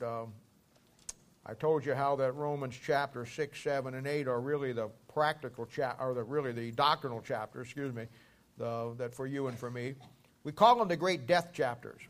And 0.00 0.08
um, 0.08 0.32
I 1.46 1.54
told 1.54 1.84
you 1.84 1.94
how 1.94 2.16
that 2.16 2.32
Romans 2.32 2.78
chapter 2.84 3.26
6, 3.26 3.60
7, 3.60 3.94
and 3.94 4.06
8 4.06 4.28
are 4.28 4.40
really 4.40 4.72
the 4.72 4.88
practical 5.12 5.66
chap 5.66 5.98
or 6.00 6.14
the 6.14 6.22
really 6.22 6.52
the 6.52 6.70
doctrinal 6.72 7.20
chapters, 7.20 7.66
excuse 7.66 7.94
me, 7.94 8.06
the, 8.58 8.94
that 8.98 9.14
for 9.14 9.26
you 9.26 9.48
and 9.48 9.58
for 9.58 9.70
me. 9.70 9.94
We 10.44 10.52
call 10.52 10.78
them 10.78 10.88
the 10.88 10.96
great 10.96 11.26
death 11.26 11.52
chapters, 11.52 12.00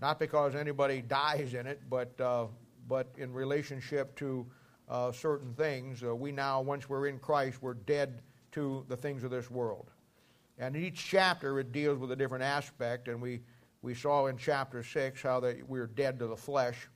not 0.00 0.18
because 0.18 0.54
anybody 0.54 1.00
dies 1.00 1.54
in 1.54 1.66
it, 1.66 1.80
but 1.88 2.20
uh, 2.20 2.46
but 2.88 3.08
in 3.16 3.32
relationship 3.32 4.14
to 4.16 4.44
uh, 4.88 5.12
certain 5.12 5.54
things. 5.54 6.02
Uh, 6.02 6.14
we 6.14 6.32
now, 6.32 6.60
once 6.60 6.88
we're 6.88 7.06
in 7.06 7.18
Christ, 7.18 7.62
we're 7.62 7.74
dead 7.74 8.20
to 8.52 8.84
the 8.88 8.96
things 8.96 9.24
of 9.24 9.30
this 9.30 9.50
world. 9.50 9.90
And 10.58 10.76
in 10.76 10.84
each 10.84 11.06
chapter, 11.06 11.58
it 11.60 11.72
deals 11.72 11.98
with 11.98 12.10
a 12.12 12.16
different 12.16 12.44
aspect. 12.44 13.08
And 13.08 13.22
we, 13.22 13.40
we 13.80 13.94
saw 13.94 14.26
in 14.26 14.36
chapter 14.36 14.82
6 14.82 15.22
how 15.22 15.40
that 15.40 15.66
we're 15.68 15.86
dead 15.86 16.18
to 16.18 16.26
the 16.26 16.36
flesh. 16.36 16.88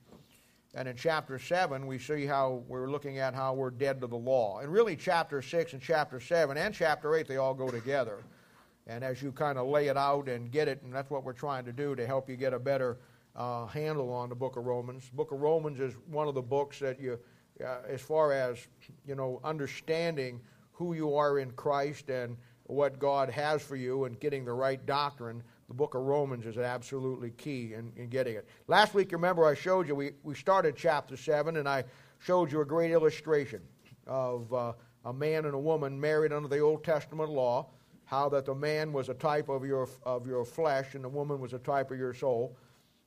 And 0.76 0.86
in 0.86 0.94
chapter 0.94 1.38
7, 1.38 1.86
we 1.86 1.98
see 1.98 2.26
how 2.26 2.62
we're 2.68 2.90
looking 2.90 3.18
at 3.18 3.34
how 3.34 3.54
we're 3.54 3.70
dead 3.70 3.98
to 4.02 4.06
the 4.06 4.16
law. 4.16 4.58
And 4.58 4.70
really, 4.70 4.94
chapter 4.94 5.40
6 5.40 5.72
and 5.72 5.80
chapter 5.80 6.20
7 6.20 6.58
and 6.58 6.74
chapter 6.74 7.14
8, 7.16 7.26
they 7.26 7.38
all 7.38 7.54
go 7.54 7.70
together. 7.70 8.18
And 8.86 9.02
as 9.02 9.22
you 9.22 9.32
kind 9.32 9.56
of 9.56 9.68
lay 9.68 9.88
it 9.88 9.96
out 9.96 10.28
and 10.28 10.52
get 10.52 10.68
it, 10.68 10.82
and 10.82 10.92
that's 10.92 11.08
what 11.08 11.24
we're 11.24 11.32
trying 11.32 11.64
to 11.64 11.72
do 11.72 11.96
to 11.96 12.06
help 12.06 12.28
you 12.28 12.36
get 12.36 12.52
a 12.52 12.58
better 12.58 12.98
uh, 13.34 13.64
handle 13.66 14.12
on 14.12 14.28
the 14.28 14.34
book 14.34 14.58
of 14.58 14.66
Romans. 14.66 15.08
Book 15.14 15.32
of 15.32 15.40
Romans 15.40 15.80
is 15.80 15.94
one 16.08 16.28
of 16.28 16.34
the 16.34 16.42
books 16.42 16.78
that 16.80 17.00
you, 17.00 17.18
uh, 17.64 17.78
as 17.88 18.02
far 18.02 18.32
as 18.32 18.68
you 19.06 19.14
know, 19.14 19.40
understanding 19.44 20.42
who 20.72 20.92
you 20.92 21.16
are 21.16 21.38
in 21.38 21.52
Christ 21.52 22.10
and 22.10 22.36
what 22.64 22.98
God 22.98 23.30
has 23.30 23.62
for 23.62 23.76
you 23.76 24.04
and 24.04 24.20
getting 24.20 24.44
the 24.44 24.52
right 24.52 24.84
doctrine. 24.84 25.42
The 25.68 25.74
book 25.74 25.94
of 25.94 26.02
Romans 26.02 26.46
is 26.46 26.58
absolutely 26.58 27.30
key 27.30 27.74
in, 27.74 27.92
in 27.96 28.08
getting 28.08 28.36
it. 28.36 28.48
Last 28.68 28.94
week, 28.94 29.10
remember, 29.12 29.46
I 29.46 29.54
showed 29.54 29.88
you, 29.88 29.94
we, 29.94 30.12
we 30.22 30.34
started 30.34 30.76
chapter 30.76 31.16
7, 31.16 31.56
and 31.56 31.68
I 31.68 31.84
showed 32.18 32.52
you 32.52 32.60
a 32.60 32.64
great 32.64 32.92
illustration 32.92 33.60
of 34.06 34.52
uh, 34.52 34.72
a 35.04 35.12
man 35.12 35.44
and 35.44 35.54
a 35.54 35.58
woman 35.58 36.00
married 36.00 36.32
under 36.32 36.48
the 36.48 36.60
Old 36.60 36.84
Testament 36.84 37.30
law, 37.30 37.68
how 38.04 38.28
that 38.28 38.44
the 38.46 38.54
man 38.54 38.92
was 38.92 39.08
a 39.08 39.14
type 39.14 39.48
of 39.48 39.64
your, 39.64 39.88
of 40.04 40.26
your 40.26 40.44
flesh 40.44 40.94
and 40.94 41.02
the 41.02 41.08
woman 41.08 41.40
was 41.40 41.52
a 41.52 41.58
type 41.58 41.90
of 41.90 41.98
your 41.98 42.14
soul 42.14 42.56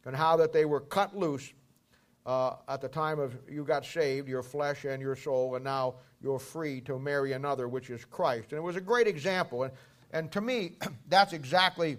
and 0.05 0.15
how 0.15 0.35
that 0.35 0.51
they 0.51 0.65
were 0.65 0.81
cut 0.81 1.15
loose 1.15 1.53
uh, 2.25 2.55
at 2.67 2.81
the 2.81 2.87
time 2.87 3.19
of 3.19 3.37
you 3.49 3.63
got 3.63 3.85
saved, 3.85 4.27
your 4.27 4.43
flesh 4.43 4.85
and 4.85 5.01
your 5.01 5.15
soul, 5.15 5.55
and 5.55 5.63
now 5.63 5.95
you're 6.21 6.39
free 6.39 6.81
to 6.81 6.99
marry 6.99 7.31
another, 7.31 7.67
which 7.67 7.89
is 7.89 8.03
Christ. 8.05 8.51
And 8.51 8.59
it 8.59 8.61
was 8.61 8.75
a 8.75 8.81
great 8.81 9.07
example. 9.07 9.63
And, 9.63 9.73
and 10.11 10.31
to 10.33 10.41
me, 10.41 10.73
that's 11.09 11.33
exactly 11.33 11.97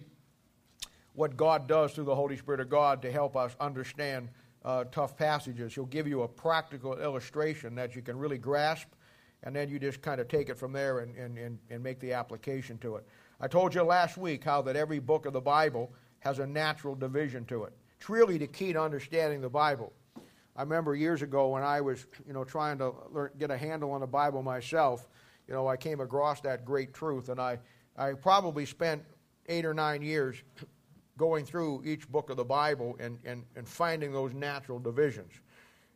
what 1.15 1.37
God 1.37 1.67
does 1.67 1.93
through 1.93 2.05
the 2.05 2.15
Holy 2.15 2.37
Spirit 2.37 2.61
of 2.61 2.69
God 2.69 3.03
to 3.03 3.11
help 3.11 3.37
us 3.37 3.57
understand 3.61 4.29
uh, 4.65 4.85
tough 4.93 5.17
passages. 5.17 5.75
He'll 5.75 5.87
give 5.87 6.07
you 6.07 6.23
a 6.23 6.29
practical 6.29 6.99
illustration 6.99 7.75
that 7.77 7.97
you 7.97 8.03
can 8.03 8.19
really 8.19 8.39
grasp, 8.39 8.89
and 9.43 9.55
then 9.55 9.69
you 9.69 9.79
just 9.79 10.03
kind 10.03 10.21
of 10.21 10.29
take 10.29 10.49
it 10.49 10.59
from 10.59 10.73
there 10.73 11.01
and, 11.01 11.17
and, 11.17 11.39
and, 11.39 11.59
and 11.71 11.83
make 11.83 11.99
the 12.01 12.13
application 12.13 12.79
to 12.79 12.97
it. 12.97 13.07
I 13.41 13.49
told 13.49 13.75
you 13.75 13.83
last 13.83 14.19
week 14.19 14.45
how 14.45 14.63
that 14.63 14.77
every 14.77 14.99
book 14.99 15.27
of 15.27 15.33
the 15.33 15.41
Bible 15.41 15.91
has 16.21 16.39
a 16.39 16.47
natural 16.47 16.95
division 16.95 17.45
to 17.47 17.65
it. 17.65 17.73
It's 17.99 18.09
really 18.09 18.39
the 18.39 18.47
key 18.47 18.73
to 18.73 18.83
understanding 18.83 19.41
the 19.41 19.49
Bible. 19.49 19.93
I 20.57 20.63
remember 20.63 20.95
years 20.95 21.23
ago 21.23 21.49
when 21.49 21.63
I 21.63 21.81
was, 21.81 22.07
you 22.27 22.35
know, 22.35 22.45
trying 22.45 22.77
to 22.79 22.93
learn, 23.11 23.31
get 23.39 23.51
a 23.51 23.57
handle 23.57 23.93
on 23.93 24.01
the 24.01 24.07
Bible 24.07 24.43
myself, 24.43 25.09
you 25.49 25.55
know, 25.55 25.67
I 25.67 25.77
came 25.77 26.01
across 26.01 26.41
that 26.43 26.65
great 26.65 26.93
truth, 26.93 27.29
and 27.29 27.41
I, 27.41 27.59
I 27.97 28.13
probably 28.13 28.67
spent 28.67 29.03
eight 29.49 29.65
or 29.65 29.75
nine 29.75 30.03
years 30.03 30.37
going 31.21 31.45
through 31.45 31.83
each 31.85 32.11
book 32.11 32.31
of 32.31 32.39
the 32.39 32.45
Bible 32.45 32.97
and, 32.99 33.19
and, 33.27 33.45
and 33.55 33.69
finding 33.69 34.11
those 34.11 34.33
natural 34.33 34.79
divisions. 34.79 35.31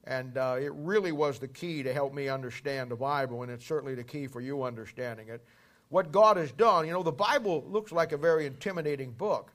And 0.05 0.37
uh, 0.37 0.57
it 0.61 0.71
really 0.75 1.13
was 1.13 1.39
the 1.39 1.49
key 1.49 1.83
to 1.83 1.95
help 1.95 2.13
me 2.13 2.29
understand 2.29 2.91
the 2.91 2.97
Bible, 2.97 3.43
and 3.43 3.51
it's 3.51 3.65
certainly 3.65 3.95
the 3.95 4.05
key 4.05 4.27
for 4.27 4.43
you 4.43 4.63
understanding 4.63 5.29
it. 5.31 5.43
What 5.89 6.13
God 6.13 6.37
has 6.37 6.53
done, 6.53 6.87
you 6.87 6.93
know, 6.93 7.03
the 7.03 7.11
Bible 7.11 7.65
looks 7.67 7.91
like 7.91 8.13
a 8.13 8.19
very 8.19 8.45
intimidating 8.45 9.13
book. 9.13 9.51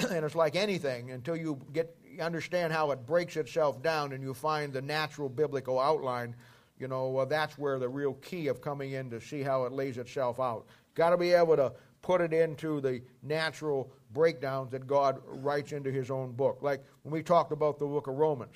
and 0.10 0.24
it's 0.24 0.34
like 0.34 0.56
anything 0.56 1.12
until 1.12 1.36
you 1.36 1.60
get 1.72 1.94
understand 2.20 2.72
how 2.72 2.90
it 2.90 3.06
breaks 3.06 3.36
itself 3.36 3.80
down 3.80 4.12
and 4.12 4.20
you 4.20 4.34
find 4.34 4.72
the 4.72 4.82
natural 4.82 5.28
biblical 5.28 5.78
outline 5.78 6.34
you 6.80 6.88
know 6.88 7.18
uh, 7.18 7.24
that's 7.24 7.56
where 7.56 7.78
the 7.78 7.88
real 7.88 8.14
key 8.14 8.48
of 8.48 8.60
coming 8.60 8.92
in 8.92 9.08
to 9.08 9.20
see 9.20 9.40
how 9.40 9.64
it 9.64 9.72
lays 9.72 9.98
itself 9.98 10.40
out 10.40 10.66
got 10.96 11.10
to 11.10 11.16
be 11.16 11.32
able 11.32 11.54
to 11.54 11.72
put 12.02 12.20
it 12.20 12.32
into 12.32 12.80
the 12.80 13.02
natural 13.22 13.90
breakdowns 14.12 14.70
that 14.70 14.86
god 14.86 15.20
writes 15.26 15.72
into 15.72 15.90
his 15.90 16.10
own 16.10 16.32
book. 16.32 16.58
Like 16.62 16.84
when 17.02 17.12
we 17.12 17.22
talked 17.22 17.52
about 17.52 17.78
the 17.78 17.86
book 17.86 18.06
of 18.06 18.14
romans. 18.14 18.54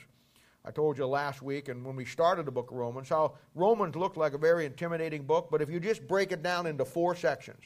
I 0.64 0.70
told 0.70 0.96
you 0.96 1.06
last 1.06 1.42
week 1.42 1.68
and 1.68 1.84
when 1.84 1.96
we 1.96 2.04
started 2.04 2.46
the 2.46 2.52
book 2.52 2.70
of 2.70 2.76
romans 2.76 3.08
how 3.08 3.34
romans 3.54 3.96
looked 3.96 4.16
like 4.16 4.32
a 4.32 4.38
very 4.38 4.64
intimidating 4.64 5.24
book 5.24 5.48
but 5.50 5.60
if 5.60 5.68
you 5.68 5.80
just 5.80 6.06
break 6.06 6.30
it 6.30 6.42
down 6.42 6.66
into 6.66 6.84
four 6.84 7.16
sections 7.16 7.64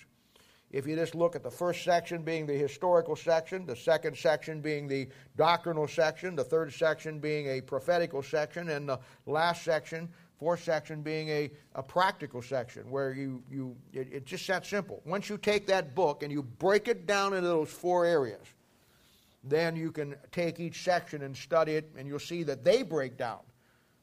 if 0.71 0.87
you 0.87 0.97
just 0.97 1.15
look 1.15 1.37
at 1.37 1.43
the 1.43 1.51
first 1.51 1.85
section 1.85 2.23
being 2.23 2.45
the 2.45 2.55
historical 2.55 3.15
section, 3.15 3.67
the 3.67 3.77
second 3.77 4.17
section 4.17 4.61
being 4.61 4.89
the 4.89 5.09
doctrinal 5.37 5.87
section, 5.87 6.35
the 6.35 6.45
third 6.45 6.73
section 6.73 7.21
being 7.21 7.47
a 7.47 7.61
prophetical 7.61 8.23
section, 8.23 8.69
and 8.71 8.89
the 8.89 8.99
last 9.27 9.63
section, 9.63 10.09
fourth 10.39 10.63
section, 10.63 11.03
being 11.03 11.29
a, 11.29 11.51
a 11.75 11.83
practical 11.83 12.43
section, 12.43 12.91
where 12.91 13.13
you, 13.13 13.43
you 13.51 13.77
it, 13.93 14.09
it's 14.13 14.31
just 14.31 14.47
that 14.49 14.67
simple. 14.67 15.03
Once 15.05 15.29
you 15.29 15.39
take 15.39 15.67
that 15.67 15.95
book 15.95 16.23
and 16.23 16.31
you 16.31 16.43
break 16.43 16.89
it 16.89 17.07
down 17.07 17.35
into 17.35 17.49
those 17.49 17.71
four 17.71 18.05
areas, 18.05 18.47
then 19.43 19.77
you 19.77 19.91
can 19.93 20.15
take 20.33 20.61
each 20.61 20.83
section 20.83 21.23
and 21.23 21.37
study 21.37 21.73
it, 21.73 21.91
and 21.97 22.07
you'll 22.07 22.19
see 22.19 22.43
that 22.43 22.65
they 22.65 22.83
break 22.83 23.17
down. 23.17 23.41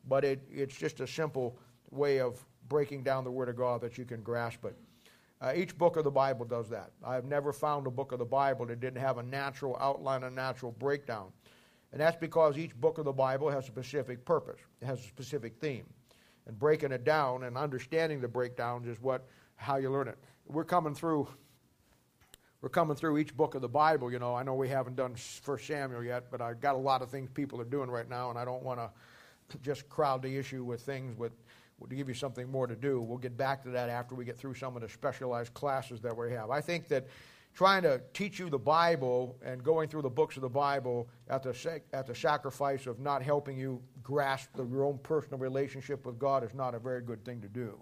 But 0.08 0.24
it, 0.24 0.42
it's 0.52 0.76
just 0.76 1.00
a 1.00 1.08
simple 1.08 1.58
way 1.92 2.20
of 2.20 2.44
breaking 2.70 3.04
down 3.04 3.24
the 3.24 3.32
Word 3.32 3.50
of 3.50 3.56
God 3.56 3.82
that 3.82 3.98
you 3.98 4.06
can 4.06 4.22
grasp 4.22 4.66
it. 4.66 4.76
Uh, 5.42 5.52
each 5.56 5.78
book 5.78 5.98
of 5.98 6.06
the 6.06 6.12
Bible 6.12 6.46
does 6.46 6.70
that. 6.70 6.92
I've 7.04 7.26
never 7.26 7.52
found 7.52 7.86
a 7.86 7.92
book 7.92 8.14
of 8.14 8.20
the 8.20 8.26
Bible 8.26 8.66
that 8.68 8.80
didn't 8.80 9.02
have 9.02 9.18
a 9.18 9.24
natural 9.24 9.78
outline, 9.80 10.24
a 10.24 10.30
natural 10.30 10.72
breakdown. 10.72 11.32
And 11.92 12.00
that's 12.00 12.16
because 12.16 12.58
each 12.58 12.76
book 12.80 12.98
of 12.98 13.06
the 13.06 13.12
Bible 13.12 13.50
has 13.50 13.66
a 13.66 13.68
specific 13.68 14.26
purpose, 14.26 14.60
it 14.82 14.86
has 14.86 15.00
a 15.00 15.08
specific 15.08 15.58
theme. 15.60 15.86
And 16.46 16.60
breaking 16.60 16.92
it 16.92 17.04
down 17.06 17.44
and 17.44 17.58
understanding 17.58 18.20
the 18.20 18.28
breakdowns 18.28 18.88
is 18.88 19.02
what 19.02 19.26
how 19.56 19.78
you 19.78 19.90
learn 19.90 20.08
it. 20.08 20.18
We're 20.46 20.66
coming 20.66 20.94
through 20.94 21.28
we're 22.62 22.70
coming 22.70 22.96
through 22.96 23.18
each 23.18 23.36
book 23.36 23.56
of 23.56 23.62
the 23.62 23.68
Bible, 23.68 24.10
you 24.10 24.20
know. 24.20 24.34
I 24.34 24.44
know 24.44 24.54
we 24.56 24.70
haven't 24.70 24.96
done 24.96 25.16
First 25.16 25.68
Samuel 25.68 26.02
yet, 26.02 26.32
but 26.32 26.40
I've 26.40 26.62
got 26.62 26.76
a 26.76 26.78
lot 26.78 27.02
of 27.02 27.10
things 27.10 27.30
people 27.30 27.60
are 27.60 27.66
doing 27.66 27.90
right 27.90 28.10
now, 28.10 28.30
and 28.30 28.40
I 28.40 28.46
don't 28.46 28.64
want 28.64 28.80
to 29.50 29.58
just 29.58 29.90
crowd 29.90 30.22
the 30.22 30.38
issue 30.38 30.64
with 30.64 30.82
things 30.82 31.18
with 31.18 31.34
to 31.90 31.96
give 31.96 32.08
you 32.08 32.14
something 32.14 32.50
more 32.50 32.68
to 32.68 32.76
do. 32.76 33.02
We'll 33.02 33.18
get 33.18 33.36
back 33.36 33.62
to 33.64 33.70
that 33.72 33.90
after 33.90 34.16
we 34.16 34.24
get 34.24 34.38
through 34.38 34.54
some 34.54 34.76
of 34.76 34.82
the 34.82 34.90
specialized 34.90 35.54
classes 35.54 36.00
that 36.02 36.16
we 36.16 36.32
have. 36.32 36.50
I 36.50 36.62
think 36.62 36.88
that 36.88 37.08
trying 37.54 37.84
to 37.84 38.02
teach 38.14 38.40
you 38.40 38.50
the 38.50 38.58
Bible 38.58 39.38
and 39.46 39.64
going 39.64 39.88
through 39.88 40.02
the 40.02 40.10
books 40.10 40.36
of 40.36 40.42
the 40.42 40.50
Bible 40.50 41.08
at 41.30 41.44
the, 41.44 41.82
at 41.94 42.08
the 42.08 42.16
sacrifice 42.16 42.88
of 42.88 43.00
not 43.00 43.22
helping 43.22 43.58
you 43.58 43.82
grasp 44.02 44.50
the, 44.56 44.66
your 44.66 44.84
own 44.84 44.98
personal 45.04 45.38
relationship 45.38 46.06
with 46.06 46.18
God 46.18 46.44
is 46.44 46.54
not 46.54 46.74
a 46.74 46.80
very 46.80 47.02
good 47.02 47.24
thing 47.24 47.42
to 47.42 47.48
do. 47.48 47.80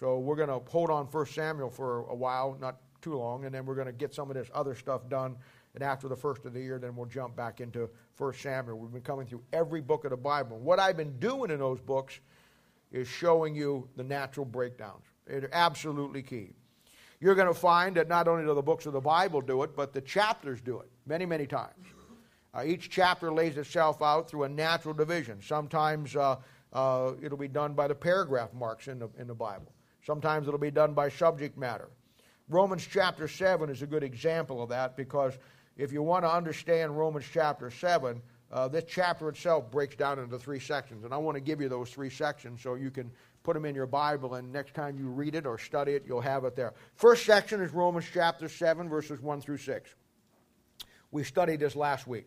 So 0.00 0.18
we're 0.18 0.36
going 0.36 0.48
to 0.48 0.60
hold 0.70 0.90
on 0.90 1.06
1 1.06 1.26
Samuel 1.26 1.70
for 1.70 2.00
a 2.06 2.14
while, 2.14 2.56
not 2.60 2.76
too 3.02 3.14
long, 3.14 3.44
and 3.44 3.54
then 3.54 3.66
we're 3.66 3.74
going 3.74 3.86
to 3.86 3.92
get 3.92 4.14
some 4.14 4.30
of 4.30 4.36
this 4.36 4.48
other 4.54 4.74
stuff 4.74 5.08
done. 5.08 5.36
And 5.74 5.82
after 5.82 6.08
the 6.08 6.16
first 6.16 6.46
of 6.46 6.54
the 6.54 6.60
year, 6.60 6.78
then 6.78 6.96
we'll 6.96 7.06
jump 7.06 7.36
back 7.36 7.60
into 7.60 7.90
1 8.16 8.32
Samuel. 8.34 8.78
We've 8.78 8.92
been 8.92 9.02
coming 9.02 9.26
through 9.26 9.42
every 9.52 9.80
book 9.80 10.04
of 10.04 10.10
the 10.10 10.16
Bible. 10.16 10.58
What 10.58 10.80
I've 10.80 10.96
been 10.96 11.18
doing 11.18 11.50
in 11.50 11.58
those 11.58 11.80
books 11.80 12.20
is 12.90 13.06
showing 13.06 13.54
you 13.54 13.88
the 13.96 14.04
natural 14.04 14.46
breakdowns. 14.46 15.04
It's 15.26 15.46
absolutely 15.52 16.22
key. 16.22 16.50
You're 17.20 17.34
going 17.34 17.48
to 17.48 17.54
find 17.54 17.96
that 17.96 18.08
not 18.08 18.28
only 18.28 18.44
do 18.44 18.54
the 18.54 18.62
books 18.62 18.86
of 18.86 18.92
the 18.92 19.00
Bible 19.00 19.40
do 19.40 19.62
it, 19.62 19.74
but 19.76 19.92
the 19.92 20.00
chapters 20.00 20.60
do 20.60 20.80
it 20.80 20.90
many, 21.06 21.26
many 21.26 21.46
times. 21.46 21.86
Uh, 22.52 22.62
each 22.64 22.88
chapter 22.88 23.32
lays 23.32 23.56
itself 23.56 24.00
out 24.00 24.28
through 24.28 24.44
a 24.44 24.48
natural 24.48 24.94
division. 24.94 25.40
Sometimes 25.42 26.14
uh, 26.14 26.36
uh, 26.72 27.12
it'll 27.20 27.38
be 27.38 27.48
done 27.48 27.74
by 27.74 27.88
the 27.88 27.94
paragraph 27.94 28.52
marks 28.52 28.88
in 28.88 28.98
the, 28.98 29.08
in 29.18 29.26
the 29.26 29.34
Bible. 29.34 29.72
Sometimes 30.04 30.46
it'll 30.46 30.58
be 30.58 30.70
done 30.70 30.94
by 30.94 31.08
subject 31.08 31.58
matter. 31.58 31.88
Romans 32.48 32.86
chapter 32.88 33.26
7 33.26 33.70
is 33.70 33.82
a 33.82 33.86
good 33.86 34.02
example 34.02 34.62
of 34.62 34.68
that 34.68 34.96
because 34.96 35.38
if 35.76 35.92
you 35.92 36.02
want 36.02 36.24
to 36.24 36.32
understand 36.32 36.96
Romans 36.96 37.24
chapter 37.32 37.70
7, 37.70 38.20
uh, 38.52 38.68
this 38.68 38.84
chapter 38.86 39.28
itself 39.28 39.70
breaks 39.70 39.96
down 39.96 40.18
into 40.18 40.38
three 40.38 40.60
sections, 40.60 41.04
and 41.04 41.12
I 41.12 41.16
want 41.16 41.36
to 41.36 41.40
give 41.40 41.60
you 41.60 41.68
those 41.68 41.90
three 41.90 42.10
sections 42.10 42.62
so 42.62 42.74
you 42.74 42.90
can 42.90 43.10
put 43.44 43.52
them 43.54 43.66
in 43.66 43.74
your 43.74 43.86
Bible, 43.86 44.34
and 44.34 44.50
next 44.50 44.74
time 44.74 44.98
you 44.98 45.06
read 45.06 45.34
it 45.34 45.46
or 45.46 45.58
study 45.58 45.92
it, 45.92 46.04
you'll 46.08 46.22
have 46.22 46.44
it 46.44 46.56
there. 46.56 46.72
First 46.94 47.26
section 47.26 47.60
is 47.60 47.72
Romans 47.72 48.06
chapter 48.12 48.48
7, 48.48 48.88
verses 48.88 49.20
1 49.20 49.42
through 49.42 49.58
6. 49.58 49.94
We 51.12 51.24
studied 51.24 51.60
this 51.60 51.76
last 51.76 52.06
week, 52.06 52.26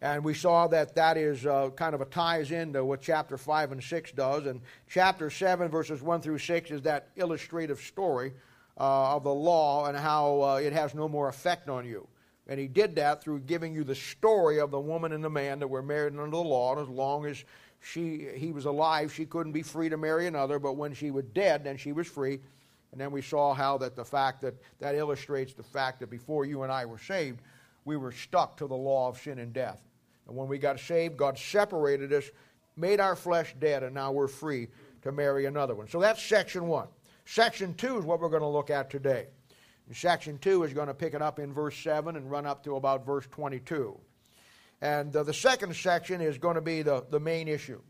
and 0.00 0.24
we 0.24 0.32
saw 0.32 0.66
that 0.68 0.94
that 0.94 1.18
is 1.18 1.44
uh, 1.44 1.68
kind 1.76 1.94
of 1.94 2.00
a 2.00 2.06
ties 2.06 2.50
into 2.50 2.82
what 2.82 3.02
chapter 3.02 3.36
5 3.36 3.72
and 3.72 3.84
6 3.84 4.12
does, 4.12 4.46
and 4.46 4.62
chapter 4.88 5.28
7, 5.28 5.68
verses 5.68 6.00
1 6.00 6.22
through 6.22 6.38
6 6.38 6.70
is 6.70 6.82
that 6.82 7.10
illustrative 7.16 7.80
story 7.80 8.32
uh, 8.80 9.14
of 9.14 9.24
the 9.24 9.34
law 9.34 9.84
and 9.84 9.98
how 9.98 10.40
uh, 10.40 10.56
it 10.56 10.72
has 10.72 10.94
no 10.94 11.10
more 11.10 11.28
effect 11.28 11.68
on 11.68 11.84
you 11.84 12.08
And 12.48 12.58
he 12.58 12.66
did 12.66 12.96
that 12.96 13.22
through 13.22 13.40
giving 13.40 13.74
you 13.74 13.84
the 13.84 13.94
story 13.94 14.58
of 14.58 14.70
the 14.70 14.80
woman 14.80 15.12
and 15.12 15.22
the 15.22 15.30
man 15.30 15.60
that 15.60 15.68
were 15.68 15.82
married 15.82 16.14
under 16.14 16.30
the 16.30 16.36
law. 16.36 16.72
And 16.72 16.82
as 16.82 16.88
long 16.88 17.26
as 17.26 17.44
she, 17.80 18.28
he 18.34 18.52
was 18.52 18.64
alive, 18.64 19.12
she 19.12 19.26
couldn't 19.26 19.52
be 19.52 19.62
free 19.62 19.88
to 19.88 19.96
marry 19.96 20.26
another. 20.26 20.58
But 20.58 20.74
when 20.74 20.92
she 20.92 21.10
was 21.10 21.24
dead, 21.32 21.64
then 21.64 21.76
she 21.76 21.92
was 21.92 22.06
free. 22.06 22.40
And 22.90 23.00
then 23.00 23.10
we 23.10 23.22
saw 23.22 23.54
how 23.54 23.78
that 23.78 23.96
the 23.96 24.04
fact 24.04 24.42
that 24.42 24.54
that 24.80 24.94
illustrates 24.94 25.54
the 25.54 25.62
fact 25.62 26.00
that 26.00 26.10
before 26.10 26.44
you 26.44 26.62
and 26.62 26.72
I 26.72 26.84
were 26.84 26.98
saved, 26.98 27.40
we 27.84 27.96
were 27.96 28.12
stuck 28.12 28.56
to 28.58 28.66
the 28.66 28.74
law 28.74 29.08
of 29.08 29.18
sin 29.18 29.38
and 29.38 29.52
death. 29.52 29.80
And 30.26 30.36
when 30.36 30.48
we 30.48 30.58
got 30.58 30.78
saved, 30.78 31.16
God 31.16 31.38
separated 31.38 32.12
us, 32.12 32.30
made 32.76 33.00
our 33.00 33.16
flesh 33.16 33.54
dead, 33.58 33.82
and 33.82 33.94
now 33.94 34.12
we're 34.12 34.28
free 34.28 34.68
to 35.02 35.10
marry 35.10 35.46
another 35.46 35.74
one. 35.74 35.88
So 35.88 36.00
that's 36.00 36.22
section 36.22 36.68
one. 36.68 36.88
Section 37.24 37.74
two 37.74 37.98
is 37.98 38.04
what 38.04 38.20
we're 38.20 38.28
going 38.28 38.42
to 38.42 38.48
look 38.48 38.70
at 38.70 38.90
today. 38.90 39.26
Section 39.94 40.38
two 40.38 40.64
is 40.64 40.72
going 40.72 40.88
to 40.88 40.94
pick 40.94 41.14
it 41.14 41.22
up 41.22 41.38
in 41.38 41.52
verse 41.52 41.76
7 41.76 42.16
and 42.16 42.30
run 42.30 42.46
up 42.46 42.64
to 42.64 42.76
about 42.76 43.04
verse 43.04 43.26
22. 43.30 43.98
And 44.80 45.14
uh, 45.14 45.22
the 45.22 45.34
second 45.34 45.74
section 45.76 46.20
is 46.20 46.38
going 46.38 46.56
to 46.56 46.60
be 46.60 46.82
the, 46.82 47.04
the 47.10 47.20
main 47.20 47.46
issue. 47.48 47.80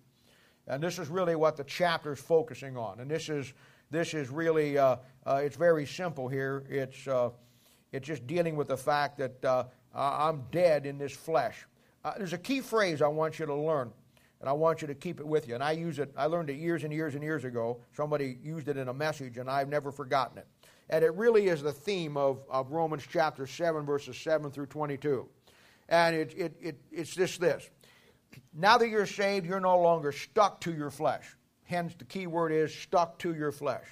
And 0.67 0.83
this 0.83 0.99
is 0.99 1.09
really 1.09 1.35
what 1.35 1.57
the 1.57 1.65
chapter 1.65 2.13
is 2.13 2.21
focusing 2.21 2.77
on. 2.77 3.01
And 3.01 3.11
this 3.11 3.29
is, 3.29 3.53
this 3.91 4.15
is 4.15 4.31
really, 4.31 4.79
uh, 4.79 4.97
uh, 5.27 5.41
it's 5.43 5.57
very 5.57 5.87
simple 5.87 6.29
here. 6.29 6.65
It's, 6.69 7.09
uh, 7.09 7.31
it's 7.93 8.07
just 8.07 8.27
dealing 8.27 8.57
with 8.57 8.69
the 8.69 8.77
fact 8.77 9.19
that 9.19 9.45
uh, 9.45 9.65
I'm 9.95 10.45
dead 10.51 10.87
in 10.87 10.99
this 10.99 11.13
flesh. 11.13 11.67
Uh, 12.05 12.15
there's 12.17 12.33
a 12.33 12.39
key 12.39 12.61
phrase 12.61 13.03
I 13.03 13.09
want 13.09 13.39
you 13.39 13.47
to 13.47 13.55
learn, 13.55 13.93
and 14.41 14.49
I 14.49 14.53
want 14.53 14.83
you 14.83 14.89
to 14.89 14.95
keep 14.95 15.21
it 15.21 15.27
with 15.27 15.47
you. 15.49 15.55
And 15.55 15.63
I 15.63 15.73
use 15.73 15.99
it, 15.99 16.13
I 16.17 16.27
learned 16.27 16.51
it 16.51 16.57
years 16.57 16.85
and 16.85 16.93
years 16.93 17.15
and 17.15 17.23
years 17.23 17.45
ago. 17.45 17.81
Somebody 17.95 18.39
used 18.43 18.69
it 18.69 18.77
in 18.77 18.89
a 18.89 18.95
message, 18.95 19.39
and 19.39 19.49
I've 19.49 19.69
never 19.69 19.93
forgotten 19.93 20.39
it. 20.39 20.47
And 20.91 21.05
it 21.05 21.15
really 21.15 21.49
is 21.49 21.63
the 21.63 21.73
theme 21.73 22.17
of, 22.17 22.45
of 22.51 22.71
Romans 22.71 23.05
chapter 23.09 23.47
7, 23.47 23.87
verses 23.87 24.17
7 24.17 24.51
through 24.51 24.67
22. 24.67 25.29
And 25.89 26.17
it, 26.17 26.35
it, 26.37 26.57
it, 26.61 26.81
it's 26.91 27.15
just 27.15 27.41
this. 27.41 27.69
Now 28.55 28.79
that 28.79 28.89
you're 28.89 29.07
saved, 29.07 29.47
you're 29.47 29.61
no 29.61 29.79
longer 29.79 30.13
stuck 30.13 30.61
to 30.63 30.73
your 30.73 30.91
flesh. 30.91 31.37
Hence, 31.65 31.95
the 31.97 32.05
key 32.05 32.27
word 32.27 32.53
is 32.53 32.75
stuck 32.75 33.19
to 33.21 33.35
your 33.35 33.53
flesh. 33.53 33.87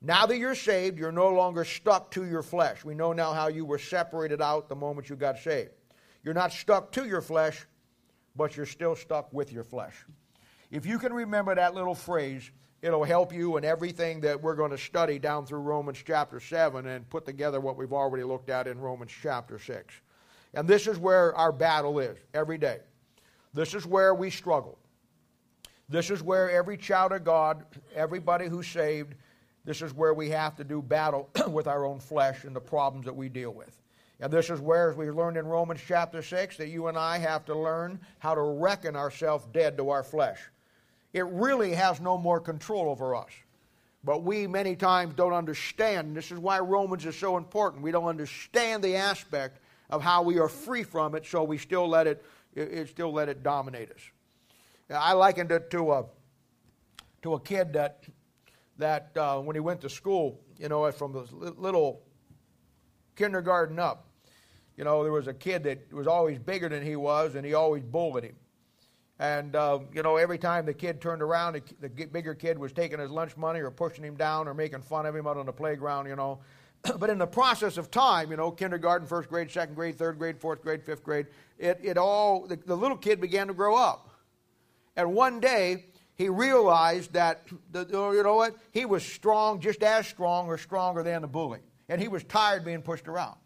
Now 0.00 0.26
that 0.26 0.38
you're 0.38 0.54
saved, 0.54 0.98
you're 0.98 1.10
no 1.10 1.30
longer 1.30 1.64
stuck 1.64 2.10
to 2.12 2.24
your 2.24 2.42
flesh. 2.42 2.84
We 2.84 2.94
know 2.94 3.12
now 3.12 3.32
how 3.32 3.48
you 3.48 3.64
were 3.64 3.78
separated 3.78 4.40
out 4.40 4.68
the 4.68 4.76
moment 4.76 5.10
you 5.10 5.16
got 5.16 5.38
saved. 5.38 5.70
You're 6.22 6.34
not 6.34 6.52
stuck 6.52 6.92
to 6.92 7.06
your 7.06 7.20
flesh, 7.20 7.66
but 8.36 8.56
you're 8.56 8.66
still 8.66 8.94
stuck 8.94 9.32
with 9.32 9.52
your 9.52 9.64
flesh. 9.64 10.04
If 10.70 10.86
you 10.86 10.98
can 10.98 11.12
remember 11.12 11.54
that 11.54 11.74
little 11.74 11.94
phrase, 11.94 12.50
it'll 12.82 13.04
help 13.04 13.32
you 13.32 13.56
in 13.56 13.64
everything 13.64 14.20
that 14.20 14.40
we're 14.40 14.54
going 14.54 14.70
to 14.70 14.78
study 14.78 15.18
down 15.18 15.46
through 15.46 15.60
Romans 15.60 15.98
chapter 16.04 16.40
7 16.40 16.86
and 16.86 17.08
put 17.10 17.26
together 17.26 17.60
what 17.60 17.76
we've 17.76 17.92
already 17.92 18.24
looked 18.24 18.50
at 18.50 18.66
in 18.66 18.78
Romans 18.78 19.12
chapter 19.22 19.58
6. 19.58 19.94
And 20.54 20.68
this 20.68 20.86
is 20.86 20.98
where 20.98 21.34
our 21.34 21.52
battle 21.52 21.98
is 21.98 22.18
every 22.34 22.58
day. 22.58 22.78
This 23.52 23.74
is 23.74 23.86
where 23.86 24.14
we 24.14 24.30
struggle. 24.30 24.78
This 25.88 26.10
is 26.10 26.22
where 26.22 26.50
every 26.50 26.76
child 26.76 27.12
of 27.12 27.24
God, 27.24 27.64
everybody 27.94 28.46
who's 28.46 28.66
saved, 28.66 29.14
this 29.64 29.82
is 29.82 29.92
where 29.92 30.14
we 30.14 30.30
have 30.30 30.56
to 30.56 30.64
do 30.64 30.80
battle 30.80 31.30
with 31.48 31.66
our 31.66 31.84
own 31.84 31.98
flesh 31.98 32.44
and 32.44 32.54
the 32.54 32.60
problems 32.60 33.06
that 33.06 33.16
we 33.16 33.28
deal 33.28 33.52
with. 33.52 33.82
And 34.20 34.32
this 34.32 34.50
is 34.50 34.60
where, 34.60 34.90
as 34.90 34.96
we 34.96 35.10
learned 35.10 35.36
in 35.36 35.46
Romans 35.46 35.80
chapter 35.86 36.22
6, 36.22 36.56
that 36.56 36.68
you 36.68 36.88
and 36.88 36.98
I 36.98 37.18
have 37.18 37.44
to 37.46 37.54
learn 37.54 38.00
how 38.18 38.34
to 38.34 38.40
reckon 38.40 38.96
ourselves 38.96 39.46
dead 39.52 39.76
to 39.78 39.90
our 39.90 40.02
flesh. 40.02 40.40
It 41.12 41.26
really 41.26 41.72
has 41.72 42.00
no 42.00 42.18
more 42.18 42.40
control 42.40 42.90
over 42.90 43.14
us. 43.14 43.30
But 44.04 44.22
we 44.22 44.46
many 44.46 44.76
times 44.76 45.14
don't 45.14 45.32
understand. 45.32 46.16
This 46.16 46.30
is 46.30 46.38
why 46.38 46.60
Romans 46.60 47.04
is 47.04 47.16
so 47.16 47.36
important. 47.36 47.82
We 47.82 47.90
don't 47.90 48.06
understand 48.06 48.82
the 48.84 48.96
aspect 48.96 49.58
of 49.90 50.02
how 50.02 50.22
we 50.22 50.38
are 50.38 50.48
free 50.48 50.82
from 50.82 51.14
it, 51.14 51.26
so 51.26 51.42
we 51.42 51.58
still 51.58 51.88
let 51.88 52.06
it, 52.06 52.24
it 52.54 52.88
still 52.88 53.12
let 53.12 53.28
it 53.28 53.42
dominate 53.42 53.90
us. 53.90 54.00
I 54.90 55.12
likened 55.12 55.50
it 55.52 55.70
to 55.72 55.92
a 55.92 56.04
to 57.22 57.34
a 57.34 57.40
kid 57.40 57.72
that 57.72 58.04
that 58.78 59.10
uh, 59.16 59.40
when 59.40 59.56
he 59.56 59.60
went 59.60 59.80
to 59.80 59.88
school, 59.88 60.40
you 60.58 60.68
know, 60.68 60.90
from 60.92 61.12
the 61.12 61.26
little 61.56 62.02
kindergarten 63.16 63.78
up, 63.78 64.06
you 64.76 64.84
know, 64.84 65.02
there 65.02 65.12
was 65.12 65.26
a 65.26 65.34
kid 65.34 65.64
that 65.64 65.92
was 65.92 66.06
always 66.06 66.38
bigger 66.38 66.68
than 66.68 66.82
he 66.82 66.94
was, 66.94 67.34
and 67.34 67.44
he 67.44 67.54
always 67.54 67.82
bullied 67.82 68.24
him. 68.24 68.36
And, 69.20 69.56
uh, 69.56 69.80
you 69.92 70.02
know, 70.02 70.16
every 70.16 70.38
time 70.38 70.64
the 70.64 70.74
kid 70.74 71.00
turned 71.00 71.22
around, 71.22 71.54
the, 71.54 71.88
the 71.88 72.06
bigger 72.06 72.34
kid 72.34 72.56
was 72.56 72.72
taking 72.72 73.00
his 73.00 73.10
lunch 73.10 73.36
money 73.36 73.60
or 73.60 73.70
pushing 73.70 74.04
him 74.04 74.16
down 74.16 74.46
or 74.46 74.54
making 74.54 74.82
fun 74.82 75.06
of 75.06 75.16
him 75.16 75.26
out 75.26 75.36
on 75.36 75.46
the 75.46 75.52
playground, 75.52 76.06
you 76.06 76.14
know. 76.14 76.38
but 76.98 77.10
in 77.10 77.18
the 77.18 77.26
process 77.26 77.78
of 77.78 77.90
time, 77.90 78.30
you 78.30 78.36
know, 78.36 78.50
kindergarten, 78.50 79.08
first 79.08 79.28
grade, 79.28 79.50
second 79.50 79.74
grade, 79.74 79.98
third 79.98 80.18
grade, 80.18 80.38
fourth 80.38 80.62
grade, 80.62 80.84
fifth 80.84 81.02
grade, 81.02 81.26
it, 81.58 81.80
it 81.82 81.98
all, 81.98 82.46
the, 82.46 82.56
the 82.56 82.76
little 82.76 82.96
kid 82.96 83.20
began 83.20 83.48
to 83.48 83.54
grow 83.54 83.76
up. 83.76 84.10
And 84.96 85.14
one 85.14 85.40
day, 85.40 85.86
he 86.14 86.28
realized 86.28 87.12
that, 87.14 87.46
the, 87.72 87.86
you 87.88 88.22
know 88.22 88.36
what, 88.36 88.56
he 88.70 88.84
was 88.84 89.04
strong, 89.04 89.60
just 89.60 89.82
as 89.82 90.06
strong 90.06 90.46
or 90.46 90.58
stronger 90.58 91.02
than 91.02 91.22
the 91.22 91.28
bully. 91.28 91.60
And 91.88 92.00
he 92.00 92.06
was 92.06 92.22
tired 92.22 92.64
being 92.64 92.82
pushed 92.82 93.08
around. 93.08 93.36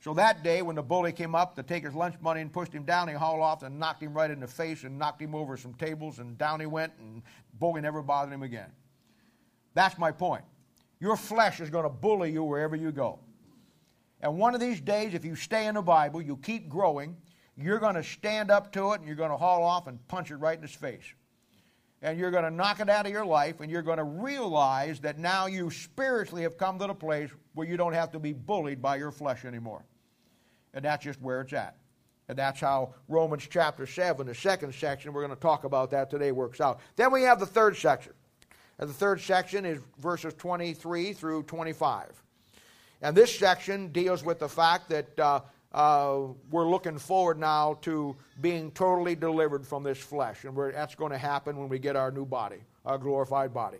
So 0.00 0.14
that 0.14 0.44
day, 0.44 0.62
when 0.62 0.76
the 0.76 0.82
bully 0.82 1.12
came 1.12 1.34
up 1.34 1.56
to 1.56 1.62
take 1.62 1.84
his 1.84 1.94
lunch 1.94 2.14
money 2.20 2.40
and 2.40 2.52
pushed 2.52 2.72
him 2.72 2.84
down, 2.84 3.08
he 3.08 3.14
hauled 3.14 3.40
off 3.40 3.64
and 3.64 3.78
knocked 3.78 4.02
him 4.02 4.14
right 4.14 4.30
in 4.30 4.38
the 4.38 4.46
face 4.46 4.84
and 4.84 4.96
knocked 4.98 5.20
him 5.20 5.34
over 5.34 5.56
some 5.56 5.74
tables, 5.74 6.20
and 6.20 6.38
down 6.38 6.60
he 6.60 6.66
went, 6.66 6.92
and 7.00 7.22
bully 7.58 7.80
never 7.80 8.00
bothered 8.00 8.32
him 8.32 8.44
again. 8.44 8.70
That's 9.74 9.98
my 9.98 10.12
point. 10.12 10.44
Your 11.00 11.16
flesh 11.16 11.60
is 11.60 11.68
going 11.68 11.84
to 11.84 11.90
bully 11.90 12.30
you 12.32 12.44
wherever 12.44 12.76
you 12.76 12.92
go. 12.92 13.18
And 14.20 14.38
one 14.38 14.54
of 14.54 14.60
these 14.60 14.80
days, 14.80 15.14
if 15.14 15.24
you 15.24 15.36
stay 15.36 15.66
in 15.66 15.74
the 15.74 15.82
Bible, 15.82 16.22
you 16.22 16.36
keep 16.36 16.68
growing, 16.68 17.16
you're 17.56 17.78
going 17.78 17.94
to 17.94 18.02
stand 18.02 18.50
up 18.50 18.72
to 18.72 18.92
it 18.92 19.00
and 19.00 19.06
you're 19.06 19.16
going 19.16 19.30
to 19.30 19.36
haul 19.36 19.62
off 19.62 19.86
and 19.86 20.06
punch 20.08 20.30
it 20.30 20.36
right 20.36 20.56
in 20.56 20.62
his 20.62 20.74
face. 20.74 21.04
And 22.00 22.18
you're 22.18 22.30
going 22.30 22.44
to 22.44 22.50
knock 22.50 22.80
it 22.80 22.88
out 22.88 23.06
of 23.06 23.12
your 23.12 23.26
life, 23.26 23.60
and 23.60 23.70
you're 23.70 23.82
going 23.82 23.98
to 23.98 24.04
realize 24.04 25.00
that 25.00 25.18
now 25.18 25.46
you 25.46 25.70
spiritually 25.70 26.42
have 26.42 26.56
come 26.56 26.78
to 26.78 26.86
the 26.86 26.94
place 26.94 27.30
where 27.54 27.66
you 27.66 27.76
don't 27.76 27.92
have 27.92 28.12
to 28.12 28.18
be 28.18 28.32
bullied 28.32 28.80
by 28.80 28.96
your 28.96 29.10
flesh 29.10 29.44
anymore. 29.44 29.84
And 30.74 30.84
that's 30.84 31.04
just 31.04 31.20
where 31.20 31.40
it's 31.40 31.52
at. 31.52 31.76
And 32.28 32.36
that's 32.36 32.60
how 32.60 32.94
Romans 33.08 33.48
chapter 33.50 33.86
7, 33.86 34.26
the 34.26 34.34
second 34.34 34.74
section, 34.74 35.12
we're 35.12 35.24
going 35.24 35.34
to 35.34 35.40
talk 35.40 35.64
about 35.64 35.90
that 35.90 36.10
today, 36.10 36.30
works 36.30 36.60
out. 36.60 36.80
Then 36.96 37.10
we 37.10 37.22
have 37.22 37.40
the 37.40 37.46
third 37.46 37.76
section. 37.76 38.12
And 38.78 38.88
the 38.88 38.94
third 38.94 39.20
section 39.20 39.64
is 39.64 39.80
verses 39.98 40.34
23 40.34 41.14
through 41.14 41.44
25. 41.44 42.22
And 43.00 43.16
this 43.16 43.36
section 43.36 43.88
deals 43.88 44.22
with 44.22 44.38
the 44.38 44.48
fact 44.48 44.90
that 44.90 45.18
uh, 45.18 45.40
uh, 45.72 46.20
we're 46.50 46.68
looking 46.68 46.98
forward 46.98 47.38
now 47.38 47.78
to 47.82 48.16
being 48.40 48.70
totally 48.70 49.14
delivered 49.14 49.66
from 49.66 49.82
this 49.82 49.98
flesh. 49.98 50.44
And 50.44 50.56
that's 50.74 50.94
going 50.94 51.12
to 51.12 51.18
happen 51.18 51.56
when 51.56 51.68
we 51.68 51.78
get 51.78 51.96
our 51.96 52.10
new 52.10 52.24
body, 52.24 52.58
our 52.84 52.98
glorified 52.98 53.52
body. 53.52 53.78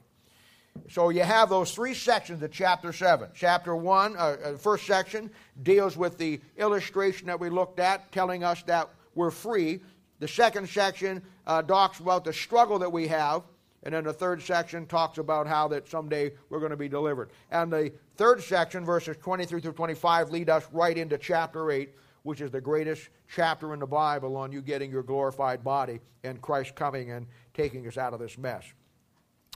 So 0.91 1.09
you 1.09 1.23
have 1.23 1.49
those 1.49 1.73
three 1.73 1.95
sections 1.95 2.43
of 2.43 2.53
chapter 2.53 2.93
7. 2.93 3.31
Chapter 3.35 3.75
1, 3.75 4.17
uh, 4.17 4.19
uh, 4.19 4.57
first 4.57 4.87
section, 4.87 5.31
deals 5.63 5.97
with 5.97 6.19
the 6.19 6.41
illustration 6.57 7.27
that 7.27 7.41
we 7.41 7.51
looked 7.51 7.81
at, 7.81 8.13
telling 8.13 8.45
us 8.45 8.63
that 8.65 8.89
we're 9.15 9.31
free. 9.31 9.81
The 10.21 10.29
second 10.29 10.69
section 10.69 11.23
uh, 11.47 11.63
talks 11.63 12.01
about 12.01 12.25
the 12.25 12.33
struggle 12.33 12.79
that 12.81 12.93
we 12.93 13.09
have. 13.09 13.43
And 13.83 13.95
then 13.95 14.05
the 14.05 14.13
third 14.13 14.43
section 14.43 14.87
talks 14.87 15.19
about 15.19 15.47
how 15.47 15.69
that 15.69 15.89
someday 15.89 16.33
we're 16.51 16.59
going 16.59 16.71
to 16.71 16.77
be 16.77 16.89
delivered. 16.89 17.31
And 17.51 17.73
the 17.73 17.93
third 18.17 18.43
section, 18.43 18.85
verses 18.85 19.17
23 19.19 19.61
through 19.61 19.73
25, 19.73 20.31
lead 20.31 20.51
us 20.51 20.67
right 20.73 20.97
into 20.97 21.17
chapter 21.17 21.71
8, 21.71 21.91
which 22.25 22.41
is 22.41 22.51
the 22.51 22.61
greatest 22.61 23.09
chapter 23.29 23.73
in 23.75 23.81
the 23.81 23.87
Bible 23.87 24.37
on 24.37 24.51
you 24.51 24.61
getting 24.61 24.91
your 24.91 25.05
glorified 25.05 25.63
body 25.63 26.01
and 26.25 26.41
Christ 26.43 26.75
coming 26.75 27.13
and 27.13 27.27
taking 27.55 27.87
us 27.87 27.97
out 27.97 28.13
of 28.13 28.21
this 28.21 28.37
mess. 28.37 28.65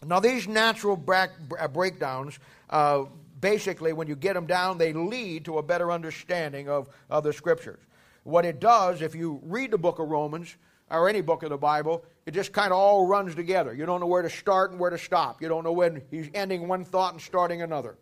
Now, 0.04 0.20
these 0.20 0.48
natural 0.48 1.02
uh, 1.08 1.68
breakdowns, 1.68 2.38
uh, 2.70 3.04
basically, 3.40 3.92
when 3.92 4.08
you 4.08 4.16
get 4.16 4.34
them 4.34 4.46
down, 4.46 4.78
they 4.78 4.92
lead 4.92 5.44
to 5.44 5.58
a 5.58 5.62
better 5.62 5.92
understanding 5.92 6.68
of, 6.68 6.88
of 7.10 7.24
the 7.24 7.32
Scriptures. 7.32 7.80
What 8.24 8.44
it 8.44 8.60
does, 8.60 9.02
if 9.02 9.14
you 9.14 9.40
read 9.44 9.70
the 9.70 9.78
book 9.78 9.98
of 9.98 10.08
Romans, 10.08 10.56
or 10.92 11.08
any 11.08 11.22
book 11.22 11.42
of 11.42 11.50
the 11.50 11.56
Bible, 11.56 12.04
it 12.26 12.32
just 12.32 12.52
kind 12.52 12.72
of 12.72 12.78
all 12.78 13.06
runs 13.06 13.34
together. 13.34 13.74
You 13.74 13.86
don't 13.86 14.00
know 14.00 14.06
where 14.06 14.22
to 14.22 14.30
start 14.30 14.70
and 14.70 14.78
where 14.78 14.90
to 14.90 14.98
stop. 14.98 15.40
You 15.40 15.48
don't 15.48 15.64
know 15.64 15.72
when 15.72 16.02
he's 16.10 16.28
ending 16.34 16.68
one 16.68 16.84
thought 16.84 17.14
and 17.14 17.22
starting 17.22 17.62
another. 17.62 17.96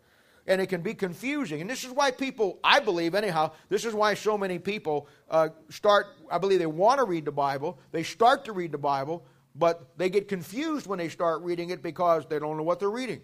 And 0.47 0.61
it 0.61 0.66
can 0.66 0.82
be 0.82 0.94
confusing. 0.94 1.61
And 1.61 1.70
this 1.70 1.85
is 1.85 1.90
why 1.90 2.11
people, 2.11 2.59
I 2.64 2.80
believe 2.80 3.14
anyhow, 3.14 3.52
this 3.68 3.85
is 3.85 3.94
why 3.94 4.14
so 4.14 4.37
many 4.37 4.59
people 4.59 5.06
uh, 5.30 5.50
start, 5.68 6.06
I 6.30 6.38
believe 6.38 6.59
they 6.59 6.66
want 6.66 6.99
to 6.99 7.04
read 7.04 7.25
the 7.25 7.32
Bible, 7.32 7.78
they 7.92 8.02
start 8.02 8.44
to 8.47 8.52
read 8.52 8.73
the 8.73 8.78
Bible, 8.78 9.25
but 9.54 9.97
they 9.97 10.11
get 10.11 10.26
confused 10.26 10.87
when 10.87 10.99
they 10.99 11.09
start 11.09 11.42
reading 11.42 11.70
it 11.70 11.82
because 11.82 12.26
they 12.26 12.38
don't 12.38 12.56
know 12.56 12.62
what 12.64 12.80
they're 12.80 12.90
reading. 12.90 13.20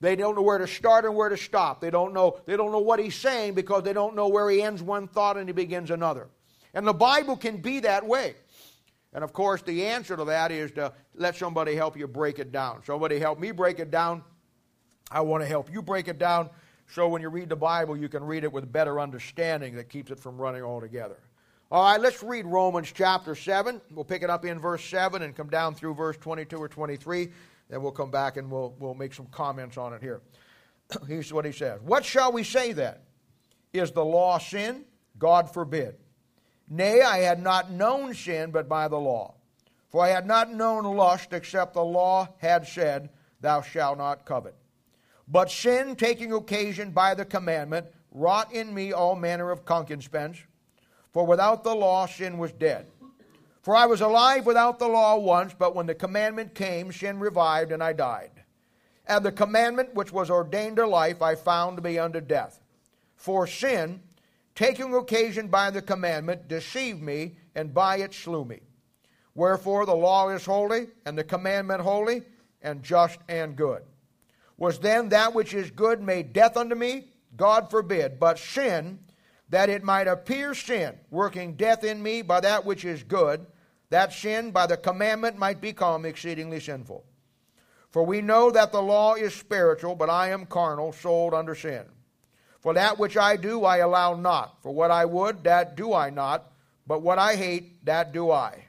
They 0.00 0.16
don't 0.16 0.34
know 0.34 0.42
where 0.42 0.58
to 0.58 0.66
start 0.66 1.04
and 1.04 1.14
where 1.14 1.28
to 1.28 1.36
stop. 1.36 1.80
They 1.80 1.90
don't 1.90 2.12
know, 2.12 2.40
they 2.46 2.56
don't 2.56 2.72
know 2.72 2.80
what 2.80 3.00
he's 3.00 3.14
saying 3.14 3.54
because 3.54 3.82
they 3.82 3.92
don't 3.92 4.14
know 4.14 4.28
where 4.28 4.48
he 4.50 4.62
ends 4.62 4.82
one 4.82 5.08
thought 5.08 5.36
and 5.36 5.48
he 5.48 5.52
begins 5.52 5.90
another. 5.90 6.28
And 6.74 6.86
the 6.86 6.92
Bible 6.92 7.36
can 7.36 7.58
be 7.58 7.80
that 7.80 8.06
way. 8.06 8.34
And 9.12 9.22
of 9.22 9.32
course, 9.32 9.62
the 9.62 9.84
answer 9.84 10.16
to 10.16 10.24
that 10.24 10.50
is 10.50 10.70
to 10.72 10.92
let 11.14 11.36
somebody 11.36 11.74
help 11.74 11.98
you 11.98 12.06
break 12.06 12.38
it 12.38 12.50
down. 12.50 12.82
Somebody 12.84 13.18
help 13.18 13.38
me 13.38 13.50
break 13.52 13.78
it 13.78 13.90
down. 13.90 14.22
I 15.10 15.20
want 15.20 15.42
to 15.42 15.46
help 15.46 15.70
you 15.70 15.82
break 15.82 16.08
it 16.08 16.18
down 16.18 16.48
so 16.92 17.08
when 17.08 17.22
you 17.22 17.30
read 17.30 17.48
the 17.48 17.56
Bible, 17.56 17.96
you 17.96 18.08
can 18.08 18.22
read 18.22 18.44
it 18.44 18.52
with 18.52 18.70
better 18.70 19.00
understanding 19.00 19.76
that 19.76 19.88
keeps 19.88 20.10
it 20.10 20.20
from 20.20 20.36
running 20.36 20.62
all 20.62 20.80
together. 20.80 21.16
All 21.70 21.90
right, 21.90 21.98
let's 21.98 22.22
read 22.22 22.44
Romans 22.44 22.92
chapter 22.94 23.34
7. 23.34 23.80
We'll 23.92 24.04
pick 24.04 24.22
it 24.22 24.28
up 24.28 24.44
in 24.44 24.58
verse 24.58 24.84
7 24.84 25.22
and 25.22 25.34
come 25.34 25.48
down 25.48 25.74
through 25.74 25.94
verse 25.94 26.18
22 26.18 26.56
or 26.58 26.68
23. 26.68 27.30
Then 27.70 27.82
we'll 27.82 27.92
come 27.92 28.10
back 28.10 28.36
and 28.36 28.50
we'll, 28.50 28.74
we'll 28.78 28.92
make 28.92 29.14
some 29.14 29.24
comments 29.26 29.78
on 29.78 29.94
it 29.94 30.02
here. 30.02 30.20
Here's 31.08 31.32
what 31.32 31.46
he 31.46 31.52
says 31.52 31.80
What 31.80 32.04
shall 32.04 32.30
we 32.30 32.44
say 32.44 32.72
then? 32.72 32.96
Is 33.72 33.90
the 33.92 34.04
law 34.04 34.36
sin? 34.36 34.84
God 35.18 35.50
forbid. 35.50 35.96
Nay, 36.74 37.02
I 37.02 37.18
had 37.18 37.42
not 37.42 37.70
known 37.70 38.14
sin 38.14 38.50
but 38.50 38.66
by 38.66 38.88
the 38.88 38.96
law. 38.96 39.34
For 39.90 40.02
I 40.02 40.08
had 40.08 40.26
not 40.26 40.50
known 40.50 40.84
lust 40.84 41.34
except 41.34 41.74
the 41.74 41.84
law 41.84 42.28
had 42.38 42.66
said, 42.66 43.10
Thou 43.42 43.60
shalt 43.60 43.98
not 43.98 44.24
covet. 44.24 44.54
But 45.28 45.50
sin, 45.50 45.96
taking 45.96 46.32
occasion 46.32 46.90
by 46.92 47.14
the 47.14 47.26
commandment, 47.26 47.88
wrought 48.10 48.54
in 48.54 48.72
me 48.72 48.90
all 48.90 49.14
manner 49.14 49.50
of 49.50 49.66
concupiscence. 49.66 50.38
For 51.12 51.26
without 51.26 51.62
the 51.62 51.74
law, 51.74 52.06
sin 52.06 52.38
was 52.38 52.52
dead. 52.52 52.86
For 53.60 53.76
I 53.76 53.84
was 53.84 54.00
alive 54.00 54.46
without 54.46 54.78
the 54.78 54.88
law 54.88 55.18
once, 55.18 55.52
but 55.52 55.74
when 55.74 55.84
the 55.84 55.94
commandment 55.94 56.54
came, 56.54 56.90
sin 56.90 57.20
revived, 57.20 57.70
and 57.70 57.82
I 57.82 57.92
died. 57.92 58.30
And 59.06 59.22
the 59.22 59.30
commandment 59.30 59.92
which 59.92 60.10
was 60.10 60.30
ordained 60.30 60.76
to 60.76 60.86
life 60.86 61.20
I 61.20 61.34
found 61.34 61.76
to 61.76 61.82
be 61.82 61.98
unto 61.98 62.22
death. 62.22 62.60
For 63.14 63.46
sin, 63.46 64.00
taking 64.54 64.94
occasion 64.94 65.48
by 65.48 65.70
the 65.70 65.82
commandment, 65.82 66.48
deceived 66.48 67.02
me, 67.02 67.36
and 67.54 67.72
by 67.72 67.98
it 67.98 68.14
slew 68.14 68.44
me. 68.44 68.60
Wherefore 69.34 69.86
the 69.86 69.94
law 69.94 70.28
is 70.28 70.44
holy, 70.44 70.88
and 71.06 71.16
the 71.16 71.24
commandment 71.24 71.80
holy, 71.80 72.22
and 72.60 72.82
just 72.82 73.18
and 73.28 73.56
good. 73.56 73.82
Was 74.56 74.78
then 74.78 75.08
that 75.08 75.34
which 75.34 75.54
is 75.54 75.70
good 75.70 76.00
made 76.02 76.32
death 76.32 76.56
unto 76.56 76.74
me? 76.74 77.08
God 77.36 77.70
forbid. 77.70 78.20
But 78.20 78.38
sin, 78.38 78.98
that 79.48 79.68
it 79.68 79.82
might 79.82 80.06
appear 80.06 80.54
sin, 80.54 80.98
working 81.10 81.54
death 81.54 81.84
in 81.84 82.02
me 82.02 82.22
by 82.22 82.40
that 82.40 82.64
which 82.64 82.84
is 82.84 83.02
good, 83.02 83.46
that 83.90 84.12
sin 84.12 84.50
by 84.50 84.66
the 84.66 84.76
commandment 84.76 85.36
might 85.36 85.60
become 85.60 86.04
exceedingly 86.04 86.60
sinful. 86.60 87.04
For 87.90 88.02
we 88.02 88.22
know 88.22 88.50
that 88.50 88.72
the 88.72 88.80
law 88.80 89.14
is 89.14 89.34
spiritual, 89.34 89.94
but 89.94 90.08
I 90.08 90.30
am 90.30 90.46
carnal, 90.46 90.92
sold 90.92 91.34
under 91.34 91.54
sin. 91.54 91.84
For 92.62 92.74
that 92.74 92.98
which 92.98 93.16
I 93.16 93.36
do, 93.36 93.64
I 93.64 93.78
allow 93.78 94.14
not. 94.14 94.62
For 94.62 94.72
what 94.72 94.92
I 94.92 95.04
would, 95.04 95.44
that 95.44 95.76
do 95.76 95.92
I 95.92 96.10
not. 96.10 96.52
But 96.86 97.02
what 97.02 97.18
I 97.18 97.34
hate, 97.34 97.84
that 97.84 98.12
do 98.12 98.30
I. 98.30 98.66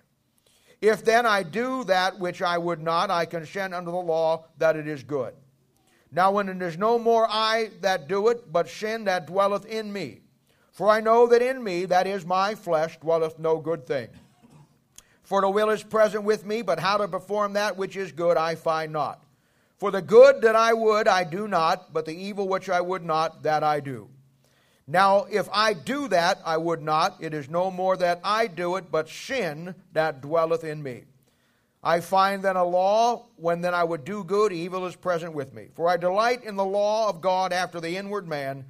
If 0.81 1.05
then 1.05 1.25
I 1.25 1.43
do 1.43 1.83
that 1.85 2.19
which 2.19 2.41
I 2.41 2.57
would 2.57 2.81
not, 2.81 3.09
I 3.09 3.25
consent 3.25 3.73
unto 3.73 3.91
the 3.91 3.97
law 3.97 4.45
that 4.57 4.75
it 4.75 4.87
is 4.87 5.03
good. 5.03 5.33
Now, 6.11 6.31
when 6.31 6.49
it 6.49 6.61
is 6.61 6.77
no 6.77 6.99
more 6.99 7.27
I 7.29 7.69
that 7.81 8.07
do 8.07 8.27
it, 8.27 8.51
but 8.51 8.67
sin 8.67 9.05
that 9.05 9.27
dwelleth 9.27 9.65
in 9.65 9.93
me. 9.93 10.21
For 10.71 10.89
I 10.89 10.99
know 10.99 11.27
that 11.27 11.41
in 11.41 11.63
me, 11.63 11.85
that 11.85 12.07
is 12.07 12.25
my 12.25 12.55
flesh, 12.55 12.99
dwelleth 12.99 13.39
no 13.39 13.59
good 13.59 13.85
thing. 13.85 14.09
For 15.21 15.41
the 15.41 15.49
will 15.49 15.69
is 15.69 15.83
present 15.83 16.23
with 16.23 16.45
me, 16.45 16.63
but 16.63 16.79
how 16.79 16.97
to 16.97 17.07
perform 17.07 17.53
that 17.53 17.77
which 17.77 17.95
is 17.95 18.11
good 18.11 18.37
I 18.37 18.55
find 18.55 18.91
not. 18.91 19.22
For 19.83 19.91
the 19.91 20.01
good 20.01 20.43
that 20.43 20.55
I 20.55 20.71
would 20.71 21.09
I 21.09 21.25
do 21.25 21.45
not, 21.45 21.91
but 21.91 22.05
the 22.05 22.15
evil 22.15 22.47
which 22.47 22.69
I 22.69 22.79
would 22.79 23.03
not, 23.03 23.43
that 23.43 23.65
I 23.65 23.81
do. 23.81 24.07
Now, 24.87 25.25
if 25.29 25.49
I 25.51 25.73
do 25.73 26.07
that 26.07 26.39
I 26.45 26.55
would 26.55 26.81
not, 26.81 27.17
it 27.19 27.33
is 27.33 27.49
no 27.49 27.69
more 27.69 27.97
that 27.97 28.21
I 28.23 28.47
do 28.47 28.77
it, 28.77 28.89
but 28.89 29.09
sin 29.09 29.75
that 29.91 30.21
dwelleth 30.21 30.63
in 30.63 30.81
me. 30.81 31.03
I 31.83 31.99
find 31.99 32.41
then 32.41 32.55
a 32.55 32.63
law, 32.63 33.25
when 33.35 33.59
then 33.59 33.73
I 33.73 33.83
would 33.83 34.05
do 34.05 34.23
good, 34.23 34.53
evil 34.53 34.85
is 34.85 34.95
present 34.95 35.33
with 35.33 35.53
me. 35.53 35.67
For 35.73 35.89
I 35.89 35.97
delight 35.97 36.45
in 36.45 36.55
the 36.55 36.63
law 36.63 37.09
of 37.09 37.19
God 37.19 37.51
after 37.51 37.81
the 37.81 37.97
inward 37.97 38.25
man 38.25 38.63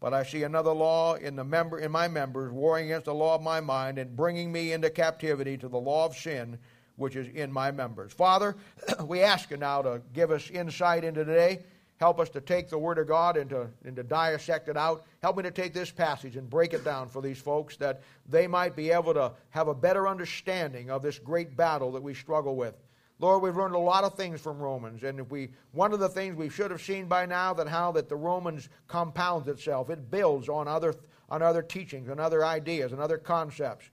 but 0.00 0.14
I 0.14 0.22
see 0.22 0.44
another 0.44 0.72
law 0.72 1.14
in, 1.16 1.36
the 1.36 1.44
member, 1.44 1.78
in 1.78 1.92
my 1.92 2.08
members, 2.08 2.50
warring 2.50 2.86
against 2.86 3.04
the 3.04 3.14
law 3.14 3.34
of 3.34 3.42
my 3.42 3.60
mind 3.60 3.98
and 3.98 4.16
bringing 4.16 4.50
me 4.50 4.72
into 4.72 4.88
captivity 4.88 5.58
to 5.58 5.68
the 5.68 5.78
law 5.78 6.06
of 6.06 6.16
sin 6.16 6.58
which 7.00 7.16
is 7.16 7.28
in 7.34 7.50
my 7.50 7.70
members. 7.70 8.12
Father, 8.12 8.54
we 9.04 9.22
ask 9.22 9.50
you 9.50 9.56
now 9.56 9.82
to 9.82 10.02
give 10.12 10.30
us 10.30 10.50
insight 10.50 11.02
into 11.02 11.24
today. 11.24 11.60
Help 11.96 12.20
us 12.20 12.28
to 12.30 12.40
take 12.40 12.70
the 12.70 12.78
Word 12.78 12.98
of 12.98 13.08
God 13.08 13.36
and 13.36 13.50
to, 13.50 13.68
and 13.84 13.96
to 13.96 14.02
dissect 14.02 14.68
it 14.68 14.76
out. 14.76 15.04
Help 15.22 15.36
me 15.36 15.42
to 15.42 15.50
take 15.50 15.74
this 15.74 15.90
passage 15.90 16.36
and 16.36 16.48
break 16.48 16.72
it 16.72 16.84
down 16.84 17.08
for 17.08 17.20
these 17.20 17.38
folks 17.38 17.76
that 17.76 18.02
they 18.28 18.46
might 18.46 18.76
be 18.76 18.90
able 18.90 19.12
to 19.14 19.32
have 19.50 19.68
a 19.68 19.74
better 19.74 20.08
understanding 20.08 20.90
of 20.90 21.02
this 21.02 21.18
great 21.18 21.56
battle 21.56 21.92
that 21.92 22.02
we 22.02 22.14
struggle 22.14 22.56
with. 22.56 22.74
Lord, 23.18 23.42
we've 23.42 23.56
learned 23.56 23.74
a 23.74 23.78
lot 23.78 24.04
of 24.04 24.14
things 24.14 24.40
from 24.40 24.58
Romans, 24.58 25.02
and 25.02 25.20
if 25.20 25.30
we 25.30 25.50
one 25.72 25.92
of 25.92 26.00
the 26.00 26.08
things 26.08 26.36
we 26.36 26.48
should 26.48 26.70
have 26.70 26.80
seen 26.80 27.04
by 27.04 27.26
now 27.26 27.52
that 27.52 27.68
how 27.68 27.92
that 27.92 28.08
the 28.08 28.16
Romans 28.16 28.70
compounds 28.88 29.46
itself, 29.46 29.90
it 29.90 30.10
builds 30.10 30.48
on 30.48 30.66
other 30.66 30.94
on 31.28 31.42
other 31.42 31.60
teachings 31.62 32.08
and 32.08 32.18
other 32.18 32.44
ideas 32.44 32.92
and 32.92 33.00
other 33.00 33.18
concepts. 33.18 33.90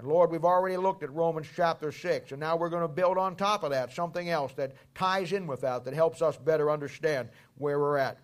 And 0.00 0.08
Lord, 0.08 0.30
we've 0.30 0.46
already 0.46 0.78
looked 0.78 1.02
at 1.02 1.12
Romans 1.12 1.46
chapter 1.54 1.92
6, 1.92 2.30
and 2.30 2.40
now 2.40 2.56
we're 2.56 2.70
going 2.70 2.80
to 2.80 2.88
build 2.88 3.18
on 3.18 3.36
top 3.36 3.64
of 3.64 3.70
that 3.72 3.92
something 3.92 4.30
else 4.30 4.50
that 4.54 4.72
ties 4.94 5.32
in 5.32 5.46
with 5.46 5.60
that, 5.60 5.84
that 5.84 5.92
helps 5.92 6.22
us 6.22 6.38
better 6.38 6.70
understand 6.70 7.28
where 7.58 7.78
we're 7.78 7.98
at. 7.98 8.18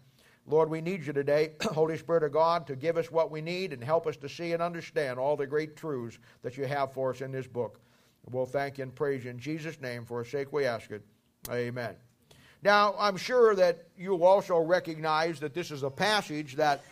Lord, 0.47 0.71
we 0.71 0.81
need 0.81 1.05
you 1.05 1.13
today, 1.13 1.53
Holy 1.61 1.99
Spirit 1.99 2.23
of 2.23 2.33
God, 2.33 2.67
to 2.69 2.77
give 2.77 2.97
us 2.97 3.13
what 3.13 3.31
we 3.31 3.43
need 3.43 3.75
and 3.75 3.85
help 3.85 4.07
us 4.07 4.17
to 4.17 4.29
see 4.29 4.55
and 4.55 4.63
understand 4.63 5.19
all 5.19 5.37
the 5.37 5.47
great 5.47 5.77
truths 5.77 6.19
that 6.41 6.57
you 6.57 6.65
have 6.65 6.95
for 6.95 7.11
us 7.11 7.21
in 7.21 7.31
this 7.31 7.47
book. 7.47 7.79
We'll 8.31 8.47
thank 8.47 8.79
you 8.79 8.85
and 8.85 8.95
praise 8.95 9.25
you 9.25 9.31
in 9.31 9.39
Jesus' 9.39 9.79
name. 9.79 10.07
For 10.07 10.23
his 10.23 10.33
sake 10.33 10.55
we 10.55 10.65
ask 10.65 10.91
it. 10.91 11.05
Amen. 11.51 11.95
Now, 12.63 12.95
I'm 12.99 13.19
sure 13.19 13.55
that 13.55 13.89
you'll 13.99 14.25
also 14.25 14.59
recognize 14.59 15.41
that 15.41 15.53
this 15.53 15.71
is 15.71 15.83
a 15.83 15.91
passage 15.91 16.57
that, 16.57 16.83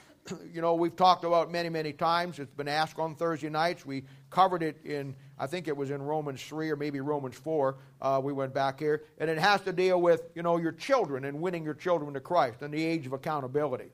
you 0.53 0.61
know, 0.61 0.75
we've 0.75 0.97
talked 0.97 1.25
about 1.25 1.51
many, 1.51 1.69
many 1.69 1.93
times. 1.93 2.39
It's 2.39 2.55
been 2.55 2.69
asked 2.69 2.99
on 2.99 3.15
Thursday 3.15 3.51
nights. 3.51 3.85
We 3.85 4.05
covered 4.31 4.63
it 4.63 4.79
in, 4.85 5.15
I 5.39 5.47
think 5.47 5.69
it 5.69 5.77
was 5.77 5.91
in 5.91 6.01
Romans 6.03 6.43
3 6.43 6.71
or 6.71 6.77
maybe 6.77 7.01
Romans 7.01 7.37
4. 7.37 7.77
Uh, 8.01 8.21
we 8.23 8.33
went 8.33 8.55
back 8.55 8.79
here. 8.79 9.05
And 9.19 9.29
it 9.29 9.39
has 9.39 9.61
to 9.63 9.73
deal 9.73 10.01
with, 10.01 10.23
you 10.35 10.43
know, 10.43 10.57
your 10.57 10.73
children 10.73 11.25
and 11.25 11.41
winning 11.41 11.65
your 11.65 11.75
children 11.75 12.15
to 12.15 12.21
Christ 12.21 12.63
and 12.63 12.73
the 12.73 12.83
age 12.83 13.07
of 13.07 13.13
accountability. 13.13 13.91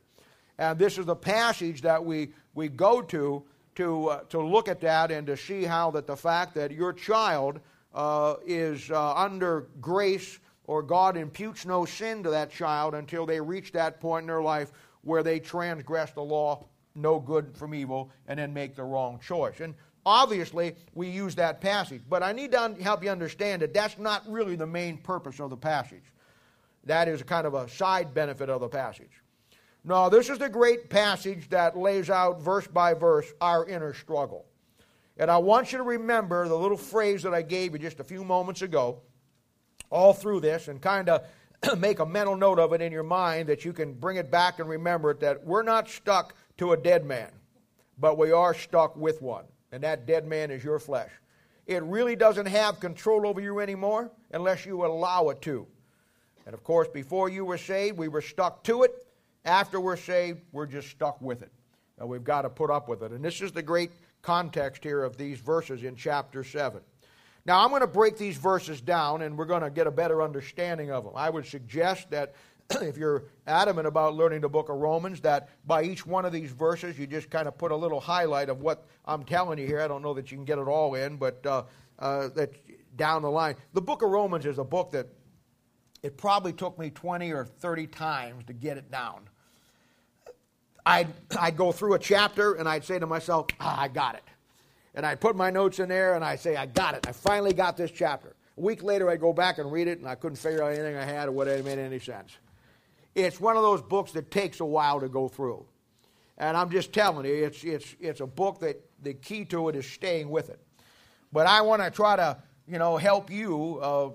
And 0.58 0.78
this 0.78 0.98
is 0.98 1.06
the 1.06 1.16
passage 1.16 1.82
that 1.82 2.04
we, 2.04 2.30
we 2.54 2.68
go 2.68 3.02
to 3.02 3.42
to, 3.76 4.08
uh, 4.08 4.20
to 4.24 4.40
look 4.40 4.68
at 4.68 4.80
that 4.82 5.10
and 5.10 5.26
to 5.26 5.36
see 5.36 5.64
how 5.64 5.90
that 5.92 6.06
the 6.06 6.16
fact 6.16 6.54
that 6.56 6.70
your 6.70 6.92
child 6.92 7.60
uh, 7.94 8.34
is 8.44 8.90
uh, 8.90 9.14
under 9.14 9.68
grace 9.80 10.38
or 10.64 10.82
God 10.82 11.16
imputes 11.16 11.64
no 11.64 11.84
sin 11.84 12.22
to 12.22 12.30
that 12.30 12.50
child 12.50 12.94
until 12.94 13.26
they 13.26 13.40
reach 13.40 13.72
that 13.72 14.00
point 14.00 14.24
in 14.24 14.26
their 14.28 14.42
life 14.42 14.70
where 15.02 15.22
they 15.22 15.40
transgress 15.40 16.12
the 16.12 16.22
law, 16.22 16.66
know 16.94 17.18
good 17.18 17.56
from 17.56 17.74
evil, 17.74 18.10
and 18.28 18.38
then 18.38 18.52
make 18.52 18.74
the 18.76 18.84
wrong 18.84 19.18
choice. 19.20 19.60
And 19.60 19.74
obviously, 20.04 20.74
we 20.94 21.08
use 21.08 21.34
that 21.36 21.60
passage, 21.60 22.02
but 22.08 22.22
I 22.22 22.32
need 22.32 22.52
to 22.52 22.76
help 22.80 23.02
you 23.02 23.10
understand 23.10 23.62
that 23.62 23.74
that's 23.74 23.98
not 23.98 24.22
really 24.28 24.56
the 24.56 24.66
main 24.66 24.98
purpose 24.98 25.40
of 25.40 25.50
the 25.50 25.56
passage. 25.56 26.12
That 26.84 27.08
is 27.08 27.22
kind 27.22 27.46
of 27.46 27.54
a 27.54 27.68
side 27.68 28.14
benefit 28.14 28.48
of 28.48 28.60
the 28.60 28.68
passage. 28.68 29.22
No, 29.84 30.10
this 30.10 30.28
is 30.28 30.38
the 30.38 30.48
great 30.48 30.90
passage 30.90 31.48
that 31.50 31.76
lays 31.76 32.10
out 32.10 32.42
verse 32.42 32.66
by 32.66 32.94
verse 32.94 33.32
our 33.40 33.66
inner 33.66 33.94
struggle. 33.94 34.44
And 35.16 35.30
I 35.30 35.38
want 35.38 35.72
you 35.72 35.78
to 35.78 35.84
remember 35.84 36.48
the 36.48 36.56
little 36.56 36.76
phrase 36.76 37.22
that 37.22 37.34
I 37.34 37.42
gave 37.42 37.72
you 37.72 37.78
just 37.78 38.00
a 38.00 38.04
few 38.04 38.24
moments 38.24 38.62
ago, 38.62 39.00
all 39.90 40.12
through 40.12 40.40
this, 40.40 40.68
and 40.68 40.80
kind 40.80 41.08
of 41.08 41.26
make 41.78 41.98
a 41.98 42.06
mental 42.06 42.36
note 42.36 42.58
of 42.58 42.72
it 42.72 42.80
in 42.80 42.92
your 42.92 43.02
mind 43.02 43.48
that 43.48 43.64
you 43.64 43.72
can 43.72 43.92
bring 43.92 44.16
it 44.16 44.30
back 44.30 44.58
and 44.58 44.68
remember 44.68 45.10
it 45.10 45.20
that 45.20 45.44
we're 45.44 45.62
not 45.62 45.88
stuck 45.88 46.34
to 46.58 46.72
a 46.72 46.76
dead 46.76 47.04
man, 47.04 47.30
but 47.98 48.18
we 48.18 48.32
are 48.32 48.54
stuck 48.54 48.96
with 48.96 49.20
one. 49.20 49.44
And 49.72 49.82
that 49.84 50.06
dead 50.06 50.26
man 50.26 50.50
is 50.50 50.64
your 50.64 50.78
flesh. 50.78 51.10
It 51.66 51.82
really 51.84 52.16
doesn't 52.16 52.46
have 52.46 52.80
control 52.80 53.26
over 53.26 53.40
you 53.40 53.60
anymore 53.60 54.10
unless 54.32 54.66
you 54.66 54.84
allow 54.84 55.28
it 55.28 55.40
to. 55.42 55.66
And 56.46 56.54
of 56.54 56.64
course, 56.64 56.88
before 56.88 57.28
you 57.28 57.44
were 57.44 57.58
saved, 57.58 57.96
we 57.96 58.08
were 58.08 58.22
stuck 58.22 58.64
to 58.64 58.82
it. 58.82 58.92
After 59.44 59.80
we're 59.80 59.96
saved, 59.96 60.40
we're 60.52 60.66
just 60.66 60.88
stuck 60.88 61.20
with 61.20 61.42
it. 61.42 61.52
And 61.98 62.08
we've 62.08 62.24
got 62.24 62.42
to 62.42 62.50
put 62.50 62.70
up 62.70 62.88
with 62.88 63.02
it. 63.02 63.12
And 63.12 63.24
this 63.24 63.40
is 63.40 63.52
the 63.52 63.62
great 63.62 63.92
context 64.22 64.82
here 64.82 65.02
of 65.02 65.16
these 65.16 65.38
verses 65.38 65.84
in 65.84 65.94
chapter 65.94 66.42
7. 66.42 66.80
Now, 67.46 67.64
I'm 67.64 67.70
going 67.70 67.80
to 67.80 67.86
break 67.86 68.18
these 68.18 68.36
verses 68.36 68.80
down 68.80 69.22
and 69.22 69.36
we're 69.36 69.46
going 69.46 69.62
to 69.62 69.70
get 69.70 69.86
a 69.86 69.90
better 69.90 70.22
understanding 70.22 70.90
of 70.90 71.04
them. 71.04 71.14
I 71.16 71.30
would 71.30 71.46
suggest 71.46 72.10
that 72.10 72.34
if 72.70 72.96
you're 72.96 73.24
adamant 73.46 73.86
about 73.86 74.14
learning 74.14 74.42
the 74.42 74.48
book 74.48 74.68
of 74.68 74.76
Romans, 74.76 75.20
that 75.22 75.48
by 75.66 75.82
each 75.82 76.06
one 76.06 76.24
of 76.24 76.32
these 76.32 76.50
verses, 76.50 76.98
you 76.98 77.06
just 77.06 77.30
kind 77.30 77.48
of 77.48 77.56
put 77.56 77.72
a 77.72 77.76
little 77.76 78.00
highlight 78.00 78.48
of 78.48 78.60
what 78.60 78.86
I'm 79.06 79.24
telling 79.24 79.58
you 79.58 79.66
here. 79.66 79.80
I 79.80 79.88
don't 79.88 80.02
know 80.02 80.14
that 80.14 80.30
you 80.30 80.36
can 80.36 80.44
get 80.44 80.58
it 80.58 80.68
all 80.68 80.94
in, 80.94 81.16
but 81.16 81.44
uh, 81.46 81.64
uh, 81.98 82.28
that 82.28 82.52
down 82.96 83.22
the 83.22 83.30
line. 83.30 83.56
The 83.72 83.82
book 83.82 84.02
of 84.02 84.10
Romans 84.10 84.46
is 84.46 84.58
a 84.58 84.64
book 84.64 84.90
that 84.92 85.08
it 86.02 86.16
probably 86.16 86.52
took 86.52 86.78
me 86.78 86.90
20 86.90 87.32
or 87.32 87.44
30 87.44 87.86
times 87.88 88.44
to 88.46 88.52
get 88.52 88.76
it 88.76 88.90
down. 88.90 89.28
I'd, 90.86 91.08
I'd 91.38 91.56
go 91.56 91.72
through 91.72 91.94
a 91.94 91.98
chapter 91.98 92.54
and 92.54 92.68
I'd 92.68 92.84
say 92.84 92.98
to 92.98 93.06
myself, 93.06 93.46
ah, 93.60 93.80
I 93.80 93.88
got 93.88 94.14
it. 94.14 94.24
And 94.94 95.06
I'd 95.06 95.20
put 95.20 95.36
my 95.36 95.50
notes 95.50 95.78
in 95.78 95.88
there 95.88 96.14
and 96.14 96.24
I'd 96.24 96.40
say, 96.40 96.56
I 96.56 96.66
got 96.66 96.94
it. 96.94 97.06
I 97.06 97.12
finally 97.12 97.52
got 97.52 97.76
this 97.76 97.90
chapter. 97.90 98.34
A 98.56 98.60
week 98.60 98.82
later, 98.82 99.08
I'd 99.08 99.20
go 99.20 99.32
back 99.32 99.58
and 99.58 99.70
read 99.70 99.88
it 99.88 99.98
and 99.98 100.08
I 100.08 100.14
couldn't 100.14 100.36
figure 100.36 100.62
out 100.62 100.72
anything 100.72 100.96
I 100.96 101.04
had 101.04 101.28
or 101.28 101.32
what 101.32 101.48
it 101.48 101.64
made 101.64 101.78
any 101.78 101.98
sense. 101.98 102.36
it's 103.14 103.40
one 103.40 103.56
of 103.56 103.62
those 103.62 103.82
books 103.82 104.12
that 104.12 104.30
takes 104.30 104.60
a 104.60 104.64
while 104.64 105.00
to 105.00 105.08
go 105.08 105.28
through. 105.28 105.64
And 106.38 106.56
I'm 106.56 106.70
just 106.70 106.92
telling 106.92 107.26
you, 107.26 107.44
it's, 107.44 107.62
it's, 107.64 107.96
it's 108.00 108.20
a 108.20 108.26
book 108.26 108.60
that 108.60 108.80
the 109.02 109.14
key 109.14 109.44
to 109.46 109.68
it 109.68 109.76
is 109.76 109.86
staying 109.86 110.30
with 110.30 110.48
it. 110.48 110.58
But 111.32 111.46
I 111.46 111.60
want 111.60 111.82
to 111.82 111.90
try 111.90 112.16
to, 112.16 112.38
you 112.66 112.78
know, 112.78 112.96
help 112.96 113.30
you, 113.30 113.78
uh, 113.80 114.10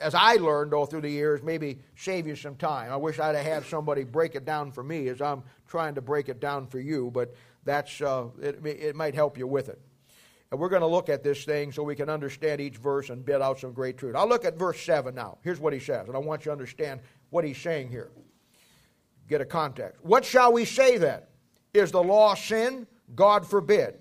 as 0.00 0.14
I 0.14 0.34
learned 0.34 0.74
all 0.74 0.84
through 0.84 1.02
the 1.02 1.10
years, 1.10 1.42
maybe 1.42 1.78
save 1.96 2.26
you 2.26 2.36
some 2.36 2.56
time. 2.56 2.90
I 2.90 2.96
wish 2.96 3.18
I'd 3.18 3.36
have 3.36 3.46
had 3.46 3.64
somebody 3.64 4.04
break 4.04 4.34
it 4.34 4.44
down 4.44 4.72
for 4.72 4.82
me 4.82 5.08
as 5.08 5.22
I'm 5.22 5.42
trying 5.68 5.94
to 5.94 6.02
break 6.02 6.28
it 6.28 6.40
down 6.40 6.66
for 6.66 6.80
you, 6.80 7.10
but 7.12 7.34
that's, 7.64 8.00
uh, 8.00 8.26
it, 8.42 8.64
it 8.66 8.96
might 8.96 9.14
help 9.14 9.38
you 9.38 9.46
with 9.46 9.68
it. 9.68 9.80
And 10.54 10.60
we're 10.60 10.68
going 10.68 10.82
to 10.82 10.86
look 10.86 11.08
at 11.08 11.24
this 11.24 11.44
thing 11.44 11.72
so 11.72 11.82
we 11.82 11.96
can 11.96 12.08
understand 12.08 12.60
each 12.60 12.76
verse 12.76 13.10
and 13.10 13.24
bid 13.24 13.42
out 13.42 13.58
some 13.58 13.72
great 13.72 13.98
truth. 13.98 14.14
I'll 14.14 14.28
look 14.28 14.44
at 14.44 14.56
verse 14.56 14.80
7 14.80 15.12
now. 15.12 15.38
Here's 15.42 15.58
what 15.58 15.72
he 15.72 15.80
says, 15.80 16.06
and 16.06 16.14
I 16.14 16.20
want 16.20 16.42
you 16.42 16.50
to 16.50 16.52
understand 16.52 17.00
what 17.30 17.44
he's 17.44 17.58
saying 17.58 17.88
here. 17.88 18.12
Get 19.28 19.40
a 19.40 19.44
context. 19.44 20.04
What 20.04 20.24
shall 20.24 20.52
we 20.52 20.64
say 20.64 20.96
then? 20.96 21.22
Is 21.72 21.90
the 21.90 22.04
law 22.04 22.36
sin? 22.36 22.86
God 23.16 23.44
forbid. 23.44 23.96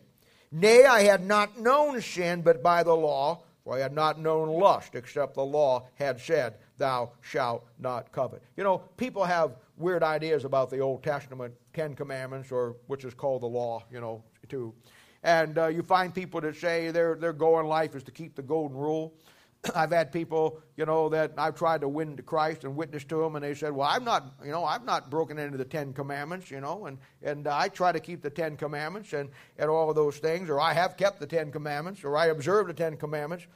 Nay, 0.51 0.85
I 0.85 1.01
had 1.01 1.25
not 1.25 1.59
known 1.59 1.99
sin 2.01 2.43
but 2.43 2.61
by 2.61 2.83
the 2.83 2.95
law, 2.95 3.41
for 3.63 3.75
I 3.75 3.79
had 3.79 3.93
not 3.93 4.19
known 4.19 4.47
lust, 4.47 4.93
except 4.93 5.33
the 5.33 5.43
law 5.43 5.87
had 5.95 6.21
said, 6.21 6.57
Thou 6.77 7.13
shalt 7.21 7.65
not 7.79 8.11
covet. 8.11 8.43
You 8.57 8.63
know, 8.63 8.77
people 8.95 9.23
have 9.23 9.55
weird 9.75 10.03
ideas 10.03 10.45
about 10.45 10.69
the 10.69 10.81
Old 10.81 11.01
Testament 11.01 11.55
Ten 11.73 11.95
Commandments, 11.95 12.51
or 12.51 12.75
which 12.85 13.05
is 13.05 13.15
called 13.15 13.41
the 13.41 13.47
law, 13.47 13.83
you 13.91 13.99
know, 13.99 14.23
too. 14.47 14.71
And 15.23 15.57
uh, 15.57 15.67
you 15.67 15.83
find 15.83 16.13
people 16.13 16.41
that 16.41 16.55
say 16.57 16.91
their, 16.91 17.15
their 17.15 17.33
goal 17.33 17.59
in 17.59 17.65
life 17.65 17.95
is 17.95 18.03
to 18.03 18.11
keep 18.11 18.35
the 18.35 18.41
golden 18.41 18.77
rule. 18.77 19.13
I've 19.75 19.91
had 19.91 20.11
people, 20.11 20.59
you 20.75 20.85
know, 20.85 21.07
that 21.09 21.33
I've 21.37 21.55
tried 21.55 21.81
to 21.81 21.87
win 21.87 22.17
to 22.17 22.23
Christ 22.23 22.65
and 22.65 22.75
witness 22.75 23.05
to 23.05 23.21
them, 23.21 23.35
and 23.35 23.43
they 23.43 23.53
said, 23.53 23.71
"Well, 23.71 23.87
I'm 23.89 24.03
not, 24.03 24.33
you 24.43 24.51
know, 24.51 24.65
I've 24.65 24.83
not 24.83 25.09
broken 25.09 25.37
into 25.39 25.57
the 25.57 25.65
Ten 25.65 25.93
Commandments, 25.93 26.51
you 26.51 26.59
know, 26.59 26.85
and 26.85 26.97
and 27.21 27.47
I 27.47 27.69
try 27.69 27.91
to 27.91 27.99
keep 27.99 28.21
the 28.21 28.29
Ten 28.29 28.57
Commandments 28.57 29.13
and 29.13 29.29
and 29.57 29.69
all 29.69 29.89
of 29.89 29.95
those 29.95 30.17
things, 30.17 30.49
or 30.49 30.59
I 30.59 30.73
have 30.73 30.97
kept 30.97 31.19
the 31.19 31.27
Ten 31.27 31.51
Commandments, 31.51 32.03
or 32.03 32.17
I 32.17 32.27
observe 32.27 32.67
the 32.67 32.73
Ten 32.73 32.97
Commandments." 32.97 33.47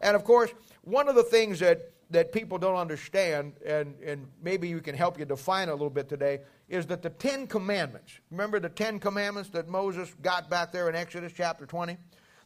And 0.00 0.14
of 0.14 0.24
course, 0.24 0.50
one 0.82 1.08
of 1.08 1.14
the 1.14 1.24
things 1.24 1.58
that 1.60 1.90
that 2.10 2.32
people 2.32 2.58
don't 2.58 2.76
understand, 2.76 3.54
and 3.64 3.94
and 4.00 4.26
maybe 4.42 4.68
you 4.68 4.80
can 4.80 4.94
help 4.94 5.18
you 5.18 5.24
define 5.24 5.68
a 5.68 5.72
little 5.72 5.90
bit 5.90 6.08
today, 6.08 6.40
is 6.68 6.86
that 6.86 7.02
the 7.02 7.10
Ten 7.10 7.46
Commandments. 7.46 8.12
Remember 8.30 8.60
the 8.60 8.68
Ten 8.68 8.98
Commandments 9.00 9.50
that 9.50 9.68
Moses 9.68 10.14
got 10.22 10.48
back 10.48 10.72
there 10.72 10.88
in 10.88 10.94
Exodus 10.94 11.32
chapter 11.36 11.66
twenty. 11.66 11.96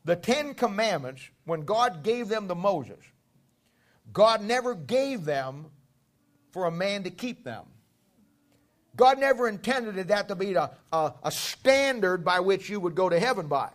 The 0.05 0.17
Ten 0.17 0.55
Commandments, 0.55 1.23
when 1.45 1.63
God 1.63 2.03
gave 2.03 2.29
them 2.29 2.49
to 2.49 2.55
Moses, 2.55 3.05
God 4.13 4.43
never 4.43 4.75
gave 4.75 5.25
them 5.25 5.67
for 6.53 6.65
a 6.65 6.71
man 6.71 7.03
to 7.05 7.11
keep 7.11 7.45
them. 7.45 7.65
God 8.97 9.19
never 9.19 9.49
intended 9.49 10.09
that 10.09 10.29
to 10.29 10.35
be 10.35 10.55
a, 10.55 10.71
a, 10.93 11.15
a, 11.23 11.31
standard 11.31 12.25
by 12.25 12.41
which 12.41 12.69
you 12.69 12.81
would 12.81 12.95
go 12.95 13.09
to 13.09 13.21
heaven 13.21 13.47
by. 13.47 13.71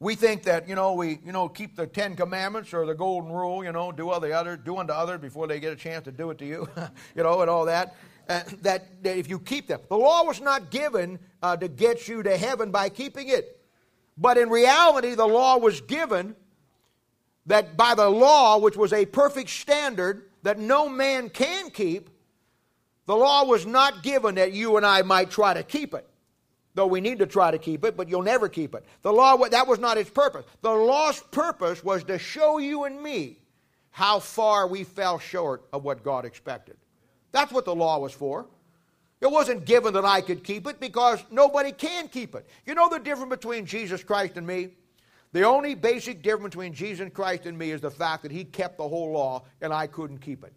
We 0.00 0.14
think 0.14 0.44
that, 0.44 0.68
you 0.68 0.76
know, 0.76 0.92
we, 0.92 1.18
you 1.24 1.32
know, 1.32 1.48
keep 1.48 1.74
the 1.74 1.86
Ten 1.86 2.14
Commandments 2.14 2.72
or 2.72 2.86
the 2.86 2.94
Golden 2.94 3.32
Rule, 3.32 3.64
you 3.64 3.72
know, 3.72 3.90
do 3.90 4.10
other 4.10 4.32
other, 4.32 4.56
do 4.56 4.76
unto 4.76 4.92
others 4.92 5.20
before 5.20 5.48
they 5.48 5.58
get 5.58 5.72
a 5.72 5.76
chance 5.76 6.04
to 6.04 6.12
do 6.12 6.30
it 6.30 6.38
to 6.38 6.46
you, 6.46 6.68
you 7.16 7.22
know, 7.22 7.40
and 7.40 7.50
all 7.50 7.64
that. 7.64 7.96
Uh, 8.28 8.42
that, 8.60 9.02
that 9.02 9.16
if 9.16 9.28
you 9.28 9.38
keep 9.38 9.66
them. 9.66 9.80
The 9.88 9.96
law 9.96 10.22
was 10.22 10.40
not 10.40 10.70
given 10.70 11.18
uh, 11.42 11.56
to 11.56 11.66
get 11.66 12.08
you 12.08 12.22
to 12.22 12.36
heaven 12.36 12.70
by 12.70 12.90
keeping 12.90 13.28
it. 13.28 13.58
But 14.18 14.36
in 14.36 14.50
reality, 14.50 15.14
the 15.14 15.26
law 15.26 15.56
was 15.56 15.80
given 15.80 16.36
that 17.46 17.76
by 17.76 17.94
the 17.94 18.08
law, 18.08 18.58
which 18.58 18.76
was 18.76 18.92
a 18.92 19.06
perfect 19.06 19.48
standard 19.48 20.24
that 20.42 20.58
no 20.58 20.88
man 20.88 21.30
can 21.30 21.70
keep, 21.70 22.10
the 23.06 23.16
law 23.16 23.44
was 23.44 23.64
not 23.64 24.02
given 24.02 24.34
that 24.34 24.52
you 24.52 24.76
and 24.76 24.84
I 24.84 25.02
might 25.02 25.30
try 25.30 25.54
to 25.54 25.62
keep 25.62 25.94
it. 25.94 26.06
Though 26.78 26.86
we 26.86 27.00
need 27.00 27.18
to 27.18 27.26
try 27.26 27.50
to 27.50 27.58
keep 27.58 27.84
it, 27.84 27.96
but 27.96 28.08
you'll 28.08 28.22
never 28.22 28.48
keep 28.48 28.72
it. 28.72 28.84
The 29.02 29.12
law, 29.12 29.36
that 29.36 29.66
was 29.66 29.80
not 29.80 29.98
its 29.98 30.10
purpose. 30.10 30.44
The 30.62 30.70
law's 30.70 31.18
purpose 31.18 31.82
was 31.82 32.04
to 32.04 32.20
show 32.20 32.58
you 32.58 32.84
and 32.84 33.02
me 33.02 33.40
how 33.90 34.20
far 34.20 34.68
we 34.68 34.84
fell 34.84 35.18
short 35.18 35.66
of 35.72 35.82
what 35.82 36.04
God 36.04 36.24
expected. 36.24 36.76
That's 37.32 37.50
what 37.50 37.64
the 37.64 37.74
law 37.74 37.98
was 37.98 38.12
for. 38.12 38.46
It 39.20 39.28
wasn't 39.28 39.64
given 39.64 39.92
that 39.94 40.04
I 40.04 40.20
could 40.20 40.44
keep 40.44 40.68
it 40.68 40.78
because 40.78 41.20
nobody 41.32 41.72
can 41.72 42.06
keep 42.06 42.36
it. 42.36 42.46
You 42.64 42.76
know 42.76 42.88
the 42.88 43.00
difference 43.00 43.30
between 43.30 43.66
Jesus 43.66 44.04
Christ 44.04 44.36
and 44.36 44.46
me? 44.46 44.68
The 45.32 45.42
only 45.42 45.74
basic 45.74 46.22
difference 46.22 46.54
between 46.54 46.74
Jesus 46.74 47.10
Christ 47.12 47.46
and 47.46 47.58
me 47.58 47.72
is 47.72 47.80
the 47.80 47.90
fact 47.90 48.22
that 48.22 48.30
he 48.30 48.44
kept 48.44 48.76
the 48.76 48.86
whole 48.86 49.10
law 49.10 49.42
and 49.60 49.72
I 49.72 49.88
couldn't 49.88 50.18
keep 50.18 50.44
it. 50.44 50.52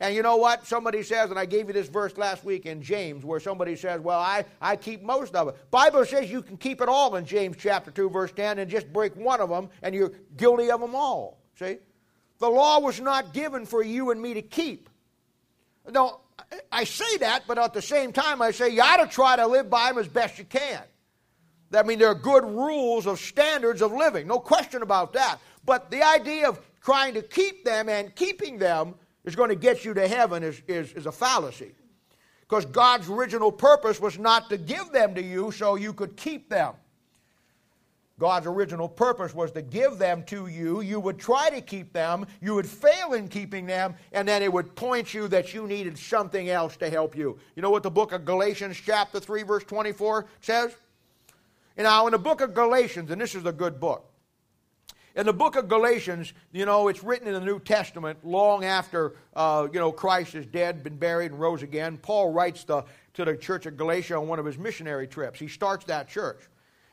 And 0.00 0.14
you 0.14 0.22
know 0.22 0.36
what? 0.36 0.64
Somebody 0.64 1.02
says, 1.02 1.30
and 1.30 1.38
I 1.38 1.44
gave 1.44 1.66
you 1.66 1.72
this 1.72 1.88
verse 1.88 2.16
last 2.16 2.44
week 2.44 2.66
in 2.66 2.82
James, 2.82 3.24
where 3.24 3.40
somebody 3.40 3.74
says, 3.74 4.00
Well, 4.00 4.20
I, 4.20 4.44
I 4.60 4.76
keep 4.76 5.02
most 5.02 5.34
of 5.34 5.48
it. 5.48 5.70
Bible 5.70 6.04
says 6.04 6.30
you 6.30 6.40
can 6.40 6.56
keep 6.56 6.80
it 6.80 6.88
all 6.88 7.16
in 7.16 7.24
James 7.24 7.56
chapter 7.58 7.90
2, 7.90 8.08
verse 8.10 8.30
10, 8.32 8.60
and 8.60 8.70
just 8.70 8.92
break 8.92 9.16
one 9.16 9.40
of 9.40 9.48
them, 9.48 9.68
and 9.82 9.94
you're 9.94 10.12
guilty 10.36 10.70
of 10.70 10.80
them 10.80 10.94
all. 10.94 11.40
See? 11.58 11.78
The 12.38 12.48
law 12.48 12.78
was 12.78 13.00
not 13.00 13.32
given 13.34 13.66
for 13.66 13.82
you 13.82 14.12
and 14.12 14.22
me 14.22 14.34
to 14.34 14.42
keep. 14.42 14.88
Now, 15.90 16.20
I 16.70 16.84
say 16.84 17.16
that, 17.18 17.44
but 17.48 17.58
at 17.58 17.74
the 17.74 17.82
same 17.82 18.12
time, 18.12 18.40
I 18.40 18.52
say 18.52 18.68
you 18.68 18.82
ought 18.82 18.98
to 18.98 19.08
try 19.08 19.34
to 19.34 19.46
live 19.46 19.68
by 19.68 19.88
them 19.88 19.98
as 19.98 20.06
best 20.06 20.38
you 20.38 20.44
can. 20.44 20.82
I 21.74 21.82
mean, 21.82 21.98
there 21.98 22.08
are 22.08 22.14
good 22.14 22.44
rules 22.44 23.06
of 23.06 23.18
standards 23.18 23.82
of 23.82 23.92
living, 23.92 24.28
no 24.28 24.38
question 24.38 24.82
about 24.82 25.12
that. 25.14 25.38
But 25.64 25.90
the 25.90 26.02
idea 26.02 26.48
of 26.48 26.60
trying 26.80 27.14
to 27.14 27.22
keep 27.22 27.64
them 27.64 27.88
and 27.88 28.14
keeping 28.14 28.58
them 28.58 28.94
is 29.28 29.36
going 29.36 29.50
to 29.50 29.56
get 29.56 29.84
you 29.84 29.94
to 29.94 30.08
heaven 30.08 30.42
is, 30.42 30.62
is, 30.66 30.92
is 30.94 31.06
a 31.06 31.12
fallacy. 31.12 31.72
Because 32.40 32.64
God's 32.64 33.10
original 33.10 33.52
purpose 33.52 34.00
was 34.00 34.18
not 34.18 34.48
to 34.48 34.56
give 34.56 34.90
them 34.90 35.14
to 35.14 35.22
you 35.22 35.52
so 35.52 35.74
you 35.74 35.92
could 35.92 36.16
keep 36.16 36.48
them. 36.48 36.72
God's 38.18 38.46
original 38.46 38.88
purpose 38.88 39.34
was 39.34 39.52
to 39.52 39.62
give 39.62 39.98
them 39.98 40.24
to 40.24 40.48
you. 40.48 40.80
You 40.80 40.98
would 40.98 41.18
try 41.18 41.50
to 41.50 41.60
keep 41.60 41.92
them, 41.92 42.26
you 42.40 42.54
would 42.54 42.66
fail 42.66 43.12
in 43.12 43.28
keeping 43.28 43.66
them, 43.66 43.94
and 44.12 44.26
then 44.26 44.42
it 44.42 44.52
would 44.52 44.74
point 44.74 45.12
you 45.12 45.28
that 45.28 45.54
you 45.54 45.66
needed 45.66 45.96
something 45.96 46.48
else 46.48 46.76
to 46.78 46.90
help 46.90 47.14
you. 47.14 47.38
You 47.54 47.62
know 47.62 47.70
what 47.70 47.82
the 47.82 47.90
book 47.90 48.12
of 48.12 48.24
Galatians, 48.24 48.80
chapter 48.84 49.20
3, 49.20 49.42
verse 49.42 49.64
24 49.64 50.26
says? 50.40 50.74
And 51.76 51.84
now, 51.84 52.06
in 52.06 52.12
the 52.12 52.18
book 52.18 52.40
of 52.40 52.54
Galatians, 52.54 53.10
and 53.12 53.20
this 53.20 53.36
is 53.36 53.44
a 53.44 53.52
good 53.52 53.78
book, 53.78 54.07
in 55.18 55.26
the 55.26 55.32
book 55.32 55.56
of 55.56 55.68
Galatians, 55.68 56.32
you 56.52 56.64
know, 56.64 56.86
it's 56.86 57.02
written 57.02 57.26
in 57.26 57.34
the 57.34 57.40
New 57.40 57.58
Testament 57.58 58.24
long 58.24 58.64
after, 58.64 59.16
uh, 59.34 59.66
you 59.72 59.80
know, 59.80 59.90
Christ 59.90 60.36
is 60.36 60.46
dead, 60.46 60.84
been 60.84 60.96
buried, 60.96 61.32
and 61.32 61.40
rose 61.40 61.64
again. 61.64 61.98
Paul 61.98 62.32
writes 62.32 62.62
the, 62.62 62.84
to 63.14 63.24
the 63.24 63.36
church 63.36 63.66
of 63.66 63.76
Galatia 63.76 64.14
on 64.14 64.28
one 64.28 64.38
of 64.38 64.46
his 64.46 64.56
missionary 64.56 65.08
trips. 65.08 65.40
He 65.40 65.48
starts 65.48 65.86
that 65.86 66.08
church. 66.08 66.38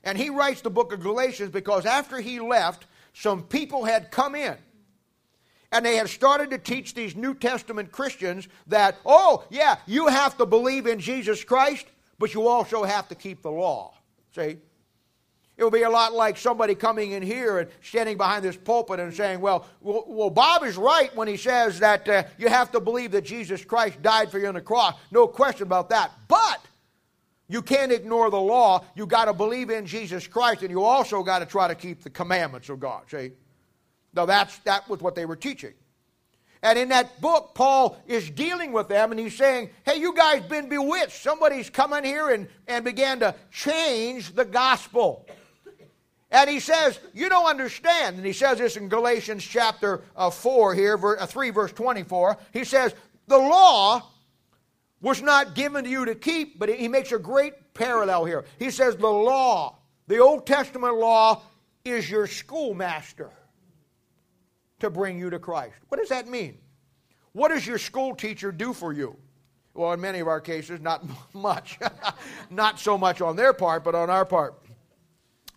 And 0.04 0.18
he 0.18 0.32
writes 0.32 0.62
the 0.62 0.72
book 0.72 0.92
of 0.92 1.02
Galatians 1.02 1.52
because 1.52 1.86
after 1.86 2.20
he 2.20 2.40
left, 2.40 2.88
some 3.14 3.44
people 3.44 3.86
had 3.86 4.10
come 4.10 4.34
in. 4.34 4.58
And 5.72 5.86
they 5.86 5.98
had 5.98 6.10
started 6.10 6.50
to 6.50 6.58
teach 6.58 6.96
these 6.96 7.16
New 7.16 7.36
Testament 7.36 7.92
Christians 7.92 8.48
that, 8.66 8.98
oh, 9.06 9.44
yeah, 9.52 9.76
you 9.86 10.08
have 10.08 10.36
to 10.40 10.48
believe 10.48 10.88
in 10.88 11.00
Jesus 11.00 11.44
Christ, 11.44 11.86
but 12.18 12.34
you 12.34 12.48
also 12.48 12.86
have 12.86 13.08
to 13.10 13.16
keep 13.16 13.44
the 13.44 13.52
law. 13.52 13.94
See? 14.34 14.58
It 15.58 15.64
would 15.64 15.72
be 15.72 15.84
a 15.84 15.90
lot 15.90 16.14
like 16.14 16.38
somebody 16.38 16.76
coming 16.76 17.12
in 17.12 17.24
here 17.24 17.60
and 17.60 17.70
standing 17.82 18.18
behind 18.18 18.44
this 18.44 18.58
pulpit 18.58 19.00
and 19.00 19.14
saying, 19.14 19.40
well, 19.40 19.66
well, 19.82 20.30
Bob 20.30 20.64
is 20.64 20.76
right 20.76 21.16
when 21.16 21.30
he 21.30 21.38
says 21.38 21.80
that 21.80 22.08
uh, 22.10 22.24
you 22.38 22.50
have 22.50 22.72
to 22.74 22.82
believe 22.82 23.12
that 23.12 23.24
Jesus 23.24 23.64
Christ 23.64 24.02
died 24.02 24.30
for 24.30 24.38
you 24.38 24.48
on 24.48 24.56
the 24.56 24.62
cross. 24.62 24.96
No 25.12 25.28
question 25.28 25.64
about 25.64 25.90
that. 25.90 26.12
But 26.28 26.60
you 27.48 27.62
can't 27.62 27.92
ignore 27.92 28.30
the 28.30 28.40
law. 28.40 28.84
You 28.96 29.06
got 29.06 29.26
to 29.26 29.34
believe 29.34 29.70
in 29.70 29.86
Jesus 29.86 30.28
Christ, 30.28 30.62
and 30.62 30.72
you 30.72 30.84
also 30.84 31.24
got 31.24 31.40
to 31.40 31.46
try 31.46 31.70
to 31.70 31.76
keep 31.76 32.04
the 32.04 32.10
commandments 32.10 32.68
of 32.68 32.82
God. 32.82 33.04
See? 33.10 33.32
Now, 34.14 34.26
that's, 34.26 34.58
that 34.60 34.90
was 34.90 35.00
what 35.00 35.16
they 35.16 35.26
were 35.26 35.36
teaching. 35.38 35.74
And 36.64 36.80
in 36.80 36.90
that 36.90 37.22
book, 37.22 37.52
Paul 37.54 37.98
is 38.08 38.30
dealing 38.30 38.72
with 38.72 38.88
them 38.88 39.12
and 39.12 39.20
he's 39.20 39.36
saying, 39.38 39.70
Hey, 39.86 39.98
you 39.98 40.16
guys 40.16 40.42
been 40.42 40.68
bewitched. 40.68 41.22
Somebody's 41.22 41.70
come 41.70 41.94
in 41.94 42.04
here 42.04 42.30
and, 42.32 42.48
and 42.68 42.84
began 42.84 43.20
to 43.20 43.36
change 43.52 44.34
the 44.34 44.46
gospel. 44.46 45.28
And 46.36 46.50
he 46.50 46.60
says, 46.60 47.00
You 47.14 47.30
don't 47.30 47.46
understand. 47.46 48.18
And 48.18 48.26
he 48.26 48.34
says 48.34 48.58
this 48.58 48.76
in 48.76 48.90
Galatians 48.90 49.42
chapter 49.42 50.02
uh, 50.18 50.30
4 50.30 50.76
here, 50.76 51.00
uh, 51.18 51.26
3 51.26 51.50
verse 51.52 51.72
24. 51.72 52.38
He 52.52 52.66
says, 52.66 52.94
The 53.28 53.38
law 53.38 54.06
was 55.00 55.22
not 55.22 55.56
given 55.56 55.86
to 55.86 55.90
you 55.90 56.04
to 56.04 56.14
keep, 56.14 56.60
but 56.60 56.68
he 56.68 56.90
makes 56.90 57.14
a 57.14 57.20
great 57.20 57.74
parallel 57.74 58.26
here. 58.26 58.44
He 58.60 58.70
says, 58.70 58.98
The 58.98 59.08
law, 59.08 59.78
the 60.08 60.20
Old 60.20 60.46
Testament 60.46 60.98
law, 60.98 61.42
is 61.86 62.10
your 62.10 62.28
schoolmaster 62.28 63.32
to 64.80 64.90
bring 64.90 65.18
you 65.18 65.30
to 65.30 65.40
Christ. 65.40 65.76
What 65.88 66.02
does 66.02 66.10
that 66.10 66.28
mean? 66.28 66.58
What 67.32 67.48
does 67.48 67.66
your 67.66 67.78
school 67.78 68.14
teacher 68.14 68.52
do 68.52 68.74
for 68.74 68.92
you? 68.92 69.16
Well, 69.74 69.94
in 69.94 70.02
many 70.02 70.20
of 70.20 70.28
our 70.28 70.42
cases, 70.42 70.82
not 70.82 71.06
much. 71.34 71.80
not 72.50 72.78
so 72.78 72.98
much 72.98 73.22
on 73.22 73.38
their 73.38 73.54
part, 73.54 73.86
but 73.86 73.96
on 73.96 74.10
our 74.10 74.26
part. 74.26 74.56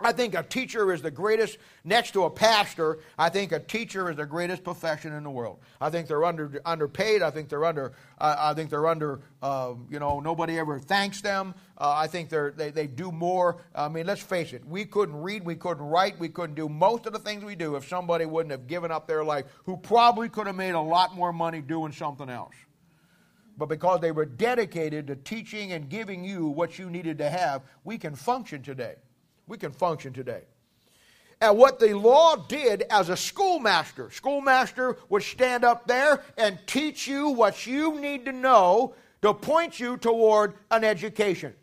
I 0.01 0.13
think 0.13 0.35
a 0.35 0.45
teacher 0.45 0.93
is 0.93 1.03
the 1.03 1.11
greatest, 1.11 1.59
next 1.83 2.13
to 2.13 2.23
a 2.25 2.31
pastor, 2.31 3.01
I 3.19 3.31
think 3.31 3.51
a 3.51 3.59
teacher 3.59 4.09
is 4.09 4.17
the 4.17 4.27
greatest 4.27 4.63
profession 4.63 5.13
in 5.13 5.25
the 5.25 5.31
world. 5.31 5.59
I 5.81 5.91
think 5.91 6.07
they're 6.07 6.25
under, 6.25 6.61
underpaid. 6.65 7.21
I 7.21 7.31
think 7.31 7.49
they're 7.49 7.65
under, 7.65 7.95
uh, 8.19 8.37
I 8.39 8.55
think 8.55 8.71
they're 8.71 8.87
under, 8.87 9.21
uh, 9.43 9.75
you 9.91 9.99
know, 9.99 10.21
nobody 10.21 10.57
ever 10.57 10.79
thanks 10.79 11.21
them. 11.21 11.53
Uh, 11.77 11.95
I 11.97 12.07
think 12.07 12.29
they're, 12.29 12.53
they, 12.53 12.71
they 12.71 12.87
do 12.87 13.11
more. 13.11 13.65
I 13.75 13.89
mean, 13.89 14.07
let's 14.07 14.23
face 14.23 14.53
it, 14.53 14.65
we 14.65 14.85
couldn't 14.85 15.17
read, 15.17 15.45
we 15.45 15.57
couldn't 15.57 15.85
write, 15.85 16.17
we 16.21 16.29
couldn't 16.29 16.55
do 16.55 16.69
most 16.69 17.07
of 17.07 17.13
the 17.13 17.19
things 17.19 17.45
we 17.45 17.57
do 17.57 17.75
if 17.75 17.89
somebody 17.89 18.25
wouldn't 18.25 18.53
have 18.53 18.69
given 18.69 18.93
up 18.93 19.09
their 19.09 19.25
life 19.25 19.47
who 19.65 19.77
probably 19.77 20.29
could 20.29 20.47
have 20.47 20.57
made 20.57 20.75
a 20.75 20.81
lot 20.81 21.17
more 21.17 21.33
money 21.33 21.61
doing 21.61 21.91
something 21.91 22.29
else. 22.29 22.55
But 23.57 23.69
because 23.69 24.01
they 24.01 24.13
were 24.13 24.27
dedicated 24.27 25.09
to 25.09 25.17
teaching 25.17 25.73
and 25.73 25.89
giving 25.89 26.23
you 26.23 26.47
what 26.47 26.79
you 26.79 26.89
needed 26.89 27.19
to 27.19 27.29
have, 27.29 27.63
we 27.83 27.99
can 27.99 28.15
function 28.15 28.63
today 28.63 28.95
we 29.49 29.59
can 29.59 29.73
function 29.73 30.13
today. 30.13 30.43
And 31.41 31.57
what 31.57 31.79
the 31.79 31.97
law 31.97 32.37
did 32.37 32.85
as 32.91 33.09
a 33.09 33.17
schoolmaster, 33.17 34.11
schoolmaster 34.11 34.97
would 35.09 35.23
stand 35.23 35.65
up 35.65 35.87
there 35.87 36.23
and 36.37 36.59
teach 36.67 37.07
you 37.07 37.31
what 37.31 37.67
you 37.67 38.01
need 38.01 38.25
to 38.27 38.33
know 38.33 38.95
to 39.23 39.33
point 39.33 39.81
you 39.81 39.97
toward 39.97 40.55
an 40.71 40.85
education. 40.85 41.55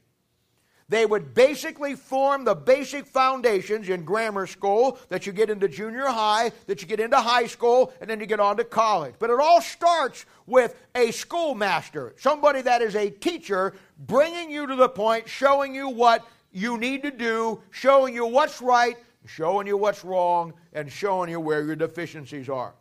They 0.88 1.06
would 1.06 1.34
basically 1.34 1.96
form 1.96 2.46
the 2.46 2.54
basic 2.54 3.08
foundations 3.08 3.90
in 3.90 4.06
grammar 4.06 4.46
school 4.46 5.00
that 5.10 5.26
you 5.26 5.34
get 5.34 5.50
into 5.50 5.68
junior 5.68 6.06
high, 6.06 6.52
that 6.68 6.82
you 6.82 6.88
get 6.88 7.00
into 7.00 7.18
high 7.18 7.48
school, 7.48 7.92
and 8.00 8.10
then 8.10 8.20
you 8.20 8.28
get 8.28 8.40
on 8.40 8.58
to 8.58 8.64
college. 8.64 9.16
But 9.18 9.32
it 9.32 9.40
all 9.40 9.62
starts 9.62 10.28
with 10.46 10.76
a 10.94 11.10
schoolmaster, 11.10 12.14
somebody 12.20 12.62
that 12.62 12.84
is 12.84 12.96
a 12.96 13.10
teacher, 13.10 13.74
bringing 13.98 14.52
you 14.52 14.68
to 14.68 14.76
the 14.76 14.90
point, 14.90 15.28
showing 15.28 15.74
you 15.74 15.90
what 15.90 16.24
you 16.56 16.78
need 16.78 17.04
to 17.04 17.12
do, 17.12 17.62
showing 17.70 18.16
you 18.16 18.26
what's 18.26 18.62
right, 18.62 18.96
showing 19.26 19.68
you 19.68 19.76
what's 19.76 20.06
wrong, 20.06 20.54
and 20.72 20.90
showing 20.90 21.30
you 21.30 21.38
where 21.38 21.62
your 21.66 21.76
deficiencies 21.76 22.48
are. 22.48 22.74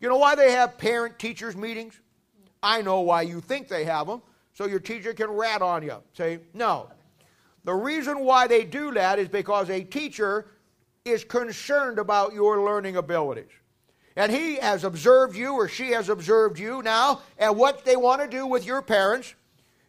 You 0.00 0.08
know 0.08 0.18
why 0.18 0.36
they 0.36 0.52
have 0.52 0.78
parent 0.78 1.18
teachers 1.18 1.56
meetings? 1.56 2.00
I 2.62 2.80
know 2.80 3.00
why 3.00 3.22
you 3.22 3.40
think 3.40 3.66
they 3.66 3.82
have 3.84 4.06
them, 4.06 4.22
so 4.54 4.66
your 4.66 4.78
teacher 4.78 5.12
can 5.14 5.32
rat 5.32 5.62
on 5.62 5.82
you. 5.82 5.96
Say, 6.12 6.38
no. 6.54 6.90
The 7.64 7.74
reason 7.74 8.20
why 8.20 8.46
they 8.46 8.62
do 8.62 8.92
that 8.92 9.18
is 9.18 9.28
because 9.28 9.68
a 9.68 9.82
teacher 9.82 10.46
is 11.04 11.24
concerned 11.24 11.98
about 11.98 12.32
your 12.32 12.62
learning 12.62 12.96
abilities. 12.96 13.50
And 14.14 14.30
he 14.30 14.56
has 14.56 14.84
observed 14.84 15.36
you 15.36 15.54
or 15.54 15.66
she 15.66 15.90
has 15.90 16.08
observed 16.08 16.56
you 16.56 16.82
now, 16.82 17.22
and 17.36 17.56
what 17.56 17.84
they 17.84 17.96
want 17.96 18.22
to 18.22 18.28
do 18.28 18.46
with 18.46 18.64
your 18.64 18.80
parents 18.80 19.34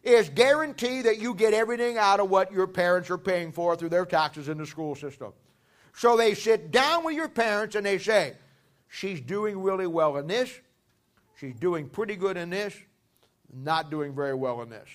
is 0.04 0.28
guarantee 0.28 1.02
that 1.02 1.18
you 1.18 1.34
get 1.34 1.54
everything 1.54 1.96
out 1.96 2.20
of 2.20 2.28
what 2.28 2.52
your 2.52 2.66
parents 2.66 3.10
are 3.10 3.18
paying 3.18 3.52
for 3.52 3.74
through 3.74 3.88
their 3.88 4.04
taxes 4.04 4.48
in 4.48 4.58
the 4.58 4.66
school 4.66 4.94
system. 4.94 5.32
So 5.94 6.16
they 6.16 6.34
sit 6.34 6.70
down 6.70 7.04
with 7.04 7.14
your 7.14 7.28
parents 7.28 7.74
and 7.74 7.86
they 7.86 7.98
say, 7.98 8.34
She's 8.88 9.20
doing 9.20 9.60
really 9.60 9.88
well 9.88 10.18
in 10.18 10.28
this, 10.28 10.60
she's 11.40 11.54
doing 11.54 11.88
pretty 11.88 12.14
good 12.14 12.36
in 12.36 12.50
this, 12.50 12.76
not 13.52 13.90
doing 13.90 14.14
very 14.14 14.34
well 14.34 14.62
in 14.62 14.68
this. 14.68 14.88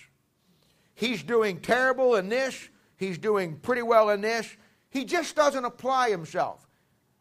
He's 0.94 1.22
doing 1.22 1.60
terrible 1.60 2.14
in 2.14 2.30
this, 2.30 2.68
he's 2.96 3.18
doing 3.18 3.56
pretty 3.56 3.82
well 3.82 4.08
in 4.08 4.22
this. 4.22 4.48
He 4.88 5.04
just 5.04 5.36
doesn't 5.36 5.64
apply 5.64 6.10
himself. 6.10 6.66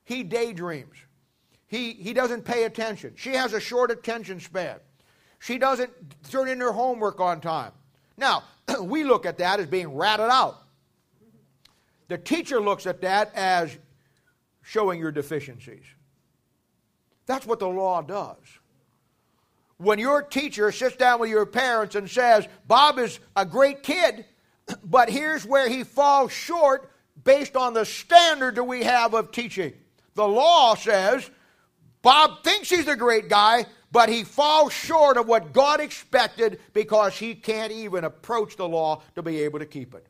He 0.05 0.23
daydreams. 0.23 0.95
He, 1.67 1.93
he 1.93 2.13
doesn't 2.13 2.45
pay 2.45 2.63
attention. 2.63 3.13
She 3.15 3.33
has 3.33 3.53
a 3.53 3.59
short 3.59 3.91
attention 3.91 4.39
span. 4.39 4.77
She 5.37 5.57
doesn't 5.57 5.91
turn 6.29 6.47
in 6.47 6.59
her 6.61 6.71
homework 6.71 7.19
on 7.19 7.41
time. 7.41 7.73
Now, 8.19 8.43
we 8.81 9.03
look 9.03 9.25
at 9.25 9.37
that 9.37 9.59
as 9.59 9.67
being 9.67 9.95
ratted 9.95 10.29
out. 10.29 10.57
The 12.07 12.17
teacher 12.17 12.59
looks 12.59 12.85
at 12.85 13.01
that 13.01 13.31
as 13.35 13.77
showing 14.61 14.99
your 14.99 15.11
deficiencies. 15.11 15.85
That's 17.25 17.45
what 17.45 17.59
the 17.59 17.67
law 17.67 18.01
does. 18.01 18.37
When 19.77 19.99
your 19.99 20.23
teacher 20.23 20.71
sits 20.71 20.95
down 20.95 21.19
with 21.19 21.29
your 21.29 21.45
parents 21.45 21.95
and 21.95 22.09
says, 22.09 22.47
Bob 22.67 22.99
is 22.99 23.19
a 23.35 23.45
great 23.45 23.83
kid, 23.83 24.25
but 24.83 25.09
here's 25.09 25.45
where 25.45 25.69
he 25.69 25.83
falls 25.83 26.31
short 26.31 26.91
based 27.23 27.55
on 27.55 27.73
the 27.73 27.85
standard 27.85 28.55
that 28.55 28.63
we 28.63 28.83
have 28.83 29.13
of 29.13 29.31
teaching. 29.31 29.73
The 30.15 30.27
law 30.27 30.75
says, 30.75 31.29
Bob 32.01 32.43
thinks 32.43 32.69
he's 32.69 32.87
a 32.87 32.95
great 32.95 33.29
guy, 33.29 33.65
but 33.91 34.09
he 34.09 34.23
falls 34.23 34.73
short 34.73 35.17
of 35.17 35.27
what 35.27 35.53
God 35.53 35.79
expected 35.79 36.59
because 36.73 37.17
he 37.17 37.35
can't 37.35 37.71
even 37.71 38.03
approach 38.03 38.55
the 38.55 38.67
law 38.67 39.01
to 39.15 39.21
be 39.21 39.41
able 39.41 39.59
to 39.59 39.65
keep 39.65 39.95
it. 39.95 40.05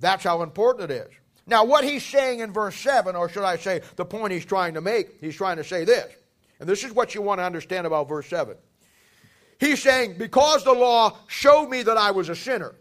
That's 0.00 0.24
how 0.24 0.42
important 0.42 0.90
it 0.90 0.94
is. 0.94 1.12
Now, 1.46 1.64
what 1.64 1.84
he's 1.84 2.04
saying 2.04 2.40
in 2.40 2.52
verse 2.52 2.76
7, 2.76 3.16
or 3.16 3.28
should 3.28 3.44
I 3.44 3.56
say, 3.56 3.82
the 3.96 4.04
point 4.04 4.32
he's 4.32 4.44
trying 4.44 4.74
to 4.74 4.80
make, 4.80 5.20
he's 5.20 5.36
trying 5.36 5.56
to 5.56 5.64
say 5.64 5.84
this. 5.84 6.12
And 6.60 6.68
this 6.68 6.84
is 6.84 6.92
what 6.92 7.14
you 7.14 7.22
want 7.22 7.40
to 7.40 7.44
understand 7.44 7.86
about 7.86 8.08
verse 8.08 8.28
7. 8.28 8.56
He's 9.58 9.82
saying, 9.82 10.16
because 10.16 10.64
the 10.64 10.72
law 10.72 11.16
showed 11.26 11.68
me 11.68 11.82
that 11.82 11.96
I 11.96 12.12
was 12.12 12.28
a 12.28 12.36
sinner, 12.36 12.74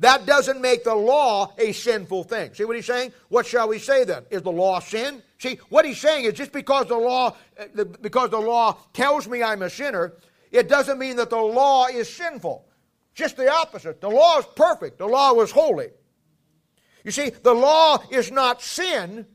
that 0.00 0.26
doesn't 0.26 0.60
make 0.60 0.84
the 0.84 0.94
law 0.94 1.52
a 1.58 1.72
sinful 1.72 2.24
thing. 2.24 2.54
See 2.54 2.64
what 2.64 2.76
he's 2.76 2.86
saying? 2.86 3.12
What 3.28 3.46
shall 3.46 3.68
we 3.68 3.78
say 3.78 4.04
then? 4.04 4.24
Is 4.30 4.42
the 4.42 4.52
law 4.52 4.78
sin? 4.78 5.22
See, 5.38 5.58
what 5.70 5.84
he's 5.84 5.98
saying 5.98 6.24
is 6.24 6.34
just 6.34 6.52
because 6.52 6.86
the 6.86 6.96
law 6.96 7.34
uh, 7.58 7.84
because 8.00 8.30
the 8.30 8.38
law 8.38 8.78
tells 8.92 9.26
me 9.28 9.42
I'm 9.42 9.62
a 9.62 9.70
sinner, 9.70 10.14
it 10.52 10.68
doesn't 10.68 10.98
mean 10.98 11.16
that 11.16 11.30
the 11.30 11.36
law 11.36 11.86
is 11.86 12.08
sinful. 12.08 12.64
Just 13.14 13.36
the 13.36 13.50
opposite. 13.50 14.00
The 14.00 14.08
law 14.08 14.38
is 14.38 14.46
perfect. 14.54 14.98
The 14.98 15.06
law 15.06 15.32
was 15.32 15.50
holy. 15.50 15.88
You 17.04 17.10
see, 17.10 17.30
the 17.30 17.54
law 17.54 17.98
is 18.10 18.30
not 18.30 18.62
sin, 18.62 19.26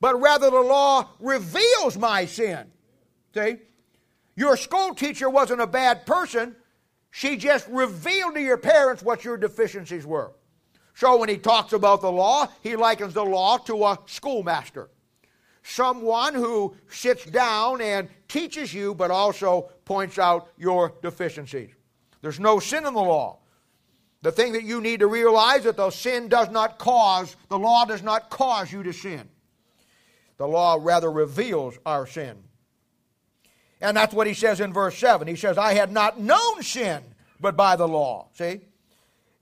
but 0.00 0.20
rather 0.20 0.50
the 0.50 0.60
law 0.60 1.08
reveals 1.20 1.96
my 1.96 2.26
sin. 2.26 2.72
See? 3.34 3.56
Your 4.34 4.56
school 4.56 4.94
teacher 4.94 5.28
wasn't 5.28 5.60
a 5.60 5.66
bad 5.66 6.06
person. 6.06 6.56
She 7.10 7.36
just 7.36 7.66
revealed 7.68 8.34
to 8.34 8.40
your 8.40 8.56
parents 8.56 9.02
what 9.02 9.24
your 9.24 9.36
deficiencies 9.36 10.06
were. 10.06 10.32
So 10.94 11.16
when 11.16 11.28
he 11.28 11.38
talks 11.38 11.72
about 11.72 12.00
the 12.00 12.12
law, 12.12 12.48
he 12.62 12.76
likens 12.76 13.14
the 13.14 13.24
law 13.24 13.58
to 13.58 13.84
a 13.84 13.98
schoolmaster. 14.06 14.90
Someone 15.62 16.34
who 16.34 16.76
sits 16.88 17.24
down 17.24 17.80
and 17.80 18.08
teaches 18.28 18.72
you, 18.72 18.94
but 18.94 19.10
also 19.10 19.70
points 19.84 20.18
out 20.18 20.48
your 20.56 20.94
deficiencies. 21.02 21.70
There's 22.22 22.40
no 22.40 22.60
sin 22.60 22.86
in 22.86 22.94
the 22.94 23.00
law. 23.00 23.38
The 24.22 24.32
thing 24.32 24.52
that 24.52 24.64
you 24.64 24.80
need 24.80 25.00
to 25.00 25.06
realize 25.06 25.60
is 25.60 25.64
that 25.64 25.76
the 25.76 25.90
sin 25.90 26.28
does 26.28 26.50
not 26.50 26.78
cause, 26.78 27.36
the 27.48 27.58
law 27.58 27.84
does 27.84 28.02
not 28.02 28.28
cause 28.28 28.70
you 28.70 28.82
to 28.82 28.92
sin. 28.92 29.28
The 30.36 30.46
law 30.46 30.78
rather 30.80 31.10
reveals 31.10 31.78
our 31.86 32.06
sin. 32.06 32.42
And 33.80 33.96
that's 33.96 34.14
what 34.14 34.26
he 34.26 34.34
says 34.34 34.60
in 34.60 34.72
verse 34.72 34.98
7. 34.98 35.26
He 35.26 35.36
says, 35.36 35.56
I 35.56 35.72
had 35.74 35.90
not 35.90 36.20
known 36.20 36.62
sin 36.62 37.02
but 37.40 37.56
by 37.56 37.76
the 37.76 37.88
law. 37.88 38.28
See? 38.34 38.60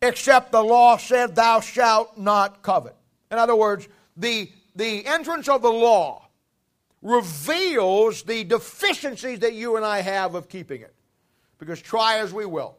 Except 0.01 0.53
the 0.53 0.63
law 0.63 0.97
said, 0.97 1.35
Thou 1.35 1.61
shalt 1.61 2.17
not 2.17 2.63
covet. 2.63 2.95
In 3.31 3.39
other 3.39 3.57
words, 3.57 3.89
the, 4.17 4.51
the 4.77 5.05
entrance 5.07 5.49
of 5.49 5.63
the 5.63 5.73
law 5.73 6.29
reveals 7.03 8.23
the 8.23 8.45
deficiencies 8.45 9.41
that 9.41 9.55
you 9.55 9.77
and 9.77 9.85
I 9.85 10.01
have 10.01 10.35
of 10.35 10.49
keeping 10.49 10.81
it. 10.83 10.95
Because 11.59 11.83
try 11.83 12.19
as 12.19 12.33
we 12.33 12.47
will, 12.47 12.77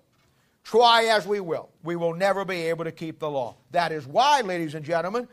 try 0.63 1.05
as 1.05 1.27
we 1.27 1.41
will, 1.41 1.69
we 1.83 1.97
will 1.97 2.13
never 2.13 2.45
be 2.45 2.67
able 2.67 2.85
to 2.85 2.91
keep 2.91 3.19
the 3.19 3.29
law. 3.29 3.57
That 3.71 3.91
is 3.91 4.07
why, 4.07 4.41
ladies 4.41 4.73
and 4.73 4.85
gentlemen, 4.85 5.27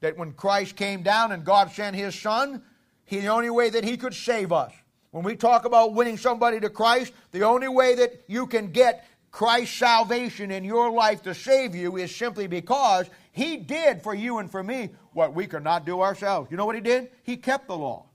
that 0.00 0.16
when 0.16 0.32
Christ 0.32 0.76
came 0.76 1.02
down 1.02 1.32
and 1.32 1.44
God 1.44 1.72
sent 1.72 1.96
his 1.96 2.14
Son, 2.14 2.62
he, 3.04 3.20
the 3.20 3.28
only 3.28 3.50
way 3.50 3.70
that 3.70 3.84
he 3.84 3.96
could 3.96 4.14
save 4.14 4.52
us 4.52 4.72
when 5.12 5.24
we 5.24 5.36
talk 5.36 5.66
about 5.66 5.94
winning 5.94 6.16
somebody 6.16 6.58
to 6.58 6.70
Christ, 6.70 7.12
the 7.30 7.42
only 7.42 7.68
way 7.68 7.94
that 7.94 8.24
you 8.26 8.46
can 8.46 8.72
get 8.72 9.06
Christ's 9.30 9.76
salvation 9.76 10.50
in 10.50 10.64
your 10.64 10.90
life 10.90 11.22
to 11.22 11.34
save 11.34 11.74
you 11.74 11.96
is 11.98 12.14
simply 12.14 12.46
because 12.46 13.08
He 13.30 13.58
did 13.58 14.02
for 14.02 14.14
you 14.14 14.38
and 14.38 14.50
for 14.50 14.62
me 14.62 14.90
what 15.12 15.34
we 15.34 15.46
could 15.46 15.62
not 15.62 15.84
do 15.84 16.00
ourselves. 16.00 16.50
You 16.50 16.56
know 16.56 16.64
what 16.64 16.74
He 16.74 16.80
did? 16.80 17.10
He 17.22 17.36
kept 17.36 17.68
the 17.68 17.76
law. 17.76 18.06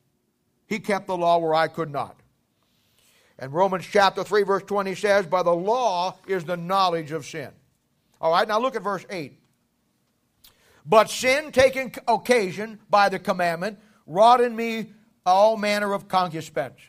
He 0.65 0.79
kept 0.79 1.07
the 1.07 1.15
law 1.15 1.37
where 1.37 1.53
I 1.53 1.67
could 1.67 1.91
not. 1.91 2.19
And 3.39 3.53
Romans 3.53 3.85
chapter 3.89 4.23
3, 4.23 4.43
verse 4.43 4.63
20 4.63 4.95
says, 4.95 5.27
By 5.27 5.43
the 5.43 5.55
law 5.55 6.17
is 6.27 6.45
the 6.45 6.57
knowledge 6.57 7.11
of 7.11 7.27
sin. 7.27 7.51
All 8.19 8.31
right, 8.31 8.47
now 8.47 8.59
look 8.59 8.75
at 8.75 8.81
verse 8.81 9.05
8. 9.07 9.39
But 10.83 11.11
sin 11.11 11.51
taking 11.51 11.93
occasion 12.07 12.79
by 12.89 13.09
the 13.09 13.19
commandment 13.19 13.77
wrought 14.07 14.41
in 14.41 14.55
me 14.55 14.93
all 15.27 15.57
manner 15.57 15.93
of 15.93 16.07
concupiscence. 16.07 16.79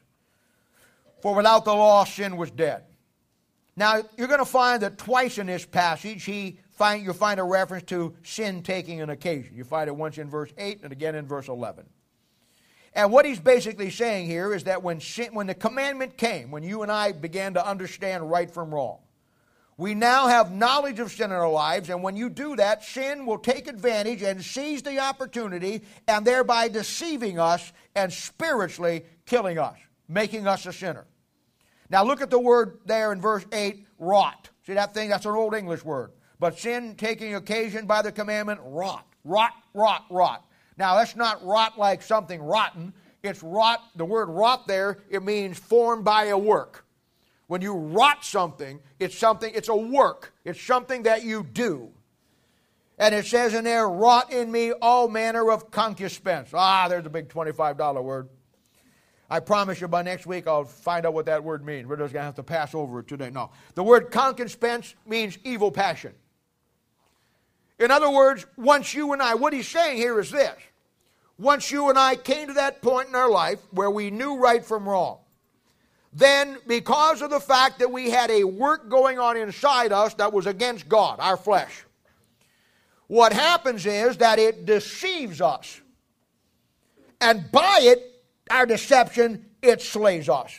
For 1.20 1.34
without 1.34 1.64
the 1.64 1.74
law, 1.74 2.04
sin 2.04 2.36
was 2.36 2.50
dead. 2.50 2.84
Now, 3.76 4.02
you're 4.16 4.28
going 4.28 4.38
to 4.38 4.44
find 4.44 4.82
that 4.82 4.98
twice 4.98 5.38
in 5.38 5.46
this 5.46 5.64
passage, 5.64 6.24
he 6.24 6.58
find, 6.70 7.04
you'll 7.04 7.14
find 7.14 7.38
a 7.40 7.44
reference 7.44 7.84
to 7.84 8.14
sin 8.22 8.62
taking 8.62 9.00
an 9.00 9.10
occasion. 9.10 9.54
You 9.54 9.64
find 9.64 9.88
it 9.88 9.96
once 9.96 10.18
in 10.18 10.28
verse 10.28 10.52
8 10.56 10.80
and 10.82 10.92
again 10.92 11.14
in 11.14 11.26
verse 11.26 11.48
11. 11.48 11.84
And 12.94 13.12
what 13.12 13.24
he's 13.26 13.38
basically 13.38 13.90
saying 13.90 14.26
here 14.26 14.54
is 14.54 14.64
that 14.64 14.82
when, 14.82 15.00
sin, 15.00 15.34
when 15.34 15.46
the 15.46 15.54
commandment 15.54 16.16
came, 16.16 16.50
when 16.50 16.62
you 16.62 16.82
and 16.82 16.90
I 16.90 17.12
began 17.12 17.54
to 17.54 17.64
understand 17.64 18.30
right 18.30 18.50
from 18.50 18.74
wrong, 18.74 18.98
We 19.78 19.94
now 19.94 20.26
have 20.26 20.50
knowledge 20.50 20.98
of 20.98 21.12
sin 21.12 21.26
in 21.30 21.36
our 21.36 21.48
lives, 21.48 21.88
and 21.88 22.02
when 22.02 22.16
you 22.16 22.28
do 22.28 22.56
that, 22.56 22.82
sin 22.82 23.24
will 23.24 23.38
take 23.38 23.68
advantage 23.68 24.22
and 24.22 24.44
seize 24.44 24.82
the 24.82 24.98
opportunity, 24.98 25.82
and 26.08 26.26
thereby 26.26 26.66
deceiving 26.66 27.38
us 27.38 27.72
and 27.94 28.12
spiritually 28.12 29.04
killing 29.24 29.56
us, 29.56 29.78
making 30.08 30.48
us 30.48 30.66
a 30.66 30.72
sinner. 30.72 31.06
Now 31.90 32.02
look 32.02 32.20
at 32.20 32.28
the 32.28 32.40
word 32.40 32.80
there 32.86 33.12
in 33.12 33.20
verse 33.20 33.46
8, 33.52 33.86
wrought. 34.00 34.50
See 34.66 34.74
that 34.74 34.94
thing? 34.94 35.10
That's 35.10 35.26
an 35.26 35.32
old 35.32 35.54
English 35.54 35.84
word. 35.84 36.10
But 36.40 36.58
sin 36.58 36.96
taking 36.96 37.36
occasion 37.36 37.86
by 37.86 38.02
the 38.02 38.10
commandment, 38.10 38.60
wrought. 38.64 39.06
Rot, 39.22 39.52
rot, 39.74 40.06
rot. 40.10 40.44
Now 40.76 40.96
that's 40.96 41.14
not 41.14 41.44
rot 41.44 41.78
like 41.78 42.02
something 42.02 42.42
rotten. 42.42 42.92
It's 43.22 43.44
rot, 43.44 43.80
the 43.94 44.04
word 44.04 44.28
rot 44.28 44.66
there, 44.66 44.98
it 45.08 45.22
means 45.22 45.56
formed 45.56 46.04
by 46.04 46.26
a 46.26 46.38
work. 46.38 46.84
When 47.48 47.62
you 47.62 47.72
rot 47.72 48.24
something, 48.24 48.78
it's 49.00 49.16
something, 49.16 49.50
it's 49.54 49.68
a 49.68 49.76
work. 49.76 50.32
It's 50.44 50.60
something 50.60 51.04
that 51.04 51.24
you 51.24 51.42
do. 51.42 51.90
And 52.98 53.14
it 53.14 53.26
says 53.26 53.54
in 53.54 53.64
there, 53.64 53.88
wrought 53.88 54.32
in 54.32 54.52
me 54.52 54.72
all 54.72 55.08
manner 55.08 55.50
of 55.50 55.70
concupiscence. 55.70 56.50
Ah, 56.52 56.88
there's 56.88 57.06
a 57.06 57.10
big 57.10 57.28
$25 57.28 58.02
word. 58.02 58.28
I 59.30 59.40
promise 59.40 59.80
you 59.80 59.88
by 59.88 60.02
next 60.02 60.26
week 60.26 60.46
I'll 60.46 60.64
find 60.64 61.06
out 61.06 61.14
what 61.14 61.26
that 61.26 61.42
word 61.42 61.64
means. 61.64 61.86
We're 61.86 61.96
just 61.96 62.12
going 62.12 62.22
to 62.22 62.26
have 62.26 62.34
to 62.36 62.42
pass 62.42 62.74
over 62.74 63.00
it 63.00 63.08
today. 63.08 63.30
No. 63.30 63.50
The 63.74 63.82
word 63.82 64.10
concupiscence 64.10 64.94
means 65.06 65.38
evil 65.42 65.70
passion. 65.70 66.12
In 67.78 67.90
other 67.90 68.10
words, 68.10 68.44
once 68.56 68.92
you 68.92 69.12
and 69.12 69.22
I, 69.22 69.34
what 69.34 69.52
he's 69.52 69.68
saying 69.68 69.96
here 69.96 70.18
is 70.18 70.30
this. 70.30 70.56
Once 71.38 71.70
you 71.70 71.88
and 71.88 71.98
I 71.98 72.16
came 72.16 72.48
to 72.48 72.54
that 72.54 72.82
point 72.82 73.08
in 73.08 73.14
our 73.14 73.30
life 73.30 73.60
where 73.70 73.90
we 73.90 74.10
knew 74.10 74.36
right 74.36 74.64
from 74.64 74.88
wrong, 74.88 75.18
then 76.12 76.58
because 76.66 77.22
of 77.22 77.30
the 77.30 77.40
fact 77.40 77.80
that 77.80 77.90
we 77.90 78.10
had 78.10 78.30
a 78.30 78.44
work 78.44 78.88
going 78.88 79.18
on 79.18 79.36
inside 79.36 79.92
us 79.92 80.14
that 80.14 80.32
was 80.32 80.46
against 80.46 80.88
God, 80.88 81.20
our 81.20 81.36
flesh, 81.36 81.84
what 83.06 83.32
happens 83.32 83.86
is 83.86 84.18
that 84.18 84.38
it 84.38 84.66
deceives 84.66 85.40
us. 85.40 85.80
And 87.20 87.50
by 87.50 87.80
it, 87.82 88.22
our 88.50 88.66
deception, 88.66 89.46
it 89.62 89.82
slays 89.82 90.28
us. 90.28 90.52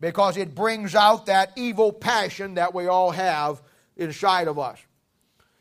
Because 0.00 0.36
it 0.36 0.54
brings 0.54 0.94
out 0.94 1.26
that 1.26 1.52
evil 1.56 1.92
passion 1.92 2.54
that 2.54 2.74
we 2.74 2.86
all 2.86 3.12
have 3.12 3.62
inside 3.96 4.48
of 4.48 4.58
us. 4.58 4.78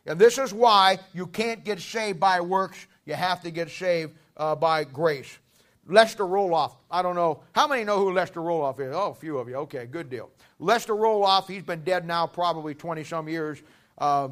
And 0.05 0.17
this 0.17 0.39
is 0.39 0.51
why 0.51 0.97
you 1.13 1.27
can't 1.27 1.63
get 1.63 1.79
saved 1.79 2.19
by 2.19 2.41
works, 2.41 2.87
you 3.05 3.13
have 3.13 3.41
to 3.41 3.51
get 3.51 3.69
saved 3.69 4.13
uh, 4.37 4.55
by 4.55 4.83
grace. 4.83 5.37
Lester 5.87 6.23
Roloff. 6.23 6.75
I 6.89 7.01
don't 7.01 7.15
know. 7.15 7.43
How 7.53 7.67
many 7.67 7.83
know 7.83 7.97
who 7.97 8.13
Lester 8.13 8.39
Roloff 8.39 8.79
is? 8.79 8.93
Oh, 8.95 9.11
a 9.11 9.15
few 9.15 9.37
of 9.37 9.49
you. 9.49 9.55
Okay, 9.55 9.85
good 9.85 10.09
deal. 10.09 10.29
Lester 10.59 10.93
Roloff, 10.93 11.47
he's 11.47 11.63
been 11.63 11.83
dead 11.83 12.05
now 12.05 12.27
probably 12.27 12.75
20 12.75 13.03
some 13.03 13.27
years. 13.27 13.61
Uh, 13.97 14.29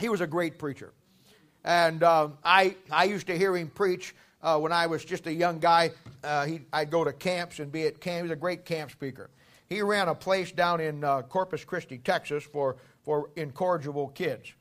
he 0.00 0.08
was 0.08 0.20
a 0.20 0.26
great 0.26 0.58
preacher. 0.58 0.92
And 1.64 2.02
uh, 2.02 2.28
I, 2.42 2.76
I 2.90 3.04
used 3.04 3.26
to 3.26 3.36
hear 3.36 3.56
him 3.56 3.68
preach 3.68 4.14
uh, 4.42 4.58
when 4.58 4.72
I 4.72 4.86
was 4.86 5.04
just 5.04 5.26
a 5.26 5.32
young 5.32 5.58
guy. 5.58 5.92
Uh, 6.22 6.46
he, 6.46 6.60
I'd 6.72 6.90
go 6.90 7.04
to 7.04 7.12
camps 7.12 7.58
and 7.58 7.70
be 7.70 7.86
at 7.86 8.00
camp. 8.00 8.16
He 8.16 8.22
was 8.22 8.30
a 8.30 8.36
great 8.36 8.64
camp 8.64 8.90
speaker. 8.90 9.30
He 9.66 9.80
ran 9.82 10.08
a 10.08 10.14
place 10.14 10.52
down 10.52 10.80
in 10.80 11.04
uh, 11.04 11.22
Corpus 11.22 11.64
Christi, 11.64 11.98
Texas 11.98 12.44
for, 12.44 12.76
for 13.02 13.30
incorrigible 13.36 14.08
kids. 14.08 14.52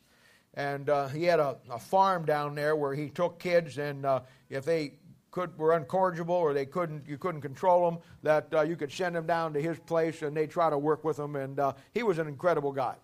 And 0.54 0.90
uh, 0.90 1.08
he 1.08 1.24
had 1.24 1.40
a, 1.40 1.58
a, 1.70 1.80
farm 1.80 2.26
down 2.26 2.56
there 2.56 2.76
where 2.76 2.94
he 2.94 3.10
took 3.10 3.40
kids, 3.40 3.80
and 3.80 4.06
if 4.52 4.64
they 4.66 4.94
could, 5.34 5.58
were 5.58 5.76
incorrigible 5.76 6.36
or 6.36 6.54
they 6.54 6.66
couldn't, 6.66 7.04
you 7.08 7.18
couldn't 7.18 7.42
control 7.42 7.90
them, 7.90 8.00
that 8.22 8.48
uh, 8.54 8.62
you 8.62 8.76
could 8.76 8.92
send 8.92 9.16
them 9.16 9.26
down 9.26 9.52
to 9.52 9.60
his 9.60 9.80
place 9.80 10.22
and 10.22 10.38
they'd 10.38 10.52
try 10.52 10.70
to 10.70 10.78
work 10.78 11.04
with 11.04 11.18
them. 11.18 11.36
And 11.36 11.60
uh, 11.60 11.74
he 11.92 12.04
was 12.04 12.20
an 12.20 12.28
incredible 12.28 12.72
guy. 12.72 12.96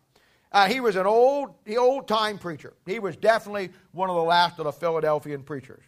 Uh, 0.52 0.68
he 0.68 0.80
was 0.80 0.96
an 0.96 1.08
old, 1.08 1.56
the 1.66 1.78
old 1.78 2.08
time 2.08 2.38
preacher. 2.38 2.74
He 2.86 3.00
was 3.00 3.16
definitely 3.18 3.72
one 3.94 4.10
of 4.10 4.16
the 4.16 4.24
last 4.24 4.60
of 4.60 4.66
the 4.66 4.72
Philadelphian 4.72 5.42
preachers. 5.42 5.84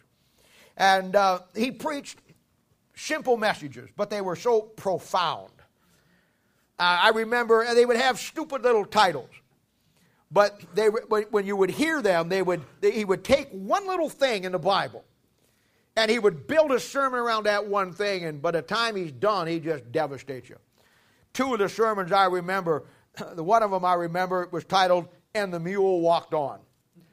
And 0.76 1.14
uh, 1.14 1.40
he 1.54 1.70
preached 1.70 2.18
simple 2.96 3.36
messages, 3.36 3.88
but 3.96 4.10
they 4.10 4.20
were 4.20 4.36
so 4.36 4.62
profound. 4.62 5.52
Uh, 6.76 6.98
I 7.02 7.10
remember 7.10 7.72
they 7.72 7.86
would 7.86 7.96
have 7.96 8.18
stupid 8.18 8.62
little 8.62 8.84
titles. 8.84 9.30
But 10.32 10.60
they, 10.74 10.86
when 10.86 11.46
you 11.46 11.56
would 11.56 11.70
hear 11.70 12.02
them, 12.02 12.30
they 12.30 12.42
would, 12.42 12.62
they, 12.80 12.90
he 12.90 13.04
would 13.04 13.22
take 13.22 13.48
one 13.50 13.86
little 13.86 14.08
thing 14.08 14.42
in 14.44 14.52
the 14.52 14.58
Bible 14.58 15.04
and 15.96 16.10
he 16.10 16.18
would 16.18 16.46
build 16.46 16.72
a 16.72 16.80
sermon 16.80 17.20
around 17.20 17.44
that 17.44 17.66
one 17.66 17.92
thing, 17.92 18.24
and 18.24 18.40
by 18.40 18.50
the 18.50 18.62
time 18.62 18.96
he's 18.96 19.12
done, 19.12 19.46
he 19.46 19.60
just 19.60 19.90
devastates 19.92 20.48
you. 20.48 20.56
Two 21.32 21.52
of 21.52 21.58
the 21.58 21.68
sermons 21.68 22.12
I 22.12 22.26
remember, 22.26 22.84
the 23.34 23.44
one 23.44 23.62
of 23.62 23.70
them 23.70 23.84
I 23.84 23.94
remember 23.94 24.48
was 24.50 24.64
titled, 24.64 25.08
And 25.34 25.52
the 25.52 25.60
Mule 25.60 26.00
Walked 26.00 26.34
On. 26.34 26.58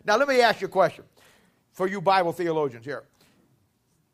Now, 0.06 0.18
let 0.18 0.28
me 0.28 0.42
ask 0.42 0.62
you 0.62 0.68
a 0.68 0.72
question 0.72 1.04
for 1.74 1.88
you 1.88 2.02
Bible 2.02 2.32
theologians 2.32 2.86
here. 2.86 3.04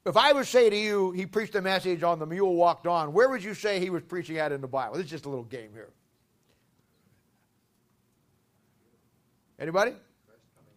If 0.06 0.18
I 0.18 0.34
would 0.34 0.46
say 0.46 0.70
to 0.70 0.76
you, 0.76 1.12
he 1.12 1.26
preached 1.26 1.56
a 1.56 1.62
message 1.62 2.04
on 2.04 2.20
the 2.20 2.28
mule 2.28 2.56
walked 2.56 2.86
on, 2.86 3.12
where 3.12 3.28
would 3.28 3.44
you 3.44 3.56
say 3.56 3.80
he 3.80 3.90
was 3.90 4.04
preaching 4.04 4.38
at 4.38 4.52
in 4.52 4.62
the 4.62 4.68
Bible? 4.68 4.96
This 4.96 5.06
is 5.06 5.10
just 5.10 5.26
a 5.26 5.30
little 5.30 5.46
game 5.46 5.72
here. 5.74 5.90
Anybody? 9.58 9.94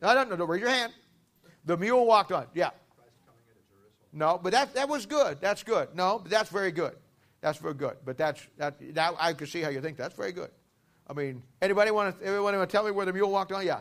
No, 0.01 0.15
no, 0.15 0.37
no, 0.37 0.45
raise 0.47 0.61
your 0.61 0.71
hand. 0.71 0.93
The 1.67 1.77
mule 1.77 2.07
walked 2.07 2.33
on. 2.33 2.47
Yeah. 2.55 2.71
No, 4.13 4.41
but 4.43 4.53
that, 4.53 4.75
that 4.75 4.89
was 4.89 5.07
good. 5.07 5.39
That's 5.41 5.63
good. 5.63 5.95
No, 5.95 6.19
but 6.23 6.31
that's 6.31 6.51
very 6.51 6.73
good. 6.73 6.97
That's 7.41 7.59
very 7.59 7.75
good. 7.75 7.97
But 8.05 8.17
that's 8.17 8.41
that, 8.57 8.77
that 8.95 9.15
I 9.19 9.33
can 9.33 9.47
see 9.47 9.61
how 9.61 9.69
you 9.71 9.81
think 9.81 9.97
that's 9.97 10.15
very 10.15 10.33
good. 10.33 10.51
I 11.07 11.13
mean, 11.13 11.43
anybody 11.63 11.91
want 11.91 12.19
to 12.19 12.27
anybody 12.27 12.57
want 12.57 12.69
to 12.69 12.73
tell 12.73 12.85
me 12.85 12.91
where 12.91 13.07
the 13.07 13.13
mule 13.13 13.31
walked 13.31 13.53
on? 13.53 13.65
Yeah. 13.65 13.81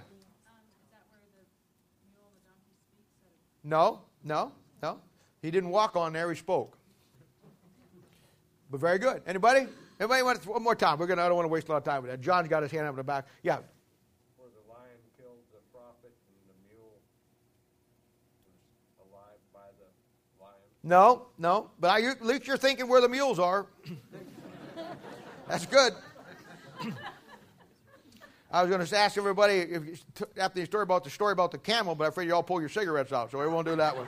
No, 3.63 4.01
no, 4.23 4.53
no. 4.81 4.99
He 5.41 5.51
didn't 5.51 5.71
walk 5.71 5.95
on 5.95 6.13
there. 6.13 6.29
He 6.29 6.37
spoke. 6.37 6.77
But 8.69 8.79
very 8.79 8.99
good. 8.99 9.21
Anybody? 9.25 9.67
Anybody 9.99 10.23
want 10.23 10.41
to, 10.41 10.49
one 10.49 10.63
more 10.63 10.75
time? 10.75 10.99
We're 10.99 11.07
gonna. 11.07 11.23
I 11.23 11.27
don't 11.27 11.35
want 11.35 11.45
to 11.45 11.51
waste 11.51 11.67
a 11.69 11.71
lot 11.71 11.77
of 11.79 11.83
time 11.83 12.01
with 12.03 12.11
that. 12.11 12.21
John's 12.21 12.47
got 12.47 12.63
his 12.63 12.71
hand 12.71 12.85
up 12.85 12.91
in 12.91 12.97
the 12.97 13.03
back. 13.03 13.25
Yeah. 13.43 13.59
No, 20.87 21.25
no. 21.37 21.69
But 21.81 21.89
I, 21.89 22.01
at 22.11 22.25
least 22.25 22.47
you're 22.47 22.55
thinking 22.55 22.87
where 22.87 23.01
the 23.01 23.09
mules 23.09 23.39
are. 23.39 23.65
That's 25.49 25.65
good. 25.65 25.91
I 28.51 28.61
was 28.61 28.71
going 28.71 28.85
to 28.85 28.97
ask 28.97 29.17
everybody 29.17 29.55
if 29.55 30.03
after 30.37 30.61
the 30.61 30.65
story 30.65 30.83
about 30.83 31.03
the 31.03 31.09
story 31.09 31.33
about 31.33 31.51
the 31.51 31.57
camel, 31.57 31.93
but 31.93 32.05
I'm 32.05 32.09
afraid 32.11 32.27
you 32.27 32.35
all 32.35 32.43
pull 32.43 32.61
your 32.61 32.69
cigarettes 32.69 33.11
out, 33.11 33.31
so 33.31 33.39
we 33.39 33.47
won't 33.47 33.67
do 33.67 33.75
that 33.75 33.97
one. 33.97 34.07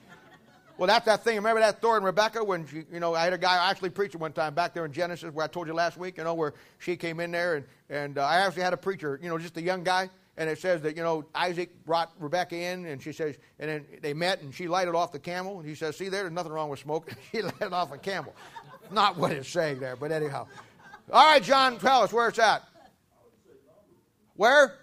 well, 0.78 0.86
that's 0.86 1.04
that 1.04 1.22
thing. 1.22 1.36
Remember 1.36 1.60
that 1.60 1.76
story 1.76 1.98
in 1.98 2.04
Rebecca 2.04 2.42
when 2.42 2.66
she, 2.66 2.84
you 2.90 2.98
know, 2.98 3.14
I 3.14 3.24
had 3.24 3.34
a 3.34 3.38
guy 3.38 3.68
actually 3.68 3.90
preaching 3.90 4.22
one 4.22 4.32
time 4.32 4.54
back 4.54 4.72
there 4.72 4.86
in 4.86 4.92
Genesis 4.94 5.34
where 5.34 5.44
I 5.44 5.48
told 5.48 5.66
you 5.66 5.74
last 5.74 5.98
week, 5.98 6.16
you 6.16 6.24
know, 6.24 6.32
where 6.32 6.54
she 6.78 6.96
came 6.96 7.20
in 7.20 7.30
there 7.30 7.56
and 7.56 7.66
and 7.90 8.16
uh, 8.16 8.24
I 8.24 8.38
actually 8.38 8.62
had 8.62 8.72
a 8.72 8.78
preacher, 8.78 9.20
you 9.22 9.28
know, 9.28 9.36
just 9.36 9.58
a 9.58 9.62
young 9.62 9.84
guy, 9.84 10.08
and 10.36 10.48
it 10.48 10.58
says 10.58 10.82
that 10.82 10.96
you 10.96 11.02
know 11.02 11.24
Isaac 11.34 11.84
brought 11.84 12.12
Rebecca 12.18 12.56
in, 12.56 12.86
and 12.86 13.02
she 13.02 13.12
says, 13.12 13.36
and 13.58 13.68
then 13.70 13.86
they 14.00 14.14
met, 14.14 14.42
and 14.42 14.54
she 14.54 14.68
lighted 14.68 14.94
off 14.94 15.12
the 15.12 15.18
camel, 15.18 15.58
and 15.58 15.68
he 15.68 15.74
says, 15.74 15.96
"See, 15.96 16.08
there, 16.08 16.22
there's 16.22 16.32
nothing 16.32 16.52
wrong 16.52 16.70
with 16.70 16.80
smoke." 16.80 17.10
she 17.32 17.42
lighted 17.42 17.72
off 17.72 17.92
a 17.92 17.98
camel. 17.98 18.34
Not 18.90 19.16
what 19.16 19.32
it's 19.32 19.48
saying 19.48 19.80
there, 19.80 19.96
but 19.96 20.12
anyhow. 20.12 20.46
All 21.12 21.24
right, 21.24 21.42
John, 21.42 21.78
tell 21.78 22.02
us 22.02 22.12
where 22.12 22.28
it's 22.28 22.38
at. 22.38 22.62
Where? 24.34 24.74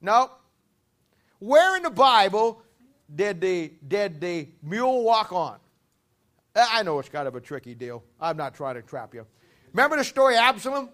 No. 0.00 0.30
Where 1.38 1.76
in 1.76 1.82
the 1.82 1.90
Bible 1.90 2.62
did 3.14 3.40
the 3.40 3.72
did 3.86 4.20
the 4.20 4.48
mule 4.62 5.02
walk 5.02 5.32
on? 5.32 5.58
I 6.54 6.82
know 6.82 6.98
it's 6.98 7.08
kind 7.08 7.28
of 7.28 7.34
a 7.34 7.40
tricky 7.40 7.74
deal. 7.74 8.02
I'm 8.20 8.36
not 8.36 8.54
trying 8.54 8.74
to 8.74 8.82
trap 8.82 9.14
you. 9.14 9.26
Remember 9.72 9.96
the 9.96 10.04
story 10.04 10.34
of 10.34 10.40
Absalom? 10.40 10.90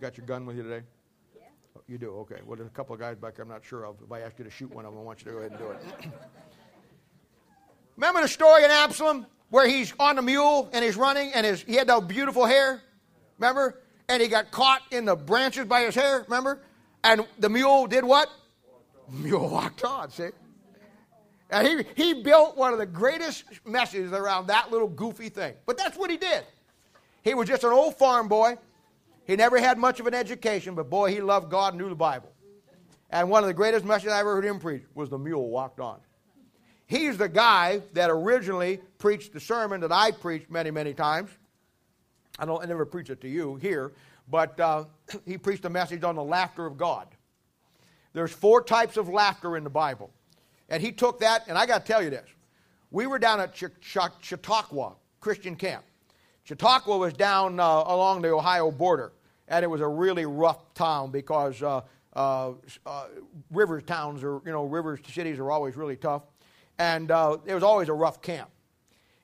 You 0.00 0.06
got 0.06 0.16
your 0.16 0.26
gun 0.26 0.46
with 0.46 0.56
you 0.56 0.62
today? 0.62 0.80
Yeah. 1.36 1.42
Oh, 1.76 1.82
you 1.86 1.98
do? 1.98 2.10
Okay. 2.20 2.36
Well, 2.46 2.56
there's 2.56 2.68
a 2.68 2.72
couple 2.72 2.94
of 2.94 3.00
guys 3.00 3.16
back 3.18 3.36
there 3.36 3.42
I'm 3.42 3.50
not 3.50 3.62
sure 3.62 3.84
of. 3.84 3.96
If 4.02 4.10
I 4.10 4.20
ask 4.20 4.38
you 4.38 4.44
to 4.44 4.50
shoot 4.50 4.74
one 4.74 4.86
of 4.86 4.92
them, 4.92 5.00
I 5.00 5.04
want 5.04 5.20
you 5.20 5.26
to 5.26 5.32
go 5.32 5.38
ahead 5.38 5.50
and 5.50 5.60
do 5.60 5.70
it. 5.70 5.78
Remember 7.96 8.22
the 8.22 8.28
story 8.28 8.64
in 8.64 8.70
Absalom 8.70 9.26
where 9.50 9.68
he's 9.68 9.92
on 9.98 10.16
the 10.16 10.22
mule 10.22 10.70
and 10.72 10.82
he's 10.82 10.96
running 10.96 11.32
and 11.34 11.44
his, 11.44 11.60
he 11.62 11.74
had 11.74 11.86
that 11.88 12.08
beautiful 12.08 12.46
hair? 12.46 12.80
Remember? 13.38 13.82
And 14.08 14.22
he 14.22 14.28
got 14.28 14.50
caught 14.50 14.80
in 14.90 15.04
the 15.04 15.16
branches 15.16 15.66
by 15.66 15.82
his 15.82 15.94
hair, 15.94 16.22
remember? 16.22 16.62
And 17.04 17.26
the 17.38 17.50
mule 17.50 17.86
did 17.86 18.04
what? 18.04 18.30
The 19.10 19.16
mule 19.18 19.50
walked 19.50 19.84
on, 19.84 20.10
see? 20.10 20.30
And 21.50 21.66
he, 21.66 21.84
he 21.94 22.22
built 22.22 22.56
one 22.56 22.72
of 22.72 22.78
the 22.78 22.86
greatest 22.86 23.44
messages 23.66 24.12
around 24.12 24.46
that 24.46 24.70
little 24.70 24.88
goofy 24.88 25.28
thing. 25.28 25.54
But 25.66 25.76
that's 25.76 25.98
what 25.98 26.10
he 26.10 26.16
did. 26.16 26.44
He 27.22 27.34
was 27.34 27.48
just 27.48 27.64
an 27.64 27.72
old 27.72 27.96
farm 27.96 28.28
boy 28.28 28.56
he 29.30 29.36
never 29.36 29.60
had 29.60 29.78
much 29.78 30.00
of 30.00 30.08
an 30.08 30.14
education, 30.14 30.74
but 30.74 30.90
boy, 30.90 31.12
he 31.12 31.20
loved 31.20 31.52
God 31.52 31.74
and 31.74 31.80
knew 31.80 31.88
the 31.88 31.94
Bible. 31.94 32.32
And 33.10 33.30
one 33.30 33.44
of 33.44 33.46
the 33.46 33.54
greatest 33.54 33.84
messages 33.84 34.12
I 34.12 34.18
ever 34.18 34.34
heard 34.34 34.44
him 34.44 34.58
preach 34.58 34.82
was 34.92 35.08
the 35.08 35.18
mule 35.18 35.48
walked 35.50 35.78
on. 35.78 36.00
he's 36.88 37.16
the 37.16 37.28
guy 37.28 37.80
that 37.92 38.10
originally 38.10 38.80
preached 38.98 39.32
the 39.32 39.38
sermon 39.38 39.82
that 39.82 39.92
I 39.92 40.10
preached 40.10 40.50
many, 40.50 40.72
many 40.72 40.94
times. 40.94 41.30
I 42.40 42.44
don't 42.44 42.60
I 42.60 42.66
never 42.66 42.84
preach 42.84 43.08
it 43.08 43.20
to 43.20 43.28
you 43.28 43.54
here, 43.54 43.92
but 44.28 44.58
uh, 44.58 44.86
he 45.24 45.38
preached 45.38 45.64
a 45.64 45.70
message 45.70 46.02
on 46.02 46.16
the 46.16 46.24
laughter 46.24 46.66
of 46.66 46.76
God. 46.76 47.06
There's 48.12 48.32
four 48.32 48.64
types 48.64 48.96
of 48.96 49.08
laughter 49.08 49.56
in 49.56 49.62
the 49.62 49.70
Bible. 49.70 50.10
And 50.68 50.82
he 50.82 50.90
took 50.90 51.20
that, 51.20 51.46
and 51.46 51.56
I 51.56 51.66
got 51.66 51.86
to 51.86 51.92
tell 51.92 52.02
you 52.02 52.10
this. 52.10 52.28
We 52.90 53.06
were 53.06 53.20
down 53.20 53.38
at 53.38 53.54
Ch- 53.54 53.66
Ch- 53.80 53.98
Chautauqua 54.22 54.94
Christian 55.20 55.54
Camp. 55.54 55.84
Chautauqua 56.50 56.98
was 56.98 57.12
down 57.12 57.60
uh, 57.60 57.84
along 57.86 58.22
the 58.22 58.30
Ohio 58.30 58.72
border, 58.72 59.12
and 59.46 59.62
it 59.62 59.68
was 59.68 59.80
a 59.80 59.86
really 59.86 60.26
rough 60.26 60.74
town 60.74 61.12
because 61.12 61.62
uh, 61.62 61.82
uh, 62.16 62.54
uh 62.84 63.04
river 63.52 63.80
towns 63.80 64.24
or 64.24 64.42
you 64.44 64.50
know 64.50 64.64
river 64.64 64.98
cities 65.12 65.38
are 65.38 65.52
always 65.52 65.76
really 65.76 65.94
tough, 65.94 66.22
and 66.76 67.12
uh, 67.12 67.36
it 67.46 67.54
was 67.54 67.62
always 67.62 67.88
a 67.88 67.92
rough 67.92 68.20
camp. 68.20 68.50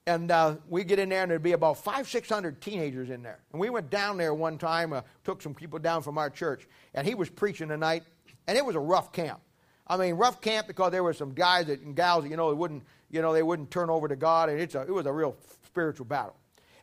And 0.07 0.31
uh, 0.31 0.55
we 0.69 0.85
get 0.85 1.01
in 1.01 1.09
there, 1.09 1.23
and 1.23 1.31
there'd 1.33 1.43
be 1.43 1.51
about 1.51 1.79
five, 1.79 2.09
six 2.09 2.29
hundred 2.29 2.61
teenagers 2.61 3.11
in 3.11 3.25
there. 3.25 3.41
And 3.51 3.61
we 3.61 3.71
went 3.71 3.91
down 3.91 4.19
there 4.19 4.33
one 4.33 4.57
time, 4.57 4.95
took 5.25 5.43
some 5.43 5.53
people 5.53 5.81
down 5.81 6.03
from 6.03 6.19
our 6.19 6.31
church, 6.31 6.69
and 6.95 7.05
he 7.05 7.17
was 7.17 7.29
preaching 7.29 7.67
tonight, 7.67 8.05
and 8.47 8.57
it 8.57 8.65
was 8.65 8.77
a 8.77 8.81
rough 8.81 9.11
camp. 9.11 9.41
I 9.89 9.97
mean, 9.97 10.15
rough 10.15 10.41
camp 10.41 10.69
because 10.69 10.93
there 10.93 11.03
were 11.03 11.13
some 11.13 11.35
guys 11.35 11.67
that, 11.67 11.81
and 11.81 11.97
gals 11.97 12.23
that, 12.23 12.31
you 12.31 12.37
know, 12.37 12.51
they 12.51 12.57
wouldn't, 12.57 12.85
you 13.11 13.21
know, 13.21 13.33
they 13.33 13.43
wouldn't 13.43 13.73
turn 13.73 13.91
over 13.91 14.07
to 14.07 14.15
God, 14.15 14.49
and 14.49 14.61
it's 14.61 14.77
a, 14.77 14.83
it 14.83 14.93
was 14.93 15.07
a 15.07 15.13
real 15.13 15.35
spiritual 15.65 16.07
battle. 16.07 16.37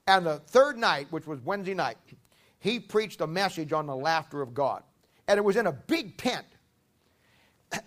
And 0.08 0.26
the 0.26 0.40
third 0.40 0.78
night, 0.78 1.08
which 1.12 1.28
was 1.28 1.40
Wednesday 1.42 1.74
night, 1.74 1.98
he 2.60 2.80
preached 2.80 3.22
a 3.22 3.28
message 3.28 3.74
on 3.74 3.86
the 3.86 3.96
laughter 3.96 4.42
of 4.42 4.54
God. 4.54 4.84
And 5.28 5.38
it 5.38 5.42
was 5.44 5.56
in 5.56 5.68
a 5.68 5.72
big 5.72 6.18
tent. 6.18 6.46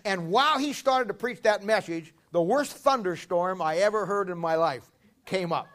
And 0.03 0.29
while 0.29 0.57
he 0.57 0.73
started 0.73 1.07
to 1.07 1.13
preach 1.13 1.41
that 1.43 1.63
message, 1.63 2.13
the 2.31 2.41
worst 2.41 2.73
thunderstorm 2.73 3.61
I 3.61 3.77
ever 3.77 4.05
heard 4.05 4.29
in 4.29 4.37
my 4.37 4.55
life 4.55 4.89
came 5.25 5.53
up. 5.53 5.67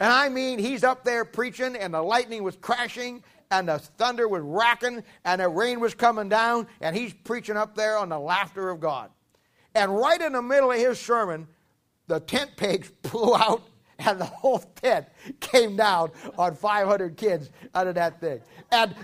And 0.00 0.10
I 0.10 0.28
mean, 0.28 0.58
he's 0.58 0.82
up 0.82 1.04
there 1.04 1.24
preaching, 1.24 1.76
and 1.76 1.94
the 1.94 2.02
lightning 2.02 2.42
was 2.42 2.56
crashing, 2.56 3.22
and 3.52 3.68
the 3.68 3.78
thunder 3.78 4.26
was 4.26 4.42
racking 4.42 5.04
and 5.24 5.40
the 5.40 5.48
rain 5.48 5.78
was 5.78 5.94
coming 5.94 6.28
down 6.28 6.66
and 6.80 6.96
he's 6.96 7.12
preaching 7.12 7.56
up 7.56 7.74
there 7.76 7.98
on 7.98 8.08
the 8.08 8.18
laughter 8.18 8.70
of 8.70 8.80
God. 8.80 9.10
And 9.74 9.94
right 9.94 10.20
in 10.20 10.32
the 10.32 10.42
middle 10.42 10.72
of 10.72 10.78
his 10.78 10.98
sermon, 10.98 11.46
the 12.06 12.18
tent 12.18 12.52
pegs 12.56 12.90
blew 13.02 13.36
out 13.36 13.62
and 13.98 14.20
the 14.20 14.24
whole 14.24 14.58
tent 14.58 15.06
came 15.40 15.76
down 15.76 16.10
on 16.38 16.54
500 16.54 17.16
kids 17.16 17.50
out 17.74 17.86
of 17.86 17.94
that 17.94 18.20
thing. 18.20 18.40
And 18.70 18.94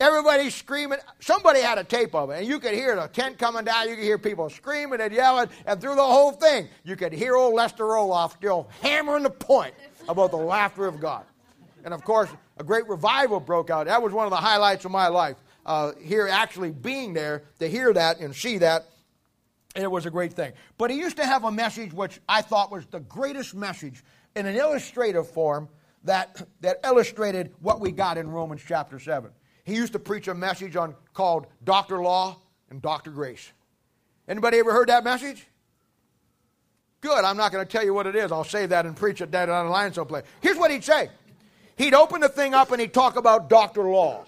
everybody 0.00 0.50
screaming. 0.50 0.98
Somebody 1.20 1.60
had 1.60 1.78
a 1.78 1.84
tape 1.84 2.14
of 2.14 2.30
it, 2.30 2.38
and 2.38 2.46
you 2.46 2.58
could 2.58 2.74
hear 2.74 2.96
the 2.96 3.08
tent 3.08 3.38
coming 3.38 3.64
down. 3.64 3.88
You 3.88 3.96
could 3.96 4.04
hear 4.04 4.18
people 4.18 4.48
screaming 4.50 5.00
and 5.00 5.12
yelling, 5.12 5.48
and 5.66 5.80
through 5.80 5.96
the 5.96 6.04
whole 6.04 6.32
thing, 6.32 6.68
you 6.84 6.96
could 6.96 7.12
hear 7.12 7.36
old 7.36 7.54
Lester 7.54 7.84
Roloff 7.84 8.32
still 8.32 8.68
hammering 8.82 9.22
the 9.22 9.30
point 9.30 9.74
about 10.08 10.30
the 10.30 10.36
laughter 10.36 10.86
of 10.86 11.00
God. 11.00 11.24
And 11.84 11.94
of 11.94 12.04
course, 12.04 12.28
a 12.58 12.64
great 12.64 12.88
revival 12.88 13.40
broke 13.40 13.70
out. 13.70 13.86
That 13.86 14.02
was 14.02 14.12
one 14.12 14.24
of 14.24 14.30
the 14.30 14.36
highlights 14.36 14.84
of 14.84 14.90
my 14.90 15.08
life. 15.08 15.36
Uh, 15.64 15.92
here, 16.02 16.26
actually 16.28 16.70
being 16.70 17.12
there 17.12 17.42
to 17.58 17.68
hear 17.68 17.92
that 17.92 18.20
and 18.20 18.34
see 18.34 18.58
that, 18.58 18.86
and 19.74 19.84
it 19.84 19.90
was 19.90 20.06
a 20.06 20.10
great 20.10 20.32
thing. 20.32 20.52
But 20.78 20.90
he 20.90 20.96
used 20.96 21.18
to 21.18 21.26
have 21.26 21.44
a 21.44 21.52
message 21.52 21.92
which 21.92 22.20
I 22.28 22.40
thought 22.40 22.72
was 22.72 22.86
the 22.86 23.00
greatest 23.00 23.54
message 23.54 24.02
in 24.34 24.46
an 24.46 24.56
illustrative 24.56 25.28
form 25.28 25.68
that, 26.04 26.46
that 26.60 26.80
illustrated 26.84 27.52
what 27.60 27.80
we 27.80 27.92
got 27.92 28.18
in 28.18 28.30
Romans 28.30 28.62
chapter 28.66 28.98
7. 28.98 29.30
He 29.64 29.74
used 29.74 29.92
to 29.92 29.98
preach 29.98 30.28
a 30.28 30.34
message 30.34 30.76
on 30.76 30.94
called 31.12 31.46
Dr. 31.64 32.00
Law 32.02 32.38
and 32.70 32.80
Dr. 32.80 33.10
Grace. 33.10 33.52
Anybody 34.26 34.58
ever 34.58 34.72
heard 34.72 34.88
that 34.88 35.04
message? 35.04 35.46
Good. 37.00 37.24
I'm 37.24 37.36
not 37.36 37.52
going 37.52 37.64
to 37.64 37.70
tell 37.70 37.84
you 37.84 37.94
what 37.94 38.06
it 38.06 38.16
is. 38.16 38.32
I'll 38.32 38.44
save 38.44 38.70
that 38.70 38.86
and 38.86 38.96
preach 38.96 39.20
it 39.20 39.30
down 39.30 39.48
the 39.48 39.70
line 39.70 39.92
someplace. 39.92 40.24
Here's 40.40 40.56
what 40.56 40.70
he'd 40.70 40.84
say 40.84 41.10
he'd 41.76 41.94
open 41.94 42.20
the 42.20 42.28
thing 42.28 42.54
up 42.54 42.72
and 42.72 42.80
he'd 42.80 42.92
talk 42.92 43.16
about 43.16 43.48
Dr. 43.48 43.84
Law. 43.84 44.24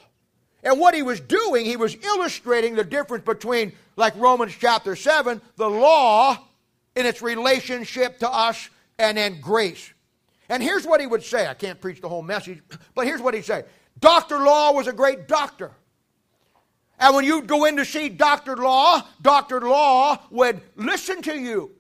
And 0.63 0.79
what 0.79 0.95
he 0.95 1.03
was 1.03 1.21
doing, 1.21 1.65
he 1.65 1.77
was 1.77 1.97
illustrating 1.97 2.75
the 2.75 2.85
difference 2.85 3.25
between, 3.25 3.73
like 3.97 4.15
Romans 4.17 4.55
chapter 4.59 4.95
7, 4.95 5.41
the 5.57 5.71
law 5.71 6.39
in 6.95 7.07
its 7.07 7.23
relationship 7.23 8.19
to 8.19 8.31
us, 8.31 8.69
and 9.01 9.17
then 9.17 9.41
grace. 9.41 9.93
And 10.49 10.63
here's 10.63 10.87
what 10.87 11.01
he 11.01 11.07
would 11.07 11.23
say. 11.23 11.47
I 11.47 11.55
can't 11.55 11.81
preach 11.81 12.01
the 12.01 12.09
whole 12.09 12.23
message, 12.23 12.61
but 12.95 13.07
here's 13.07 13.21
what 13.21 13.35
he'd 13.35 13.45
say 13.45 13.65
Dr. 13.99 14.39
Law 14.39 14.73
was 14.73 14.87
a 14.87 14.93
great 14.93 15.27
doctor. 15.27 15.73
And 16.99 17.15
when 17.15 17.25
you'd 17.25 17.47
go 17.47 17.65
in 17.65 17.77
to 17.79 17.85
see 17.85 18.11
Dr. 18.11 18.57
Law, 18.57 19.03
Dr. 19.23 19.63
Law 19.63 20.19
would 20.31 20.61
listen 20.77 21.23
to 21.23 21.39
you. 21.39 21.73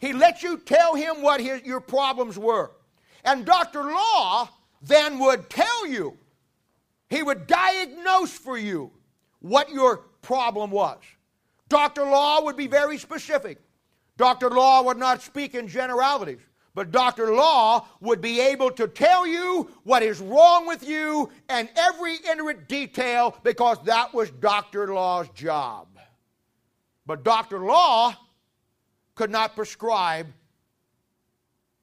He 0.00 0.14
let 0.14 0.42
you 0.42 0.56
tell 0.58 0.94
him 0.94 1.20
what 1.20 1.40
his, 1.40 1.62
your 1.62 1.80
problems 1.80 2.38
were. 2.38 2.70
And 3.22 3.44
Dr. 3.44 3.82
Law 3.84 4.48
then 4.80 5.18
would 5.18 5.50
tell 5.50 5.86
you, 5.86 6.16
he 7.10 7.22
would 7.22 7.46
diagnose 7.46 8.32
for 8.32 8.56
you 8.56 8.90
what 9.40 9.70
your 9.70 9.98
problem 10.22 10.70
was. 10.70 10.98
Dr. 11.68 12.04
Law 12.04 12.42
would 12.42 12.56
be 12.56 12.66
very 12.66 12.96
specific. 12.96 13.58
Dr. 14.16 14.50
Law 14.50 14.82
would 14.82 14.96
not 14.96 15.22
speak 15.22 15.54
in 15.54 15.68
generalities, 15.68 16.40
but 16.74 16.90
Dr. 16.90 17.34
Law 17.34 17.86
would 18.00 18.20
be 18.20 18.40
able 18.40 18.70
to 18.72 18.88
tell 18.88 19.26
you 19.26 19.70
what 19.84 20.02
is 20.02 20.20
wrong 20.20 20.66
with 20.66 20.86
you 20.86 21.30
and 21.48 21.68
every 21.76 22.16
intimate 22.16 22.66
detail 22.68 23.36
because 23.42 23.78
that 23.84 24.14
was 24.14 24.30
Dr. 24.30 24.92
Law's 24.92 25.28
job. 25.30 25.88
But 27.04 27.24
Dr. 27.24 27.58
Law 27.60 28.14
could 29.14 29.30
not 29.30 29.54
prescribe 29.54 30.28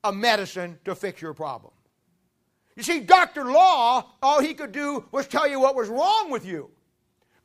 a 0.03 0.11
medicine 0.11 0.79
to 0.85 0.95
fix 0.95 1.21
your 1.21 1.33
problem. 1.33 1.73
You 2.75 2.83
see, 2.83 3.01
Dr. 3.01 3.45
Law, 3.45 4.09
all 4.23 4.41
he 4.41 4.53
could 4.53 4.71
do 4.71 5.05
was 5.11 5.27
tell 5.27 5.47
you 5.47 5.59
what 5.59 5.75
was 5.75 5.89
wrong 5.89 6.31
with 6.31 6.45
you. 6.45 6.71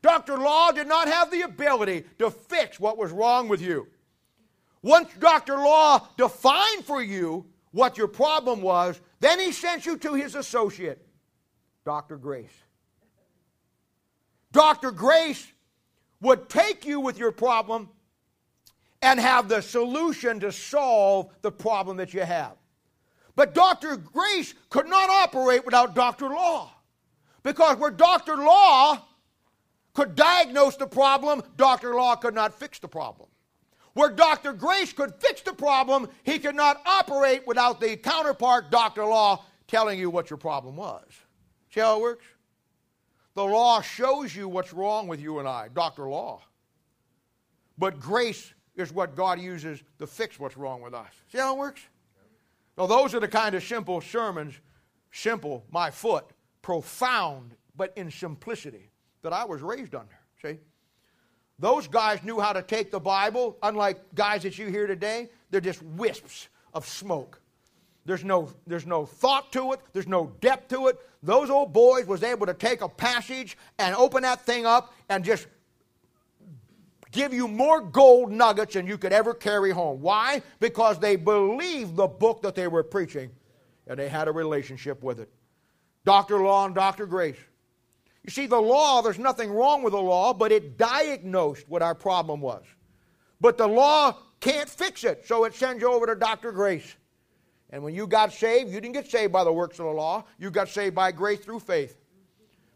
Dr. 0.01 0.39
Law 0.39 0.71
did 0.71 0.87
not 0.87 1.09
have 1.09 1.31
the 1.31 1.43
ability 1.43 2.05
to 2.19 2.31
fix 2.31 2.79
what 2.79 2.97
was 2.97 3.11
wrong 3.11 3.49
with 3.49 3.61
you. 3.61 3.89
Once 4.85 5.09
Dr. 5.19 5.57
Law 5.57 6.07
defined 6.19 6.85
for 6.85 7.03
you 7.03 7.47
what 7.71 7.97
your 7.97 8.07
problem 8.07 8.61
was, 8.61 9.01
then 9.19 9.41
he 9.41 9.51
sent 9.51 9.87
you 9.87 9.97
to 9.97 10.13
his 10.13 10.35
associate, 10.35 11.01
Dr. 11.87 12.19
Grace. 12.19 12.53
Dr. 14.53 14.91
Grace 14.91 15.51
would 16.21 16.51
take 16.51 16.85
you 16.85 17.01
with 17.01 17.19
your 17.19 17.33
problem 17.33 17.89
and 19.01 19.19
have 19.19 19.49
the 19.49 19.63
solution 19.63 20.39
to 20.41 20.53
solve 20.53 21.31
the 21.41 21.51
problem 21.51 21.97
that 21.97 22.13
you 22.13 22.21
have. 22.21 22.53
But 23.37 23.55
Dr. 23.55 23.97
Grace 23.97 24.53
could 24.69 24.87
not 24.87 25.09
operate 25.09 25.65
without 25.65 25.95
Dr. 25.95 26.29
Law. 26.29 26.71
Because 27.43 27.79
where 27.79 27.91
Dr. 27.91 28.37
Law 28.37 29.03
could 29.95 30.15
diagnose 30.15 30.77
the 30.77 30.87
problem, 30.87 31.43
Dr. 31.57 31.95
Law 31.95 32.17
could 32.17 32.35
not 32.35 32.53
fix 32.53 32.79
the 32.79 32.89
problem. 32.89 33.31
Where 33.95 34.11
Dr. 34.11 34.53
Grace 34.53 34.93
could 34.93 35.15
fix 35.15 35.41
the 35.41 35.53
problem, 35.53 36.09
he 36.25 36.39
could 36.39 36.57
not 36.57 36.83
operate 36.85 37.47
without 37.47 37.81
the 37.81 37.97
counterpart, 37.97 38.71
Dr. 38.71 39.05
Law, 39.05 39.45
telling 39.69 39.99
you 39.99 40.11
what 40.11 40.31
your 40.31 40.37
problem 40.37 40.77
was. 40.77 41.05
See 41.73 41.81
how 41.81 41.99
it 41.99 42.03
works? 42.03 42.25
The 43.35 43.45
law 43.45 43.81
shows 43.81 44.35
you 44.35 44.49
what's 44.49 44.73
wrong 44.73 45.09
with 45.09 45.21
you 45.21 45.39
and 45.39 45.49
I, 45.49 45.69
Dr. 45.73 46.09
Law. 46.09 46.43
But 47.79 47.99
grace 47.99 48.53
is 48.77 48.93
what 48.93 49.17
God 49.17 49.41
uses 49.41 49.83
to 49.99 50.07
fix 50.07 50.39
what's 50.39 50.57
wrong 50.57 50.83
with 50.83 50.95
us. 50.95 51.09
See 51.31 51.39
how 51.39 51.55
it 51.55 51.59
works? 51.59 51.81
Now, 52.77 52.87
those 52.87 53.15
are 53.15 53.21
the 53.21 53.29
kind 53.29 53.55
of 53.55 53.63
simple 53.63 54.01
sermons, 54.01 54.55
simple, 55.13 55.65
my 55.71 55.91
foot, 55.91 56.25
profound, 56.63 57.55
but 57.77 57.93
in 57.97 58.11
simplicity, 58.11 58.91
that 59.23 59.33
I 59.33 59.45
was 59.45 59.63
raised 59.63 59.95
under. 59.95 60.19
See? 60.43 60.59
Those 61.59 61.87
guys 61.87 62.23
knew 62.25 62.41
how 62.41 62.53
to 62.53 62.63
take 62.63 62.91
the 62.91 63.01
Bible, 63.01 63.57
unlike 63.63 64.01
guys 64.15 64.43
that 64.43 64.59
you 64.59 64.67
hear 64.67 64.87
today, 64.87 65.31
they're 65.51 65.61
just 65.61 65.83
wisps 65.83 66.49
of 66.73 66.87
smoke. 66.87 67.41
There's 68.07 68.25
no, 68.25 68.51
there's 68.67 68.87
no 68.87 69.07
thought 69.07 69.53
to 69.53 69.73
it, 69.73 69.81
there's 69.93 70.09
no 70.09 70.33
depth 70.41 70.69
to 70.71 70.89
it. 70.89 70.99
Those 71.23 71.49
old 71.49 71.73
boys 71.73 72.07
was 72.07 72.23
able 72.23 72.47
to 72.47 72.55
take 72.55 72.83
a 72.83 72.89
passage 72.89 73.57
and 73.79 73.95
open 73.95 74.23
that 74.23 74.45
thing 74.45 74.67
up 74.67 74.93
and 75.09 75.25
just 75.25 75.47
give 77.13 77.33
you 77.33 77.49
more 77.49 77.81
gold 77.81 78.31
nuggets 78.31 78.75
than 78.75 78.87
you 78.87 78.99
could 78.99 79.13
ever 79.13 79.33
carry 79.33 79.71
home. 79.71 80.01
Why? 80.01 80.43
Because 80.61 80.99
they 80.99 81.17
believed 81.17 81.97
the 81.97 82.09
book 82.09 82.43
that 82.43 82.55
they 82.55 82.69
were 82.69 82.83
preaching 82.83 83.31
and 83.87 83.99
they 83.99 84.09
had 84.09 84.29
a 84.29 84.33
relationship 84.33 85.03
with 85.03 85.21
it. 85.21 85.31
Dr. 86.05 86.43
Law 86.43 86.67
and 86.67 86.75
Dr. 86.75 87.07
Grace. 87.07 87.39
You 88.25 88.31
see, 88.31 88.47
the 88.47 88.61
law, 88.61 89.03
there's 89.03 89.19
nothing 89.19 89.51
wrong 89.51 89.83
with 89.83 89.93
the 89.93 90.01
law, 90.01 90.33
but 90.33 90.51
it 90.51 90.79
diagnosed 90.79 91.69
what 91.69 91.83
our 91.83 91.95
problem 91.95 92.41
was. 92.41 92.65
But 93.41 93.59
the 93.59 93.69
law 93.69 94.17
can't 94.41 94.69
fix 94.69 95.05
it, 95.05 95.27
so 95.27 95.45
it 95.45 95.55
sends 95.55 95.83
you 95.83 95.93
over 95.93 96.07
to 96.07 96.15
Dr. 96.15 96.51
Grace. 96.51 96.97
And 97.71 97.83
when 97.83 97.95
you 97.95 98.07
got 98.07 98.33
saved, 98.33 98.71
you 98.71 98.81
didn't 98.81 98.95
get 98.95 99.11
saved 99.11 99.33
by 99.33 99.45
the 99.45 99.53
works 99.53 99.79
of 99.79 99.85
the 99.85 99.93
law, 99.93 100.25
you 100.39 100.51
got 100.51 100.69
saved 100.69 100.95
by 100.95 101.13
grace 101.13 101.41
through 101.41 101.61
faith. 101.61 101.99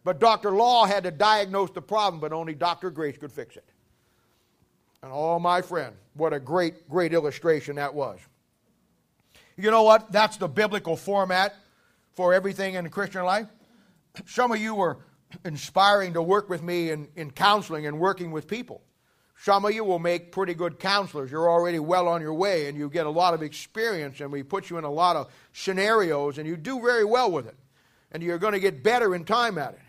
But 0.05 0.21
Dr. 0.21 0.51
Law 0.53 0.87
had 0.87 1.05
to 1.05 1.11
diagnose 1.11 1.71
the 1.71 1.83
problem, 1.83 2.21
but 2.21 2.33
only 2.33 2.55
Dr. 2.55 2.91
Grace 2.91 3.17
could 3.17 3.33
fix 3.33 3.57
it. 3.57 3.69
And 5.03 5.13
oh, 5.15 5.39
my 5.39 5.63
friend, 5.63 5.95
what 6.15 6.33
a 6.33 6.41
great, 6.41 6.89
great 6.89 7.13
illustration 7.13 7.77
that 7.77 7.95
was. 7.95 8.19
You 9.57 9.71
know 9.71 9.83
what? 9.83 10.13
That's 10.13 10.37
the 10.37 10.49
biblical 10.49 10.97
format 10.97 11.55
for 12.15 12.35
everything 12.35 12.75
in 12.75 12.85
the 12.85 12.91
Christian 12.91 13.25
life. 13.25 13.47
Some 14.27 14.53
of 14.53 14.59
you 14.59 14.75
were 14.75 14.99
inspiring 15.45 16.15
to 16.15 16.23
work 16.23 16.49
with 16.49 16.63
me 16.63 16.91
in, 16.91 17.09
in 17.17 17.31
counseling 17.31 17.87
and 17.87 17.99
working 17.99 18.31
with 18.31 18.47
people. 18.47 18.83
Some 19.41 19.65
of 19.65 19.73
you 19.73 19.85
will 19.85 20.01
make 20.01 20.33
pretty 20.33 20.55
good 20.55 20.79
counselors. 20.81 21.31
You're 21.31 21.49
already 21.49 21.79
well 21.79 22.09
on 22.09 22.21
your 22.21 22.35
way 22.35 22.67
and 22.67 22.77
you 22.77 22.91
get 22.91 23.07
a 23.07 23.11
lot 23.11 23.35
of 23.35 23.43
experience, 23.43 24.21
and 24.21 24.33
we 24.33 24.43
put 24.43 24.69
you 24.69 24.79
in 24.79 24.85
a 24.85 24.91
lot 24.91 25.15
of 25.15 25.31
scenarios, 25.53 26.39
and 26.39 26.47
you 26.47 26.57
do 26.57 26.81
very 26.81 27.05
well 27.05 27.31
with 27.31 27.47
it. 27.47 27.57
And 28.11 28.23
you're 28.23 28.39
going 28.39 28.55
to 28.55 28.61
get 28.61 28.83
better 28.83 29.15
in 29.15 29.25
time 29.25 29.59
at 29.59 29.75
it. 29.75 29.81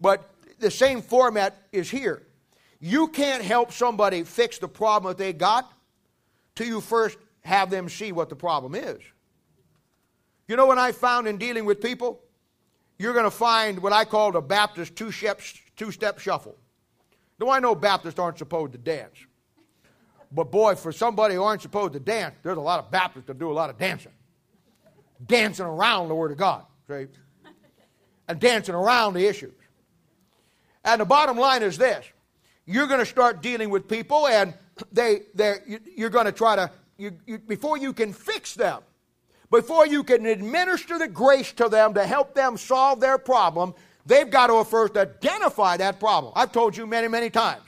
But 0.00 0.30
the 0.58 0.70
same 0.70 1.02
format 1.02 1.54
is 1.72 1.90
here. 1.90 2.22
You 2.80 3.08
can't 3.08 3.42
help 3.42 3.72
somebody 3.72 4.22
fix 4.22 4.58
the 4.58 4.68
problem 4.68 5.10
that 5.10 5.18
they 5.18 5.32
got 5.32 5.70
till 6.54 6.66
you 6.66 6.80
first 6.80 7.18
have 7.42 7.70
them 7.70 7.88
see 7.88 8.12
what 8.12 8.28
the 8.28 8.36
problem 8.36 8.74
is. 8.74 9.00
You 10.48 10.56
know 10.56 10.66
what 10.66 10.78
I 10.78 10.92
found 10.92 11.26
in 11.26 11.38
dealing 11.38 11.64
with 11.64 11.80
people? 11.80 12.20
You're 12.98 13.12
going 13.12 13.24
to 13.24 13.30
find 13.30 13.80
what 13.80 13.92
I 13.92 14.04
call 14.04 14.32
the 14.32 14.40
Baptist 14.40 14.96
two 14.96 15.12
step, 15.12 15.40
two 15.76 15.90
step 15.90 16.18
shuffle. 16.18 16.56
Now, 17.38 17.50
I 17.50 17.60
know 17.60 17.74
Baptists 17.74 18.18
aren't 18.18 18.38
supposed 18.38 18.72
to 18.72 18.78
dance. 18.78 19.16
But 20.32 20.50
boy, 20.50 20.74
for 20.74 20.92
somebody 20.92 21.34
who 21.34 21.42
aren't 21.42 21.62
supposed 21.62 21.92
to 21.92 22.00
dance, 22.00 22.34
there's 22.42 22.56
a 22.56 22.60
lot 22.60 22.78
of 22.78 22.90
Baptists 22.90 23.26
that 23.26 23.38
do 23.38 23.50
a 23.50 23.52
lot 23.52 23.70
of 23.70 23.78
dancing. 23.78 24.12
Dancing 25.24 25.66
around 25.66 26.08
the 26.08 26.14
Word 26.14 26.32
of 26.32 26.38
God, 26.38 26.64
see? 26.88 27.06
And 28.28 28.40
dancing 28.40 28.74
around 28.74 29.14
the 29.14 29.26
issues. 29.26 29.54
And 30.84 31.00
the 31.00 31.04
bottom 31.04 31.36
line 31.36 31.62
is 31.62 31.78
this 31.78 32.06
you're 32.66 32.86
going 32.86 33.00
to 33.00 33.06
start 33.06 33.42
dealing 33.42 33.70
with 33.70 33.88
people, 33.88 34.26
and 34.26 34.52
they, 34.90 35.20
you're 35.96 36.10
going 36.10 36.26
to 36.26 36.32
try 36.32 36.56
to, 36.56 36.70
you, 36.98 37.12
you, 37.24 37.38
before 37.38 37.78
you 37.78 37.92
can 37.92 38.12
fix 38.12 38.54
them, 38.54 38.82
before 39.50 39.86
you 39.86 40.02
can 40.02 40.26
administer 40.26 40.98
the 40.98 41.08
grace 41.08 41.52
to 41.52 41.68
them 41.68 41.94
to 41.94 42.06
help 42.06 42.34
them 42.34 42.56
solve 42.56 43.00
their 43.00 43.18
problem, 43.18 43.74
they've 44.04 44.30
got 44.30 44.48
to 44.48 44.64
first 44.64 44.96
identify 44.96 45.76
that 45.76 46.00
problem. 46.00 46.32
I've 46.36 46.52
told 46.52 46.76
you 46.76 46.86
many, 46.86 47.08
many 47.08 47.30
times 47.30 47.64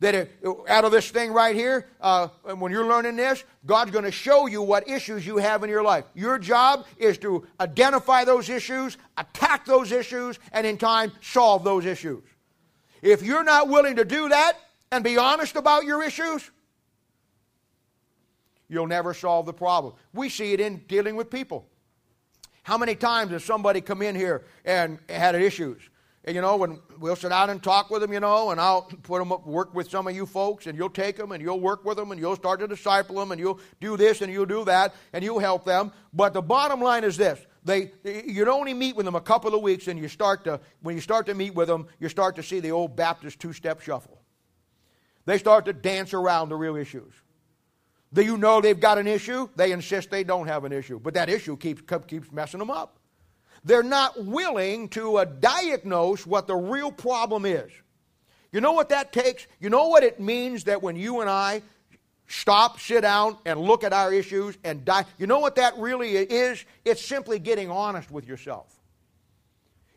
that 0.00 0.28
out 0.68 0.84
of 0.84 0.92
this 0.92 1.10
thing 1.10 1.32
right 1.32 1.54
here, 1.54 1.88
uh, 2.00 2.28
when 2.58 2.70
you're 2.70 2.86
learning 2.86 3.16
this, 3.16 3.44
God's 3.64 3.90
going 3.90 4.04
to 4.04 4.10
show 4.10 4.46
you 4.46 4.60
what 4.62 4.88
issues 4.88 5.26
you 5.26 5.38
have 5.38 5.64
in 5.64 5.70
your 5.70 5.82
life. 5.82 6.04
Your 6.14 6.38
job 6.38 6.86
is 6.98 7.16
to 7.18 7.46
identify 7.60 8.24
those 8.24 8.48
issues, 8.48 8.98
attack 9.16 9.64
those 9.64 9.92
issues, 9.92 10.38
and 10.52 10.66
in 10.66 10.76
time 10.76 11.12
solve 11.22 11.64
those 11.64 11.86
issues. 11.86 12.22
If 13.02 13.22
you're 13.22 13.44
not 13.44 13.68
willing 13.68 13.96
to 13.96 14.04
do 14.04 14.28
that 14.28 14.58
and 14.92 15.02
be 15.02 15.16
honest 15.16 15.56
about 15.56 15.84
your 15.84 16.02
issues, 16.02 16.50
you'll 18.68 18.86
never 18.86 19.14
solve 19.14 19.46
the 19.46 19.52
problem. 19.52 19.94
We 20.12 20.28
see 20.28 20.52
it 20.52 20.60
in 20.60 20.78
dealing 20.88 21.16
with 21.16 21.30
people. 21.30 21.66
How 22.62 22.76
many 22.76 22.96
times 22.96 23.30
has 23.30 23.44
somebody 23.44 23.80
come 23.80 24.02
in 24.02 24.14
here 24.16 24.44
and 24.64 24.98
had 25.08 25.34
issues? 25.36 25.80
And, 26.24 26.34
you 26.34 26.40
know, 26.40 26.56
when 26.56 26.80
we'll 26.98 27.14
sit 27.14 27.28
down 27.28 27.50
and 27.50 27.62
talk 27.62 27.88
with 27.88 28.02
them, 28.02 28.12
you 28.12 28.18
know, 28.18 28.50
and 28.50 28.60
I'll 28.60 28.82
put 28.82 29.20
them 29.20 29.30
up, 29.30 29.46
work 29.46 29.72
with 29.72 29.88
some 29.88 30.08
of 30.08 30.16
you 30.16 30.26
folks, 30.26 30.66
and 30.66 30.76
you'll 30.76 30.90
take 30.90 31.16
them 31.16 31.30
and 31.30 31.40
you'll 31.40 31.60
work 31.60 31.84
with 31.84 31.96
them 31.96 32.10
and 32.10 32.20
you'll 32.20 32.34
start 32.34 32.58
to 32.58 32.66
disciple 32.66 33.14
them 33.14 33.30
and 33.30 33.40
you'll 33.40 33.60
do 33.80 33.96
this 33.96 34.22
and 34.22 34.32
you'll 34.32 34.44
do 34.44 34.64
that 34.64 34.92
and 35.12 35.22
you'll 35.22 35.38
help 35.38 35.64
them. 35.64 35.92
But 36.12 36.32
the 36.32 36.42
bottom 36.42 36.80
line 36.80 37.04
is 37.04 37.16
this: 37.16 37.38
they, 37.62 37.92
you 38.04 38.44
only 38.50 38.74
meet 38.74 38.96
with 38.96 39.06
them 39.06 39.14
a 39.14 39.20
couple 39.20 39.54
of 39.54 39.62
weeks, 39.62 39.86
and 39.86 40.00
you 40.00 40.08
start 40.08 40.42
to, 40.44 40.58
when 40.80 40.96
you 40.96 41.00
start 41.00 41.26
to 41.26 41.34
meet 41.34 41.54
with 41.54 41.68
them, 41.68 41.86
you 42.00 42.08
start 42.08 42.34
to 42.34 42.42
see 42.42 42.58
the 42.58 42.72
old 42.72 42.96
Baptist 42.96 43.38
two-step 43.38 43.80
shuffle. 43.80 44.20
They 45.26 45.38
start 45.38 45.66
to 45.66 45.72
dance 45.72 46.12
around 46.12 46.48
the 46.48 46.56
real 46.56 46.74
issues. 46.74 47.14
Do 48.12 48.22
you 48.22 48.36
know 48.36 48.60
they've 48.60 48.78
got 48.78 48.98
an 48.98 49.06
issue? 49.06 49.48
They 49.56 49.72
insist 49.72 50.10
they 50.10 50.24
don't 50.24 50.46
have 50.46 50.64
an 50.64 50.72
issue, 50.72 51.00
but 51.00 51.14
that 51.14 51.28
issue 51.28 51.56
keeps, 51.56 51.82
keeps 52.06 52.30
messing 52.32 52.60
them 52.60 52.70
up. 52.70 52.98
They're 53.64 53.82
not 53.82 54.24
willing 54.24 54.88
to 54.90 55.16
uh, 55.16 55.24
diagnose 55.24 56.24
what 56.24 56.46
the 56.46 56.54
real 56.54 56.92
problem 56.92 57.44
is. 57.44 57.70
You 58.52 58.60
know 58.60 58.72
what 58.72 58.90
that 58.90 59.12
takes? 59.12 59.46
You 59.60 59.70
know 59.70 59.88
what 59.88 60.04
it 60.04 60.20
means 60.20 60.64
that 60.64 60.82
when 60.82 60.94
you 60.96 61.20
and 61.20 61.28
I 61.28 61.62
stop, 62.28 62.80
sit 62.80 63.02
down, 63.02 63.38
and 63.44 63.60
look 63.60 63.84
at 63.84 63.92
our 63.92 64.12
issues 64.12 64.56
and 64.64 64.84
die? 64.84 65.04
You 65.18 65.26
know 65.26 65.40
what 65.40 65.56
that 65.56 65.76
really 65.78 66.12
is? 66.12 66.64
It's 66.84 67.04
simply 67.04 67.38
getting 67.38 67.70
honest 67.70 68.10
with 68.10 68.26
yourself. 68.26 68.72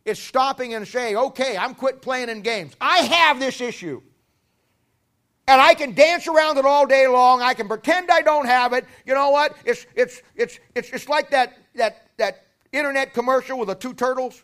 It's 0.03 0.19
stopping 0.19 0.73
and 0.73 0.87
saying, 0.87 1.15
okay, 1.15 1.55
I'm 1.57 1.75
quit 1.75 2.01
playing 2.01 2.29
in 2.29 2.41
games. 2.41 2.73
I 2.81 2.99
have 2.99 3.39
this 3.39 3.61
issue. 3.61 4.01
And 5.49 5.59
I 5.59 5.73
can 5.73 5.95
dance 5.95 6.27
around 6.27 6.59
it 6.59 6.65
all 6.65 6.85
day 6.85 7.07
long. 7.07 7.41
I 7.41 7.55
can 7.55 7.67
pretend 7.67 8.11
I 8.11 8.21
don't 8.21 8.45
have 8.45 8.71
it. 8.73 8.85
You 9.03 9.15
know 9.15 9.31
what? 9.31 9.55
It's, 9.65 9.87
it's, 9.95 10.21
it's, 10.35 10.59
it's, 10.75 10.91
it's 10.91 11.09
like 11.09 11.31
that, 11.31 11.57
that, 11.73 12.05
that 12.17 12.45
internet 12.71 13.15
commercial 13.15 13.57
with 13.57 13.67
the 13.67 13.73
two 13.73 13.95
turtles. 13.95 14.43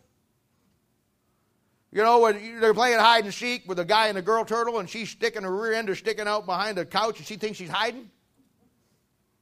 You 1.91 2.01
know, 2.01 2.21
when 2.21 2.59
they're 2.59 2.73
playing 2.73 2.97
hide 2.97 3.23
and 3.23 3.31
seek 3.31 3.67
with 3.67 3.77
a 3.77 3.85
guy 3.85 4.07
and 4.07 4.17
a 4.17 4.21
girl 4.23 4.45
turtle, 4.45 4.79
and 4.79 4.89
she's 4.89 5.11
sticking 5.11 5.43
her 5.43 5.55
rear 5.55 5.73
end 5.73 5.91
or 5.91 5.95
sticking 5.95 6.27
out 6.27 6.47
behind 6.47 6.75
the 6.75 6.85
couch, 6.85 7.19
and 7.19 7.27
she 7.27 7.35
thinks 7.35 7.59
she's 7.59 7.69
hiding. 7.69 8.09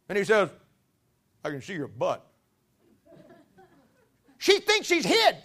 And 0.09 0.18
he 0.18 0.26
says, 0.26 0.49
I 1.45 1.49
can 1.49 1.61
see 1.61 1.76
your 1.76 1.88
butt. 1.88 2.28
She 4.38 4.59
thinks 4.59 4.88
she's 4.88 5.05
hid. 5.05 5.38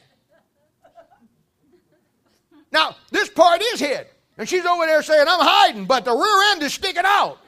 Now, 2.73 2.97
this 3.13 3.29
part 3.29 3.63
is 3.63 3.79
hid. 3.79 4.09
And 4.39 4.49
she's 4.49 4.65
over 4.65 4.87
there 4.87 5.03
saying, 5.03 5.27
I'm 5.29 5.41
hiding, 5.41 5.85
but 5.85 6.05
the 6.05 6.15
rear 6.15 6.53
end 6.53 6.63
is 6.63 6.73
sticking 6.73 7.03
out. 7.05 7.39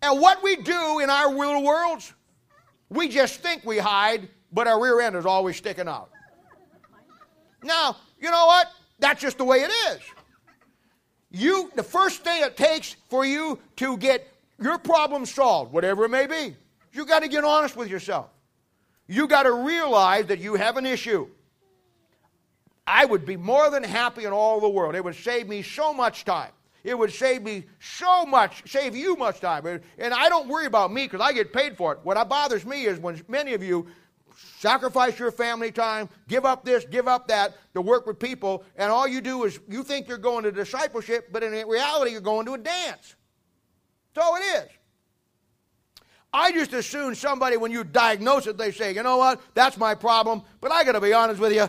and 0.00 0.20
what 0.20 0.42
we 0.44 0.56
do 0.56 1.00
in 1.00 1.10
our 1.10 1.28
little 1.34 1.64
worlds, 1.64 2.14
we 2.88 3.08
just 3.08 3.40
think 3.40 3.64
we 3.64 3.78
hide, 3.78 4.28
but 4.52 4.68
our 4.68 4.80
rear 4.80 5.00
end 5.00 5.16
is 5.16 5.26
always 5.26 5.56
sticking 5.56 5.88
out. 5.88 6.10
Now, 7.64 7.96
you 8.20 8.30
know 8.30 8.46
what? 8.46 8.68
That's 9.00 9.20
just 9.20 9.38
the 9.38 9.44
way 9.44 9.58
it 9.58 9.72
is. 9.90 10.00
You, 11.30 11.70
the 11.74 11.82
first 11.82 12.22
thing 12.22 12.42
it 12.42 12.56
takes 12.56 12.94
for 13.10 13.26
you 13.26 13.58
to 13.76 13.96
get 13.98 14.26
your 14.62 14.78
problem 14.78 15.26
solved, 15.26 15.72
whatever 15.72 16.04
it 16.04 16.10
may 16.10 16.26
be, 16.26 16.54
you 16.92 17.04
got 17.04 17.22
to 17.22 17.28
get 17.28 17.44
honest 17.44 17.76
with 17.76 17.88
yourself. 17.88 18.28
You 19.08 19.26
got 19.26 19.42
to 19.42 19.52
realize 19.52 20.26
that 20.26 20.38
you 20.38 20.54
have 20.54 20.76
an 20.76 20.86
issue. 20.86 21.28
I 22.88 23.04
would 23.04 23.26
be 23.26 23.36
more 23.36 23.70
than 23.70 23.84
happy 23.84 24.24
in 24.24 24.32
all 24.32 24.60
the 24.60 24.68
world. 24.68 24.94
It 24.94 25.04
would 25.04 25.14
save 25.14 25.46
me 25.46 25.62
so 25.62 25.92
much 25.92 26.24
time. 26.24 26.50
It 26.84 26.96
would 26.96 27.12
save 27.12 27.42
me 27.42 27.66
so 27.80 28.24
much, 28.24 28.70
save 28.70 28.96
you 28.96 29.14
much 29.16 29.40
time. 29.40 29.66
And 29.98 30.14
I 30.14 30.28
don't 30.28 30.48
worry 30.48 30.66
about 30.66 30.92
me 30.92 31.04
because 31.04 31.20
I 31.20 31.32
get 31.32 31.52
paid 31.52 31.76
for 31.76 31.92
it. 31.92 31.98
What 32.02 32.28
bothers 32.28 32.64
me 32.64 32.86
is 32.86 32.98
when 32.98 33.22
many 33.28 33.52
of 33.52 33.62
you 33.62 33.86
sacrifice 34.58 35.18
your 35.18 35.32
family 35.32 35.70
time, 35.70 36.08
give 36.28 36.46
up 36.46 36.64
this, 36.64 36.84
give 36.86 37.08
up 37.08 37.28
that 37.28 37.56
to 37.74 37.82
work 37.82 38.06
with 38.06 38.18
people, 38.18 38.64
and 38.76 38.90
all 38.90 39.06
you 39.06 39.20
do 39.20 39.44
is 39.44 39.58
you 39.68 39.82
think 39.82 40.08
you're 40.08 40.16
going 40.16 40.44
to 40.44 40.52
discipleship, 40.52 41.28
but 41.32 41.42
in 41.42 41.52
reality, 41.66 42.12
you're 42.12 42.20
going 42.20 42.46
to 42.46 42.54
a 42.54 42.58
dance. 42.58 43.16
All 44.20 44.34
it 44.36 44.40
is. 44.40 44.68
I 46.32 46.52
just 46.52 46.72
assume 46.72 47.14
somebody, 47.14 47.56
when 47.56 47.70
you 47.70 47.84
diagnose 47.84 48.46
it, 48.46 48.58
they 48.58 48.72
say, 48.72 48.94
you 48.94 49.02
know 49.02 49.16
what, 49.16 49.40
that's 49.54 49.76
my 49.76 49.94
problem, 49.94 50.42
but 50.60 50.72
I 50.72 50.84
got 50.84 50.92
to 50.92 51.00
be 51.00 51.12
honest 51.12 51.40
with 51.40 51.52
you, 51.52 51.68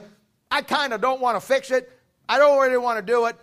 I 0.51 0.61
kind 0.61 0.93
of 0.93 1.01
don't 1.01 1.21
want 1.21 1.39
to 1.39 1.45
fix 1.45 1.71
it. 1.71 1.91
I 2.27 2.37
don't 2.37 2.59
really 2.59 2.77
want 2.77 2.97
to 2.99 3.11
do 3.11 3.25
it. 3.25 3.35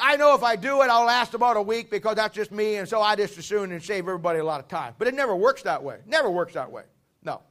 I 0.00 0.16
know 0.16 0.34
if 0.34 0.42
I 0.42 0.56
do 0.56 0.82
it, 0.82 0.86
I'll 0.86 1.04
last 1.04 1.34
about 1.34 1.56
a 1.56 1.62
week 1.62 1.90
because 1.90 2.16
that's 2.16 2.34
just 2.34 2.50
me, 2.50 2.76
and 2.76 2.88
so 2.88 3.02
I 3.02 3.14
just 3.14 3.36
assume 3.36 3.70
and 3.72 3.82
save 3.82 4.00
everybody 4.00 4.38
a 4.38 4.44
lot 4.44 4.60
of 4.60 4.68
time. 4.68 4.94
But 4.98 5.08
it 5.08 5.14
never 5.14 5.36
works 5.36 5.62
that 5.62 5.82
way. 5.82 5.98
Never 6.06 6.30
works 6.30 6.54
that 6.54 6.70
way. 6.70 6.84
No. 7.22 7.42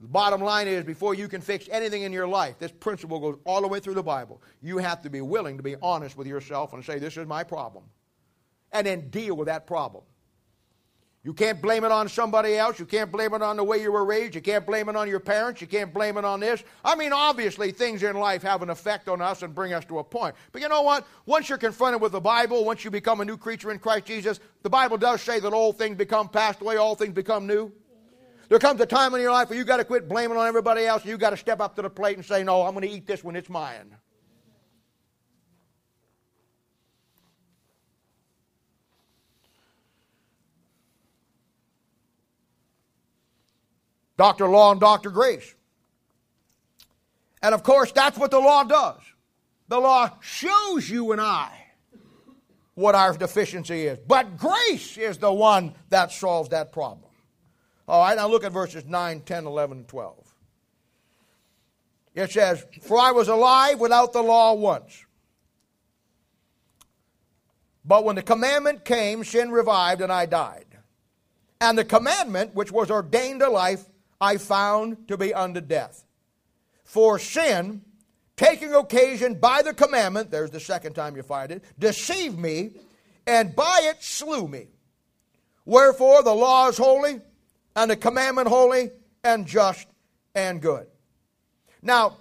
The 0.00 0.08
bottom 0.08 0.40
line 0.40 0.66
is 0.66 0.84
before 0.84 1.14
you 1.14 1.28
can 1.28 1.40
fix 1.40 1.68
anything 1.70 2.02
in 2.02 2.12
your 2.12 2.26
life, 2.26 2.58
this 2.58 2.72
principle 2.72 3.18
goes 3.18 3.38
all 3.44 3.62
the 3.62 3.68
way 3.68 3.80
through 3.80 3.94
the 3.94 4.02
Bible. 4.02 4.42
You 4.62 4.78
have 4.78 5.02
to 5.02 5.10
be 5.10 5.20
willing 5.20 5.56
to 5.56 5.62
be 5.62 5.76
honest 5.82 6.16
with 6.16 6.26
yourself 6.26 6.72
and 6.72 6.84
say, 6.84 6.98
This 6.98 7.16
is 7.16 7.26
my 7.26 7.44
problem. 7.44 7.84
And 8.72 8.86
then 8.86 9.08
deal 9.08 9.36
with 9.36 9.46
that 9.46 9.66
problem. 9.66 10.04
You 11.26 11.34
can't 11.34 11.60
blame 11.60 11.82
it 11.82 11.90
on 11.90 12.08
somebody 12.08 12.56
else. 12.56 12.78
You 12.78 12.86
can't 12.86 13.10
blame 13.10 13.34
it 13.34 13.42
on 13.42 13.56
the 13.56 13.64
way 13.64 13.82
you 13.82 13.90
were 13.90 14.04
raised. 14.04 14.36
You 14.36 14.40
can't 14.40 14.64
blame 14.64 14.88
it 14.88 14.94
on 14.94 15.08
your 15.08 15.18
parents. 15.18 15.60
You 15.60 15.66
can't 15.66 15.92
blame 15.92 16.18
it 16.18 16.24
on 16.24 16.38
this. 16.38 16.62
I 16.84 16.94
mean, 16.94 17.12
obviously, 17.12 17.72
things 17.72 18.04
in 18.04 18.16
life 18.16 18.44
have 18.44 18.62
an 18.62 18.70
effect 18.70 19.08
on 19.08 19.20
us 19.20 19.42
and 19.42 19.52
bring 19.52 19.72
us 19.72 19.84
to 19.86 19.98
a 19.98 20.04
point. 20.04 20.36
But 20.52 20.62
you 20.62 20.68
know 20.68 20.82
what? 20.82 21.04
Once 21.26 21.48
you're 21.48 21.58
confronted 21.58 22.00
with 22.00 22.12
the 22.12 22.20
Bible, 22.20 22.64
once 22.64 22.84
you 22.84 22.92
become 22.92 23.20
a 23.22 23.24
new 23.24 23.36
creature 23.36 23.72
in 23.72 23.80
Christ 23.80 24.04
Jesus, 24.04 24.38
the 24.62 24.70
Bible 24.70 24.96
does 24.98 25.20
say 25.20 25.40
that 25.40 25.52
all 25.52 25.72
things 25.72 25.96
become 25.96 26.28
passed 26.28 26.60
away, 26.60 26.76
all 26.76 26.94
things 26.94 27.12
become 27.12 27.44
new. 27.44 27.72
There 28.48 28.60
comes 28.60 28.80
a 28.80 28.86
time 28.86 29.12
in 29.16 29.20
your 29.20 29.32
life 29.32 29.50
where 29.50 29.58
you 29.58 29.64
got 29.64 29.78
to 29.78 29.84
quit 29.84 30.08
blaming 30.08 30.38
on 30.38 30.46
everybody 30.46 30.86
else. 30.86 31.04
You 31.04 31.18
got 31.18 31.30
to 31.30 31.36
step 31.36 31.58
up 31.60 31.74
to 31.74 31.82
the 31.82 31.90
plate 31.90 32.16
and 32.16 32.24
say, 32.24 32.44
"No, 32.44 32.62
I'm 32.62 32.72
going 32.72 32.86
to 32.86 32.94
eat 32.94 33.04
this 33.04 33.24
when 33.24 33.34
it's 33.34 33.48
mine." 33.48 33.96
Dr. 44.16 44.48
Law 44.48 44.72
and 44.72 44.80
Dr. 44.80 45.10
Grace. 45.10 45.54
And 47.42 47.54
of 47.54 47.62
course, 47.62 47.92
that's 47.92 48.18
what 48.18 48.30
the 48.30 48.38
law 48.38 48.64
does. 48.64 49.00
The 49.68 49.78
law 49.78 50.10
shows 50.20 50.88
you 50.88 51.12
and 51.12 51.20
I 51.20 51.50
what 52.74 52.94
our 52.94 53.16
deficiency 53.16 53.86
is. 53.86 53.98
But 54.06 54.36
grace 54.36 54.96
is 54.96 55.18
the 55.18 55.32
one 55.32 55.74
that 55.90 56.12
solves 56.12 56.50
that 56.50 56.72
problem. 56.72 57.10
All 57.88 58.02
right, 58.02 58.16
now 58.16 58.28
look 58.28 58.44
at 58.44 58.52
verses 58.52 58.84
9, 58.84 59.20
10, 59.20 59.46
11, 59.46 59.78
and 59.78 59.88
12. 59.88 60.34
It 62.14 62.30
says, 62.30 62.64
For 62.82 62.98
I 62.98 63.12
was 63.12 63.28
alive 63.28 63.78
without 63.78 64.12
the 64.12 64.22
law 64.22 64.54
once. 64.54 65.04
But 67.84 68.04
when 68.04 68.16
the 68.16 68.22
commandment 68.22 68.84
came, 68.84 69.22
sin 69.22 69.50
revived 69.50 70.00
and 70.00 70.12
I 70.12 70.26
died. 70.26 70.64
And 71.60 71.78
the 71.78 71.84
commandment, 71.84 72.54
which 72.54 72.72
was 72.72 72.90
ordained 72.90 73.40
to 73.40 73.48
life, 73.48 73.84
I 74.20 74.36
found 74.36 75.08
to 75.08 75.16
be 75.16 75.34
unto 75.34 75.60
death. 75.60 76.04
For 76.84 77.18
sin, 77.18 77.82
taking 78.36 78.74
occasion 78.74 79.34
by 79.34 79.62
the 79.62 79.74
commandment, 79.74 80.30
there's 80.30 80.50
the 80.50 80.60
second 80.60 80.94
time 80.94 81.16
you 81.16 81.22
find 81.22 81.50
it, 81.50 81.64
deceived 81.78 82.38
me, 82.38 82.72
and 83.26 83.54
by 83.54 83.80
it 83.84 84.02
slew 84.02 84.46
me. 84.46 84.68
Wherefore 85.64 86.22
the 86.22 86.34
law 86.34 86.68
is 86.68 86.78
holy, 86.78 87.20
and 87.74 87.90
the 87.90 87.96
commandment 87.96 88.48
holy, 88.48 88.90
and 89.24 89.46
just, 89.46 89.86
and 90.34 90.62
good. 90.62 90.86
Now, 91.82 92.18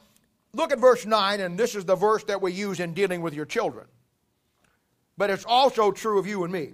look 0.53 0.71
at 0.71 0.79
verse 0.79 1.05
9, 1.05 1.39
and 1.39 1.57
this 1.57 1.75
is 1.75 1.85
the 1.85 1.95
verse 1.95 2.23
that 2.25 2.41
we 2.41 2.51
use 2.51 2.79
in 2.79 2.93
dealing 2.93 3.21
with 3.21 3.33
your 3.33 3.45
children. 3.45 3.87
But 5.17 5.29
it's 5.29 5.45
also 5.45 5.91
true 5.91 6.19
of 6.19 6.27
you 6.27 6.43
and 6.43 6.51
me. 6.51 6.73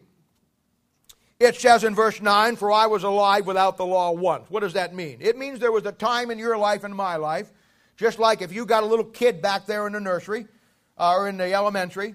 It 1.42 1.56
says 1.56 1.84
in 1.84 1.96
verse 1.96 2.22
9, 2.22 2.56
For 2.56 2.72
I 2.72 2.86
was 2.86 3.02
alive 3.02 3.48
without 3.48 3.76
the 3.76 3.86
law 3.86 4.12
once. 4.12 4.48
What 4.50 4.60
does 4.60 4.74
that 4.74 4.94
mean? 4.94 5.18
It 5.22 5.40
means 5.40 5.58
there 5.58 5.72
was 5.72 5.88
a 5.88 5.92
time 5.92 6.30
in 6.30 6.38
your 6.38 6.56
life 6.56 6.84
and 6.84 6.94
my 6.94 7.16
life, 7.16 7.52
just 7.98 8.20
like 8.20 8.44
if 8.44 8.54
you 8.54 8.64
got 8.64 8.84
a 8.84 8.86
little 8.86 9.06
kid 9.06 9.42
back 9.42 9.66
there 9.66 9.88
in 9.88 9.94
the 9.94 10.00
nursery 10.00 10.46
uh, 11.00 11.16
or 11.16 11.28
in 11.28 11.38
the 11.38 11.52
elementary, 11.52 12.14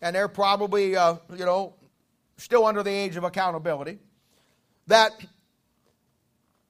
and 0.00 0.16
they're 0.16 0.26
probably, 0.26 0.96
uh, 0.96 1.16
you 1.36 1.44
know, 1.44 1.74
still 2.38 2.64
under 2.64 2.82
the 2.82 2.90
age 2.90 3.16
of 3.16 3.24
accountability, 3.24 3.98
that 4.86 5.12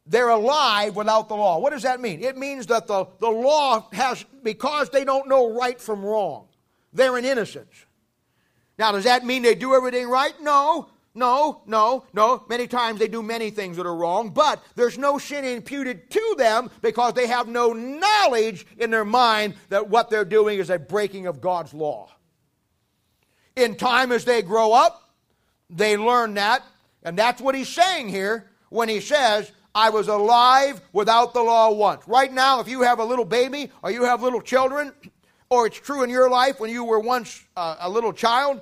they're 0.07 0.31
alive 0.31 0.97
without 0.97 1.29
the 1.29 1.37
law. 1.37 1.61
What 1.61 1.73
does 1.73 1.83
that 1.83 2.01
mean? 2.01 2.21
It 2.21 2.37
means 2.37 2.67
that 2.67 2.89
the, 2.89 3.07
the 3.21 3.31
law 3.31 3.87
has, 3.93 4.25
because 4.43 4.91
they 4.91 5.05
don't 5.05 5.29
know 5.29 5.57
right 5.57 5.81
from 5.81 6.05
wrong, 6.05 6.49
they're 6.93 7.17
in 7.17 7.25
innocence. 7.25 7.85
Now, 8.77 8.91
does 8.91 9.05
that 9.05 9.25
mean 9.25 9.43
they 9.43 9.55
do 9.55 9.73
everything 9.73 10.09
right? 10.09 10.35
No. 10.43 10.89
No, 11.17 11.63
no, 11.67 12.05
no. 12.13 12.45
Many 12.47 12.67
times 12.67 12.99
they 12.99 13.09
do 13.09 13.23
many 13.23 13.49
things 13.49 13.79
that 13.79 13.87
are 13.87 13.97
wrong, 13.97 14.31
but 14.31 14.63
there's 14.75 14.99
no 14.99 15.17
sin 15.17 15.47
imputed 15.47 16.11
to 16.11 16.35
them 16.37 16.71
because 16.83 17.15
they 17.15 17.27
have 17.27 17.49
no 17.49 17.73
knowledge 17.73 18.67
in 18.79 18.91
their 18.91 19.05
mind 19.05 19.55
that 19.71 19.89
what 19.89 20.11
they're 20.11 20.27
doing 20.27 20.59
is 20.59 20.69
a 20.69 20.79
breaking 20.79 21.27
of 21.27 21.41
God's 21.41 21.73
law. 21.73 22.11
In 23.57 23.77
time, 23.77 24.13
as 24.13 24.27
they 24.27 24.43
grow 24.43 24.75
up, 24.75 25.11
they 25.71 25.97
learn 25.97 26.35
that, 26.35 26.63
and 27.03 27.19
that's 27.19 27.41
what 27.41 27.55
he's 27.55 27.71
saying 27.71 28.11
here 28.11 28.51
when 28.69 28.91
he 28.91 29.01
says, 29.01 29.51
I 29.75 29.89
was 29.89 30.09
alive 30.09 30.83
without 30.93 31.33
the 31.33 31.43
law 31.43 31.71
once. 31.71 32.07
Right 32.07 32.33
now, 32.33 32.61
if 32.61 32.69
you 32.69 32.83
have 32.83 32.99
a 32.99 33.05
little 33.05 33.25
baby 33.25 33.71
or 33.83 33.91
you 33.91 34.05
have 34.05 34.23
little 34.23 34.43
children, 34.43 34.93
or 35.49 35.67
it's 35.67 35.79
true 35.79 36.03
in 36.03 36.11
your 36.11 36.29
life 36.29 36.61
when 36.61 36.69
you 36.71 36.85
were 36.85 37.01
once 37.01 37.43
uh, 37.57 37.77
a 37.81 37.89
little 37.89 38.13
child, 38.13 38.61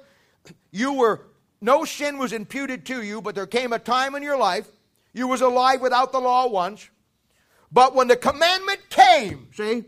you 0.70 0.92
were 0.92 1.26
no 1.64 1.86
sin 1.86 2.18
was 2.18 2.34
imputed 2.34 2.84
to 2.86 3.02
you, 3.02 3.22
but 3.22 3.34
there 3.34 3.46
came 3.46 3.72
a 3.72 3.78
time 3.78 4.14
in 4.14 4.22
your 4.22 4.36
life 4.36 4.68
you 5.14 5.28
was 5.28 5.40
alive 5.40 5.80
without 5.80 6.12
the 6.12 6.20
law 6.20 6.46
once. 6.46 6.90
But 7.72 7.94
when 7.94 8.06
the 8.06 8.16
commandment 8.16 8.80
came, 8.90 9.48
see, 9.54 9.84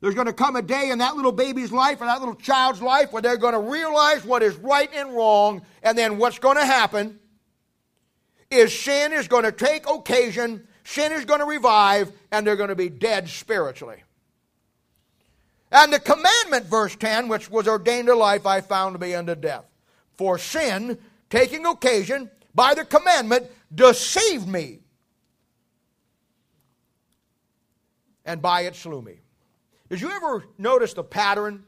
there's 0.00 0.16
going 0.16 0.26
to 0.26 0.32
come 0.32 0.56
a 0.56 0.62
day 0.62 0.90
in 0.90 0.98
that 0.98 1.14
little 1.14 1.30
baby's 1.30 1.70
life 1.70 2.00
or 2.00 2.06
that 2.06 2.18
little 2.18 2.34
child's 2.34 2.82
life 2.82 3.12
where 3.12 3.22
they're 3.22 3.36
going 3.36 3.54
to 3.54 3.60
realize 3.60 4.24
what 4.24 4.42
is 4.42 4.56
right 4.56 4.90
and 4.92 5.14
wrong, 5.14 5.62
and 5.84 5.96
then 5.96 6.18
what's 6.18 6.40
going 6.40 6.56
to 6.56 6.64
happen 6.64 7.20
is 8.50 8.76
sin 8.76 9.12
is 9.12 9.28
going 9.28 9.44
to 9.44 9.52
take 9.52 9.88
occasion, 9.88 10.66
sin 10.82 11.12
is 11.12 11.24
going 11.24 11.38
to 11.38 11.46
revive, 11.46 12.10
and 12.32 12.44
they're 12.44 12.56
going 12.56 12.68
to 12.68 12.74
be 12.74 12.88
dead 12.88 13.28
spiritually. 13.28 14.02
And 15.70 15.92
the 15.92 16.00
commandment, 16.00 16.66
verse 16.66 16.96
10, 16.96 17.28
which 17.28 17.48
was 17.48 17.68
ordained 17.68 18.08
to 18.08 18.16
life, 18.16 18.44
I 18.44 18.60
found 18.60 18.96
to 18.96 18.98
be 18.98 19.14
unto 19.14 19.36
death. 19.36 19.69
For 20.20 20.36
sin, 20.36 20.98
taking 21.30 21.64
occasion 21.64 22.30
by 22.54 22.74
the 22.74 22.84
commandment, 22.84 23.46
deceived 23.74 24.46
me, 24.46 24.80
and 28.26 28.42
by 28.42 28.66
it 28.66 28.76
slew 28.76 29.00
me. 29.00 29.20
Did 29.88 30.02
you 30.02 30.10
ever 30.10 30.44
notice 30.58 30.92
the 30.92 31.02
pattern? 31.02 31.64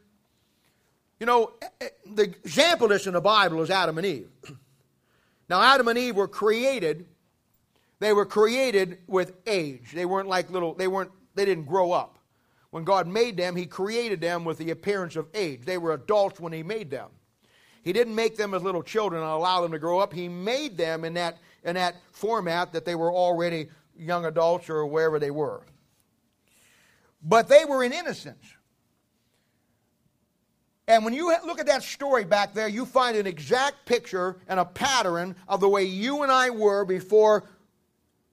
You 1.19 1.25
know, 1.25 1.53
eh, 1.63 1.69
eh, 1.81 1.89
the 2.05 2.25
example 2.25 2.89
this 2.89 3.07
in 3.07 3.15
the 3.15 3.23
Bible 3.23 3.63
is 3.63 3.71
Adam 3.71 3.97
and 3.97 4.07
Eve. 4.07 4.29
Now, 5.49 5.63
Adam 5.63 5.89
and 5.89 5.99
Eve 5.99 6.17
were 6.17 6.29
created, 6.29 7.07
they 8.01 8.13
were 8.13 8.27
created 8.27 8.99
with 9.07 9.33
age. 9.47 9.93
They 9.95 10.05
weren't 10.05 10.29
like 10.29 10.51
little, 10.51 10.75
they 10.75 10.89
weren't, 10.89 11.11
they 11.35 11.47
didn't 11.47 11.65
grow 11.65 11.93
up. 11.93 12.19
When 12.69 12.85
God 12.85 13.07
made 13.07 13.39
them, 13.39 13.57
He 13.57 13.65
created 13.65 14.21
them 14.21 14.45
with 14.45 14.59
the 14.59 14.71
appearance 14.73 15.17
of 15.17 15.29
age. 15.33 15.63
They 15.65 15.79
were 15.79 15.95
adults 15.95 16.39
when 16.39 16.53
He 16.53 16.63
made 16.63 16.91
them. 16.91 17.09
He 17.83 17.93
didn't 17.93 18.15
make 18.15 18.37
them 18.37 18.55
as 18.55 18.63
little 18.63 18.83
children 18.83 19.23
and 19.23 19.31
allow 19.31 19.61
them 19.61 19.73
to 19.73 19.79
grow 19.79 19.99
up. 19.99 20.13
He 20.13 20.29
made 20.29 20.77
them 20.77 21.05
in 21.05 21.15
that, 21.15 21.39
in 21.65 21.75
that 21.75 21.97
format 22.13 22.73
that 22.73 22.85
they 22.85 22.95
were 22.95 23.13
already 23.13 23.69
young 23.97 24.25
adults 24.25 24.71
or 24.71 24.87
wherever 24.87 25.19
they 25.19 25.31
were. 25.31 25.63
But 27.23 27.49
they 27.49 27.65
were 27.65 27.83
in 27.85 27.93
innocence. 27.93 28.45
And 30.89 31.05
when 31.05 31.15
you 31.15 31.35
look 31.45 31.61
at 31.61 31.67
that 31.67 31.83
story 31.83 32.25
back 32.25 32.55
there, 32.55 32.69
you 32.69 32.85
find 32.85 33.17
an 33.17 33.27
exact 33.27 33.87
picture 33.87 34.37
and 34.49 34.59
a 34.59 34.65
pattern 34.65 35.37
of 35.49 35.61
the 35.61 35.69
way 35.69 35.85
you 35.85 36.23
and 36.23 36.33
I 36.33 36.51
were 36.51 36.85
before 36.85 37.45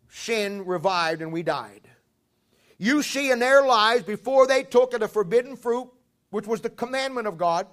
sin 0.10 0.66
revived 0.66 1.22
and 1.22 1.32
we 1.32 1.44
died. 1.44 1.88
You 2.78 3.04
see 3.04 3.30
in 3.30 3.40
their 3.40 3.66
lives 3.66 4.04
before 4.04 4.48
they 4.48 4.64
took 4.64 4.94
of 4.94 5.02
the 5.02 5.08
forbidden 5.08 5.56
fruit, 5.56 5.90
which 6.32 6.48
was 6.48 6.62
the 6.62 6.70
commandment 6.70 7.28
of 7.28 7.38
God, 7.38 7.68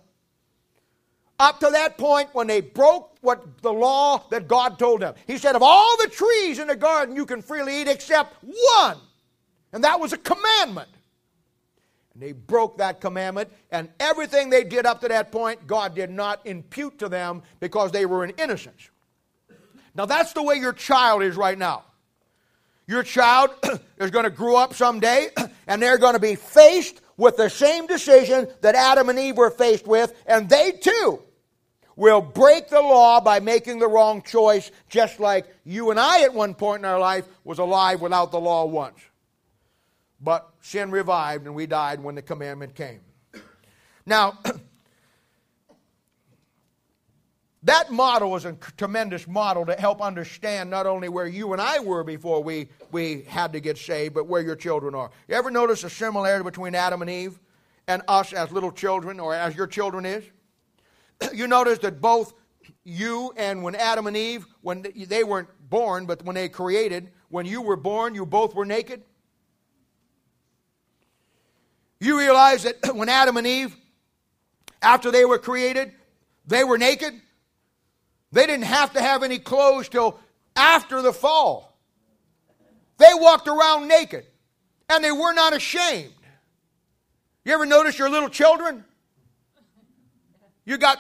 up 1.39 1.61
to 1.61 1.71
that 1.71 1.99
point 1.99 2.31
when 2.33 2.47
they 2.47 2.61
broke 2.61 3.17
what 3.21 3.61
the 3.63 3.73
law 3.73 4.23
that 4.31 4.49
God 4.49 4.79
told 4.79 5.03
them. 5.03 5.15
He 5.27 5.39
said, 5.39 5.57
Of 5.57 5.63
all 5.63 5.97
the 5.99 6.09
trees 6.09 6.59
in 6.59 6.69
the 6.69 6.77
garden 6.77 7.17
you 7.17 7.27
can 7.27 7.43
freely 7.43 7.83
eat 7.83 7.89
except 7.89 8.35
one. 8.43 8.97
And 9.73 9.85
that 9.85 10.01
was 10.01 10.13
a 10.13 10.19
commandment. 10.19 10.89
And 12.15 12.23
they 12.23 12.33
broke 12.33 12.79
that 12.79 13.01
commandment, 13.01 13.51
and 13.71 13.91
everything 14.01 14.49
they 14.49 14.65
did 14.65 14.87
up 14.87 15.03
to 15.03 15.09
that 15.09 15.31
point, 15.31 15.67
God 15.67 15.95
did 15.95 16.11
not 16.11 16.41
impute 16.47 16.99
to 17.01 17.11
them 17.11 17.43
because 17.61 17.93
they 17.93 18.07
were 18.07 18.25
in 18.25 18.31
innocence. 18.39 18.89
Now, 19.95 20.07
that's 20.07 20.33
the 20.33 20.43
way 20.43 20.57
your 20.57 20.73
child 20.73 21.23
is 21.23 21.37
right 21.37 21.59
now. 21.59 21.85
Your 22.87 23.03
child 23.03 23.51
is 23.99 24.11
going 24.11 24.25
to 24.25 24.31
grow 24.31 24.57
up 24.57 24.75
someday, 24.75 25.29
and 25.67 25.83
they're 25.83 25.99
going 25.99 26.15
to 26.15 26.21
be 26.21 26.37
faced 26.37 27.03
with 27.17 27.37
the 27.37 27.51
same 27.51 27.87
decision 27.87 28.49
that 28.61 28.75
Adam 28.75 29.09
and 29.09 29.19
Eve 29.19 29.37
were 29.37 29.51
faced 29.51 29.87
with, 29.87 30.15
and 30.27 30.49
they 30.49 30.73
too 30.73 31.23
will 31.97 32.21
break 32.21 32.69
the 32.69 32.81
law 32.81 33.21
by 33.21 33.41
making 33.41 33.79
the 33.79 33.89
wrong 33.89 34.23
choice, 34.23 34.71
just 34.89 35.19
like 35.19 35.47
you 35.65 35.91
and 35.91 35.99
I 35.99 36.23
at 36.23 36.35
one 36.35 36.55
point 36.55 36.81
in 36.81 36.85
our 36.85 37.01
life 37.01 37.27
was 37.43 37.59
alive 37.59 38.03
without 38.03 38.31
the 38.31 38.39
law 38.39 38.67
once. 38.67 39.01
But 40.21 40.49
sin 40.61 40.91
revived 40.91 41.47
and 41.47 41.55
we 41.55 41.67
died 41.67 42.01
when 42.01 42.15
the 42.15 42.23
commandment 42.23 42.75
came. 42.75 43.01
Now, 44.05 44.39
that 47.65 47.91
model 47.91 48.37
is 48.37 48.45
a 48.45 48.53
tremendous 48.77 49.27
model 49.27 49.67
to 49.67 49.75
help 49.75 50.01
understand 50.01 50.71
not 50.71 50.87
only 50.87 51.09
where 51.09 51.27
you 51.27 51.53
and 51.53 51.61
I 51.61 51.81
were 51.81 52.05
before 52.05 52.43
we, 52.43 52.69
we 52.93 53.23
had 53.23 53.53
to 53.55 53.61
get 53.61 53.79
saved, 53.79 54.15
but 54.15 54.27
where 54.27 54.43
your 54.43 54.57
children 54.57 54.95
are. 54.95 55.11
You 55.29 55.35
ever 55.35 55.51
notice 55.51 55.83
a 55.83 55.91
similarity 55.91 56.45
between 56.45 56.75
Adam 56.75 57.03
and 57.03 57.11
Eve 57.11 57.41
and 57.89 58.03
us 58.07 58.33
as 58.33 58.53
little 58.53 58.73
children 58.73 59.19
or 59.19 59.35
as 59.35 59.57
your 59.57 59.67
children 59.67 60.07
is? 60.07 60.25
you 61.33 61.47
notice 61.47 61.79
that 61.81 62.01
both 62.01 62.33
you 62.85 63.33
and 63.37 63.63
when 63.63 63.75
Adam 63.75 64.07
and 64.07 64.17
Eve, 64.17 64.47
when 64.61 64.87
they 64.95 65.25
weren't 65.25 65.49
born, 65.69 66.07
but 66.07 66.23
when 66.25 66.35
they 66.35 66.49
created, 66.49 67.11
when 67.29 67.47
you 67.47 67.63
were 67.63 67.77
born, 67.77 68.15
you 68.15 68.25
both 68.25 68.55
were 68.55 68.65
naked. 68.65 69.03
You 72.01 72.19
realize 72.19 72.65
that 72.65 72.77
when 72.95 73.09
Adam 73.09 73.37
and 73.37 73.47
Eve, 73.47 73.77
after 74.83 75.11
they 75.11 75.25
were 75.25 75.39
created, 75.39 75.93
they 76.47 76.65
were 76.65 76.79
naked. 76.79 77.15
They 78.33 78.47
didn't 78.47 78.65
have 78.65 78.93
to 78.93 79.01
have 79.01 79.23
any 79.23 79.39
clothes 79.39 79.89
till 79.89 80.19
after 80.55 81.03
the 81.03 81.13
fall. 81.13 81.77
They 82.99 83.13
walked 83.15 83.49
around 83.49 83.89
naked 83.89 84.25
and 84.89 85.03
they 85.03 85.13
were 85.13 85.33
not 85.33 85.55
ashamed. 85.55 86.13
You 87.45 87.53
ever 87.53 87.67
notice 87.67 87.99
your 87.99 88.11
little 88.11 88.29
children? 88.29 88.85
You 90.67 90.77
got 90.77 90.99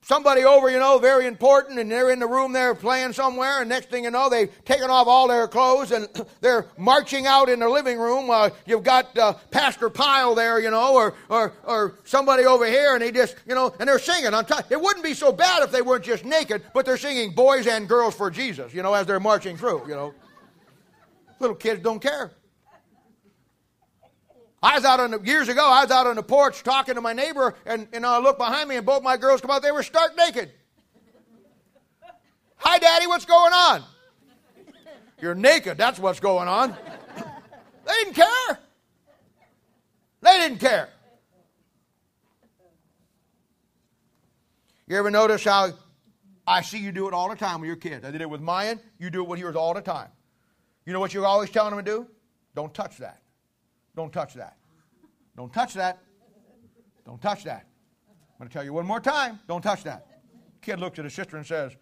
somebody 0.00 0.44
over, 0.44 0.68
you 0.68 0.78
know, 0.78 0.98
very 0.98 1.26
important, 1.26 1.78
and 1.78 1.90
they're 1.90 2.10
in 2.10 2.18
the 2.18 2.26
room 2.26 2.52
there 2.52 2.74
playing 2.74 3.12
somewhere, 3.12 3.60
and 3.60 3.68
next 3.68 3.88
thing 3.88 4.04
you 4.04 4.10
know, 4.10 4.28
they've 4.28 4.50
taken 4.64 4.90
off 4.90 5.06
all 5.06 5.28
their 5.28 5.46
clothes 5.46 5.92
and 5.92 6.08
they're 6.40 6.66
marching 6.76 7.26
out 7.26 7.48
in 7.48 7.60
the 7.60 7.68
living 7.68 7.98
room. 7.98 8.28
Uh, 8.30 8.50
you've 8.66 8.82
got 8.82 9.16
uh, 9.16 9.34
Pastor 9.50 9.88
Pile 9.88 10.34
there, 10.34 10.60
you 10.60 10.70
know, 10.70 10.94
or, 10.94 11.14
or, 11.28 11.52
or 11.64 11.98
somebody 12.04 12.44
over 12.44 12.66
here, 12.66 12.94
and 12.94 13.02
they 13.02 13.12
just, 13.12 13.36
you 13.46 13.54
know, 13.54 13.74
and 13.78 13.88
they're 13.88 13.98
singing. 13.98 14.34
On 14.34 14.44
top. 14.44 14.70
It 14.70 14.80
wouldn't 14.80 15.04
be 15.04 15.14
so 15.14 15.32
bad 15.32 15.62
if 15.62 15.70
they 15.70 15.82
weren't 15.82 16.04
just 16.04 16.24
naked, 16.24 16.62
but 16.72 16.86
they're 16.86 16.96
singing 16.96 17.32
boys 17.34 17.66
and 17.66 17.88
girls 17.88 18.14
for 18.14 18.30
Jesus, 18.30 18.72
you 18.72 18.82
know, 18.82 18.94
as 18.94 19.06
they're 19.06 19.20
marching 19.20 19.56
through, 19.56 19.82
you 19.86 19.94
know. 19.94 20.14
Little 21.38 21.56
kids 21.56 21.82
don't 21.82 22.00
care. 22.00 22.30
I 24.62 24.76
was 24.76 24.84
out 24.84 25.00
on 25.00 25.10
the, 25.10 25.20
years 25.20 25.48
ago. 25.48 25.66
I 25.68 25.82
was 25.82 25.90
out 25.90 26.06
on 26.06 26.14
the 26.16 26.22
porch 26.22 26.62
talking 26.62 26.94
to 26.94 27.00
my 27.00 27.12
neighbor, 27.12 27.56
and, 27.66 27.88
and 27.92 28.06
I 28.06 28.18
looked 28.18 28.38
behind 28.38 28.68
me, 28.68 28.76
and 28.76 28.86
both 28.86 29.02
my 29.02 29.16
girls 29.16 29.40
come 29.40 29.50
out. 29.50 29.62
They 29.62 29.72
were 29.72 29.82
stark 29.82 30.16
naked. 30.16 30.52
Hi, 32.56 32.78
Daddy. 32.78 33.08
What's 33.08 33.24
going 33.24 33.52
on? 33.52 33.82
You're 35.20 35.34
naked. 35.34 35.78
That's 35.78 35.98
what's 35.98 36.20
going 36.20 36.46
on. 36.46 36.70
they 37.86 37.92
didn't 38.04 38.14
care. 38.14 38.58
They 40.20 40.32
didn't 40.38 40.58
care. 40.58 40.88
You 44.86 44.96
ever 44.96 45.10
notice 45.10 45.42
how 45.42 45.72
I 46.46 46.62
see 46.62 46.78
you 46.78 46.92
do 46.92 47.08
it 47.08 47.14
all 47.14 47.28
the 47.28 47.36
time 47.36 47.60
with 47.60 47.66
your 47.66 47.76
kids? 47.76 48.04
I 48.04 48.10
did 48.10 48.20
it 48.20 48.30
with 48.30 48.40
Mayan. 48.40 48.78
You 48.98 49.10
do 49.10 49.22
it 49.22 49.28
with 49.28 49.40
yours 49.40 49.56
all 49.56 49.74
the 49.74 49.80
time. 49.80 50.08
You 50.86 50.92
know 50.92 51.00
what 51.00 51.14
you're 51.14 51.26
always 51.26 51.50
telling 51.50 51.74
them 51.74 51.84
to 51.84 51.90
do? 51.90 52.06
Don't 52.54 52.74
touch 52.74 52.98
that. 52.98 53.21
Don't 53.94 54.12
touch 54.12 54.34
that. 54.34 54.56
Don't 55.36 55.52
touch 55.52 55.74
that. 55.74 55.98
Don't 57.04 57.20
touch 57.20 57.44
that. 57.44 57.66
I'm 58.08 58.38
going 58.38 58.48
to 58.48 58.52
tell 58.52 58.64
you 58.64 58.72
one 58.72 58.86
more 58.86 59.00
time. 59.00 59.40
Don't 59.48 59.62
touch 59.62 59.84
that. 59.84 60.06
Kid 60.60 60.80
looks 60.80 60.98
at 60.98 61.04
his 61.04 61.14
sister 61.14 61.36
and 61.36 61.46
says, 61.46 61.72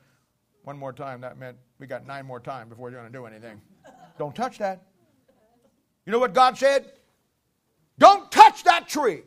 one 0.65 0.79
more 0.79 0.93
time. 0.93 1.21
That 1.21 1.39
meant 1.39 1.57
we 1.79 1.87
got 1.87 2.07
nine 2.07 2.27
more 2.27 2.41
times 2.41 2.71
before 2.71 2.91
you're 2.91 3.01
going 3.01 3.13
to 3.13 3.19
do 3.19 3.27
anything. 3.27 3.61
Don't 4.19 4.35
touch 4.35 4.59
that. 4.59 4.83
You 6.07 6.13
know 6.13 6.19
what 6.19 6.35
God 6.35 6.57
said? 6.57 6.93
Don't 7.99 8.31
touch 8.33 8.65
that 8.65 8.89
tree. 8.89 9.23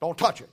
Don't 0.00 0.16
touch 0.16 0.40
it. 0.40 0.50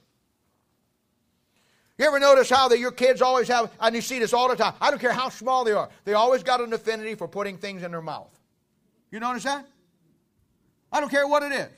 You 1.98 2.06
ever 2.06 2.20
notice 2.20 2.50
how 2.50 2.70
that 2.70 2.80
your 2.80 2.92
kids 2.92 3.22
always 3.22 3.50
have, 3.50 3.72
and 3.82 3.94
you 3.94 4.02
see 4.02 4.20
this 4.20 4.34
all 4.34 4.48
the 4.48 4.56
time. 4.56 4.74
I 4.80 4.90
don't 4.90 5.00
care 5.00 5.12
how 5.12 5.28
small 5.28 5.66
they 5.66 5.74
are, 5.74 5.90
they 6.06 6.14
always 6.14 6.44
got 6.44 6.62
an 6.62 6.72
affinity 6.72 7.16
for 7.16 7.28
putting 7.28 7.58
things 7.58 7.84
in 7.84 7.92
their 7.92 8.02
mouth. 8.02 8.40
You 9.12 9.20
notice 9.20 9.44
that? 9.44 9.66
I 10.92 11.00
don't 11.00 11.10
care 11.10 11.28
what 11.28 11.44
it 11.44 11.52
is. 11.52 11.70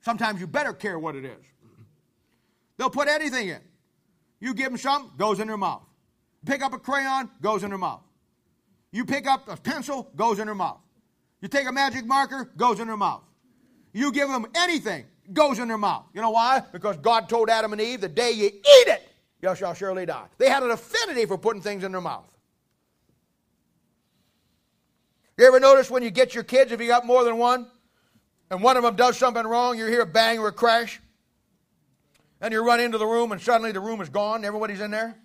Sometimes 0.00 0.40
you 0.40 0.46
better 0.46 0.72
care 0.72 0.98
what 0.98 1.16
it 1.16 1.24
is. 1.24 1.44
They'll 2.76 2.90
put 2.90 3.08
anything 3.08 3.48
in. 3.48 3.60
You 4.40 4.54
give 4.54 4.68
them 4.68 4.78
something, 4.78 5.10
goes 5.16 5.40
in 5.40 5.48
their 5.48 5.56
mouth. 5.56 5.82
Pick 6.46 6.62
up 6.62 6.72
a 6.72 6.78
crayon, 6.78 7.28
goes 7.42 7.64
in 7.64 7.70
their 7.70 7.78
mouth. 7.78 8.02
You 8.92 9.04
pick 9.04 9.26
up 9.26 9.48
a 9.48 9.56
pencil, 9.56 10.10
goes 10.16 10.38
in 10.38 10.46
their 10.46 10.54
mouth. 10.54 10.78
You 11.40 11.48
take 11.48 11.68
a 11.68 11.72
magic 11.72 12.06
marker, 12.06 12.50
goes 12.56 12.80
in 12.80 12.86
their 12.86 12.96
mouth. 12.96 13.22
You 13.92 14.12
give 14.12 14.28
them 14.28 14.46
anything, 14.54 15.04
goes 15.32 15.58
in 15.58 15.68
their 15.68 15.78
mouth. 15.78 16.04
You 16.14 16.20
know 16.20 16.30
why? 16.30 16.62
Because 16.72 16.96
God 16.96 17.28
told 17.28 17.50
Adam 17.50 17.72
and 17.72 17.80
Eve, 17.80 18.00
the 18.00 18.08
day 18.08 18.30
you 18.32 18.46
eat 18.46 18.88
it, 18.88 19.02
you 19.42 19.54
shall 19.56 19.74
surely 19.74 20.06
die. 20.06 20.26
They 20.38 20.48
had 20.48 20.62
an 20.62 20.70
affinity 20.70 21.26
for 21.26 21.36
putting 21.36 21.62
things 21.62 21.84
in 21.84 21.92
their 21.92 22.00
mouth. 22.00 22.32
You 25.38 25.46
ever 25.46 25.60
notice 25.60 25.88
when 25.88 26.02
you 26.02 26.10
get 26.10 26.34
your 26.34 26.42
kids, 26.42 26.72
if 26.72 26.80
you 26.80 26.88
got 26.88 27.06
more 27.06 27.22
than 27.22 27.38
one, 27.38 27.68
and 28.50 28.60
one 28.60 28.76
of 28.76 28.82
them 28.82 28.96
does 28.96 29.16
something 29.16 29.46
wrong, 29.46 29.78
you 29.78 29.86
hear 29.86 30.00
a 30.00 30.06
bang 30.06 30.40
or 30.40 30.48
a 30.48 30.52
crash, 30.52 31.00
and 32.40 32.52
you 32.52 32.66
run 32.66 32.80
into 32.80 32.98
the 32.98 33.06
room, 33.06 33.30
and 33.30 33.40
suddenly 33.40 33.70
the 33.70 33.80
room 33.80 34.00
is 34.00 34.08
gone, 34.08 34.44
everybody's 34.44 34.80
in 34.80 34.90
there? 34.90 35.16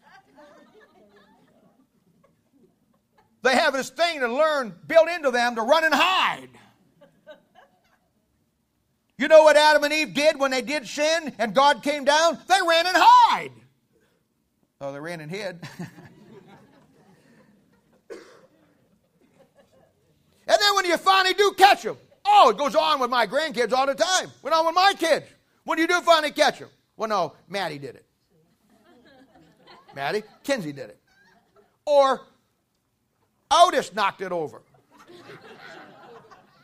They 3.41 3.55
have 3.55 3.73
this 3.73 3.89
thing 3.89 4.19
to 4.19 4.27
learn, 4.27 4.73
built 4.87 5.09
into 5.09 5.31
them, 5.31 5.55
to 5.55 5.61
run 5.63 5.83
and 5.83 5.93
hide. 5.93 6.49
You 9.17 9.27
know 9.27 9.43
what 9.43 9.57
Adam 9.57 9.83
and 9.83 9.91
Eve 9.91 10.13
did 10.13 10.39
when 10.39 10.51
they 10.51 10.61
did 10.61 10.87
sin 10.87 11.33
and 11.39 11.53
God 11.53 11.83
came 11.83 12.05
down? 12.05 12.37
They 12.47 12.59
ran 12.67 12.85
and 12.87 12.95
hide. 12.97 13.51
Oh, 14.79 14.93
they 14.93 14.99
ran 14.99 15.21
and 15.21 15.31
hid. 15.31 15.59
And 20.47 20.57
then 20.59 20.75
when 20.75 20.85
you 20.85 20.97
finally 20.97 21.33
do 21.33 21.53
catch 21.57 21.83
them, 21.83 21.97
oh, 22.25 22.49
it 22.49 22.57
goes 22.57 22.75
on 22.75 22.99
with 22.99 23.09
my 23.09 23.25
grandkids 23.25 23.71
all 23.71 23.85
the 23.85 23.95
time. 23.95 24.31
Went 24.41 24.55
on 24.55 24.65
with 24.65 24.75
my 24.75 24.93
kids. 24.97 25.25
When 25.63 25.77
you 25.79 25.87
do 25.87 26.01
finally 26.01 26.31
catch 26.31 26.59
them, 26.59 26.69
well, 26.97 27.09
no, 27.09 27.33
Maddie 27.47 27.79
did 27.79 27.95
it. 27.95 28.05
Maddie, 29.95 30.23
Kinsey 30.43 30.73
did 30.73 30.89
it. 30.89 30.99
Or 31.85 32.21
Otis 33.51 33.93
knocked 33.93 34.21
it 34.21 34.31
over. 34.31 34.61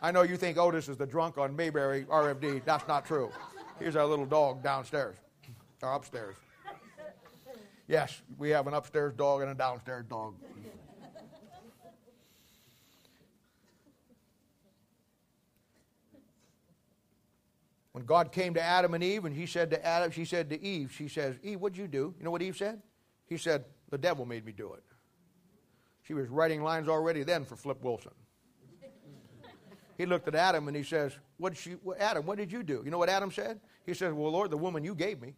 I 0.02 0.12
know 0.12 0.24
you 0.24 0.38
think 0.38 0.58
Otis 0.58 0.88
is 0.88 0.98
the 0.98 1.06
drunk 1.06 1.38
on 1.38 1.56
Mayberry 1.56 2.06
RFD. 2.06 2.64
That's 2.66 2.88
not 2.88 3.06
true. 3.06 3.32
Here's 3.80 3.96
our 3.96 4.06
little 4.06 4.26
dog 4.26 4.64
downstairs, 4.64 5.16
or 5.82 5.94
upstairs. 5.94 6.36
Yes, 7.88 8.22
we 8.38 8.50
have 8.50 8.68
an 8.68 8.74
upstairs 8.74 9.14
dog 9.14 9.42
and 9.42 9.52
a 9.52 9.56
downstairs 9.56 10.06
dog. 10.10 10.36
When 18.00 18.06
God 18.06 18.32
came 18.32 18.54
to 18.54 18.62
Adam 18.62 18.94
and 18.94 19.04
Eve 19.04 19.26
and 19.26 19.36
he 19.36 19.46
said 19.46 19.72
to 19.72 19.86
Adam, 19.86 20.10
she 20.10 20.24
said 20.24 20.50
to 20.52 20.64
Eve, 20.64 20.90
she 20.90 21.10
says, 21.10 21.36
Eve, 21.44 21.60
what'd 21.60 21.78
you 21.78 21.86
do? 21.86 22.16
You 22.18 22.24
know 22.24 22.32
what 22.32 22.42
Eve 22.42 22.56
said? 22.56 22.82
He 23.26 23.36
said, 23.36 23.66
the 23.90 23.98
devil 23.98 24.26
made 24.26 24.46
me 24.46 24.54
do 24.54 24.72
it. 24.72 24.84
She 26.04 26.14
was 26.14 26.30
writing 26.30 26.64
lines 26.64 26.88
already 26.88 27.24
then 27.24 27.44
for 27.44 27.58
Flip 27.58 27.84
Wilson. 27.84 28.14
he 29.98 30.06
looked 30.06 30.30
at 30.30 30.36
Adam 30.36 30.70
and 30.70 30.78
he 30.78 30.84
says, 30.84 31.12
what 31.40 31.58
she, 31.58 31.76
Adam, 32.00 32.26
what 32.26 32.38
did 32.38 32.54
you 32.54 32.64
do? 32.64 32.82
You 32.86 32.90
know 32.90 32.98
what 32.98 33.10
Adam 33.10 33.32
said? 33.32 33.60
He 33.86 33.94
says, 33.94 34.14
well, 34.14 34.32
Lord, 34.32 34.50
the 34.50 34.56
woman 34.56 34.86
you 34.86 34.96
gave 34.96 35.22
me. 35.22 35.34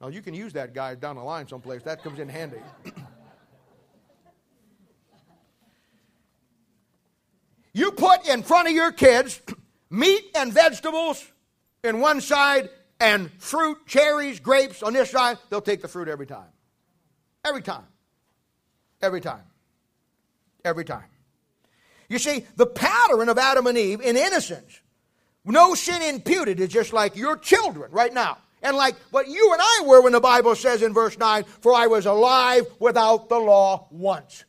Now, 0.00 0.06
you 0.06 0.22
can 0.22 0.34
use 0.34 0.52
that 0.52 0.72
guy 0.72 0.94
down 0.94 1.16
the 1.16 1.24
line 1.24 1.48
someplace. 1.48 1.82
That 1.82 2.00
comes 2.00 2.20
in 2.20 2.28
handy. 2.28 2.60
you 7.72 7.90
put 7.90 8.28
in 8.28 8.44
front 8.44 8.68
of 8.68 8.74
your 8.74 8.92
kids 8.92 9.40
meat 9.90 10.24
and 10.34 10.52
vegetables 10.52 11.24
in 11.82 12.00
one 12.00 12.20
side 12.20 12.70
and 13.00 13.30
fruit, 13.38 13.78
cherries, 13.86 14.40
grapes 14.40 14.82
on 14.82 14.92
this 14.92 15.10
side, 15.10 15.38
they'll 15.50 15.60
take 15.60 15.82
the 15.82 15.88
fruit 15.88 16.08
every 16.08 16.26
time. 16.26 16.48
Every 17.44 17.62
time. 17.62 17.86
Every 19.02 19.20
time. 19.20 19.44
Every 20.64 20.84
time. 20.84 21.04
You 22.08 22.18
see, 22.18 22.44
the 22.56 22.66
pattern 22.66 23.28
of 23.28 23.38
Adam 23.38 23.66
and 23.66 23.76
Eve 23.76 24.00
in 24.00 24.16
innocence, 24.16 24.80
no 25.44 25.74
sin 25.74 26.02
imputed, 26.02 26.60
is 26.60 26.68
just 26.68 26.92
like 26.92 27.16
your 27.16 27.36
children 27.36 27.90
right 27.92 28.12
now. 28.12 28.38
And 28.62 28.76
like 28.76 28.96
what 29.10 29.28
you 29.28 29.52
and 29.52 29.60
I 29.62 29.84
were 29.86 30.02
when 30.02 30.12
the 30.12 30.20
Bible 30.20 30.54
says 30.54 30.82
in 30.82 30.92
verse 30.92 31.18
9, 31.18 31.44
for 31.44 31.74
I 31.74 31.86
was 31.86 32.06
alive 32.06 32.66
without 32.80 33.28
the 33.28 33.38
law 33.38 33.86
once. 33.90 34.44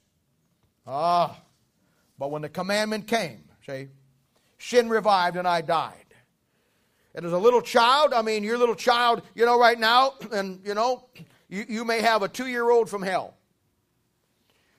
Ah, 0.85 1.39
but 2.17 2.31
when 2.31 2.41
the 2.41 2.49
commandment 2.49 3.07
came, 3.07 3.43
see, 3.65 3.89
sin 4.57 4.89
revived 4.89 5.37
and 5.37 5.47
I 5.47 5.61
died. 5.61 5.93
And 7.15 7.25
as 7.25 7.33
a 7.33 7.37
little 7.37 7.61
child, 7.61 8.13
I 8.13 8.21
mean, 8.21 8.43
your 8.43 8.57
little 8.57 8.75
child, 8.75 9.23
you 9.33 9.45
know, 9.45 9.59
right 9.59 9.79
now, 9.79 10.13
and 10.31 10.61
you 10.63 10.73
know, 10.73 11.05
you, 11.49 11.65
you 11.67 11.85
may 11.85 12.01
have 12.01 12.21
a 12.21 12.27
two 12.27 12.47
year 12.47 12.69
old 12.69 12.89
from 12.89 13.01
hell. 13.01 13.35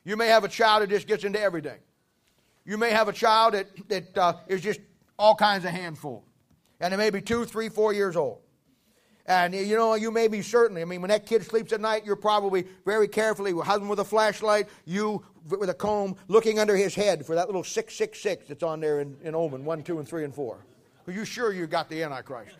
You 0.04 0.16
may 0.16 0.28
have 0.28 0.44
a 0.44 0.48
child 0.48 0.82
that 0.82 0.90
just 0.90 1.06
gets 1.06 1.24
into 1.24 1.40
everything. 1.40 1.78
You 2.64 2.78
may 2.78 2.90
have 2.90 3.08
a 3.08 3.12
child 3.12 3.54
that, 3.54 3.66
that 3.88 4.18
uh, 4.18 4.34
is 4.46 4.60
just 4.60 4.80
all 5.18 5.34
kinds 5.34 5.64
of 5.64 5.70
handful. 5.70 6.24
And 6.80 6.94
it 6.94 6.96
may 6.96 7.10
be 7.10 7.20
two, 7.20 7.44
three, 7.44 7.68
four 7.68 7.92
years 7.92 8.14
old. 8.14 8.38
And 9.26 9.54
you 9.54 9.76
know, 9.76 9.94
you 9.94 10.10
may 10.10 10.28
be 10.28 10.40
certainly, 10.40 10.80
I 10.80 10.86
mean, 10.86 11.02
when 11.02 11.10
that 11.10 11.26
kid 11.26 11.44
sleeps 11.44 11.72
at 11.72 11.80
night, 11.82 12.06
you're 12.06 12.16
probably 12.16 12.66
very 12.86 13.08
carefully, 13.08 13.52
husband 13.52 13.90
with 13.90 13.98
a 13.98 14.04
flashlight, 14.04 14.68
you 14.86 15.22
with 15.48 15.70
a 15.70 15.74
comb, 15.74 16.16
looking 16.28 16.58
under 16.58 16.76
his 16.76 16.94
head 16.94 17.24
for 17.24 17.34
that 17.34 17.46
little 17.46 17.64
666 17.64 18.48
that's 18.48 18.62
on 18.62 18.80
there 18.80 19.00
in, 19.00 19.16
in 19.22 19.34
Omen 19.34 19.64
1, 19.64 19.82
2, 19.82 19.98
and 19.98 20.08
3, 20.08 20.24
and 20.24 20.34
4. 20.34 20.58
Are 21.06 21.12
you 21.12 21.24
sure 21.24 21.52
you 21.52 21.66
got 21.66 21.88
the 21.88 22.02
Antichrist? 22.02 22.56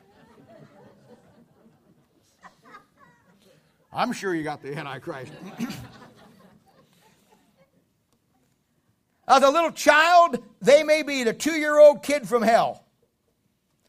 I'm 3.92 4.12
sure 4.12 4.34
you 4.34 4.42
got 4.42 4.62
the 4.62 4.74
Antichrist. 4.74 5.32
As 9.28 9.42
a 9.42 9.50
little 9.50 9.72
child, 9.72 10.42
they 10.62 10.82
may 10.82 11.02
be 11.02 11.22
the 11.24 11.34
two 11.34 11.52
year 11.52 11.78
old 11.78 12.02
kid 12.02 12.26
from 12.26 12.42
hell. 12.42 12.84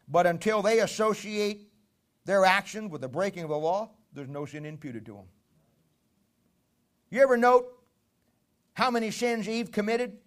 But 0.09 0.25
until 0.25 0.61
they 0.61 0.79
associate 0.79 1.69
their 2.25 2.43
actions 2.43 2.91
with 2.91 3.01
the 3.01 3.07
breaking 3.07 3.43
of 3.43 3.49
the 3.49 3.57
law, 3.57 3.91
there's 4.13 4.27
no 4.27 4.45
sin 4.45 4.65
imputed 4.65 5.05
to 5.05 5.13
them. 5.13 5.25
You 7.09 7.21
ever 7.21 7.37
note 7.37 7.78
how 8.79 8.89
many 8.89 9.11
sins 9.11 9.47
Eve 9.49 9.73
committed 9.73 10.17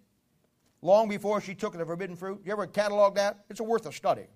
long 0.83 1.09
before 1.09 1.41
she 1.41 1.55
took 1.55 1.73
the 1.73 1.83
forbidden 1.83 2.15
fruit? 2.15 2.39
You 2.45 2.51
ever 2.51 2.67
catalog 2.67 3.15
that? 3.15 3.45
It's 3.49 3.59
worth 3.59 3.87
a 3.87 3.91
study. 3.91 4.27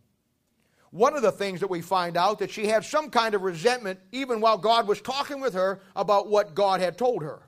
one 0.89 1.15
of 1.15 1.21
the 1.21 1.31
things 1.31 1.59
that 1.59 1.69
we 1.69 1.81
find 1.81 2.17
out 2.17 2.39
that 2.39 2.49
she 2.49 2.65
had 2.65 2.83
some 2.83 3.11
kind 3.11 3.35
of 3.35 3.43
resentment 3.43 3.99
even 4.11 4.41
while 4.41 4.57
God 4.57 4.87
was 4.87 5.01
talking 5.01 5.39
with 5.39 5.53
her 5.53 5.81
about 5.95 6.29
what 6.29 6.55
God 6.55 6.79
had 6.79 6.97
told 6.97 7.21
her. 7.21 7.47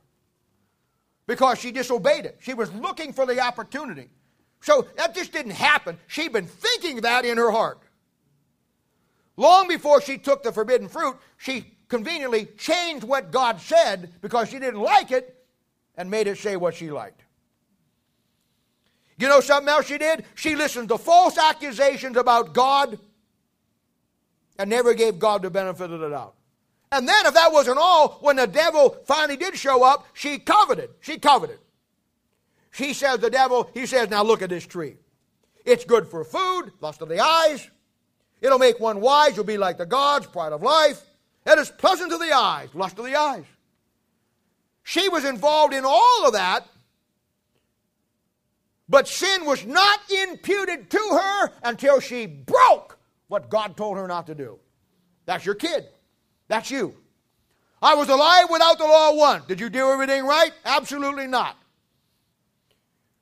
Because 1.26 1.58
she 1.58 1.72
disobeyed 1.72 2.26
it. 2.26 2.38
She 2.42 2.54
was 2.54 2.72
looking 2.74 3.14
for 3.14 3.26
the 3.26 3.40
opportunity. 3.40 4.10
So 4.62 4.86
that 4.98 5.16
just 5.16 5.32
didn't 5.32 5.54
happen. 5.54 5.98
She'd 6.06 6.34
been 6.34 6.46
thinking 6.46 7.02
that 7.02 7.26
in 7.26 7.38
her 7.38 7.50
heart. 7.50 7.80
Long 9.38 9.68
before 9.68 10.02
she 10.02 10.20
took 10.20 10.44
the 10.44 10.52
forbidden 10.52 10.88
fruit, 10.88 11.18
she 11.38 11.74
conveniently 11.88 12.46
changed 12.58 13.06
what 13.06 13.32
God 13.32 13.60
said 13.60 14.14
because 14.22 14.50
she 14.50 14.60
didn't 14.60 14.82
like 14.82 15.12
it 15.12 15.39
and 16.00 16.10
made 16.10 16.28
it 16.28 16.38
say 16.38 16.56
what 16.56 16.74
she 16.74 16.90
liked. 16.90 17.22
You 19.18 19.28
know 19.28 19.42
something 19.42 19.68
else 19.68 19.86
she 19.86 19.98
did? 19.98 20.24
She 20.34 20.56
listened 20.56 20.88
to 20.90 20.98
false 20.98 21.38
accusations 21.38 22.16
about 22.16 22.54
God 22.54 22.98
and 24.58 24.70
never 24.70 24.94
gave 24.94 25.20
God 25.20 25.42
the 25.42 25.50
benefit 25.50 25.92
of 25.92 26.00
the 26.00 26.10
doubt. 26.10 26.36
And 26.94 27.08
then, 27.08 27.26
if 27.26 27.34
that 27.34 27.52
wasn't 27.52 27.80
all, 27.80 28.18
when 28.22 28.38
the 28.38 28.48
devil 28.48 28.98
finally 29.06 29.36
did 29.36 29.58
show 29.58 29.84
up, 29.84 30.08
she 30.14 30.40
coveted. 30.40 30.90
She 31.02 31.20
coveted. 31.20 31.60
She 32.72 32.94
says, 32.94 33.20
the 33.20 33.30
devil, 33.30 33.70
he 33.74 33.86
says, 33.86 34.10
now 34.10 34.24
look 34.24 34.42
at 34.42 34.50
this 34.50 34.66
tree. 34.66 34.96
It's 35.66 35.84
good 35.84 36.08
for 36.08 36.24
food, 36.24 36.72
lust 36.80 37.02
of 37.02 37.10
the 37.10 37.20
eyes. 37.20 37.70
It'll 38.40 38.58
make 38.58 38.80
one 38.80 39.02
wise. 39.02 39.36
You'll 39.36 39.44
be 39.44 39.58
like 39.58 39.78
the 39.78 39.86
gods, 39.86 40.28
pride 40.28 40.54
of 40.54 40.64
life. 40.64 41.02
It 41.46 41.60
is 41.60 41.70
pleasant 41.70 42.10
to 42.12 42.18
the 42.18 42.32
eyes, 42.32 42.70
lust 42.74 42.98
of 42.98 43.06
the 43.06 43.18
eyes. 43.18 43.46
She 44.90 45.08
was 45.08 45.24
involved 45.24 45.74
in 45.74 45.86
all 45.86 46.26
of 46.26 46.34
that 46.34 46.66
but 48.90 49.08
sin 49.08 49.46
was 49.46 49.66
not 49.66 50.00
imputed 50.10 50.90
to 50.90 50.98
her 50.98 51.52
until 51.64 52.00
she 52.00 52.26
broke 52.26 52.98
what 53.28 53.50
God 53.50 53.78
told 53.78 53.98
her 53.98 54.08
not 54.08 54.26
to 54.28 54.36
do. 54.36 54.58
That's 55.28 55.46
your 55.46 55.54
kid. 55.54 55.86
That's 56.48 56.72
you. 56.72 56.96
I 57.84 57.94
was 57.94 58.10
alive 58.10 58.48
without 58.50 58.80
the 58.80 58.86
law 58.86 59.14
one. 59.14 59.44
Did 59.48 59.60
you 59.60 59.70
do 59.70 59.92
everything 59.92 60.26
right? 60.26 60.52
Absolutely 60.66 61.28
not. 61.28 61.56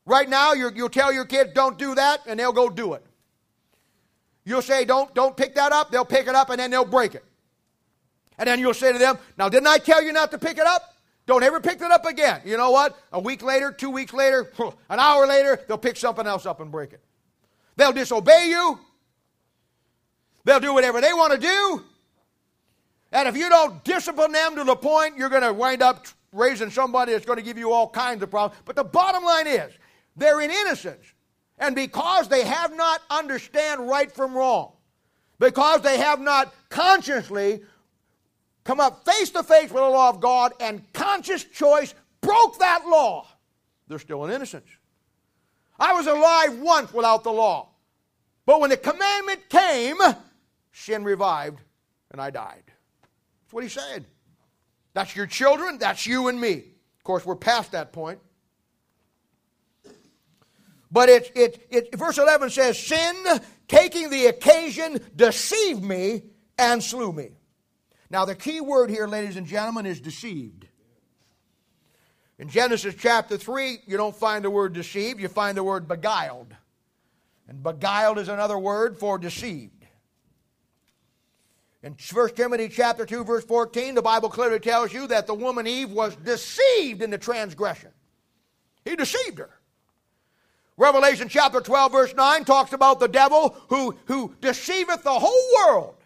Right 0.05 0.29
now, 0.29 0.53
you 0.53 0.71
will 0.71 0.87
tell 0.87 1.11
your 1.11 1.25
kids, 1.25 1.51
don't 1.53 1.77
do 1.77 1.93
that, 1.95 2.21
and 2.25 2.39
they'll 2.39 2.53
go 2.53 2.69
do 2.69 2.93
it. 2.93 3.05
You'll 4.45 4.61
say, 4.61 4.85
don't, 4.85 5.13
don't 5.13 5.35
pick 5.35 5.55
that 5.55 5.73
up, 5.73 5.91
they'll 5.91 6.05
pick 6.05 6.27
it 6.27 6.33
up, 6.33 6.49
and 6.49 6.57
then 6.57 6.71
they'll 6.71 6.85
break 6.85 7.13
it. 7.13 7.25
And 8.37 8.47
then 8.47 8.61
you'll 8.61 8.73
say 8.73 8.93
to 8.93 8.97
them, 8.97 9.17
now, 9.37 9.49
didn't 9.49 9.67
I 9.67 9.79
tell 9.79 10.01
you 10.01 10.13
not 10.13 10.31
to 10.31 10.37
pick 10.37 10.57
it 10.57 10.65
up? 10.65 10.96
Don't 11.27 11.43
ever 11.43 11.59
pick 11.59 11.81
it 11.81 11.91
up 11.91 12.05
again. 12.05 12.41
You 12.45 12.57
know 12.57 12.71
what? 12.71 12.97
A 13.11 13.19
week 13.19 13.43
later, 13.43 13.71
two 13.71 13.89
weeks 13.89 14.13
later, 14.13 14.51
an 14.89 14.99
hour 14.99 15.27
later, 15.27 15.59
they'll 15.67 15.77
pick 15.77 15.97
something 15.97 16.25
else 16.25 16.45
up 16.45 16.61
and 16.61 16.71
break 16.71 16.93
it. 16.93 17.03
They'll 17.75 17.93
disobey 17.93 18.47
you. 18.49 18.79
They'll 20.45 20.61
do 20.61 20.73
whatever 20.73 21.01
they 21.01 21.13
want 21.13 21.33
to 21.33 21.39
do. 21.39 21.83
And 23.11 23.27
if 23.27 23.35
you 23.35 23.49
don't 23.49 23.83
discipline 23.83 24.31
them 24.31 24.55
to 24.55 24.63
the 24.63 24.75
point, 24.75 25.17
you're 25.17 25.29
going 25.29 25.43
to 25.43 25.53
wind 25.53 25.81
up 25.81 26.07
raising 26.31 26.69
somebody 26.69 27.11
that's 27.11 27.25
going 27.25 27.37
to 27.37 27.43
give 27.43 27.57
you 27.57 27.71
all 27.71 27.89
kinds 27.89 28.23
of 28.23 28.31
problems. 28.31 28.59
But 28.65 28.77
the 28.77 28.83
bottom 28.85 29.23
line 29.23 29.47
is, 29.47 29.71
they're 30.15 30.39
in 30.39 30.49
innocence. 30.49 31.05
And 31.59 31.75
because 31.75 32.29
they 32.29 32.45
have 32.45 32.75
not 32.75 33.01
understand 33.09 33.87
right 33.87 34.11
from 34.11 34.33
wrong, 34.33 34.73
because 35.39 35.81
they 35.81 35.97
have 35.97 36.21
not 36.21 36.53
consciously 36.69 37.61
come 38.67 38.81
up 38.81 39.05
face 39.05 39.29
to 39.29 39.41
face 39.43 39.71
with 39.71 39.81
the 39.81 39.89
law 39.89 40.09
of 40.09 40.19
God 40.19 40.51
and 40.59 40.81
conscious 40.91 41.43
choice 41.45 41.95
broke 42.19 42.59
that 42.59 42.85
law, 42.85 43.25
they're 43.87 43.97
still 43.97 44.25
in 44.25 44.31
innocence. 44.31 44.67
I 45.79 45.93
was 45.93 46.05
alive 46.05 46.59
once 46.59 46.93
without 46.93 47.23
the 47.23 47.31
law. 47.31 47.69
But 48.45 48.59
when 48.59 48.69
the 48.69 48.77
commandment 48.77 49.47
came, 49.47 49.95
sin 50.73 51.05
revived 51.05 51.59
and 52.11 52.19
I 52.19 52.29
died. 52.29 52.63
That's 52.65 53.53
what 53.53 53.63
he 53.63 53.69
said. 53.69 54.05
That's 54.93 55.15
your 55.15 55.27
children, 55.27 55.77
that's 55.77 56.05
you 56.05 56.27
and 56.27 56.39
me. 56.39 56.55
Of 56.97 57.03
course, 57.03 57.25
we're 57.25 57.35
past 57.35 57.71
that 57.71 57.93
point. 57.93 58.19
But 60.91 61.07
it, 61.07 61.31
it, 61.35 61.67
it, 61.69 61.95
verse 61.95 62.17
11 62.17 62.49
says, 62.49 62.79
Sin, 62.79 63.15
taking 63.67 64.09
the 64.09 64.25
occasion, 64.25 64.99
deceived 65.15 65.83
me 65.83 66.23
and 66.57 66.83
slew 66.83 67.13
me. 67.13 67.36
Now, 68.09 68.25
the 68.25 68.35
key 68.35 68.61
word 68.61 68.89
here, 68.89 69.07
ladies 69.07 69.35
and 69.35 69.45
gentlemen, 69.45 69.85
is 69.85 69.99
deceived. 69.99 70.67
In 72.39 72.49
Genesis 72.49 72.95
chapter 72.97 73.37
3, 73.37 73.79
you 73.85 73.97
don't 73.97 74.15
find 74.15 74.45
the 74.45 74.49
word 74.49 74.73
deceived, 74.73 75.19
you 75.19 75.27
find 75.27 75.57
the 75.57 75.63
word 75.63 75.87
beguiled. 75.87 76.55
And 77.47 77.63
beguiled 77.63 78.19
is 78.19 78.27
another 78.27 78.57
word 78.57 78.97
for 78.97 79.17
deceived. 79.17 79.77
In 81.83 81.95
1 82.11 82.35
Timothy 82.35 82.69
chapter 82.69 83.05
2 83.05 83.23
verse 83.23 83.45
14, 83.45 83.95
the 83.95 84.01
Bible 84.01 84.29
clearly 84.29 84.59
tells 84.59 84.93
you 84.93 85.07
that 85.07 85.27
the 85.27 85.33
woman 85.33 85.67
Eve 85.67 85.91
was 85.91 86.15
deceived 86.17 87.01
in 87.01 87.09
the 87.09 87.17
transgression. 87.17 87.91
He 88.83 88.95
deceived 88.95 89.37
her. 89.39 89.51
Revelation 90.75 91.29
chapter 91.29 91.61
12 91.61 91.91
verse 91.91 92.13
9 92.13 92.45
talks 92.45 92.73
about 92.73 92.99
the 92.99 93.07
devil 93.07 93.55
who, 93.69 93.97
who 94.05 94.35
deceiveth 94.41 95.03
the 95.03 95.19
whole 95.19 95.47
world. 95.55 95.96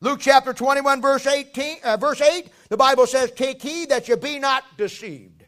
Luke 0.00 0.20
chapter 0.20 0.52
21, 0.52 1.02
verse 1.02 1.26
18, 1.26 1.78
uh, 1.82 1.96
verse 1.96 2.20
8, 2.20 2.48
the 2.68 2.76
Bible 2.76 3.06
says, 3.06 3.32
Take 3.32 3.60
heed 3.60 3.88
that 3.88 4.08
you 4.08 4.16
be 4.16 4.38
not 4.38 4.64
deceived. 4.76 5.44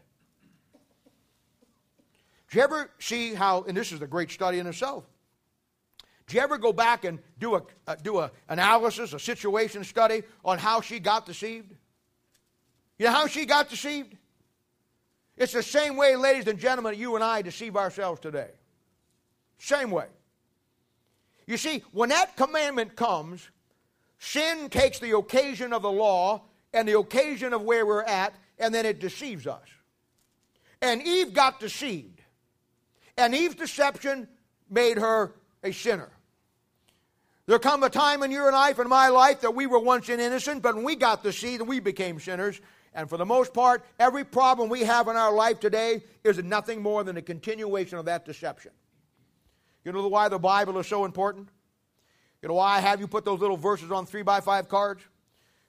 Do 2.50 2.58
you 2.58 2.64
ever 2.64 2.90
see 2.98 3.34
how, 3.34 3.62
and 3.62 3.76
this 3.76 3.92
is 3.92 4.02
a 4.02 4.08
great 4.08 4.30
study 4.30 4.58
in 4.58 4.66
itself, 4.66 5.04
do 6.26 6.36
you 6.36 6.42
ever 6.42 6.58
go 6.58 6.72
back 6.72 7.04
and 7.04 7.20
do 7.38 7.56
a, 7.56 7.62
uh, 7.86 7.94
do 8.02 8.18
a 8.18 8.30
analysis, 8.48 9.12
a 9.12 9.20
situation 9.20 9.84
study 9.84 10.22
on 10.44 10.58
how 10.58 10.80
she 10.80 10.98
got 10.98 11.26
deceived? 11.26 11.72
You 12.98 13.06
know 13.06 13.12
how 13.12 13.26
she 13.28 13.46
got 13.46 13.68
deceived? 13.68 14.16
It's 15.36 15.52
the 15.52 15.62
same 15.62 15.96
way, 15.96 16.16
ladies 16.16 16.48
and 16.48 16.58
gentlemen, 16.58 16.98
you 16.98 17.14
and 17.14 17.22
I 17.24 17.42
deceive 17.42 17.76
ourselves 17.76 18.20
today. 18.20 18.50
Same 19.58 19.90
way. 19.90 20.06
You 21.46 21.56
see, 21.56 21.82
when 21.92 22.10
that 22.10 22.36
commandment 22.36 22.94
comes, 22.94 23.48
Sin 24.20 24.68
takes 24.68 24.98
the 24.98 25.16
occasion 25.16 25.72
of 25.72 25.80
the 25.80 25.90
law 25.90 26.42
and 26.74 26.86
the 26.86 26.98
occasion 26.98 27.54
of 27.54 27.62
where 27.62 27.86
we're 27.86 28.04
at, 28.04 28.34
and 28.58 28.72
then 28.72 28.84
it 28.84 29.00
deceives 29.00 29.46
us. 29.46 29.66
And 30.82 31.02
Eve 31.02 31.32
got 31.32 31.58
deceived. 31.58 32.20
And 33.16 33.34
Eve's 33.34 33.54
deception 33.54 34.28
made 34.68 34.98
her 34.98 35.32
a 35.64 35.72
sinner. 35.72 36.10
There 37.46 37.58
come 37.58 37.82
a 37.82 37.88
time 37.90 38.22
in 38.22 38.30
your 38.30 38.52
life 38.52 38.78
and 38.78 38.90
my 38.90 39.08
life 39.08 39.40
that 39.40 39.54
we 39.54 39.66
were 39.66 39.80
once 39.80 40.10
in 40.10 40.20
innocent, 40.20 40.62
but 40.62 40.76
when 40.76 40.84
we 40.84 40.96
got 40.96 41.22
deceived, 41.22 41.62
we 41.62 41.80
became 41.80 42.20
sinners. 42.20 42.60
And 42.94 43.08
for 43.08 43.16
the 43.16 43.26
most 43.26 43.54
part, 43.54 43.84
every 43.98 44.24
problem 44.24 44.68
we 44.68 44.82
have 44.82 45.08
in 45.08 45.16
our 45.16 45.32
life 45.32 45.60
today 45.60 46.02
is 46.24 46.36
nothing 46.44 46.82
more 46.82 47.04
than 47.04 47.16
a 47.16 47.22
continuation 47.22 47.96
of 47.98 48.04
that 48.04 48.26
deception. 48.26 48.72
You 49.82 49.92
know 49.92 50.06
why 50.08 50.28
the 50.28 50.38
Bible 50.38 50.78
is 50.78 50.86
so 50.86 51.06
important? 51.06 51.48
You 52.42 52.48
know 52.48 52.54
why 52.54 52.76
I 52.76 52.80
have 52.80 53.00
you 53.00 53.06
put 53.06 53.24
those 53.24 53.40
little 53.40 53.56
verses 53.56 53.90
on 53.90 54.06
three 54.06 54.22
by 54.22 54.40
five 54.40 54.68
cards? 54.68 55.02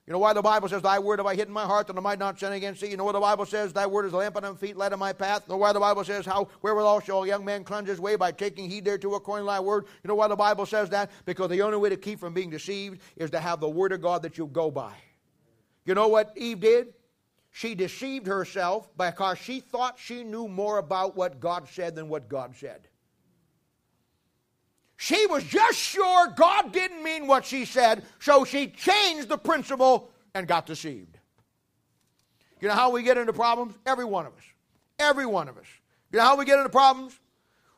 You 0.07 0.13
know 0.13 0.19
why 0.19 0.33
the 0.33 0.41
Bible 0.41 0.67
says, 0.67 0.81
Thy 0.81 0.99
word 0.99 1.19
have 1.19 1.25
I 1.25 1.35
hidden 1.35 1.49
in 1.49 1.53
my 1.53 1.65
heart 1.65 1.87
that 1.87 1.95
I 1.95 1.99
might 1.99 2.17
not 2.17 2.39
sin 2.39 2.53
against 2.53 2.81
thee? 2.81 2.89
You 2.89 2.97
know 2.97 3.03
what 3.03 3.11
the 3.13 3.19
Bible 3.19 3.45
says, 3.45 3.71
Thy 3.71 3.85
word 3.85 4.05
is 4.05 4.13
a 4.13 4.17
lamp 4.17 4.35
unto 4.35 4.49
my 4.49 4.55
feet, 4.55 4.75
light 4.75 4.91
on 4.91 4.99
my 4.99 5.13
path? 5.13 5.43
You 5.47 5.53
know 5.53 5.57
why 5.57 5.73
the 5.73 5.79
Bible 5.79 6.03
says, 6.03 6.25
How 6.25 6.49
wherewithal 6.61 7.01
shall 7.01 7.23
a 7.23 7.27
young 7.27 7.45
man 7.45 7.63
cleanse 7.63 7.87
his 7.87 7.99
way 7.99 8.15
by 8.15 8.31
taking 8.31 8.69
heed 8.69 8.83
thereto 8.83 9.13
according 9.13 9.45
to 9.45 9.51
thy 9.51 9.59
word? 9.59 9.85
You 10.03 10.07
know 10.07 10.15
why 10.15 10.27
the 10.27 10.35
Bible 10.35 10.65
says 10.65 10.89
that? 10.89 11.11
Because 11.25 11.49
the 11.49 11.61
only 11.61 11.77
way 11.77 11.89
to 11.89 11.97
keep 11.97 12.19
from 12.19 12.33
being 12.33 12.49
deceived 12.49 12.99
is 13.15 13.29
to 13.31 13.39
have 13.39 13.59
the 13.59 13.69
word 13.69 13.91
of 13.91 14.01
God 14.01 14.23
that 14.23 14.37
you 14.37 14.47
go 14.47 14.71
by. 14.71 14.93
You 15.85 15.93
know 15.93 16.07
what 16.07 16.33
Eve 16.35 16.59
did? 16.59 16.93
She 17.51 17.75
deceived 17.75 18.27
herself 18.27 18.89
because 18.97 19.37
she 19.37 19.59
thought 19.59 19.99
she 19.99 20.23
knew 20.23 20.47
more 20.47 20.77
about 20.77 21.15
what 21.15 21.39
God 21.39 21.67
said 21.69 21.95
than 21.95 22.09
what 22.09 22.27
God 22.27 22.55
said. 22.55 22.87
She 25.01 25.25
was 25.25 25.43
just 25.45 25.79
sure 25.79 26.27
God 26.27 26.71
didn't 26.71 27.03
mean 27.03 27.25
what 27.25 27.43
she 27.43 27.65
said, 27.65 28.03
so 28.19 28.45
she 28.45 28.67
changed 28.67 29.29
the 29.29 29.37
principle 29.37 30.11
and 30.35 30.47
got 30.47 30.67
deceived. 30.67 31.17
You 32.59 32.67
know 32.67 32.75
how 32.75 32.91
we 32.91 33.01
get 33.01 33.17
into 33.17 33.33
problems? 33.33 33.73
Every 33.83 34.05
one 34.05 34.27
of 34.27 34.33
us. 34.33 34.43
Every 34.99 35.25
one 35.25 35.49
of 35.49 35.57
us. 35.57 35.65
You 36.11 36.19
know 36.19 36.25
how 36.25 36.37
we 36.37 36.45
get 36.45 36.59
into 36.59 36.69
problems? 36.69 37.19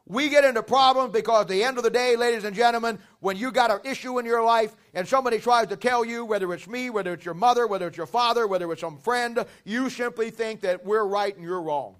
We 0.06 0.28
get 0.28 0.44
into 0.44 0.62
problems 0.64 1.14
because 1.14 1.44
at 1.44 1.48
the 1.48 1.64
end 1.64 1.78
of 1.78 1.86
the 1.86 1.90
day, 1.90 2.18
ladies 2.18 2.44
and 2.44 2.54
gentlemen, 2.54 3.00
when 3.22 3.38
you 3.38 3.54
got 3.54 3.72
an 3.72 3.80
issue 3.90 4.20
in 4.20 4.26
your 4.26 4.44
life 4.44 4.76
and 4.94 5.08
somebody 5.08 5.40
tries 5.40 5.68
to 5.68 5.78
tell 5.78 6.04
you, 6.04 6.26
whether 6.26 6.54
it's 6.54 6.68
me, 6.68 6.90
whether 6.90 7.14
it's 7.14 7.24
your 7.24 7.36
mother, 7.36 7.68
whether 7.68 7.88
it's 7.88 7.96
your 7.96 8.06
father, 8.06 8.48
whether 8.48 8.70
it's 8.74 8.82
some 8.82 8.98
friend, 8.98 9.46
you 9.64 9.90
simply 9.90 10.30
think 10.30 10.60
that 10.60 10.86
we're 10.86 11.06
right 11.06 11.34
and 11.34 11.46
you're 11.46 11.62
wrong. 11.62 11.96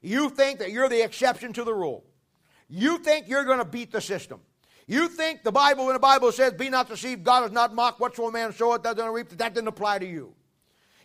You 0.00 0.30
think 0.30 0.58
that 0.58 0.72
you're 0.72 0.88
the 0.88 1.04
exception 1.04 1.52
to 1.52 1.62
the 1.62 1.72
rule. 1.72 2.02
You 2.74 2.96
think 2.96 3.28
you're 3.28 3.44
going 3.44 3.58
to 3.58 3.66
beat 3.66 3.92
the 3.92 4.00
system. 4.00 4.40
You 4.86 5.06
think 5.06 5.42
the 5.42 5.52
Bible, 5.52 5.84
when 5.84 5.92
the 5.92 6.00
Bible 6.00 6.32
says, 6.32 6.54
Be 6.54 6.70
not 6.70 6.88
deceived, 6.88 7.22
God 7.22 7.44
is 7.44 7.52
not 7.52 7.74
mocked, 7.74 8.00
whatsoever 8.00 8.32
man 8.32 8.50
soweth, 8.54 8.82
that 8.84 8.96
doesn't 8.96 9.12
reap, 9.12 9.28
that 9.28 9.52
didn't 9.52 9.68
apply 9.68 9.98
to 9.98 10.06
you. 10.06 10.34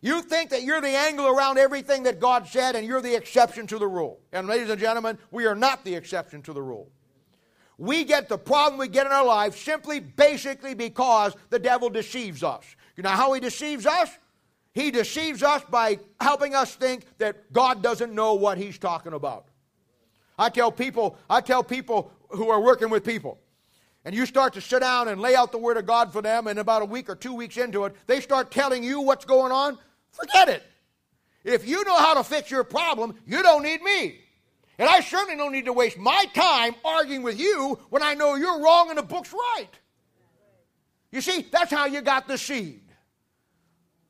You 0.01 0.21
think 0.21 0.51
that 0.51 0.63
you're 0.63 0.79
the 0.79 0.87
angle 0.87 1.27
around 1.27 1.57
everything 1.57 2.03
that 2.03 2.21
God 2.21 2.47
said 2.47 2.77
and 2.77 2.87
you're 2.87 3.01
the 3.01 3.13
exception 3.13 3.67
to 3.67 3.79
the 3.79 3.87
rule. 3.87 4.21
And 4.31 4.47
ladies 4.47 4.69
and 4.69 4.79
gentlemen, 4.79 5.17
we 5.29 5.45
are 5.45 5.55
not 5.55 5.83
the 5.83 5.93
exception 5.93 6.41
to 6.43 6.53
the 6.53 6.61
rule. 6.61 6.89
We 7.77 8.05
get 8.05 8.29
the 8.29 8.37
problem 8.37 8.79
we 8.79 8.87
get 8.87 9.05
in 9.05 9.11
our 9.11 9.25
life 9.25 9.57
simply, 9.57 9.99
basically 9.99 10.73
because 10.73 11.35
the 11.49 11.59
devil 11.59 11.89
deceives 11.89 12.43
us. 12.43 12.63
You 12.95 13.03
know 13.03 13.09
how 13.09 13.33
he 13.33 13.41
deceives 13.41 13.85
us? 13.85 14.09
He 14.73 14.89
deceives 14.89 15.43
us 15.43 15.63
by 15.69 15.99
helping 16.21 16.55
us 16.55 16.75
think 16.75 17.05
that 17.17 17.51
God 17.51 17.83
doesn't 17.83 18.13
know 18.13 18.35
what 18.35 18.57
he's 18.57 18.77
talking 18.77 19.11
about. 19.11 19.46
I 20.37 20.49
tell 20.49 20.71
people, 20.71 21.17
I 21.29 21.41
tell 21.41 21.63
people 21.63 22.11
who 22.29 22.49
are 22.49 22.61
working 22.61 22.89
with 22.89 23.03
people, 23.03 23.39
and 24.05 24.13
you 24.13 24.25
start 24.25 24.53
to 24.53 24.61
sit 24.61 24.81
down 24.81 25.07
and 25.07 25.19
lay 25.19 25.35
out 25.35 25.51
the 25.51 25.57
Word 25.57 25.77
of 25.77 25.85
God 25.85 26.13
for 26.13 26.21
them, 26.21 26.47
and 26.47 26.59
about 26.59 26.81
a 26.81 26.85
week 26.85 27.09
or 27.09 27.15
two 27.15 27.33
weeks 27.33 27.57
into 27.57 27.85
it, 27.85 27.95
they 28.05 28.21
start 28.21 28.51
telling 28.51 28.83
you 28.83 29.01
what's 29.01 29.25
going 29.25 29.51
on, 29.51 29.77
forget 30.11 30.49
it. 30.49 30.63
If 31.43 31.67
you 31.67 31.83
know 31.85 31.97
how 31.97 32.13
to 32.13 32.23
fix 32.23 32.51
your 32.51 32.63
problem, 32.63 33.15
you 33.25 33.41
don't 33.41 33.63
need 33.63 33.81
me. 33.81 34.19
And 34.79 34.87
I 34.87 34.99
certainly 34.99 35.37
don't 35.37 35.51
need 35.51 35.65
to 35.65 35.73
waste 35.73 35.97
my 35.97 36.25
time 36.33 36.75
arguing 36.85 37.23
with 37.23 37.39
you 37.39 37.79
when 37.89 38.03
I 38.03 38.13
know 38.13 38.35
you're 38.35 38.61
wrong 38.61 38.89
and 38.89 38.97
the 38.97 39.03
book's 39.03 39.33
right. 39.33 39.69
You 41.11 41.21
see, 41.21 41.47
that's 41.51 41.71
how 41.71 41.85
you 41.85 42.01
got 42.01 42.27
the 42.27 42.37
seed. 42.37 42.81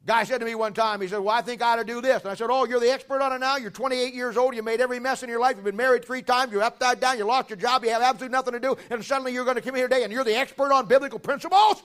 Guy 0.07 0.23
said 0.23 0.39
to 0.39 0.45
me 0.45 0.55
one 0.55 0.73
time, 0.73 1.01
he 1.01 1.07
said, 1.09 1.19
Well, 1.19 1.35
I 1.35 1.41
think 1.41 1.61
I 1.61 1.73
ought 1.73 1.75
to 1.75 1.83
do 1.83 1.99
this. 1.99 2.21
And 2.21 2.31
I 2.31 2.35
said, 2.35 2.47
Oh, 2.49 2.65
you're 2.65 2.79
the 2.79 2.89
expert 2.89 3.21
on 3.21 3.33
it 3.33 3.39
now? 3.39 3.57
You're 3.57 3.71
28 3.71 4.13
years 4.13 4.37
old. 4.37 4.55
You 4.55 4.63
made 4.63 4.79
every 4.79 5.01
mess 5.01 5.21
in 5.21 5.27
your 5.27 5.41
life. 5.41 5.57
You've 5.57 5.65
been 5.65 5.75
married 5.75 6.05
three 6.05 6.21
times. 6.21 6.53
You're 6.53 6.63
upside 6.63 7.01
down. 7.01 7.17
You 7.17 7.25
lost 7.25 7.49
your 7.49 7.57
job. 7.57 7.83
You 7.83 7.89
have 7.89 8.01
absolutely 8.01 8.31
nothing 8.31 8.53
to 8.53 8.59
do. 8.61 8.77
And 8.89 9.03
suddenly 9.03 9.33
you're 9.33 9.43
going 9.43 9.57
to 9.57 9.61
come 9.61 9.75
here 9.75 9.89
today 9.89 10.05
and 10.05 10.13
you're 10.13 10.23
the 10.23 10.33
expert 10.33 10.71
on 10.71 10.85
biblical 10.85 11.19
principles? 11.19 11.83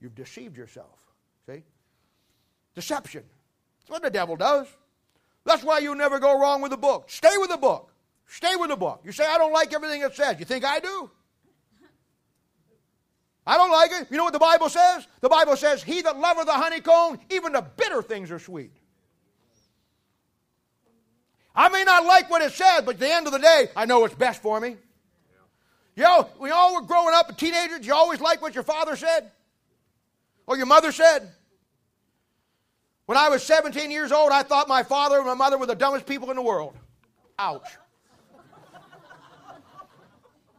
You've 0.00 0.16
deceived 0.16 0.56
yourself. 0.56 0.98
See? 1.46 1.62
Deception. 2.74 3.22
That's 3.80 3.90
what 3.90 4.02
the 4.02 4.10
devil 4.10 4.34
does. 4.34 4.66
That's 5.44 5.62
why 5.62 5.78
you 5.78 5.94
never 5.94 6.18
go 6.18 6.38
wrong 6.38 6.62
with 6.62 6.72
the 6.72 6.76
book. 6.76 7.10
Stay 7.10 7.36
with 7.36 7.50
the 7.50 7.56
book. 7.56 7.92
Stay 8.26 8.56
with 8.56 8.70
the 8.70 8.76
book. 8.76 9.02
You 9.04 9.12
say, 9.12 9.24
I 9.24 9.38
don't 9.38 9.52
like 9.52 9.72
everything 9.72 10.02
it 10.02 10.16
says. 10.16 10.40
You 10.40 10.44
think 10.44 10.64
I 10.64 10.80
do? 10.80 11.10
I 13.48 13.56
don't 13.56 13.70
like 13.70 13.90
it. 13.92 14.08
You 14.10 14.18
know 14.18 14.24
what 14.24 14.34
the 14.34 14.38
Bible 14.38 14.68
says? 14.68 15.08
The 15.22 15.28
Bible 15.30 15.56
says, 15.56 15.82
He 15.82 16.02
that 16.02 16.18
loveth 16.18 16.44
the 16.44 16.52
honeycomb, 16.52 17.18
even 17.30 17.52
the 17.52 17.62
bitter 17.62 18.02
things 18.02 18.30
are 18.30 18.38
sweet. 18.38 18.72
I 21.54 21.70
may 21.70 21.82
not 21.82 22.04
like 22.04 22.28
what 22.28 22.42
it 22.42 22.52
says, 22.52 22.82
but 22.84 22.96
at 22.96 23.00
the 23.00 23.10
end 23.10 23.26
of 23.26 23.32
the 23.32 23.38
day, 23.38 23.68
I 23.74 23.86
know 23.86 24.00
what's 24.00 24.14
best 24.14 24.42
for 24.42 24.60
me. 24.60 24.76
You 25.96 26.02
know, 26.02 26.28
we 26.38 26.50
all 26.50 26.74
were 26.74 26.82
growing 26.82 27.14
up, 27.14 27.36
teenagers, 27.38 27.86
you 27.86 27.94
always 27.94 28.20
like 28.20 28.42
what 28.42 28.54
your 28.54 28.64
father 28.64 28.96
said 28.96 29.30
or 30.46 30.58
your 30.58 30.66
mother 30.66 30.92
said. 30.92 31.32
When 33.06 33.16
I 33.16 33.30
was 33.30 33.42
17 33.42 33.90
years 33.90 34.12
old, 34.12 34.30
I 34.30 34.42
thought 34.42 34.68
my 34.68 34.82
father 34.82 35.16
and 35.16 35.26
my 35.26 35.32
mother 35.32 35.56
were 35.56 35.64
the 35.64 35.74
dumbest 35.74 36.04
people 36.04 36.28
in 36.28 36.36
the 36.36 36.42
world. 36.42 36.76
Ouch. 37.38 37.78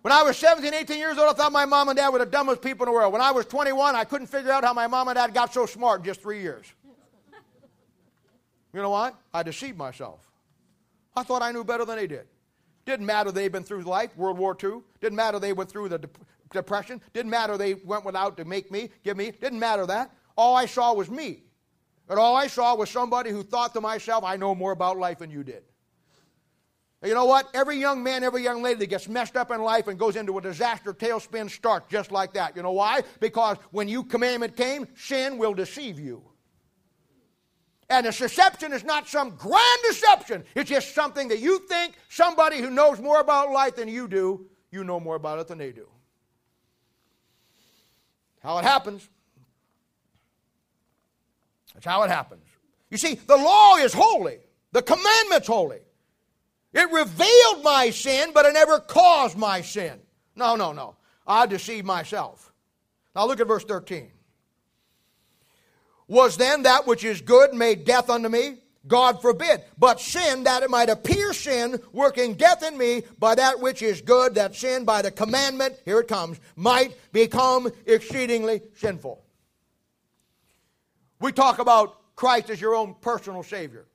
When 0.09 0.17
I 0.17 0.23
was 0.23 0.37
17, 0.37 0.73
18 0.73 0.97
years 0.97 1.19
old, 1.19 1.29
I 1.29 1.33
thought 1.33 1.51
my 1.51 1.65
mom 1.65 1.87
and 1.89 1.95
dad 1.95 2.09
were 2.09 2.17
the 2.17 2.25
dumbest 2.25 2.63
people 2.63 2.83
in 2.83 2.91
the 2.91 2.93
world. 2.93 3.13
When 3.13 3.21
I 3.21 3.29
was 3.29 3.45
21, 3.45 3.95
I 3.95 4.05
couldn't 4.05 4.25
figure 4.25 4.51
out 4.51 4.63
how 4.63 4.73
my 4.73 4.87
mom 4.87 5.07
and 5.07 5.15
dad 5.15 5.35
got 5.35 5.53
so 5.53 5.67
smart 5.67 5.99
in 5.99 6.05
just 6.05 6.19
three 6.19 6.41
years. 6.41 6.65
You 8.73 8.81
know 8.81 8.89
what? 8.89 9.13
I 9.31 9.43
deceived 9.43 9.77
myself. 9.77 10.27
I 11.15 11.21
thought 11.21 11.43
I 11.43 11.51
knew 11.51 11.63
better 11.63 11.85
than 11.85 11.97
they 11.97 12.07
did. 12.07 12.25
Didn't 12.87 13.05
matter 13.05 13.31
they'd 13.31 13.51
been 13.51 13.61
through 13.61 13.83
life, 13.83 14.17
World 14.17 14.39
War 14.39 14.57
II. 14.63 14.79
Didn't 14.99 15.15
matter 15.15 15.37
they 15.37 15.53
went 15.53 15.69
through 15.69 15.89
the 15.89 16.09
depression. 16.51 17.01
Didn't 17.13 17.29
matter 17.29 17.55
they 17.55 17.75
went 17.75 18.03
without 18.03 18.35
to 18.37 18.45
make 18.45 18.71
me, 18.71 18.89
give 19.03 19.15
me. 19.15 19.29
Didn't 19.29 19.59
matter 19.59 19.85
that. 19.85 20.11
All 20.35 20.55
I 20.55 20.65
saw 20.65 20.91
was 20.91 21.11
me. 21.11 21.43
And 22.09 22.17
all 22.17 22.35
I 22.35 22.47
saw 22.47 22.73
was 22.73 22.89
somebody 22.89 23.29
who 23.29 23.43
thought 23.43 23.75
to 23.75 23.81
myself, 23.81 24.23
I 24.23 24.37
know 24.37 24.55
more 24.55 24.71
about 24.71 24.97
life 24.97 25.19
than 25.19 25.29
you 25.29 25.43
did. 25.43 25.65
You 27.03 27.13
know 27.13 27.25
what? 27.25 27.49
Every 27.53 27.77
young 27.77 28.03
man, 28.03 28.23
every 28.23 28.43
young 28.43 28.61
lady 28.61 28.79
that 28.79 28.87
gets 28.87 29.07
messed 29.07 29.37
up 29.37 29.51
in 29.51 29.61
life 29.61 29.87
and 29.87 29.97
goes 29.97 30.17
into 30.17 30.37
a 30.37 30.41
disaster 30.41 30.93
tailspin 30.93 31.49
starts 31.49 31.89
just 31.89 32.11
like 32.11 32.33
that. 32.33 32.57
You 32.57 32.61
know 32.61 32.73
why? 32.73 33.03
Because 33.21 33.57
when 33.71 33.87
you 33.87 34.03
commandment 34.03 34.57
came, 34.57 34.85
sin 34.97 35.37
will 35.37 35.53
deceive 35.53 35.97
you. 35.97 36.21
And 37.89 38.05
the 38.05 38.11
deception 38.11 38.73
is 38.73 38.83
not 38.83 39.07
some 39.07 39.31
grand 39.31 39.79
deception. 39.87 40.43
It's 40.55 40.69
just 40.69 40.93
something 40.93 41.29
that 41.29 41.39
you 41.39 41.59
think 41.67 41.95
somebody 42.09 42.59
who 42.59 42.69
knows 42.69 42.99
more 42.99 43.19
about 43.19 43.51
life 43.51 43.77
than 43.77 43.87
you 43.87 44.07
do, 44.07 44.47
you 44.69 44.83
know 44.83 44.99
more 44.99 45.15
about 45.15 45.39
it 45.39 45.47
than 45.47 45.57
they 45.57 45.71
do. 45.71 45.87
How 48.41 48.57
it 48.59 48.65
happens. 48.65 49.09
That's 51.73 51.85
how 51.85 52.03
it 52.03 52.09
happens. 52.09 52.43
You 52.89 52.97
see, 52.97 53.15
the 53.15 53.37
law 53.37 53.77
is 53.77 53.93
holy, 53.93 54.39
the 54.73 54.81
commandment's 54.81 55.47
holy. 55.47 55.79
It 56.73 56.91
revealed 56.91 57.63
my 57.63 57.89
sin, 57.89 58.31
but 58.33 58.45
it 58.45 58.53
never 58.53 58.79
caused 58.79 59.37
my 59.37 59.61
sin. 59.61 59.99
No, 60.35 60.55
no, 60.55 60.71
no. 60.71 60.95
I 61.25 61.45
deceived 61.45 61.85
myself. 61.85 62.51
Now 63.15 63.25
look 63.25 63.39
at 63.39 63.47
verse 63.47 63.63
13. 63.63 64.11
Was 66.07 66.37
then 66.37 66.63
that 66.63 66.87
which 66.87 67.03
is 67.03 67.21
good 67.21 67.53
made 67.53 67.85
death 67.85 68.09
unto 68.09 68.29
me? 68.29 68.57
God 68.87 69.21
forbid. 69.21 69.61
But 69.77 69.99
sin, 69.99 70.43
that 70.45 70.63
it 70.63 70.69
might 70.69 70.89
appear 70.89 71.33
sin, 71.33 71.79
working 71.91 72.35
death 72.35 72.63
in 72.63 72.77
me 72.77 73.03
by 73.19 73.35
that 73.35 73.59
which 73.59 73.81
is 73.81 74.01
good, 74.01 74.35
that 74.35 74.55
sin 74.55 74.85
by 74.85 75.01
the 75.01 75.11
commandment, 75.11 75.75
here 75.85 75.99
it 75.99 76.07
comes, 76.07 76.39
might 76.55 76.97
become 77.11 77.69
exceedingly 77.85 78.61
sinful. 78.77 79.21
We 81.19 81.31
talk 81.31 81.59
about 81.59 82.15
Christ 82.15 82.49
as 82.49 82.61
your 82.61 82.73
own 82.73 82.95
personal 83.01 83.43
Savior. 83.43 83.85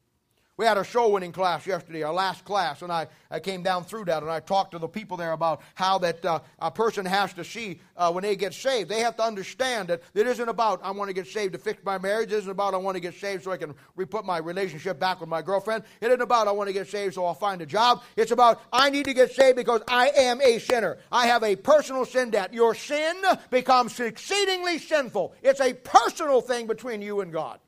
We 0.57 0.67
had 0.67 0.79
a 0.79 0.85
soul 0.85 1.11
winning 1.11 1.33
class 1.33 1.67
yesterday, 1.67 2.05
our 2.05 2.13
last 2.13 2.45
class, 2.45 2.83
and 2.83 2.93
I, 2.93 3.09
I 3.29 3.41
came 3.41 3.65
down 3.65 3.83
through 3.83 4.05
that 4.05 4.23
and 4.23 4.31
I 4.31 4.39
talked 4.39 4.71
to 4.71 4.79
the 4.79 4.87
people 4.87 5.17
there 5.17 5.33
about 5.33 5.63
how 5.75 5.99
that 5.99 6.25
uh, 6.25 6.39
a 6.61 6.71
person 6.71 7.05
has 7.07 7.33
to 7.33 7.43
see 7.43 7.81
uh, 7.97 8.13
when 8.13 8.23
they 8.23 8.37
get 8.37 8.55
saved. 8.55 8.89
They 8.89 9.01
have 9.01 9.17
to 9.17 9.25
understand 9.25 9.89
that 9.89 10.03
it 10.15 10.29
isn't 10.29 10.49
about 10.49 10.81
I 10.85 10.93
want 10.93 11.09
to 11.09 11.13
get 11.13 11.27
saved 11.27 11.55
to 11.55 11.59
fix 11.59 11.83
my 11.85 11.99
marriage. 11.99 12.31
It 12.31 12.37
isn't 12.37 12.51
about 12.51 12.73
I 12.73 12.77
want 12.77 12.95
to 12.95 13.01
get 13.01 13.15
saved 13.15 13.43
so 13.43 13.51
I 13.51 13.57
can 13.57 13.75
re-put 13.97 14.25
my 14.25 14.39
relationship 14.39 15.01
back 15.01 15.19
with 15.19 15.29
my 15.29 15.43
girlfriend. 15.43 15.83
It 16.01 16.07
isn't 16.07 16.23
about 16.23 16.47
I 16.47 16.53
want 16.53 16.69
to 16.69 16.73
get 16.73 16.87
saved 16.87 17.15
so 17.15 17.27
I'll 17.27 17.35
find 17.35 17.61
a 17.61 17.67
job. 17.67 18.05
It's 18.15 18.31
about 18.31 18.63
I 18.73 18.91
need 18.91 19.07
to 19.07 19.15
get 19.15 19.33
saved 19.33 19.57
because 19.57 19.83
I 19.89 20.11
am 20.11 20.41
a 20.41 20.61
sinner. 20.61 20.99
I 21.11 21.27
have 21.27 21.43
a 21.43 21.57
personal 21.57 22.05
sin 22.05 22.31
debt. 22.31 22.55
Your 22.55 22.77
sin 22.77 23.17
becomes 23.51 23.99
exceedingly 23.99 24.79
sinful. 24.79 25.35
It's 25.43 25.61
a 25.61 25.73
personal 25.73 26.41
thing 26.41 26.69
between 26.69 27.03
you 27.03 27.23
and 27.23 27.33
God. 27.33 27.59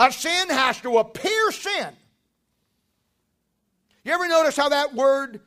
A 0.00 0.10
sin 0.10 0.48
has 0.48 0.80
to 0.80 0.96
appear 0.96 1.52
sin. 1.52 1.94
You 4.02 4.12
ever 4.12 4.26
notice 4.28 4.56
how 4.56 4.70
that 4.70 4.94
word 4.94 5.42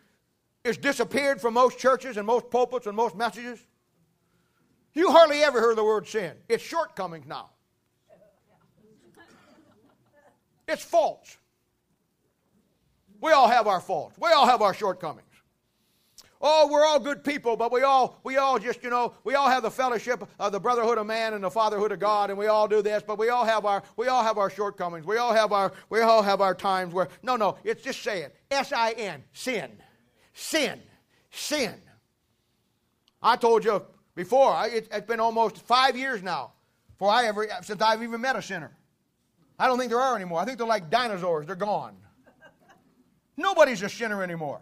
is 0.63 0.77
disappeared 0.77 1.41
from 1.41 1.55
most 1.55 1.79
churches 1.79 2.17
and 2.17 2.27
most 2.27 2.51
pulpits 2.51 2.85
and 2.85 2.95
most 2.95 3.15
messages? 3.15 3.59
You 4.93 5.09
hardly 5.09 5.43
ever 5.43 5.59
hear 5.59 5.73
the 5.73 5.83
word 5.83 6.07
sin. 6.07 6.33
It's 6.47 6.63
shortcomings 6.63 7.25
now. 7.25 7.49
It's 10.67 10.83
faults. 10.83 11.35
We 13.21 13.31
all 13.31 13.47
have 13.47 13.65
our 13.65 13.81
faults. 13.81 14.15
We 14.19 14.29
all 14.29 14.45
have 14.45 14.61
our 14.61 14.75
shortcomings 14.75 15.32
oh, 16.43 16.67
we're 16.69 16.85
all 16.85 16.99
good 16.99 17.23
people, 17.23 17.55
but 17.55 17.71
we 17.71 17.81
all, 17.81 18.19
we 18.23 18.35
all 18.35 18.59
just, 18.59 18.83
you 18.83 18.89
know, 18.89 19.13
we 19.23 19.33
all 19.33 19.49
have 19.49 19.63
the 19.63 19.71
fellowship 19.71 20.27
of 20.39 20.51
the 20.51 20.59
brotherhood 20.59 20.97
of 20.97 21.07
man 21.07 21.33
and 21.33 21.43
the 21.43 21.49
fatherhood 21.49 21.93
of 21.93 21.99
God, 21.99 22.29
and 22.29 22.37
we 22.37 22.47
all 22.47 22.67
do 22.67 22.81
this, 22.81 23.01
but 23.01 23.17
we 23.17 23.29
all 23.29 23.45
have 23.45 23.65
our, 23.65 23.81
we 23.95 24.09
all 24.09 24.21
have 24.21 24.37
our 24.37 24.49
shortcomings. 24.49 25.05
We 25.05 25.17
all 25.17 25.33
have 25.33 25.53
our, 25.53 25.71
we 25.89 26.01
all 26.01 26.21
have 26.21 26.41
our 26.41 26.53
times 26.53 26.93
where, 26.93 27.07
no, 27.23 27.37
no, 27.37 27.57
it's 27.63 27.81
just 27.81 28.03
saying, 28.03 28.29
S-I-N, 28.51 29.23
sin, 29.31 29.71
sin, 30.33 30.81
sin. 31.31 31.75
I 33.21 33.37
told 33.37 33.63
you 33.63 33.81
before, 34.13 34.53
it, 34.67 34.89
it's 34.91 35.07
been 35.07 35.21
almost 35.21 35.57
five 35.59 35.95
years 35.95 36.21
now 36.21 36.51
for 36.99 37.09
I 37.09 37.25
ever, 37.25 37.47
since 37.61 37.81
I've 37.81 38.03
even 38.03 38.19
met 38.19 38.35
a 38.35 38.41
sinner. 38.41 38.71
I 39.57 39.67
don't 39.67 39.79
think 39.79 39.91
there 39.91 40.01
are 40.01 40.15
anymore. 40.15 40.41
I 40.41 40.45
think 40.45 40.57
they're 40.57 40.67
like 40.67 40.89
dinosaurs. 40.89 41.45
They're 41.45 41.55
gone. 41.55 41.95
Nobody's 43.37 43.81
a 43.81 43.89
sinner 43.89 44.21
anymore. 44.21 44.61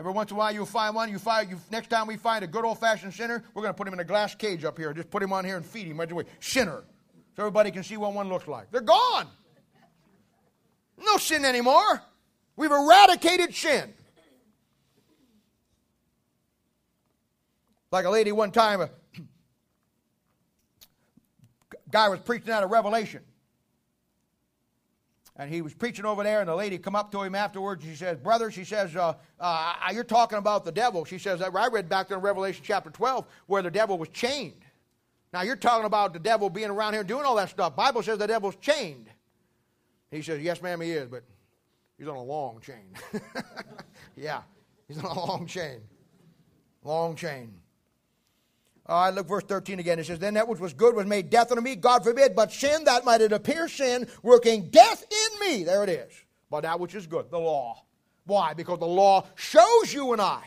Every 0.00 0.12
once 0.12 0.30
in 0.30 0.36
a 0.36 0.38
while 0.38 0.50
you'll 0.50 0.64
find 0.64 0.94
one. 0.94 1.10
You 1.10 1.18
find 1.18 1.50
you, 1.50 1.60
next 1.70 1.90
time 1.90 2.06
we 2.06 2.16
find 2.16 2.42
a 2.42 2.46
good 2.46 2.64
old 2.64 2.78
fashioned 2.78 3.12
sinner, 3.12 3.44
we're 3.52 3.60
going 3.60 3.74
to 3.74 3.76
put 3.76 3.86
him 3.86 3.92
in 3.92 4.00
a 4.00 4.04
glass 4.04 4.34
cage 4.34 4.64
up 4.64 4.78
here. 4.78 4.94
Just 4.94 5.10
put 5.10 5.22
him 5.22 5.30
on 5.30 5.44
here 5.44 5.58
and 5.58 5.66
feed 5.66 5.86
him 5.86 6.00
right 6.00 6.10
away. 6.10 6.24
Sinner, 6.40 6.84
so 7.36 7.42
everybody 7.42 7.70
can 7.70 7.82
see 7.82 7.98
what 7.98 8.14
one 8.14 8.30
looks 8.30 8.48
like. 8.48 8.70
They're 8.70 8.80
gone. 8.80 9.26
No 10.96 11.18
sin 11.18 11.44
anymore. 11.44 12.00
We've 12.56 12.70
eradicated 12.70 13.54
sin. 13.54 13.92
Like 17.90 18.06
a 18.06 18.10
lady 18.10 18.32
one 18.32 18.52
time, 18.52 18.80
a 18.80 18.88
guy 21.90 22.08
was 22.08 22.20
preaching 22.20 22.48
out 22.54 22.62
of 22.62 22.70
Revelation. 22.70 23.20
And 25.40 25.50
he 25.50 25.62
was 25.62 25.72
preaching 25.72 26.04
over 26.04 26.22
there, 26.22 26.40
and 26.40 26.48
the 26.50 26.54
lady 26.54 26.76
come 26.76 26.94
up 26.94 27.10
to 27.12 27.22
him 27.22 27.34
afterwards. 27.34 27.82
She 27.82 27.94
says, 27.94 28.18
"Brother," 28.18 28.50
she 28.50 28.62
says, 28.62 28.94
uh, 28.94 29.14
uh, 29.40 29.74
"You're 29.90 30.04
talking 30.04 30.36
about 30.36 30.66
the 30.66 30.72
devil." 30.72 31.06
She 31.06 31.18
says, 31.18 31.40
"I 31.40 31.48
read 31.48 31.88
back 31.88 32.08
there 32.08 32.18
in 32.18 32.22
Revelation 32.22 32.62
chapter 32.62 32.90
12 32.90 33.26
where 33.46 33.62
the 33.62 33.70
devil 33.70 33.96
was 33.96 34.10
chained. 34.10 34.60
Now 35.32 35.40
you're 35.40 35.56
talking 35.56 35.86
about 35.86 36.12
the 36.12 36.18
devil 36.18 36.50
being 36.50 36.68
around 36.68 36.92
here 36.92 37.04
doing 37.04 37.24
all 37.24 37.36
that 37.36 37.48
stuff. 37.48 37.74
Bible 37.74 38.02
says 38.02 38.18
the 38.18 38.26
devil's 38.26 38.56
chained." 38.56 39.08
He 40.10 40.20
says, 40.20 40.42
"Yes, 40.42 40.60
ma'am, 40.60 40.80
he 40.82 40.90
is, 40.90 41.08
but 41.08 41.24
He's 42.00 42.08
on 42.08 42.16
a 42.16 42.22
long 42.22 42.60
chain. 42.60 42.94
yeah, 44.16 44.40
he's 44.88 44.96
on 45.04 45.04
a 45.04 45.26
long 45.26 45.46
chain. 45.46 45.80
Long 46.82 47.14
chain. 47.14 47.59
All 48.90 49.04
right, 49.04 49.14
look, 49.14 49.28
verse 49.28 49.44
13 49.44 49.78
again. 49.78 50.00
It 50.00 50.06
says, 50.06 50.18
Then 50.18 50.34
that 50.34 50.48
which 50.48 50.58
was 50.58 50.72
good 50.72 50.96
was 50.96 51.06
made 51.06 51.30
death 51.30 51.52
unto 51.52 51.62
me, 51.62 51.76
God 51.76 52.02
forbid, 52.02 52.34
but 52.34 52.50
sin, 52.50 52.82
that 52.84 53.04
might 53.04 53.20
it 53.20 53.30
appear 53.30 53.68
sin, 53.68 54.08
working 54.24 54.68
death 54.68 55.04
in 55.08 55.48
me. 55.48 55.62
There 55.62 55.84
it 55.84 55.88
is. 55.88 56.12
But 56.50 56.62
that 56.62 56.80
which 56.80 56.96
is 56.96 57.06
good, 57.06 57.30
the 57.30 57.38
law. 57.38 57.84
Why? 58.24 58.52
Because 58.52 58.80
the 58.80 58.86
law 58.86 59.26
shows 59.36 59.94
you 59.94 60.12
and 60.12 60.20
I 60.20 60.42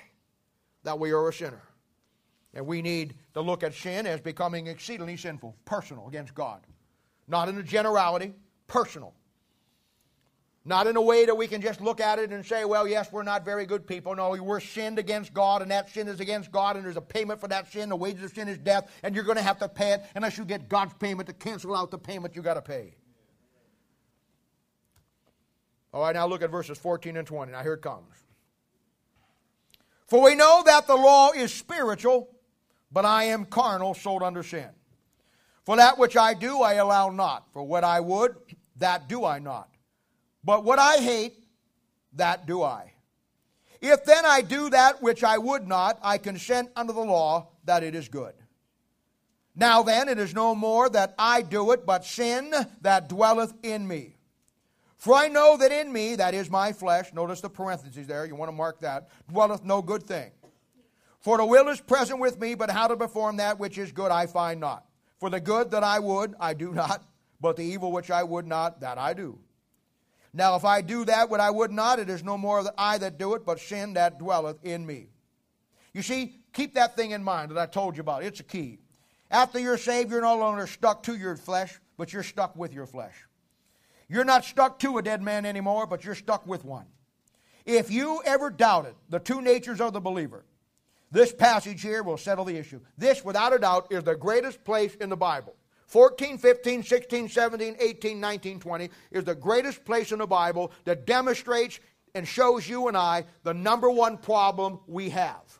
that 0.84 1.00
we 1.00 1.12
are 1.12 1.30
a 1.30 1.34
sinner. 1.34 1.62
And 2.54 2.68
we 2.68 2.82
need 2.82 3.16
to 3.34 3.40
look 3.40 3.64
at 3.64 3.74
sin 3.74 4.06
as 4.06 4.20
becoming 4.20 4.68
exceedingly 4.68 5.16
sinful, 5.16 5.56
personal 5.64 6.10
against 6.10 6.36
God. 6.36 6.60
Not 7.30 7.48
in 7.48 7.58
a 7.58 7.64
generality, 7.64 8.34
personal. 8.68 9.14
Not 10.66 10.88
in 10.88 10.96
a 10.96 11.02
way 11.02 11.26
that 11.26 11.36
we 11.36 11.48
can 11.48 11.62
just 11.62 11.82
look 11.82 12.00
at 12.00 12.20
it 12.20 12.32
and 12.32 12.46
say, 12.46 12.64
well, 12.64 12.88
yes, 12.88 13.12
we're 13.12 13.24
not 13.24 13.44
very 13.44 13.66
good 13.66 13.86
people. 13.86 14.16
No, 14.16 14.30
we're 14.30 14.62
sinned 14.62 14.98
against 14.98 15.34
God, 15.34 15.62
and 15.62 15.70
that 15.72 15.90
sin 15.90 16.08
is 16.08 16.22
against 16.22 16.54
God, 16.54 16.78
and 16.78 16.86
there's 16.86 16.96
a 16.96 17.02
payment 17.02 17.42
for 17.42 17.50
that 17.50 17.70
sin. 17.72 17.90
The 17.90 17.98
wages 17.98 18.24
of 18.24 18.32
sin 18.32 18.48
is 18.48 18.58
death, 18.58 18.90
and 19.04 19.14
you're 19.14 19.26
going 19.26 19.36
to 19.36 19.44
have 19.44 19.60
to 19.60 19.68
pay 19.68 19.92
it 19.92 20.04
unless 20.16 20.38
you 20.38 20.46
get 20.46 20.70
God's 20.70 20.94
payment 20.94 21.28
to 21.28 21.34
cancel 21.34 21.76
out 21.76 21.92
the 21.92 21.98
payment 21.98 22.36
you 22.36 22.42
got 22.42 22.54
to 22.54 22.62
pay. 22.62 22.96
All 25.94 26.02
right, 26.02 26.16
now 26.16 26.26
look 26.26 26.42
at 26.42 26.50
verses 26.50 26.78
14 26.78 27.18
and 27.18 27.28
20. 27.28 27.52
Now 27.52 27.62
here 27.62 27.74
it 27.74 27.82
comes. 27.82 28.16
For 30.08 30.24
we 30.24 30.36
know 30.36 30.64
that 30.66 30.88
the 30.88 30.96
law 30.96 31.32
is 31.32 31.54
spiritual, 31.54 32.30
but 32.90 33.04
I 33.04 33.26
am 33.26 33.46
carnal, 33.46 33.94
sold 33.94 34.24
under 34.24 34.44
sin. 34.44 34.70
For 35.66 35.76
that 35.76 35.98
which 35.98 36.16
I 36.16 36.34
do, 36.34 36.62
I 36.62 36.76
allow 36.76 37.10
not. 37.10 37.52
For 37.52 37.64
what 37.64 37.84
I 37.84 38.00
would, 38.00 38.36
that 38.78 39.10
do 39.10 39.26
I 39.26 39.40
not. 39.40 39.70
But 40.44 40.64
what 40.64 40.80
I 40.80 40.98
hate, 40.98 41.34
that 42.14 42.46
do 42.46 42.62
I. 42.62 42.94
If 43.82 44.06
then 44.06 44.26
I 44.26 44.42
do 44.42 44.70
that 44.70 45.02
which 45.02 45.24
I 45.24 45.38
would 45.38 45.68
not, 45.68 46.00
I 46.02 46.18
consent 46.18 46.70
unto 46.76 46.94
the 46.94 47.02
law 47.02 47.50
that 47.66 47.84
it 47.84 47.96
is 47.96 48.08
good. 48.08 48.34
Now 49.56 49.84
then, 49.84 50.10
it 50.10 50.18
is 50.18 50.34
no 50.34 50.56
more 50.56 50.90
that 50.90 51.14
I 51.18 51.42
do 51.42 51.72
it, 51.72 51.86
but 51.86 52.06
sin 52.06 52.54
that 52.82 53.08
dwelleth 53.08 53.54
in 53.62 53.88
me. 53.88 54.16
For 54.98 55.16
I 55.16 55.28
know 55.28 55.58
that 55.58 55.72
in 55.72 55.92
me, 55.92 56.16
that 56.16 56.34
is 56.34 56.50
my 56.50 56.72
flesh, 56.72 57.14
notice 57.14 57.42
the 57.42 57.50
parentheses 57.50 58.08
there, 58.08 58.26
you 58.26 58.36
want 58.36 58.50
to 58.50 58.56
mark 58.56 58.80
that, 58.82 59.10
dwelleth 59.28 59.64
no 59.64 59.82
good 59.82 60.04
thing. 60.04 60.32
For 61.20 61.38
the 61.38 61.46
will 61.46 61.68
is 61.68 61.82
present 61.82 62.20
with 62.20 62.40
me, 62.40 62.56
but 62.56 62.70
how 62.70 62.88
to 62.88 62.96
perform 62.96 63.38
that 63.38 63.60
which 63.60 63.78
is 63.78 63.92
good 63.92 64.12
I 64.12 64.28
find 64.28 64.60
not. 64.60 64.86
For 65.20 65.30
the 65.30 65.40
good 65.42 65.72
that 65.72 65.84
I 65.84 66.00
would, 66.00 66.36
I 66.40 66.54
do 66.54 66.72
not, 66.74 67.04
but 67.42 67.58
the 67.58 67.64
evil 67.64 67.92
which 67.92 68.12
I 68.12 68.24
would 68.24 68.48
not, 68.48 68.80
that 68.80 68.98
I 68.98 69.14
do. 69.14 69.40
Now, 70.34 70.56
if 70.56 70.66
I 70.66 70.82
do 70.82 71.06
that 71.06 71.30
what 71.30 71.40
I 71.40 71.52
would 71.52 71.72
not, 71.72 72.00
it 72.00 72.10
is 72.10 72.24
no 72.24 72.38
more 72.38 72.64
I 72.78 72.98
that 72.98 73.20
do 73.20 73.36
it, 73.36 73.46
but 73.46 73.60
sin 73.60 73.94
that 73.94 74.18
dwelleth 74.18 74.64
in 74.64 74.86
me. 74.86 75.10
You 75.94 76.02
see, 76.02 76.36
keep 76.54 76.74
that 76.74 76.96
thing 76.96 77.12
in 77.12 77.24
mind 77.24 77.52
that 77.52 77.58
I 77.58 77.68
told 77.68 77.96
you 77.96 78.02
about. 78.02 78.24
It's 78.24 78.40
a 78.40 78.44
key. 78.44 78.80
After 79.30 79.60
you're 79.60 79.78
saved, 79.78 80.12
you're 80.12 80.22
no 80.22 80.38
longer 80.38 80.66
stuck 80.66 81.04
to 81.04 81.16
your 81.16 81.36
flesh, 81.36 81.80
but 81.98 82.12
you're 82.12 82.24
stuck 82.24 82.56
with 82.56 82.74
your 82.74 82.88
flesh. 82.88 83.16
You're 84.10 84.24
not 84.24 84.44
stuck 84.44 84.80
to 84.80 84.98
a 84.98 85.04
dead 85.04 85.22
man 85.22 85.46
anymore, 85.46 85.86
but 85.86 86.04
you're 86.04 86.16
stuck 86.16 86.48
with 86.48 86.66
one. 86.66 86.86
If 87.66 87.92
you 87.92 88.22
ever 88.26 88.50
doubted 88.50 88.96
the 89.10 89.20
two 89.20 89.42
natures 89.42 89.80
of 89.80 89.94
the 89.94 90.02
believer, 90.02 90.46
this 91.12 91.32
passage 91.32 91.82
here 91.82 92.02
will 92.02 92.18
settle 92.18 92.46
the 92.46 92.58
issue. 92.58 92.82
This, 92.98 93.24
without 93.24 93.54
a 93.54 93.60
doubt, 93.60 93.88
is 93.92 94.04
the 94.04 94.16
greatest 94.16 94.64
place 94.64 94.96
in 94.96 95.10
the 95.10 95.16
Bible. 95.16 95.56
14, 95.88 96.38
15, 96.38 96.84
16, 96.84 97.30
17, 97.30 97.76
18, 97.80 98.20
19, 98.20 98.60
20 98.60 98.90
is 99.12 99.24
the 99.24 99.36
greatest 99.36 99.86
place 99.86 100.12
in 100.12 100.20
the 100.20 100.28
Bible 100.28 100.72
that 100.86 101.06
demonstrates 101.06 101.80
and 102.16 102.28
shows 102.28 102.68
you 102.68 102.88
and 102.88 102.98
I 102.98 103.26
the 103.44 103.54
number 103.54 103.90
one 103.90 104.18
problem 104.18 104.80
we 104.88 105.10
have. 105.10 105.60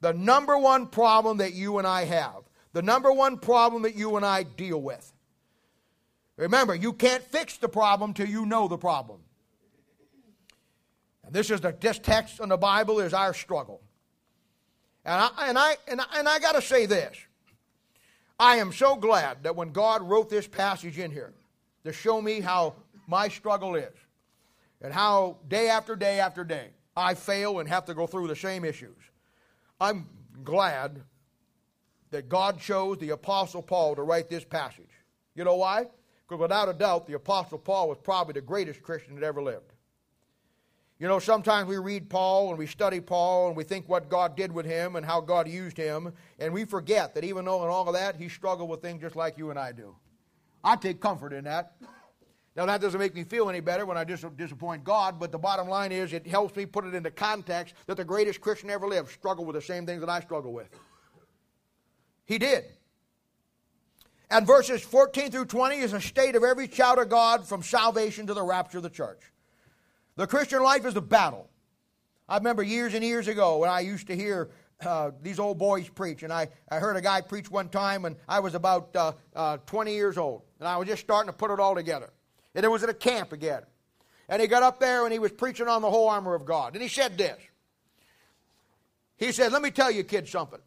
The 0.00 0.12
number 0.12 0.58
one 0.58 0.86
problem 0.86 1.38
that 1.38 1.52
you 1.52 1.78
and 1.78 1.86
I 1.86 2.04
have. 2.04 2.42
The 2.72 2.82
number 2.82 3.12
one 3.12 3.38
problem 3.38 3.82
that 3.82 3.94
you 3.94 4.16
and 4.16 4.26
I 4.26 4.42
deal 4.42 4.80
with. 4.80 5.12
Remember, 6.36 6.74
you 6.74 6.92
can't 6.92 7.22
fix 7.22 7.56
the 7.56 7.68
problem 7.68 8.12
till 8.12 8.28
you 8.28 8.44
know 8.44 8.68
the 8.68 8.76
problem. 8.76 9.20
And 11.24 11.34
this 11.34 11.50
is 11.50 11.60
the 11.60 11.74
this 11.80 11.98
text 11.98 12.40
in 12.40 12.50
the 12.50 12.56
Bible 12.56 13.00
is 13.00 13.14
our 13.14 13.34
struggle. 13.34 13.80
And 15.04 15.14
I 15.14 15.48
and 15.48 15.58
I 15.58 15.76
and 15.88 16.00
I, 16.00 16.04
and 16.16 16.28
I 16.28 16.38
got 16.38 16.52
to 16.52 16.62
say 16.62 16.86
this. 16.86 17.16
I 18.38 18.56
am 18.56 18.72
so 18.72 18.96
glad 18.96 19.42
that 19.44 19.56
when 19.56 19.72
God 19.72 20.02
wrote 20.02 20.28
this 20.28 20.46
passage 20.46 20.98
in 20.98 21.10
here 21.10 21.32
to 21.84 21.92
show 21.92 22.20
me 22.20 22.40
how 22.40 22.74
my 23.06 23.28
struggle 23.28 23.74
is 23.74 23.94
and 24.82 24.92
how 24.92 25.38
day 25.48 25.68
after 25.68 25.96
day 25.96 26.20
after 26.20 26.44
day 26.44 26.68
I 26.96 27.14
fail 27.14 27.60
and 27.60 27.68
have 27.68 27.86
to 27.86 27.94
go 27.94 28.06
through 28.06 28.28
the 28.28 28.36
same 28.36 28.64
issues. 28.64 28.96
I'm 29.80 30.06
glad 30.44 31.00
that 32.10 32.28
God 32.28 32.60
chose 32.60 32.98
the 32.98 33.10
Apostle 33.10 33.62
Paul 33.62 33.96
to 33.96 34.02
write 34.02 34.28
this 34.28 34.44
passage. 34.44 34.90
You 35.34 35.44
know 35.44 35.56
why? 35.56 35.86
Because 36.26 36.40
without 36.40 36.68
a 36.68 36.72
doubt, 36.72 37.06
the 37.06 37.14
Apostle 37.14 37.58
Paul 37.58 37.88
was 37.88 37.98
probably 38.02 38.34
the 38.34 38.40
greatest 38.40 38.82
Christian 38.82 39.14
that 39.14 39.24
ever 39.24 39.42
lived. 39.42 39.72
You 40.98 41.08
know, 41.08 41.18
sometimes 41.18 41.68
we 41.68 41.76
read 41.76 42.08
Paul 42.08 42.48
and 42.48 42.58
we 42.58 42.66
study 42.66 43.00
Paul 43.00 43.48
and 43.48 43.56
we 43.56 43.64
think 43.64 43.86
what 43.86 44.08
God 44.08 44.34
did 44.34 44.50
with 44.50 44.64
him 44.64 44.96
and 44.96 45.04
how 45.04 45.20
God 45.20 45.46
used 45.46 45.76
him, 45.76 46.12
and 46.38 46.54
we 46.54 46.64
forget 46.64 47.14
that 47.14 47.24
even 47.24 47.44
though 47.44 47.62
in 47.64 47.68
all 47.68 47.86
of 47.86 47.94
that, 47.94 48.16
he 48.16 48.30
struggled 48.30 48.70
with 48.70 48.80
things 48.80 49.02
just 49.02 49.14
like 49.14 49.36
you 49.36 49.50
and 49.50 49.58
I 49.58 49.72
do. 49.72 49.94
I 50.64 50.76
take 50.76 51.00
comfort 51.00 51.34
in 51.34 51.44
that. 51.44 51.76
Now, 52.56 52.64
that 52.64 52.80
doesn't 52.80 52.98
make 52.98 53.14
me 53.14 53.24
feel 53.24 53.50
any 53.50 53.60
better 53.60 53.84
when 53.84 53.98
I 53.98 54.04
dis- 54.04 54.24
disappoint 54.36 54.82
God, 54.82 55.20
but 55.20 55.30
the 55.30 55.38
bottom 55.38 55.68
line 55.68 55.92
is 55.92 56.14
it 56.14 56.26
helps 56.26 56.56
me 56.56 56.64
put 56.64 56.86
it 56.86 56.94
into 56.94 57.10
context 57.10 57.74
that 57.86 57.98
the 57.98 58.04
greatest 58.04 58.40
Christian 58.40 58.70
ever 58.70 58.88
lived 58.88 59.10
struggled 59.10 59.46
with 59.46 59.56
the 59.56 59.62
same 59.62 59.84
things 59.84 60.00
that 60.00 60.08
I 60.08 60.20
struggle 60.20 60.54
with. 60.54 60.70
He 62.24 62.38
did. 62.38 62.64
And 64.30 64.46
verses 64.46 64.82
14 64.82 65.30
through 65.30 65.44
20 65.44 65.76
is 65.76 65.92
a 65.92 66.00
state 66.00 66.34
of 66.34 66.42
every 66.42 66.66
child 66.66 66.98
of 66.98 67.10
God 67.10 67.46
from 67.46 67.62
salvation 67.62 68.26
to 68.28 68.34
the 68.34 68.42
rapture 68.42 68.78
of 68.78 68.82
the 68.82 68.90
church. 68.90 69.20
The 70.16 70.26
Christian 70.26 70.62
life 70.62 70.86
is 70.86 70.96
a 70.96 71.00
battle. 71.00 71.48
I 72.28 72.38
remember 72.38 72.62
years 72.62 72.94
and 72.94 73.04
years 73.04 73.28
ago 73.28 73.58
when 73.58 73.70
I 73.70 73.80
used 73.80 74.06
to 74.08 74.16
hear 74.16 74.50
uh, 74.84 75.10
these 75.22 75.38
old 75.38 75.58
boys 75.58 75.88
preach, 75.88 76.22
and 76.22 76.32
I, 76.32 76.48
I 76.70 76.78
heard 76.78 76.96
a 76.96 77.00
guy 77.00 77.20
preach 77.20 77.50
one 77.50 77.68
time, 77.68 78.04
and 78.04 78.16
I 78.28 78.40
was 78.40 78.54
about 78.54 78.94
uh, 78.96 79.12
uh, 79.34 79.58
20 79.66 79.94
years 79.94 80.18
old, 80.18 80.42
and 80.58 80.68
I 80.68 80.76
was 80.76 80.88
just 80.88 81.02
starting 81.02 81.30
to 81.30 81.36
put 81.36 81.50
it 81.50 81.60
all 81.60 81.74
together. 81.74 82.10
And 82.54 82.64
it 82.64 82.68
was 82.68 82.82
at 82.82 82.88
a 82.88 82.94
camp 82.94 83.32
again. 83.32 83.62
And 84.28 84.42
he 84.42 84.48
got 84.48 84.62
up 84.62 84.80
there 84.80 85.04
and 85.04 85.12
he 85.12 85.18
was 85.18 85.30
preaching 85.30 85.68
on 85.68 85.82
the 85.82 85.90
whole 85.90 86.08
armor 86.08 86.34
of 86.34 86.44
God. 86.44 86.72
And 86.72 86.82
he 86.82 86.88
said 86.88 87.16
this. 87.16 87.38
He 89.16 89.32
said, 89.32 89.52
Let 89.52 89.62
me 89.62 89.70
tell 89.70 89.90
you, 89.90 90.02
kids, 90.02 90.30
something. 90.30 90.60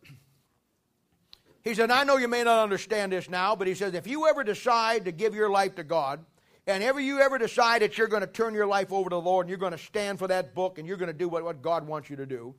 He 1.61 1.73
said, 1.73 1.91
I 1.91 2.03
know 2.03 2.17
you 2.17 2.27
may 2.27 2.43
not 2.43 2.63
understand 2.63 3.11
this 3.11 3.29
now, 3.29 3.55
but 3.55 3.67
he 3.67 3.75
says, 3.75 3.93
if 3.93 4.07
you 4.07 4.27
ever 4.27 4.43
decide 4.43 5.05
to 5.05 5.11
give 5.11 5.35
your 5.35 5.49
life 5.49 5.75
to 5.75 5.83
God, 5.83 6.23
and 6.69 6.83
ever 6.83 6.99
you 6.99 7.19
ever 7.19 7.37
decide 7.37 7.81
that 7.81 7.97
you're 7.97 8.07
going 8.07 8.21
to 8.21 8.27
turn 8.27 8.53
your 8.53 8.67
life 8.67 8.91
over 8.91 9.09
to 9.09 9.15
the 9.15 9.21
Lord 9.21 9.45
and 9.45 9.49
you're 9.49 9.57
going 9.57 9.71
to 9.71 9.77
stand 9.77 10.19
for 10.19 10.27
that 10.27 10.53
book 10.53 10.77
and 10.77 10.87
you're 10.87 10.97
going 10.97 11.11
to 11.11 11.17
do 11.17 11.27
what, 11.27 11.43
what 11.43 11.61
God 11.61 11.87
wants 11.87 12.09
you 12.09 12.15
to 12.17 12.25
do, 12.25 12.53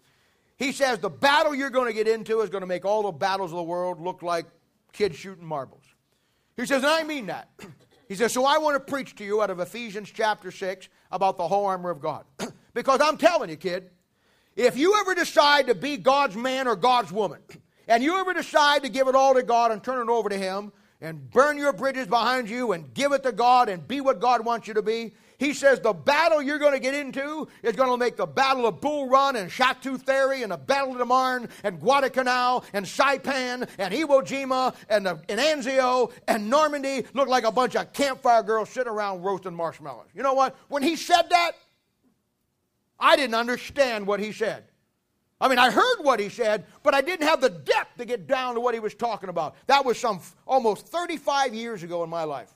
he 0.57 0.73
says 0.73 0.99
the 0.99 1.09
battle 1.11 1.55
you're 1.55 1.71
going 1.71 1.87
to 1.87 1.93
get 1.93 2.09
into 2.09 2.41
is 2.41 2.51
going 2.51 2.63
to 2.63 2.67
make 2.67 2.85
all 2.85 3.05
the 3.05 3.13
battles 3.13 3.53
of 3.53 3.57
the 3.57 3.63
world 3.63 4.01
look 4.01 4.23
like 4.23 4.47
kids 4.93 5.17
shooting 5.17 5.45
marbles. 5.45 5.85
He 6.57 6.67
says, 6.67 6.83
and 6.83 6.93
I 6.93 7.05
mean 7.05 7.27
that. 7.27 7.51
He 8.09 8.17
says, 8.17 8.33
so 8.33 8.45
I 8.45 8.59
want 8.59 8.75
to 8.75 8.81
preach 8.81 9.15
to 9.15 9.25
you 9.25 9.41
out 9.41 9.51
of 9.51 9.61
Ephesians 9.61 10.11
chapter 10.13 10.51
6 10.51 10.89
about 11.13 11.37
the 11.37 11.47
whole 11.47 11.67
armor 11.67 11.91
of 11.91 12.01
God. 12.01 12.25
because 12.75 13.01
I'm 13.01 13.17
telling 13.17 13.51
you, 13.51 13.57
kid, 13.57 13.89
if 14.57 14.77
you 14.77 14.99
ever 14.99 15.15
decide 15.15 15.69
to 15.69 15.77
be 15.77 15.97
God's 15.97 16.35
man 16.35 16.67
or 16.67 16.75
God's 16.75 17.13
woman, 17.13 17.41
and 17.87 18.03
you 18.03 18.19
ever 18.19 18.35
decide 18.35 18.83
to 18.83 18.89
give 18.89 19.07
it 19.07 19.15
all 19.15 19.35
to 19.35 19.45
God 19.45 19.71
and 19.71 19.81
turn 19.81 20.01
it 20.01 20.11
over 20.11 20.29
to 20.29 20.37
Him, 20.37 20.73
and 21.01 21.31
burn 21.31 21.57
your 21.57 21.73
bridges 21.73 22.07
behind 22.07 22.49
you 22.49 22.73
and 22.73 22.93
give 22.95 23.13
it 23.13 23.23
to 23.23 23.33
God 23.33 23.69
and 23.69 23.87
be 23.87 24.01
what 24.01 24.21
God 24.21 24.45
wants 24.45 24.69
you 24.69 24.75
to 24.75 24.83
be. 24.83 25.13
He 25.39 25.55
says 25.55 25.81
the 25.81 25.95
battle 25.95 26.43
you're 26.43 26.59
going 26.59 26.75
to 26.75 26.81
get 26.81 26.93
into 26.93 27.49
is 27.63 27.75
going 27.75 27.91
to 27.91 27.97
make 27.97 28.19
the 28.19 28.27
Battle 28.27 28.67
of 28.67 28.83
Bull 28.83 29.09
Run 29.09 29.37
and 29.37 29.51
Chateau 29.51 29.97
Thierry 29.97 30.43
and 30.43 30.53
the 30.53 30.59
Battle 30.59 30.93
of 30.93 30.99
the 30.99 31.07
Marne 31.07 31.49
and 31.65 31.81
Guadalcanal 31.81 32.63
and 32.75 32.85
Saipan 32.85 33.67
and 33.79 33.95
Iwo 33.95 34.23
Jima 34.23 34.75
and, 34.91 35.07
the, 35.07 35.19
and 35.31 35.41
Anzio 35.41 36.13
and 36.29 36.51
Normandy 36.51 37.07
look 37.15 37.29
like 37.29 37.45
a 37.45 37.53
bunch 37.53 37.75
of 37.75 37.91
campfire 37.95 38.43
girls 38.43 38.69
sitting 38.69 38.93
around 38.93 39.23
roasting 39.23 39.55
marshmallows. 39.55 40.09
You 40.15 40.23
know 40.23 40.35
what? 40.35 40.57
When 40.69 40.83
he 40.83 40.95
said 40.95 41.23
that, 41.31 41.53
I 42.99 43.17
didn't 43.17 43.35
understand 43.35 44.07
what 44.07 44.21
he 44.21 44.33
said. 44.33 44.65
I 45.41 45.49
mean, 45.49 45.59
I 45.59 45.71
heard 45.71 45.99
what 46.03 46.21
he 46.21 46.29
said, 46.29 46.67
but 46.83 46.95
I 46.95 47.01
didn't 47.01 47.27
have 47.27 47.41
the 47.41 47.49
depth 47.49 47.97
to 47.97 48.05
get 48.05 48.27
down 48.27 48.55
to 48.55 48.61
what 48.61 48.75
he 48.75 48.81
was 48.81 48.95
talking 48.95 49.31
about. 49.31 49.55
That 49.67 49.85
was 49.85 49.99
some 49.99 50.21
almost 50.47 50.87
35 50.89 51.55
years 51.55 51.83
ago 51.83 52.05
in 52.05 52.11
my 52.11 52.25
life. 52.25 52.53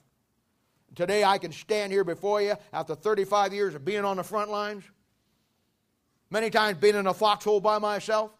Today 0.94 1.24
I 1.24 1.38
can 1.38 1.50
stand 1.50 1.92
here 1.92 2.04
before 2.04 2.42
you 2.42 2.54
after 2.72 2.94
35 2.94 3.54
years 3.54 3.74
of 3.74 3.84
being 3.84 4.04
on 4.04 4.18
the 4.18 4.22
front 4.22 4.50
lines, 4.50 4.84
many 6.30 6.50
times 6.50 6.78
being 6.78 6.94
in 6.94 7.06
a 7.06 7.14
foxhole 7.14 7.60
by 7.60 7.78
myself, 7.78 8.30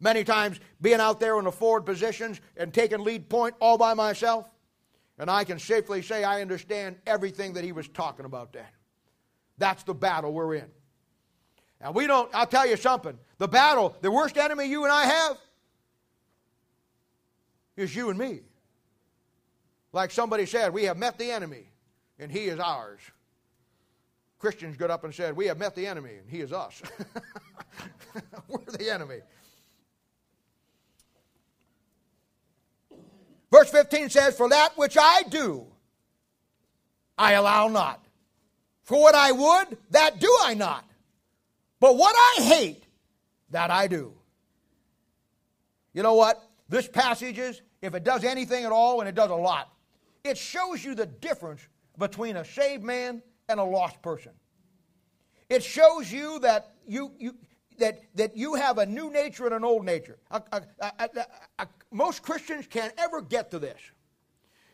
many 0.00 0.24
times 0.24 0.58
being 0.80 1.00
out 1.00 1.20
there 1.20 1.38
in 1.38 1.44
the 1.44 1.52
forward 1.52 1.82
positions 1.82 2.40
and 2.56 2.74
taking 2.74 3.00
lead 3.00 3.28
point 3.28 3.54
all 3.60 3.78
by 3.78 3.94
myself. 3.94 4.50
And 5.16 5.30
I 5.30 5.44
can 5.44 5.58
safely 5.58 6.02
say 6.02 6.24
I 6.24 6.40
understand 6.40 6.96
everything 7.06 7.52
that 7.52 7.62
he 7.62 7.72
was 7.72 7.86
talking 7.88 8.24
about 8.24 8.52
then. 8.52 8.64
That's 9.58 9.82
the 9.84 9.94
battle 9.94 10.32
we're 10.32 10.54
in. 10.56 10.70
And 11.80 11.94
we 11.94 12.06
don't, 12.06 12.30
I'll 12.34 12.46
tell 12.46 12.66
you 12.66 12.76
something. 12.76 13.18
The 13.38 13.48
battle, 13.48 13.96
the 14.00 14.10
worst 14.10 14.36
enemy 14.36 14.66
you 14.66 14.84
and 14.84 14.92
I 14.92 15.04
have 15.04 15.38
is 17.76 17.94
you 17.94 18.10
and 18.10 18.18
me. 18.18 18.40
Like 19.92 20.10
somebody 20.10 20.46
said, 20.46 20.72
we 20.72 20.84
have 20.84 20.98
met 20.98 21.18
the 21.18 21.30
enemy, 21.30 21.64
and 22.18 22.30
he 22.30 22.44
is 22.44 22.60
ours. 22.60 23.00
Christians 24.38 24.76
got 24.76 24.90
up 24.90 25.04
and 25.04 25.14
said, 25.14 25.36
We 25.36 25.46
have 25.46 25.58
met 25.58 25.74
the 25.74 25.86
enemy, 25.86 26.12
and 26.18 26.28
he 26.28 26.40
is 26.40 26.52
us. 26.52 26.80
We're 28.48 28.60
the 28.66 28.90
enemy. 28.90 29.20
Verse 33.50 33.70
15 33.70 34.10
says, 34.10 34.36
For 34.36 34.48
that 34.48 34.76
which 34.76 34.96
I 34.98 35.24
do, 35.28 35.66
I 37.18 37.32
allow 37.32 37.68
not. 37.68 38.04
For 38.82 39.00
what 39.00 39.14
I 39.14 39.32
would, 39.32 39.78
that 39.90 40.20
do 40.20 40.34
I 40.42 40.54
not. 40.54 40.84
But 41.80 41.96
what 41.96 42.14
I 42.14 42.42
hate, 42.42 42.84
that 43.50 43.70
I 43.70 43.86
do. 43.86 44.12
You 45.92 46.02
know 46.02 46.14
what? 46.14 46.42
This 46.68 46.86
passage 46.86 47.38
is, 47.38 47.62
if 47.82 47.94
it 47.94 48.04
does 48.04 48.22
anything 48.22 48.64
at 48.64 48.70
all, 48.70 49.00
and 49.00 49.08
it 49.08 49.14
does 49.14 49.30
a 49.30 49.34
lot, 49.34 49.72
it 50.22 50.38
shows 50.38 50.84
you 50.84 50.94
the 50.94 51.06
difference 51.06 51.66
between 51.98 52.36
a 52.36 52.44
saved 52.44 52.84
man 52.84 53.22
and 53.48 53.58
a 53.58 53.64
lost 53.64 54.00
person. 54.02 54.32
It 55.48 55.64
shows 55.64 56.12
you 56.12 56.38
that 56.40 56.74
you, 56.86 57.12
you, 57.18 57.34
that, 57.78 58.00
that 58.14 58.36
you 58.36 58.54
have 58.54 58.78
a 58.78 58.86
new 58.86 59.10
nature 59.10 59.46
and 59.46 59.54
an 59.54 59.64
old 59.64 59.84
nature. 59.84 60.18
most 61.90 62.22
Christians 62.22 62.66
can't 62.68 62.92
ever 62.98 63.20
get 63.20 63.50
to 63.50 63.58
this. 63.58 63.80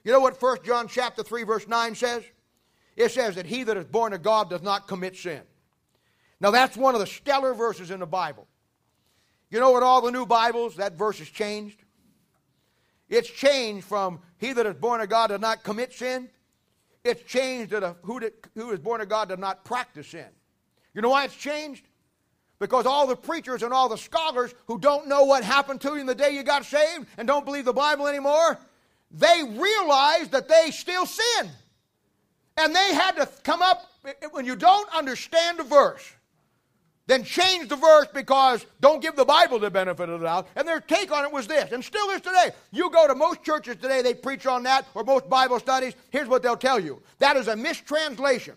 You 0.04 0.12
know 0.12 0.20
what 0.20 0.40
1 0.40 0.58
John 0.64 0.86
chapter 0.88 1.22
3 1.22 1.44
verse 1.44 1.66
9 1.66 1.94
says? 1.94 2.24
It 2.94 3.10
says 3.10 3.36
that 3.36 3.46
he 3.46 3.64
that 3.64 3.76
is 3.76 3.84
born 3.86 4.12
of 4.12 4.22
God 4.22 4.50
does 4.50 4.62
not 4.62 4.86
commit 4.86 5.16
sin. 5.16 5.42
Now 6.40 6.50
that's 6.50 6.76
one 6.76 6.94
of 6.94 7.00
the 7.00 7.06
stellar 7.06 7.54
verses 7.54 7.90
in 7.90 8.00
the 8.00 8.06
Bible. 8.06 8.46
You 9.50 9.60
know 9.60 9.70
what 9.70 9.82
all 9.82 10.00
the 10.00 10.10
new 10.10 10.26
Bibles, 10.26 10.76
that 10.76 10.94
verse 10.94 11.18
has 11.18 11.28
changed? 11.28 11.82
It's 13.08 13.30
changed 13.30 13.86
from 13.86 14.20
he 14.38 14.52
that 14.52 14.66
is 14.66 14.74
born 14.74 15.00
of 15.00 15.08
God 15.08 15.28
does 15.28 15.40
not 15.40 15.62
commit 15.62 15.92
sin. 15.92 16.28
It's 17.04 17.22
changed 17.22 17.70
to 17.70 17.80
the, 17.80 17.96
who, 18.02 18.20
who 18.54 18.70
is 18.72 18.80
born 18.80 19.00
of 19.00 19.08
God 19.08 19.28
does 19.28 19.38
not 19.38 19.64
practice 19.64 20.08
sin. 20.08 20.26
You 20.92 21.02
know 21.02 21.10
why 21.10 21.24
it's 21.24 21.36
changed? 21.36 21.86
Because 22.58 22.86
all 22.86 23.06
the 23.06 23.16
preachers 23.16 23.62
and 23.62 23.72
all 23.72 23.88
the 23.88 23.98
scholars 23.98 24.54
who 24.66 24.78
don't 24.78 25.06
know 25.06 25.24
what 25.24 25.44
happened 25.44 25.80
to 25.82 25.90
you 25.90 26.00
in 26.00 26.06
the 26.06 26.14
day 26.14 26.30
you 26.30 26.42
got 26.42 26.64
saved 26.64 27.06
and 27.16 27.28
don't 27.28 27.44
believe 27.44 27.64
the 27.64 27.72
Bible 27.72 28.08
anymore, 28.08 28.58
they 29.10 29.42
realize 29.44 30.28
that 30.30 30.48
they 30.48 30.70
still 30.70 31.06
sin. 31.06 31.50
And 32.56 32.74
they 32.74 32.94
had 32.94 33.12
to 33.12 33.28
come 33.44 33.62
up, 33.62 33.86
when 34.32 34.46
you 34.46 34.56
don't 34.56 34.88
understand 34.94 35.60
a 35.60 35.64
verse, 35.64 36.10
then 37.06 37.22
change 37.22 37.68
the 37.68 37.76
verse 37.76 38.08
because 38.12 38.66
don't 38.80 39.00
give 39.00 39.14
the 39.14 39.24
Bible 39.24 39.58
the 39.58 39.70
benefit 39.70 40.08
of 40.08 40.20
the 40.20 40.26
doubt. 40.26 40.48
And 40.56 40.66
their 40.66 40.80
take 40.80 41.12
on 41.12 41.24
it 41.24 41.32
was 41.32 41.46
this, 41.46 41.70
and 41.70 41.84
still 41.84 42.10
is 42.10 42.20
today. 42.20 42.50
You 42.72 42.90
go 42.90 43.06
to 43.06 43.14
most 43.14 43.44
churches 43.44 43.76
today, 43.76 44.02
they 44.02 44.14
preach 44.14 44.46
on 44.46 44.64
that, 44.64 44.86
or 44.94 45.04
most 45.04 45.28
Bible 45.28 45.60
studies, 45.60 45.94
here's 46.10 46.28
what 46.28 46.42
they'll 46.42 46.56
tell 46.56 46.80
you 46.80 47.02
that 47.18 47.36
is 47.36 47.48
a 47.48 47.56
mistranslation. 47.56 48.54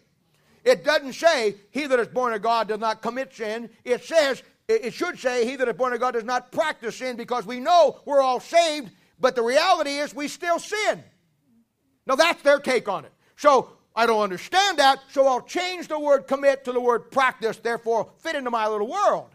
It 0.66 0.84
doesn't 0.84 1.14
say, 1.14 1.56
He 1.72 1.88
that 1.88 2.00
is 2.00 2.08
born 2.08 2.34
of 2.34 2.42
God 2.42 2.68
does 2.68 2.80
not 2.80 3.02
commit 3.02 3.34
sin. 3.34 3.70
It 3.86 4.04
says, 4.04 4.44
it 4.68 4.94
should 4.94 5.18
say, 5.18 5.46
He 5.46 5.56
that 5.56 5.68
is 5.68 5.76
born 5.76 5.94
of 5.94 6.00
God 6.00 6.12
does 6.12 6.24
not 6.24 6.52
practice 6.52 6.98
sin 6.98 7.16
because 7.16 7.46
we 7.46 7.60
know 7.60 8.00
we're 8.06 8.22
all 8.22 8.40
saved, 8.40 8.92
but 9.20 9.36
the 9.36 9.42
reality 9.42 9.92
is 9.92 10.14
we 10.14 10.28
still 10.28 10.60
sin. 10.60 11.04
Now 12.06 12.16
that's 12.16 12.42
their 12.42 12.60
take 12.60 12.90
on 12.90 13.06
it. 13.06 13.14
So 13.38 13.70
I 14.00 14.06
don't 14.06 14.22
understand 14.22 14.80
that, 14.80 15.00
so 15.10 15.28
I'll 15.28 15.42
change 15.42 15.90
the 15.90 16.00
word 16.00 16.26
commit 16.26 16.64
to 16.64 16.72
the 16.72 16.80
word 16.80 17.12
practice, 17.12 17.58
therefore 17.58 18.10
fit 18.20 18.34
into 18.34 18.50
my 18.50 18.66
little 18.66 18.88
world. 18.88 19.28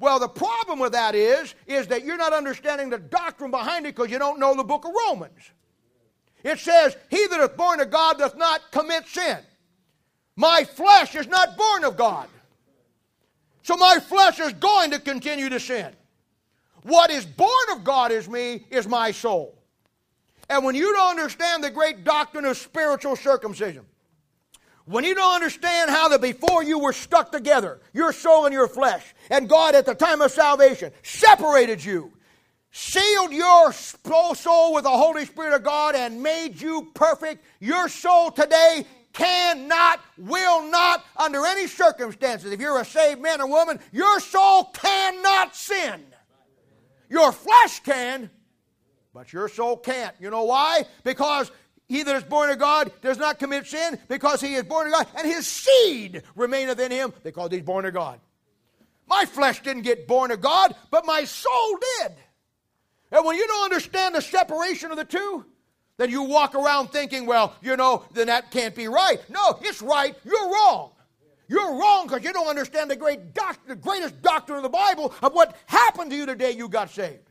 Well, 0.00 0.18
the 0.18 0.26
problem 0.26 0.80
with 0.80 0.90
that 0.94 1.14
is, 1.14 1.54
is 1.68 1.86
that 1.86 2.04
you're 2.04 2.16
not 2.16 2.32
understanding 2.32 2.90
the 2.90 2.98
doctrine 2.98 3.52
behind 3.52 3.86
it 3.86 3.94
because 3.94 4.10
you 4.10 4.18
don't 4.18 4.40
know 4.40 4.56
the 4.56 4.64
book 4.64 4.84
of 4.84 4.90
Romans. 5.06 5.52
It 6.42 6.58
says, 6.58 6.96
He 7.08 7.24
that 7.28 7.38
is 7.38 7.56
born 7.56 7.78
of 7.78 7.88
God 7.92 8.18
doth 8.18 8.36
not 8.36 8.62
commit 8.72 9.06
sin. 9.06 9.38
My 10.34 10.64
flesh 10.64 11.14
is 11.14 11.28
not 11.28 11.56
born 11.56 11.84
of 11.84 11.96
God. 11.96 12.26
So 13.62 13.76
my 13.76 14.00
flesh 14.00 14.40
is 14.40 14.54
going 14.54 14.90
to 14.90 14.98
continue 14.98 15.48
to 15.50 15.60
sin. 15.60 15.92
What 16.82 17.12
is 17.12 17.24
born 17.24 17.70
of 17.70 17.84
God 17.84 18.10
is 18.10 18.28
me, 18.28 18.66
is 18.72 18.88
my 18.88 19.12
soul. 19.12 19.61
And 20.52 20.66
when 20.66 20.74
you 20.74 20.92
don't 20.92 21.18
understand 21.18 21.64
the 21.64 21.70
great 21.70 22.04
doctrine 22.04 22.44
of 22.44 22.58
spiritual 22.58 23.16
circumcision, 23.16 23.86
when 24.84 25.02
you 25.02 25.14
don't 25.14 25.34
understand 25.34 25.88
how 25.88 26.10
that 26.10 26.20
before 26.20 26.62
you 26.62 26.78
were 26.78 26.92
stuck 26.92 27.32
together, 27.32 27.80
your 27.94 28.12
soul 28.12 28.44
and 28.44 28.52
your 28.52 28.68
flesh, 28.68 29.14
and 29.30 29.48
God 29.48 29.74
at 29.74 29.86
the 29.86 29.94
time 29.94 30.20
of 30.20 30.30
salvation 30.30 30.92
separated 31.02 31.82
you, 31.82 32.12
sealed 32.70 33.32
your 33.32 33.72
soul 33.72 34.74
with 34.74 34.84
the 34.84 34.90
Holy 34.90 35.24
Spirit 35.24 35.54
of 35.54 35.62
God, 35.62 35.94
and 35.94 36.22
made 36.22 36.60
you 36.60 36.90
perfect, 36.92 37.42
your 37.58 37.88
soul 37.88 38.30
today 38.30 38.84
cannot, 39.14 40.00
will 40.18 40.70
not, 40.70 41.02
under 41.16 41.46
any 41.46 41.66
circumstances, 41.66 42.52
if 42.52 42.60
you're 42.60 42.78
a 42.78 42.84
saved 42.84 43.22
man 43.22 43.40
or 43.40 43.46
woman, 43.46 43.80
your 43.90 44.20
soul 44.20 44.64
cannot 44.64 45.56
sin. 45.56 46.04
Your 47.08 47.32
flesh 47.32 47.80
can, 47.80 48.28
but 49.14 49.32
your 49.32 49.48
soul 49.48 49.76
can't. 49.76 50.14
You 50.20 50.30
know 50.30 50.44
why? 50.44 50.84
Because 51.04 51.50
he 51.88 52.02
that 52.02 52.16
is 52.16 52.24
born 52.24 52.50
of 52.50 52.58
God 52.58 52.90
does 53.02 53.18
not 53.18 53.38
commit 53.38 53.66
sin 53.66 53.98
because 54.08 54.40
he 54.40 54.54
is 54.54 54.64
born 54.64 54.86
of 54.86 54.92
God, 54.92 55.06
and 55.16 55.26
his 55.26 55.46
seed 55.46 56.22
remaineth 56.34 56.80
in 56.80 56.90
him 56.90 57.12
because 57.22 57.50
he's 57.50 57.62
born 57.62 57.84
of 57.84 57.94
God. 57.94 58.20
My 59.06 59.24
flesh 59.26 59.62
didn't 59.62 59.82
get 59.82 60.06
born 60.06 60.30
of 60.30 60.40
God, 60.40 60.74
but 60.90 61.04
my 61.04 61.24
soul 61.24 61.78
did. 61.98 62.12
And 63.10 63.26
when 63.26 63.36
you 63.36 63.46
don't 63.46 63.64
understand 63.64 64.14
the 64.14 64.22
separation 64.22 64.90
of 64.90 64.96
the 64.96 65.04
two, 65.04 65.44
then 65.98 66.10
you 66.10 66.22
walk 66.22 66.54
around 66.54 66.88
thinking, 66.88 67.26
well, 67.26 67.54
you 67.60 67.76
know, 67.76 68.04
then 68.14 68.28
that 68.28 68.50
can't 68.50 68.74
be 68.74 68.88
right. 68.88 69.18
No, 69.28 69.58
it's 69.60 69.82
right. 69.82 70.16
You're 70.24 70.50
wrong. 70.50 70.92
You're 71.46 71.78
wrong 71.78 72.06
because 72.06 72.24
you 72.24 72.32
don't 72.32 72.48
understand 72.48 72.90
the, 72.90 72.96
great 72.96 73.34
doc- 73.34 73.66
the 73.66 73.76
greatest 73.76 74.22
doctrine 74.22 74.56
of 74.56 74.62
the 74.62 74.70
Bible 74.70 75.14
of 75.22 75.34
what 75.34 75.54
happened 75.66 76.10
to 76.10 76.16
you 76.16 76.24
the 76.24 76.34
day 76.34 76.52
you 76.52 76.68
got 76.68 76.88
saved. 76.88 77.28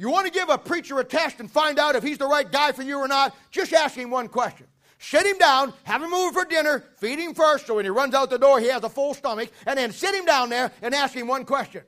You 0.00 0.08
want 0.08 0.26
to 0.26 0.32
give 0.32 0.48
a 0.48 0.56
preacher 0.56 0.98
a 0.98 1.04
test 1.04 1.40
and 1.40 1.50
find 1.50 1.78
out 1.78 1.94
if 1.94 2.02
he's 2.02 2.16
the 2.16 2.26
right 2.26 2.50
guy 2.50 2.72
for 2.72 2.80
you 2.80 2.96
or 2.96 3.06
not? 3.06 3.36
Just 3.50 3.74
ask 3.74 3.94
him 3.94 4.08
one 4.08 4.28
question. 4.28 4.66
Sit 4.98 5.26
him 5.26 5.36
down, 5.36 5.74
have 5.84 6.02
him 6.02 6.14
over 6.14 6.40
for 6.40 6.48
dinner, 6.48 6.82
feed 6.96 7.18
him 7.18 7.34
first 7.34 7.66
so 7.66 7.74
when 7.74 7.84
he 7.84 7.90
runs 7.90 8.14
out 8.14 8.30
the 8.30 8.38
door 8.38 8.58
he 8.60 8.68
has 8.68 8.82
a 8.82 8.88
full 8.88 9.12
stomach, 9.12 9.50
and 9.66 9.78
then 9.78 9.92
sit 9.92 10.14
him 10.14 10.24
down 10.24 10.48
there 10.48 10.72
and 10.80 10.94
ask 10.94 11.14
him 11.14 11.26
one 11.26 11.44
question. 11.44 11.82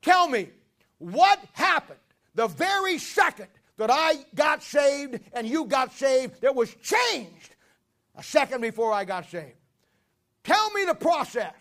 Tell 0.00 0.26
me, 0.26 0.48
what 0.96 1.38
happened 1.52 1.98
the 2.34 2.46
very 2.46 2.96
second 2.96 3.48
that 3.76 3.90
I 3.90 4.24
got 4.34 4.62
saved 4.62 5.20
and 5.34 5.46
you 5.46 5.66
got 5.66 5.92
saved 5.92 6.40
that 6.40 6.54
was 6.54 6.74
changed 6.76 7.56
a 8.16 8.22
second 8.22 8.62
before 8.62 8.90
I 8.90 9.04
got 9.04 9.28
saved. 9.28 9.58
Tell 10.44 10.70
me 10.70 10.86
the 10.86 10.94
process. 10.94 11.52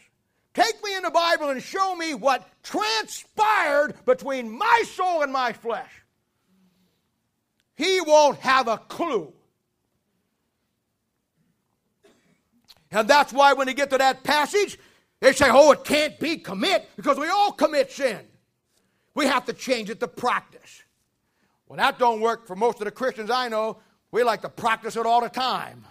Take 0.53 0.83
me 0.83 0.95
in 0.95 1.03
the 1.03 1.09
Bible 1.09 1.49
and 1.49 1.61
show 1.61 1.95
me 1.95 2.13
what 2.13 2.47
transpired 2.61 3.95
between 4.05 4.55
my 4.55 4.83
soul 4.93 5.23
and 5.23 5.33
my 5.33 5.51
flesh. 5.51 5.91
He 7.75 8.01
won't 8.01 8.37
have 8.39 8.67
a 8.67 8.77
clue. 8.77 9.33
And 12.91 13.07
that's 13.07 13.33
why 13.33 13.53
when 13.53 13.65
they 13.65 13.73
get 13.73 13.89
to 13.89 13.97
that 13.97 14.23
passage, 14.23 14.77
they 15.19 15.33
say, 15.33 15.47
oh, 15.49 15.71
it 15.71 15.83
can't 15.83 16.19
be 16.19 16.37
commit 16.37 16.87
because 16.95 17.17
we 17.17 17.27
all 17.29 17.51
commit 17.51 17.91
sin. 17.91 18.19
We 19.15 19.25
have 19.25 19.45
to 19.45 19.53
change 19.53 19.89
it 19.89 19.99
to 20.01 20.07
practice. 20.07 20.83
Well, 21.67 21.77
that 21.77 21.97
don't 21.97 22.21
work 22.21 22.45
for 22.45 22.55
most 22.55 22.79
of 22.79 22.85
the 22.85 22.91
Christians 22.91 23.31
I 23.31 23.47
know. 23.47 23.79
We 24.11 24.21
like 24.23 24.41
to 24.41 24.49
practice 24.49 24.95
it 24.95 25.07
all 25.07 25.21
the 25.21 25.29
time. 25.29 25.85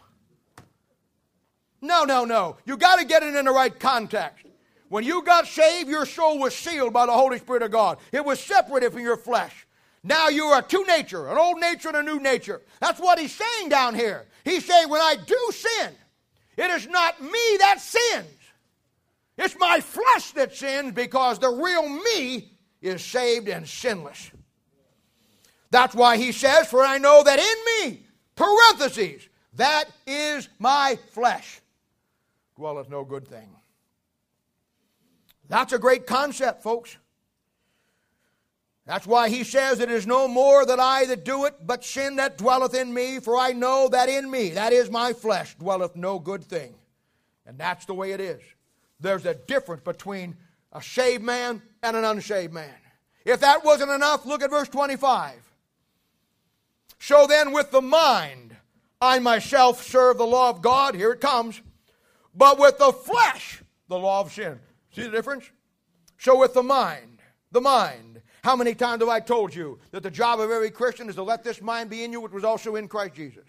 No, 1.81 2.05
no, 2.05 2.25
no. 2.25 2.59
You 2.65 2.77
got 2.77 3.01
to 3.01 3.05
get 3.05 3.25
it 3.25 3.35
in 3.35 3.45
the 3.45 3.51
right 3.51 3.77
context. 3.77 4.47
When 4.93 5.05
you 5.05 5.23
got 5.23 5.47
saved, 5.47 5.89
your 5.89 6.05
soul 6.05 6.39
was 6.39 6.55
sealed 6.55 6.93
by 6.93 7.07
the 7.07 7.13
Holy 7.13 7.39
Spirit 7.39 7.63
of 7.63 7.71
God. 7.71 7.97
It 8.13 8.23
was 8.23 8.39
separated 8.39 8.93
from 8.93 9.01
your 9.01 9.17
flesh. 9.17 9.67
Now 10.05 10.29
you 10.29 10.45
are 10.45 10.61
two 10.61 10.85
nature, 10.85 11.31
an 11.31 11.39
old 11.39 11.59
nature 11.59 11.89
and 11.89 11.97
a 11.97 12.03
new 12.03 12.21
nature. 12.21 12.61
That's 12.79 13.01
what 13.01 13.19
he's 13.19 13.33
saying 13.33 13.71
down 13.71 13.95
here. 13.95 14.27
He's 14.45 14.67
saying, 14.67 14.91
when 14.91 15.01
I 15.01 15.17
do 15.27 15.51
sin, 15.51 15.95
it 16.59 16.71
is 16.73 16.87
not 16.89 17.23
me 17.23 17.57
that 17.61 17.81
sins. 17.81 18.37
It's 19.39 19.57
my 19.59 19.81
flesh 19.81 20.33
that 20.33 20.55
sins 20.55 20.93
because 20.93 21.39
the 21.39 21.49
real 21.49 21.89
me 21.89 22.53
is 22.83 23.03
saved 23.03 23.49
and 23.49 23.67
sinless. 23.67 24.31
That's 25.71 25.95
why 25.95 26.19
he 26.19 26.33
says, 26.33 26.67
For 26.67 26.85
I 26.85 26.99
know 26.99 27.23
that 27.23 27.39
in 27.39 27.91
me, 27.91 28.05
parentheses, 28.37 29.27
that 29.55 29.85
is 30.07 30.51
my 30.59 30.99
flesh, 31.13 31.63
dwelleth 32.57 32.91
no 32.91 33.05
good 33.07 33.27
thing. 33.27 33.49
That's 35.53 35.75
a 35.75 35.79
great 35.79 36.07
concept, 36.07 36.63
folks. 36.63 36.97
That's 38.87 39.07
why 39.07 39.29
he 39.29 39.45
says, 39.45 39.81
It 39.81 39.91
is 39.91 40.07
no 40.07 40.27
more 40.27 40.65
that 40.65 40.81
I 40.81 41.05
that 41.05 41.27
do 41.27 41.45
it, 41.45 41.67
but 41.67 41.85
sin 41.85 42.17
that 42.17 42.39
dwelleth 42.39 42.73
in 42.73 42.95
me, 42.95 43.19
for 43.19 43.37
I 43.37 43.53
know 43.53 43.87
that 43.91 44.09
in 44.09 44.31
me, 44.31 44.49
that 44.53 44.73
is 44.73 44.91
my 44.91 45.13
flesh, 45.13 45.55
dwelleth 45.57 45.95
no 45.95 46.19
good 46.19 46.43
thing. 46.43 46.75
And 47.45 47.59
that's 47.59 47.85
the 47.85 47.93
way 47.93 48.13
it 48.13 48.21
is. 48.21 48.41
There's 48.99 49.27
a 49.27 49.35
difference 49.35 49.83
between 49.83 50.39
a 50.73 50.81
shaved 50.81 51.23
man 51.23 51.61
and 51.83 51.99
an 51.99 52.05
unshaved 52.07 52.55
man. 52.55 52.73
If 53.27 53.41
that 53.41 53.63
wasn't 53.63 53.91
enough, 53.91 54.25
look 54.25 54.43
at 54.43 54.49
verse 54.49 54.71
25. 54.71 55.35
So 56.99 57.27
then, 57.27 57.53
with 57.53 57.71
the 57.71 57.83
mind, 57.83 58.57
I 59.03 59.19
myself 59.19 59.83
serve 59.83 60.17
the 60.17 60.27
law 60.27 60.49
of 60.49 60.63
God. 60.63 60.95
Here 60.95 61.13
it 61.13 61.21
comes. 61.21 61.61
But 62.35 62.59
with 62.59 62.79
the 62.79 62.95
flesh, 62.95 63.63
the 63.89 63.99
law 63.99 64.23
of 64.23 64.33
sin. 64.33 64.59
See 64.95 65.03
the 65.03 65.11
difference? 65.11 65.51
So 66.19 66.39
with 66.39 66.55
the 66.55 66.63
mind, 66.63 67.21
the 67.51 67.61
mind. 67.61 68.23
How 68.45 68.57
many 68.57 68.75
times 68.75 69.01
have 69.03 69.09
I 69.09 69.21
told 69.21 69.55
you 69.55 69.79
that 69.93 70.03
the 70.03 70.11
job 70.11 70.41
of 70.41 70.51
every 70.51 70.71
Christian 70.71 71.09
is 71.09 71.15
to 71.15 71.23
let 71.23 71.45
this 71.45 71.63
mind 71.63 71.91
be 71.91 72.05
in 72.05 72.13
you, 72.13 72.21
which 72.21 72.33
was 72.33 72.45
also 72.45 72.77
in 72.77 72.89
Christ 72.89 73.15
Jesus? 73.15 73.45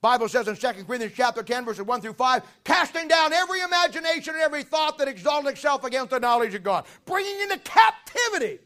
Bible 0.00 0.28
says 0.28 0.46
in 0.48 0.56
2 0.56 0.84
Corinthians 0.84 1.14
chapter 1.16 1.42
10, 1.42 1.64
verses 1.64 1.84
1 1.84 2.00
through 2.00 2.12
5, 2.12 2.42
casting 2.64 3.08
down 3.08 3.32
every 3.32 3.60
imagination 3.60 4.34
and 4.34 4.42
every 4.42 4.62
thought 4.62 4.98
that 4.98 5.08
exalted 5.08 5.52
itself 5.52 5.84
against 5.84 6.10
the 6.10 6.20
knowledge 6.20 6.54
of 6.54 6.62
God, 6.62 6.86
bringing 7.04 7.40
into 7.40 7.58
captivity 7.58 8.58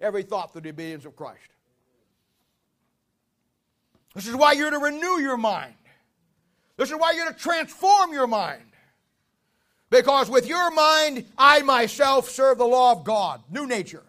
every 0.00 0.22
thought 0.22 0.52
to 0.52 0.60
the 0.60 0.70
obedience 0.70 1.04
of 1.04 1.14
Christ. 1.14 1.38
This 4.14 4.26
is 4.26 4.34
why 4.34 4.52
you're 4.52 4.70
to 4.70 4.78
renew 4.78 5.20
your 5.20 5.36
mind. 5.36 5.74
This 6.76 6.90
is 6.90 6.96
why 6.96 7.12
you're 7.12 7.32
to 7.32 7.38
transform 7.38 8.12
your 8.12 8.26
mind. 8.26 8.71
Because 9.92 10.30
with 10.30 10.46
your 10.46 10.70
mind, 10.70 11.26
I 11.36 11.60
myself 11.60 12.30
serve 12.30 12.56
the 12.56 12.64
law 12.64 12.92
of 12.92 13.04
God, 13.04 13.42
new 13.50 13.66
nature. 13.66 14.02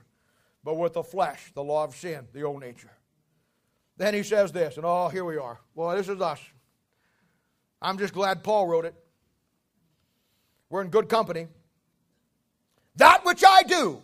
But 0.64 0.76
with 0.76 0.94
the 0.94 1.04
flesh, 1.04 1.52
the 1.54 1.64
law 1.64 1.84
of 1.84 1.94
sin, 1.94 2.26
the 2.32 2.44
old 2.44 2.62
nature. 2.62 2.90
Then 3.98 4.14
he 4.14 4.24
says 4.24 4.54
this, 4.54 4.78
and 4.78 4.86
oh, 4.86 5.10
here 5.10 5.26
we 5.26 5.36
are. 5.36 5.60
Well, 5.76 5.94
this 5.94 6.08
is 6.08 6.22
us. 6.22 6.40
I'm 7.82 7.98
just 7.98 8.14
glad 8.14 8.46
Paul 8.46 8.66
wrote 8.66 8.86
it. 8.86 8.96
We're 10.70 10.84
in 10.84 10.88
good 10.88 11.10
company. 11.10 11.48
That 12.96 13.26
which 13.26 13.44
I 13.46 13.64
do, 13.64 14.02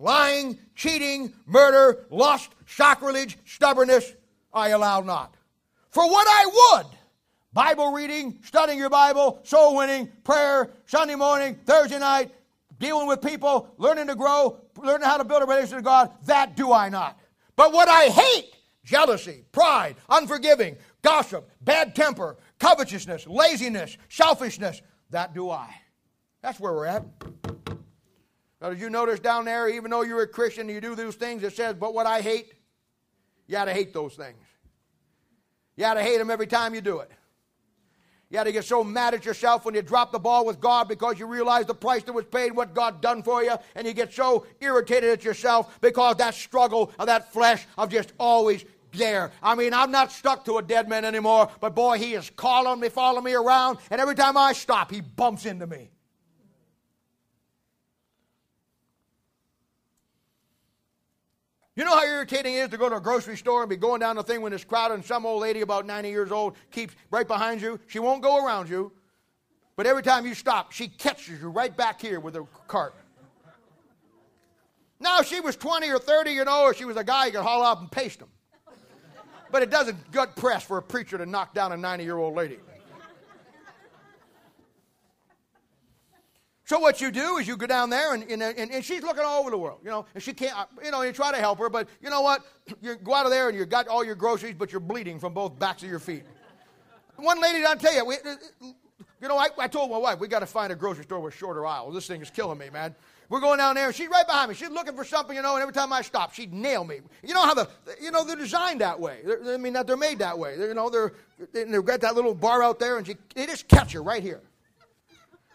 lying, 0.00 0.58
cheating, 0.74 1.32
murder, 1.46 2.04
lust, 2.10 2.50
sacrilege, 2.66 3.38
stubbornness, 3.44 4.12
I 4.52 4.70
allow 4.70 5.02
not. 5.02 5.32
For 5.90 6.02
what 6.02 6.26
I 6.28 6.46
would, 6.82 6.86
Bible 7.52 7.92
reading, 7.92 8.38
studying 8.44 8.78
your 8.78 8.90
Bible, 8.90 9.40
soul 9.42 9.76
winning, 9.76 10.08
prayer, 10.24 10.70
Sunday 10.86 11.14
morning, 11.14 11.58
Thursday 11.66 11.98
night, 11.98 12.30
dealing 12.78 13.06
with 13.06 13.20
people, 13.20 13.68
learning 13.76 14.06
to 14.06 14.14
grow, 14.14 14.58
learning 14.76 15.06
how 15.06 15.18
to 15.18 15.24
build 15.24 15.42
a 15.42 15.46
relationship 15.46 15.76
with 15.76 15.84
God, 15.84 16.12
that 16.24 16.56
do 16.56 16.72
I 16.72 16.88
not. 16.88 17.20
But 17.54 17.72
what 17.72 17.88
I 17.88 18.06
hate, 18.06 18.54
jealousy, 18.84 19.44
pride, 19.52 19.96
unforgiving, 20.08 20.76
gossip, 21.02 21.48
bad 21.60 21.94
temper, 21.94 22.38
covetousness, 22.58 23.26
laziness, 23.26 23.98
selfishness, 24.08 24.80
that 25.10 25.34
do 25.34 25.50
I. 25.50 25.68
That's 26.40 26.58
where 26.58 26.72
we're 26.72 26.86
at. 26.86 27.04
Now, 28.62 28.70
did 28.70 28.80
you 28.80 28.88
notice 28.88 29.20
down 29.20 29.44
there, 29.44 29.68
even 29.68 29.90
though 29.90 30.02
you're 30.02 30.22
a 30.22 30.26
Christian 30.26 30.62
and 30.62 30.70
you 30.70 30.80
do 30.80 30.94
those 30.94 31.16
things, 31.16 31.42
it 31.42 31.52
says, 31.52 31.74
but 31.74 31.92
what 31.92 32.06
I 32.06 32.20
hate, 32.20 32.54
you 33.46 33.52
got 33.52 33.66
to 33.66 33.72
hate 33.72 33.92
those 33.92 34.14
things. 34.14 34.38
You 35.76 35.82
got 35.82 35.94
to 35.94 36.02
hate 36.02 36.18
them 36.18 36.30
every 36.30 36.46
time 36.46 36.74
you 36.74 36.80
do 36.80 37.00
it. 37.00 37.10
You 38.32 38.38
got 38.38 38.44
to 38.44 38.52
get 38.52 38.64
so 38.64 38.82
mad 38.82 39.12
at 39.12 39.26
yourself 39.26 39.66
when 39.66 39.74
you 39.74 39.82
drop 39.82 40.10
the 40.10 40.18
ball 40.18 40.46
with 40.46 40.58
God 40.58 40.88
because 40.88 41.18
you 41.18 41.26
realize 41.26 41.66
the 41.66 41.74
price 41.74 42.02
that 42.04 42.14
was 42.14 42.24
paid, 42.24 42.56
what 42.56 42.72
God 42.72 43.02
done 43.02 43.22
for 43.22 43.42
you, 43.42 43.56
and 43.74 43.86
you 43.86 43.92
get 43.92 44.10
so 44.10 44.46
irritated 44.58 45.10
at 45.10 45.22
yourself 45.22 45.78
because 45.82 46.16
that 46.16 46.32
struggle 46.32 46.90
of 46.98 47.08
that 47.08 47.30
flesh 47.30 47.66
of 47.76 47.90
just 47.90 48.14
always 48.18 48.64
there. 48.92 49.32
I 49.42 49.54
mean, 49.54 49.74
I'm 49.74 49.90
not 49.90 50.12
stuck 50.12 50.46
to 50.46 50.56
a 50.56 50.62
dead 50.62 50.88
man 50.88 51.04
anymore, 51.04 51.50
but 51.60 51.74
boy, 51.74 51.98
he 51.98 52.14
is 52.14 52.30
calling 52.30 52.80
me, 52.80 52.88
following 52.88 53.24
me 53.24 53.34
around, 53.34 53.76
and 53.90 54.00
every 54.00 54.14
time 54.14 54.38
I 54.38 54.54
stop, 54.54 54.90
he 54.90 55.02
bumps 55.02 55.44
into 55.44 55.66
me. 55.66 55.91
You 61.74 61.84
know 61.84 61.96
how 61.96 62.04
irritating 62.04 62.54
it 62.54 62.58
is 62.58 62.68
to 62.70 62.76
go 62.76 62.90
to 62.90 62.96
a 62.96 63.00
grocery 63.00 63.36
store 63.36 63.62
and 63.62 63.70
be 63.70 63.76
going 63.76 64.00
down 64.00 64.16
the 64.16 64.22
thing 64.22 64.42
when 64.42 64.52
it's 64.52 64.64
crowded 64.64 64.94
and 64.94 65.04
some 65.04 65.24
old 65.24 65.40
lady 65.40 65.62
about 65.62 65.86
90 65.86 66.10
years 66.10 66.30
old 66.30 66.56
keeps 66.70 66.94
right 67.10 67.26
behind 67.26 67.62
you? 67.62 67.80
She 67.86 67.98
won't 67.98 68.22
go 68.22 68.44
around 68.44 68.68
you, 68.68 68.92
but 69.76 69.86
every 69.86 70.02
time 70.02 70.26
you 70.26 70.34
stop, 70.34 70.72
she 70.72 70.88
catches 70.88 71.40
you 71.40 71.48
right 71.48 71.74
back 71.74 72.00
here 72.00 72.20
with 72.20 72.34
her 72.34 72.44
cart. 72.68 72.94
Now, 75.00 75.20
if 75.20 75.26
she 75.26 75.40
was 75.40 75.56
20 75.56 75.90
or 75.90 75.98
30, 75.98 76.30
you 76.30 76.44
know, 76.44 76.62
or 76.62 76.74
she 76.74 76.84
was 76.84 76.96
a 76.96 77.04
guy, 77.04 77.26
you 77.26 77.32
could 77.32 77.42
haul 77.42 77.62
up 77.62 77.80
and 77.80 77.90
paste 77.90 78.20
him. 78.20 78.28
But 79.50 79.62
it 79.62 79.70
doesn't 79.70 80.12
gut 80.12 80.36
press 80.36 80.62
for 80.62 80.78
a 80.78 80.82
preacher 80.82 81.18
to 81.18 81.26
knock 81.26 81.54
down 81.54 81.72
a 81.72 81.76
90 81.76 82.04
year 82.04 82.18
old 82.18 82.34
lady. 82.34 82.58
So 86.72 86.78
what 86.78 87.02
you 87.02 87.10
do 87.10 87.36
is 87.36 87.46
you 87.46 87.58
go 87.58 87.66
down 87.66 87.90
there 87.90 88.14
and, 88.14 88.22
and, 88.30 88.42
and, 88.42 88.82
she's 88.82 89.02
looking 89.02 89.22
all 89.22 89.40
over 89.40 89.50
the 89.50 89.58
world, 89.58 89.80
you 89.84 89.90
know, 89.90 90.06
and 90.14 90.22
she 90.22 90.32
can't, 90.32 90.58
uh, 90.58 90.64
you 90.82 90.90
know, 90.90 91.02
you 91.02 91.12
try 91.12 91.30
to 91.30 91.36
help 91.36 91.58
her, 91.58 91.68
but 91.68 91.86
you 92.00 92.08
know 92.08 92.22
what? 92.22 92.46
You 92.80 92.96
go 92.96 93.12
out 93.12 93.26
of 93.26 93.30
there 93.30 93.50
and 93.50 93.58
you 93.58 93.66
got 93.66 93.88
all 93.88 94.02
your 94.02 94.14
groceries, 94.14 94.54
but 94.58 94.72
you're 94.72 94.80
bleeding 94.80 95.18
from 95.18 95.34
both 95.34 95.58
backs 95.58 95.82
of 95.82 95.90
your 95.90 95.98
feet. 95.98 96.22
One 97.16 97.42
lady, 97.42 97.62
I'll 97.62 97.76
tell 97.76 97.94
you, 97.94 98.06
we, 98.06 98.14
uh, 98.14 98.36
you 99.20 99.28
know, 99.28 99.36
I, 99.36 99.48
I 99.58 99.68
told 99.68 99.90
my 99.90 99.98
wife, 99.98 100.18
we 100.18 100.28
got 100.28 100.38
to 100.38 100.46
find 100.46 100.72
a 100.72 100.74
grocery 100.74 101.04
store 101.04 101.20
with 101.20 101.34
shorter 101.34 101.66
aisles. 101.66 101.92
This 101.92 102.06
thing 102.06 102.22
is 102.22 102.30
killing 102.30 102.56
me, 102.56 102.70
man. 102.70 102.94
We're 103.28 103.40
going 103.40 103.58
down 103.58 103.74
there, 103.74 103.88
and 103.88 103.94
she's 103.94 104.08
right 104.08 104.26
behind 104.26 104.48
me. 104.48 104.54
She's 104.54 104.70
looking 104.70 104.96
for 104.96 105.04
something, 105.04 105.36
you 105.36 105.42
know, 105.42 105.52
and 105.56 105.60
every 105.60 105.74
time 105.74 105.92
I 105.92 106.00
stop, 106.00 106.32
she'd 106.32 106.54
nail 106.54 106.84
me. 106.84 107.00
You 107.22 107.34
know 107.34 107.44
how 107.44 107.52
the, 107.52 107.68
you 108.00 108.10
know, 108.10 108.24
they're 108.24 108.34
designed 108.34 108.80
that 108.80 108.98
way. 108.98 109.18
They're, 109.26 109.52
I 109.52 109.58
mean, 109.58 109.74
that 109.74 109.86
they're 109.86 109.98
made 109.98 110.20
that 110.20 110.38
way. 110.38 110.56
They're, 110.56 110.68
you 110.68 110.74
know, 110.74 110.88
they're, 110.88 111.12
they've 111.52 111.84
got 111.84 112.00
that 112.00 112.14
little 112.14 112.34
bar 112.34 112.62
out 112.62 112.78
there, 112.78 112.96
and 112.96 113.06
she, 113.06 113.16
they 113.34 113.44
just 113.44 113.68
catch 113.68 113.92
her 113.92 114.02
right 114.02 114.22
here 114.22 114.40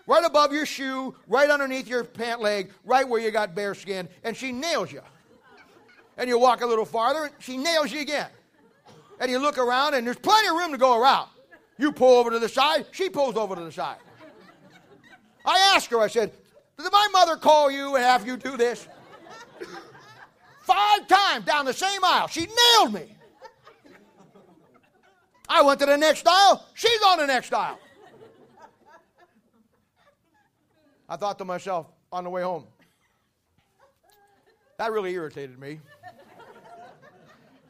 right 0.07 0.25
above 0.25 0.51
your 0.51 0.65
shoe, 0.65 1.13
right 1.27 1.49
underneath 1.49 1.87
your 1.87 2.03
pant 2.03 2.41
leg, 2.41 2.71
right 2.85 3.07
where 3.07 3.21
you 3.21 3.29
got 3.29 3.53
bare 3.53 3.75
skin, 3.75 4.09
and 4.23 4.35
she 4.35 4.51
nails 4.51 4.91
you. 4.91 5.01
And 6.17 6.27
you 6.27 6.39
walk 6.39 6.61
a 6.61 6.65
little 6.65 6.85
farther, 6.85 7.25
and 7.25 7.33
she 7.39 7.57
nails 7.57 7.91
you 7.91 7.99
again. 7.99 8.29
And 9.19 9.29
you 9.29 9.37
look 9.37 9.57
around, 9.57 9.93
and 9.93 10.07
there's 10.07 10.17
plenty 10.17 10.47
of 10.47 10.55
room 10.55 10.71
to 10.71 10.77
go 10.77 10.99
around. 10.99 11.29
You 11.77 11.91
pull 11.91 12.17
over 12.17 12.31
to 12.31 12.39
the 12.39 12.49
side, 12.49 12.87
she 12.91 13.09
pulls 13.09 13.35
over 13.35 13.55
to 13.55 13.63
the 13.63 13.71
side. 13.71 13.97
I 15.45 15.73
asked 15.75 15.91
her, 15.91 15.99
I 15.99 16.07
said, 16.07 16.31
Did 16.77 16.91
my 16.91 17.07
mother 17.11 17.35
call 17.35 17.69
you 17.69 17.95
and 17.95 18.03
have 18.03 18.25
you 18.25 18.37
do 18.37 18.57
this? 18.57 18.87
Five 20.61 21.07
times 21.07 21.45
down 21.45 21.65
the 21.65 21.73
same 21.73 22.03
aisle. 22.03 22.27
She 22.27 22.47
nailed 22.75 22.93
me. 22.93 23.15
I 25.47 25.61
went 25.61 25.79
to 25.79 25.85
the 25.85 25.97
next 25.97 26.27
aisle, 26.27 26.65
she's 26.73 27.01
on 27.03 27.19
the 27.19 27.27
next 27.27 27.53
aisle. 27.53 27.79
I 31.09 31.15
thought 31.15 31.37
to 31.39 31.45
myself 31.45 31.87
on 32.11 32.23
the 32.23 32.29
way 32.29 32.41
home, 32.41 32.65
that 34.77 34.91
really 34.91 35.13
irritated 35.13 35.57
me. 35.57 35.79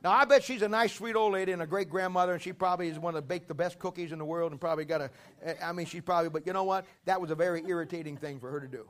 Now, 0.03 0.11
I 0.11 0.25
bet 0.25 0.43
she's 0.43 0.61
a 0.61 0.67
nice, 0.69 0.93
sweet 0.93 1.15
old 1.15 1.33
lady 1.33 1.51
and 1.51 1.61
a 1.61 1.67
great 1.67 1.89
grandmother, 1.89 2.33
and 2.33 2.41
she 2.41 2.53
probably 2.53 2.87
is 2.87 2.99
one 2.99 3.15
to 3.15 3.21
bake 3.21 3.47
the 3.47 3.53
best 3.53 3.79
cookies 3.79 4.11
in 4.11 4.19
the 4.19 4.25
world 4.25 4.51
and 4.51 4.61
probably 4.61 4.85
got 4.85 5.01
a, 5.01 5.65
I 5.65 5.71
mean, 5.73 5.85
she's 5.85 6.01
probably, 6.01 6.29
but 6.29 6.45
you 6.45 6.53
know 6.53 6.63
what? 6.63 6.85
That 7.05 7.19
was 7.19 7.31
a 7.31 7.35
very 7.35 7.63
irritating 7.67 8.15
thing 8.15 8.39
for 8.39 8.49
her 8.51 8.59
to 8.59 8.67
do. 8.67 8.87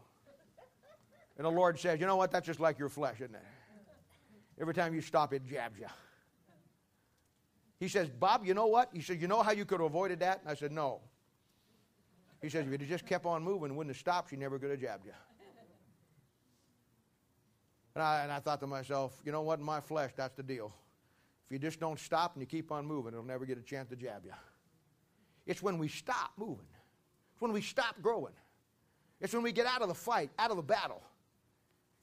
And 1.37 1.45
the 1.45 1.51
Lord 1.51 1.79
says, 1.79 1.99
you 1.99 2.07
know 2.07 2.17
what? 2.17 2.31
That's 2.31 2.45
just 2.45 2.59
like 2.59 2.77
your 2.77 2.89
flesh, 2.89 3.15
isn't 3.15 3.35
it? 3.35 3.41
Every 4.59 4.73
time 4.73 4.93
you 4.93 5.01
stop, 5.01 5.33
it 5.33 5.45
jabs 5.47 5.79
you. 5.79 5.87
He 7.79 7.87
says, 7.87 8.09
Bob, 8.09 8.45
you 8.45 8.53
know 8.53 8.65
what? 8.67 8.89
He 8.91 9.01
said, 9.01 9.21
you 9.21 9.27
know 9.27 9.43
how 9.43 9.51
you 9.51 9.63
could 9.63 9.79
have 9.79 9.85
avoided 9.85 10.19
that? 10.21 10.41
And 10.41 10.49
I 10.49 10.55
said, 10.55 10.71
no. 10.71 10.99
He 12.41 12.49
says, 12.49 12.65
if 12.67 12.79
have 12.79 12.89
just 12.89 13.05
kept 13.05 13.25
on 13.25 13.43
moving 13.43 13.69
and 13.69 13.77
wouldn't 13.77 13.95
have 13.95 13.99
stopped, 13.99 14.29
she 14.29 14.35
never 14.35 14.59
could 14.59 14.69
have 14.69 14.79
jabbed 14.79 15.05
you. 15.05 15.13
And 17.95 18.03
I, 18.03 18.21
and 18.21 18.31
I 18.31 18.39
thought 18.39 18.59
to 18.59 18.67
myself, 18.67 19.19
you 19.25 19.31
know 19.31 19.41
what, 19.41 19.57
in 19.57 19.65
my 19.65 19.81
flesh, 19.81 20.11
that's 20.15 20.35
the 20.35 20.43
deal. 20.43 20.71
If 21.45 21.51
you 21.51 21.57
just 21.57 21.79
don't 21.79 21.99
stop 21.99 22.35
and 22.35 22.41
you 22.41 22.45
keep 22.45 22.71
on 22.71 22.85
moving, 22.85 23.13
it'll 23.13 23.25
never 23.25 23.45
get 23.45 23.57
a 23.57 23.61
chance 23.61 23.89
to 23.89 23.95
jab 23.95 24.23
you. 24.23 24.33
It's 25.47 25.63
when 25.63 25.79
we 25.79 25.87
stop 25.87 26.31
moving. 26.37 26.67
It's 27.33 27.41
when 27.41 27.53
we 27.53 27.61
stop 27.61 27.95
growing. 28.01 28.33
It's 29.19 29.33
when 29.33 29.41
we 29.41 29.51
get 29.51 29.65
out 29.65 29.81
of 29.81 29.87
the 29.87 29.95
fight, 29.95 30.29
out 30.37 30.51
of 30.51 30.57
the 30.57 30.63
battle. 30.63 31.01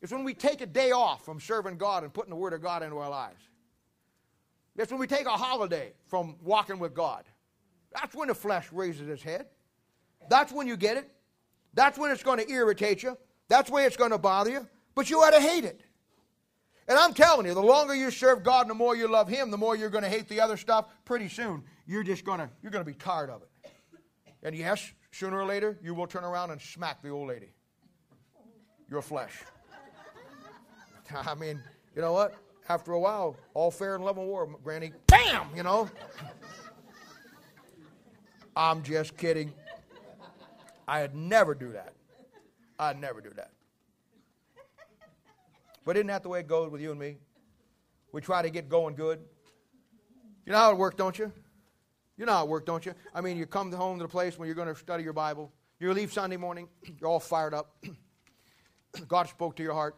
It's 0.02 0.10
when 0.12 0.24
we 0.24 0.34
take 0.34 0.60
a 0.60 0.66
day 0.66 0.90
off 0.90 1.24
from 1.24 1.38
serving 1.38 1.76
God 1.76 2.02
and 2.02 2.12
putting 2.12 2.30
the 2.30 2.36
Word 2.36 2.54
of 2.54 2.60
God 2.60 2.82
into 2.82 2.98
our 2.98 3.08
lives. 3.08 3.42
It's 4.76 4.90
when 4.90 4.98
we 4.98 5.06
take 5.06 5.26
a 5.26 5.30
holiday 5.30 5.92
from 6.08 6.36
walking 6.42 6.80
with 6.80 6.92
God. 6.92 7.24
That's 7.92 8.14
when 8.14 8.28
the 8.28 8.34
flesh 8.34 8.72
raises 8.72 9.08
its 9.08 9.22
head. 9.22 9.46
That's 10.28 10.52
when 10.52 10.66
you 10.66 10.76
get 10.76 10.96
it. 10.96 11.10
That's 11.74 11.98
when 11.98 12.10
it's 12.10 12.22
going 12.22 12.38
to 12.38 12.50
irritate 12.50 13.02
you. 13.02 13.16
That's 13.48 13.70
when 13.70 13.84
it's 13.84 13.96
going 13.96 14.12
to 14.12 14.18
bother 14.18 14.50
you. 14.50 14.68
But 14.94 15.10
you 15.10 15.18
ought 15.18 15.32
to 15.32 15.40
hate 15.40 15.64
it. 15.64 15.80
And 16.86 16.98
I'm 16.98 17.14
telling 17.14 17.46
you, 17.46 17.54
the 17.54 17.62
longer 17.62 17.94
you 17.94 18.10
serve 18.10 18.42
God 18.42 18.62
and 18.62 18.70
the 18.70 18.74
more 18.74 18.94
you 18.94 19.08
love 19.08 19.28
Him, 19.28 19.50
the 19.50 19.56
more 19.56 19.74
you're 19.74 19.90
going 19.90 20.04
to 20.04 20.10
hate 20.10 20.28
the 20.28 20.40
other 20.40 20.56
stuff. 20.56 20.86
Pretty 21.04 21.28
soon, 21.28 21.62
you're 21.86 22.02
just 22.02 22.24
going 22.24 22.40
to 22.40 22.48
you're 22.62 22.70
going 22.70 22.84
to 22.84 22.90
be 22.90 22.96
tired 22.96 23.30
of 23.30 23.42
it. 23.42 23.48
And 24.42 24.54
yes, 24.54 24.92
sooner 25.10 25.40
or 25.40 25.46
later, 25.46 25.78
you 25.82 25.94
will 25.94 26.06
turn 26.06 26.24
around 26.24 26.50
and 26.50 26.60
smack 26.60 27.02
the 27.02 27.08
old 27.08 27.28
lady. 27.28 27.52
Your 28.90 29.00
flesh. 29.00 29.32
I 31.26 31.34
mean, 31.34 31.60
you 31.96 32.02
know 32.02 32.12
what? 32.12 32.34
After 32.68 32.92
a 32.92 33.00
while, 33.00 33.36
all 33.54 33.70
fair 33.70 33.94
and 33.94 34.04
love 34.04 34.18
and 34.18 34.26
war, 34.26 34.46
Granny, 34.62 34.92
bam, 35.06 35.48
you 35.56 35.62
know. 35.62 35.88
I'm 38.56 38.82
just 38.82 39.16
kidding. 39.16 39.52
I'd 40.86 41.14
never 41.14 41.54
do 41.54 41.72
that. 41.72 41.94
I'd 42.78 43.00
never 43.00 43.20
do 43.20 43.30
that. 43.36 43.50
But 45.84 45.96
isn't 45.96 46.06
that 46.06 46.22
the 46.22 46.28
way 46.28 46.40
it 46.40 46.48
goes 46.48 46.70
with 46.70 46.80
you 46.80 46.90
and 46.90 46.98
me? 46.98 47.16
We 48.12 48.20
try 48.20 48.42
to 48.42 48.50
get 48.50 48.68
going 48.68 48.94
good. 48.94 49.20
You 50.46 50.52
know 50.52 50.58
how 50.58 50.70
it 50.72 50.78
works, 50.78 50.96
don't 50.96 51.18
you? 51.18 51.32
You 52.16 52.26
know 52.26 52.32
how 52.32 52.44
it 52.44 52.48
works, 52.48 52.64
don't 52.64 52.84
you? 52.86 52.94
I 53.14 53.20
mean, 53.20 53.36
you 53.36 53.46
come 53.46 53.72
home 53.72 53.98
to 53.98 54.04
the 54.04 54.08
place 54.08 54.38
when 54.38 54.46
you're 54.46 54.54
going 54.54 54.68
to 54.68 54.74
study 54.74 55.02
your 55.02 55.12
Bible. 55.12 55.52
You 55.80 55.92
leave 55.92 56.12
Sunday 56.12 56.36
morning, 56.36 56.68
you're 57.00 57.08
all 57.08 57.20
fired 57.20 57.54
up. 57.54 57.76
God 59.08 59.28
spoke 59.28 59.56
to 59.56 59.62
your 59.62 59.74
heart. 59.74 59.96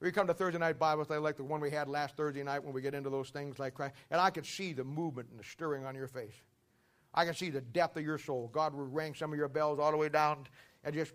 Or 0.00 0.06
you 0.06 0.12
come 0.12 0.26
to 0.26 0.34
Thursday 0.34 0.58
night 0.58 0.80
Bible 0.80 1.04
study 1.04 1.20
like 1.20 1.36
the 1.36 1.44
one 1.44 1.60
we 1.60 1.70
had 1.70 1.88
last 1.88 2.16
Thursday 2.16 2.42
night 2.42 2.64
when 2.64 2.74
we 2.74 2.82
get 2.82 2.92
into 2.92 3.08
those 3.08 3.30
things 3.30 3.60
like 3.60 3.74
Christ. 3.74 3.94
And 4.10 4.20
I 4.20 4.30
could 4.30 4.44
see 4.44 4.72
the 4.72 4.82
movement 4.82 5.28
and 5.30 5.38
the 5.38 5.44
stirring 5.44 5.84
on 5.84 5.94
your 5.94 6.08
face. 6.08 6.34
I 7.14 7.24
can 7.24 7.34
see 7.34 7.50
the 7.50 7.60
depth 7.60 7.96
of 7.96 8.04
your 8.04 8.18
soul. 8.18 8.50
God 8.52 8.74
would 8.74 8.94
ring 8.94 9.14
some 9.14 9.32
of 9.32 9.38
your 9.38 9.48
bells 9.48 9.78
all 9.78 9.90
the 9.90 9.96
way 9.96 10.08
down 10.08 10.46
and 10.84 10.94
just 10.94 11.12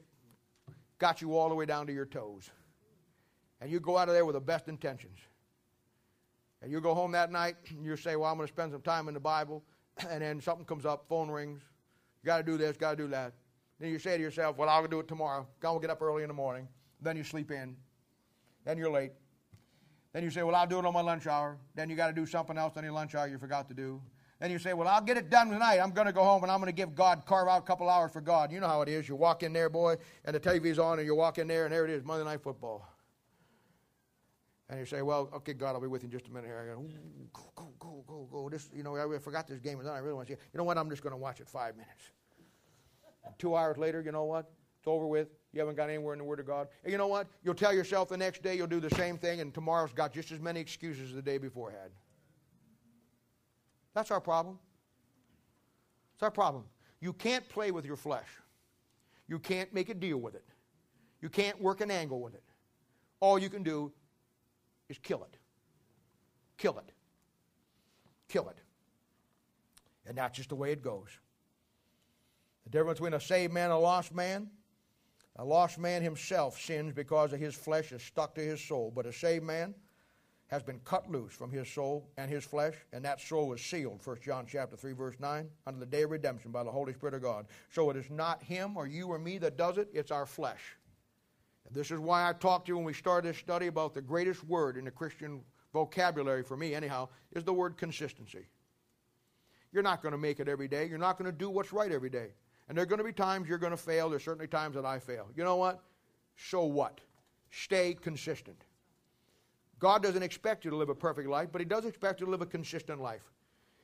got 1.00 1.22
you 1.22 1.36
all 1.36 1.50
the 1.50 1.56
way 1.56 1.66
down 1.66 1.88
to 1.88 1.94
your 1.94 2.06
toes. 2.06 2.50
And 3.62 3.72
you 3.72 3.80
go 3.80 3.98
out 3.98 4.08
of 4.08 4.14
there 4.14 4.26
with 4.26 4.36
the 4.36 4.42
best 4.42 4.68
intentions. 4.68 5.18
And 6.62 6.72
you 6.72 6.82
go 6.82 6.94
home 6.94 7.12
that 7.14 7.32
night 7.32 7.56
and 7.70 7.86
you 7.86 7.96
say, 7.96 8.16
Well, 8.16 8.30
I'm 8.30 8.38
going 8.38 8.48
to 8.48 8.54
spend 8.54 8.72
some 8.72 8.82
time 8.82 9.08
in 9.08 9.14
the 9.14 9.20
Bible. 9.20 9.64
And 10.10 10.22
then 10.22 10.40
something 10.40 10.66
comes 10.66 10.86
up, 10.86 11.06
phone 11.10 11.30
rings. 11.30 11.62
You 12.22 12.28
got 12.28 12.38
to 12.38 12.44
do 12.44 12.56
this, 12.56 12.78
got 12.78 12.92
to 12.92 12.98
do 12.98 13.08
that. 13.08 13.34
Then 13.80 13.90
you 13.90 13.98
say 13.98 14.16
to 14.16 14.22
yourself, 14.22 14.58
Well, 14.58 14.70
I'll 14.70 14.86
do 14.88 15.00
it 15.00 15.08
tomorrow. 15.08 15.48
God 15.60 15.74
will 15.74 15.80
get 15.80 15.90
up 15.90 16.02
early 16.02 16.24
in 16.24 16.28
the 16.28 16.36
morning. 16.36 16.68
Then 17.02 17.18
you 17.18 17.24
sleep 17.24 17.52
in. 17.52 17.76
Then 18.64 18.78
you're 18.78 18.92
late. 18.92 19.14
Then 20.14 20.24
you 20.24 20.30
say, 20.30 20.44
Well, 20.44 20.56
I'll 20.56 20.68
do 20.68 20.78
it 20.78 20.86
on 20.86 20.94
my 20.94 21.02
lunch 21.02 21.26
hour. 21.26 21.58
Then 21.74 21.90
you 21.90 21.96
got 21.96 22.08
to 22.08 22.14
do 22.14 22.28
something 22.28 22.58
else 22.58 22.78
on 22.78 22.84
your 22.84 22.94
lunch 22.94 23.16
hour 23.16 23.28
you 23.28 23.40
forgot 23.40 23.68
to 23.70 23.74
do. 23.74 24.02
Then 24.40 24.52
you 24.52 24.60
say, 24.60 24.74
Well, 24.74 24.88
I'll 24.88 25.02
get 25.02 25.18
it 25.18 25.30
done 25.30 25.50
tonight. 25.50 25.80
I'm 25.80 25.92
going 25.92 26.08
to 26.08 26.14
go 26.14 26.24
home 26.24 26.44
and 26.44 26.52
I'm 26.52 26.60
going 26.60 26.72
to 26.72 26.76
give 26.76 26.94
God, 26.94 27.24
carve 27.26 27.48
out 27.48 27.60
a 27.60 27.66
couple 27.66 27.90
hours 27.90 28.12
for 28.12 28.22
God. 28.22 28.52
You 28.52 28.60
know 28.60 28.68
how 28.68 28.82
it 28.82 28.90
is. 28.90 29.10
You 29.10 29.16
walk 29.16 29.44
in 29.44 29.54
there, 29.54 29.70
boy, 29.70 29.96
and 30.26 30.36
the 30.36 30.40
TV's 30.40 30.80
on, 30.80 31.00
and 31.00 31.08
you 31.08 31.16
walk 31.16 31.38
in 31.38 31.48
there, 31.48 31.66
and 31.66 31.74
there 31.74 31.86
it 31.86 31.92
is 31.92 32.04
Monday 32.04 32.26
Night 32.26 32.42
Football. 32.42 32.88
And 34.70 34.80
you 34.80 34.86
say, 34.86 35.02
well, 35.02 35.30
okay, 35.34 35.54
God, 35.54 35.76
I'll 35.76 35.82
be 35.82 35.88
with 35.88 36.04
you 36.04 36.08
in 36.08 36.12
just 36.12 36.28
a 36.28 36.32
minute 36.32 36.48
here. 36.48 36.60
I 36.60 36.76
go, 36.76 36.90
go, 37.34 37.44
go, 37.56 37.74
go, 37.80 38.04
go, 38.06 38.28
go. 38.30 38.50
This, 38.50 38.70
you 38.76 38.84
know, 38.84 38.98
I 38.98 39.18
forgot 39.20 39.48
this 39.48 39.60
game 39.60 39.80
is 39.80 39.88
on. 39.88 39.96
I 39.96 40.00
really 40.00 40.16
want 40.16 40.28
to 40.28 40.34
see 40.34 40.34
it. 40.34 40.42
You 40.54 40.58
know 40.58 40.66
what? 40.66 40.78
I'm 40.78 40.90
just 40.90 41.02
going 41.02 41.14
to 41.14 41.18
watch 41.18 41.40
it 41.40 41.48
five 41.48 41.78
minutes. 41.78 42.12
And 43.26 43.34
two 43.40 43.56
hours 43.56 43.78
later, 43.78 44.02
you 44.02 44.12
know 44.12 44.26
what? 44.26 44.52
It's 44.80 44.88
over 44.88 45.08
with. 45.08 45.30
You 45.54 45.62
haven't 45.62 45.76
got 45.76 45.90
anywhere 45.90 46.14
in 46.14 46.20
the 46.20 46.26
Word 46.26 46.42
of 46.42 46.48
God. 46.48 46.68
And 46.84 46.92
you 46.92 46.98
know 46.98 47.08
what? 47.08 47.28
You'll 47.44 47.56
tell 47.56 47.74
yourself 47.74 48.10
the 48.10 48.18
next 48.18 48.44
day 48.44 48.56
you'll 48.58 48.68
do 48.68 48.82
the 48.82 48.94
same 48.96 49.18
thing, 49.18 49.40
and 49.40 49.54
tomorrow's 49.54 49.94
got 49.94 50.12
just 50.12 50.34
as 50.34 50.42
many 50.42 50.60
excuses 50.60 51.10
as 51.10 51.16
the 51.16 51.22
day 51.22 51.38
before 51.38 51.72
had. 51.72 51.92
That's 53.98 54.12
our 54.12 54.22
problem. 54.22 54.60
It's 56.14 56.22
our 56.22 56.30
problem. 56.30 56.66
You 57.00 57.14
can't 57.14 57.50
play 57.50 57.72
with 57.72 57.84
your 57.84 57.96
flesh. 57.96 58.28
You 59.28 59.40
can't 59.40 59.74
make 59.74 59.90
a 59.90 59.96
deal 59.96 60.20
with 60.20 60.36
it. 60.36 60.46
You 61.20 61.30
can't 61.30 61.60
work 61.60 61.82
an 61.82 61.90
angle 61.90 62.22
with 62.22 62.36
it. 62.36 62.44
All 63.22 63.40
you 63.40 63.50
can 63.50 63.64
do 63.64 63.92
is 64.88 65.00
kill 65.00 65.24
it. 65.24 65.40
Kill 66.60 66.78
it. 66.78 66.92
Kill 68.30 68.48
it. 68.50 68.60
And 70.06 70.16
that's 70.16 70.38
just 70.38 70.50
the 70.50 70.56
way 70.56 70.72
it 70.72 70.84
goes. 70.84 71.10
The 72.66 72.70
difference 72.70 73.00
between 73.00 73.16
a 73.16 73.20
saved 73.20 73.52
man 73.52 73.72
and 73.72 73.74
a 73.74 73.80
lost 73.80 74.14
man 74.14 74.48
a 75.38 75.44
lost 75.44 75.80
man 75.80 76.04
himself 76.04 76.62
sins 76.62 76.94
because 76.94 77.34
of 77.34 77.40
his 77.40 77.56
flesh 77.56 77.92
is 77.92 78.04
stuck 78.04 78.36
to 78.36 78.42
his 78.42 78.64
soul, 78.64 78.92
but 78.96 79.08
a 79.08 79.14
saved 79.14 79.44
man 79.44 79.74
has 80.48 80.64
been 80.64 80.80
cut 80.86 81.10
loose 81.12 81.34
from 81.34 81.52
his 81.52 81.70
soul 81.70 82.10
and 82.18 82.32
his 82.32 82.44
flesh, 82.44 82.76
and 82.94 83.04
that 83.04 83.20
soul 83.20 83.54
is 83.54 83.62
sealed, 83.62 84.00
1 84.04 84.18
John 84.24 84.46
chapter 84.50 84.78
3, 84.78 84.94
verse 84.94 85.16
9, 85.20 85.50
under 85.66 85.80
the 85.80 85.86
day 85.86 86.04
of 86.04 86.12
redemption 86.12 86.52
by 86.52 86.64
the 86.64 86.72
Holy 86.72 86.94
Spirit 86.94 87.16
of 87.16 87.22
God. 87.22 87.48
So 87.70 87.90
it 87.90 87.98
is 87.98 88.10
not 88.10 88.42
him 88.42 88.78
or 88.78 88.88
you 88.88 89.08
or 89.08 89.20
me 89.20 89.38
that 89.40 89.58
does 89.58 89.78
it, 89.78 89.90
it's 89.94 90.12
our 90.12 90.26
flesh. 90.26 90.78
This 91.72 91.92
is 91.92 92.00
why 92.00 92.28
I 92.28 92.34
talked 92.34 92.68
to 92.68 92.72
you 92.72 92.78
when 92.78 92.86
we 92.86 92.94
started 92.94 93.30
this 93.30 93.38
study 93.38 93.68
about 93.68 93.94
the 93.94 94.02
greatest 94.02 94.44
word 94.46 94.78
in 94.78 94.86
the 94.86 94.92
Christian 94.92 95.42
vocabulary 95.74 96.44
for 96.44 96.56
me, 96.56 96.74
anyhow, 96.74 97.10
is 97.34 97.44
the 97.44 97.54
word 97.54 97.78
consistency. 97.78 98.48
You're 99.74 99.84
not 99.84 100.02
going 100.02 100.14
to 100.14 100.18
make 100.18 100.40
it 100.40 100.48
every 100.48 100.70
day. 100.70 100.86
You're 100.86 100.98
not 100.98 101.18
going 101.18 101.30
to 101.30 101.38
do 101.38 101.50
what's 101.50 101.74
right 101.74 101.92
every 101.92 102.10
day. 102.10 102.30
And 102.70 102.78
there 102.78 102.84
are 102.84 102.88
going 102.88 103.00
to 103.00 103.04
be 103.04 103.12
times 103.12 103.50
you're 103.50 103.58
going 103.58 103.72
to 103.72 103.78
fail. 103.78 104.10
There's 104.10 104.24
certainly 104.24 104.48
times 104.48 104.76
that 104.76 104.86
I 104.86 105.00
fail. 105.00 105.28
You 105.36 105.44
know 105.44 105.58
what? 105.58 105.82
So 106.38 106.64
what? 106.64 107.02
Stay 107.52 107.94
consistent. 107.94 108.64
God 109.80 110.02
doesn't 110.02 110.24
expect 110.24 110.66
you 110.66 110.72
to 110.72 110.78
live 110.78 110.90
a 110.90 110.96
perfect 110.96 111.30
life, 111.30 111.50
but 111.52 111.62
He 111.62 111.66
does 111.66 111.86
expect 111.86 112.20
you 112.20 112.26
to 112.26 112.32
live 112.32 112.42
a 112.42 112.46
consistent 112.46 113.02
life. 113.02 113.24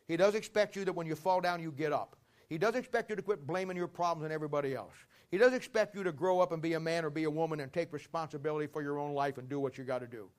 He 0.08 0.18
does 0.18 0.36
expect 0.36 0.76
you 0.76 0.86
that 0.86 0.94
when 0.94 1.08
you 1.08 1.16
fall 1.16 1.42
down, 1.42 1.62
you 1.62 1.72
get 1.72 1.94
up. 1.94 2.18
He 2.50 2.58
does 2.58 2.76
expect 2.76 3.10
you 3.10 3.16
to 3.16 3.22
quit 3.22 3.48
blaming 3.48 3.78
your 3.78 3.88
problems 3.88 4.26
on 4.26 4.32
everybody 4.32 4.76
else. 4.76 4.94
He 5.32 5.38
does 5.38 5.54
expect 5.54 5.96
you 5.96 6.04
to 6.04 6.12
grow 6.12 6.40
up 6.40 6.52
and 6.52 6.62
be 6.62 6.74
a 6.74 6.80
man 6.80 7.06
or 7.06 7.10
be 7.10 7.24
a 7.24 7.32
woman 7.32 7.60
and 7.60 7.74
take 7.74 7.92
responsibility 7.92 8.68
for 8.68 8.84
your 8.84 9.00
own 9.00 9.14
life 9.14 9.38
and 9.38 9.50
do 9.50 9.60
what 9.60 9.78
you 9.78 9.84
got 9.84 10.00
to 10.00 10.08
do. 10.08 10.30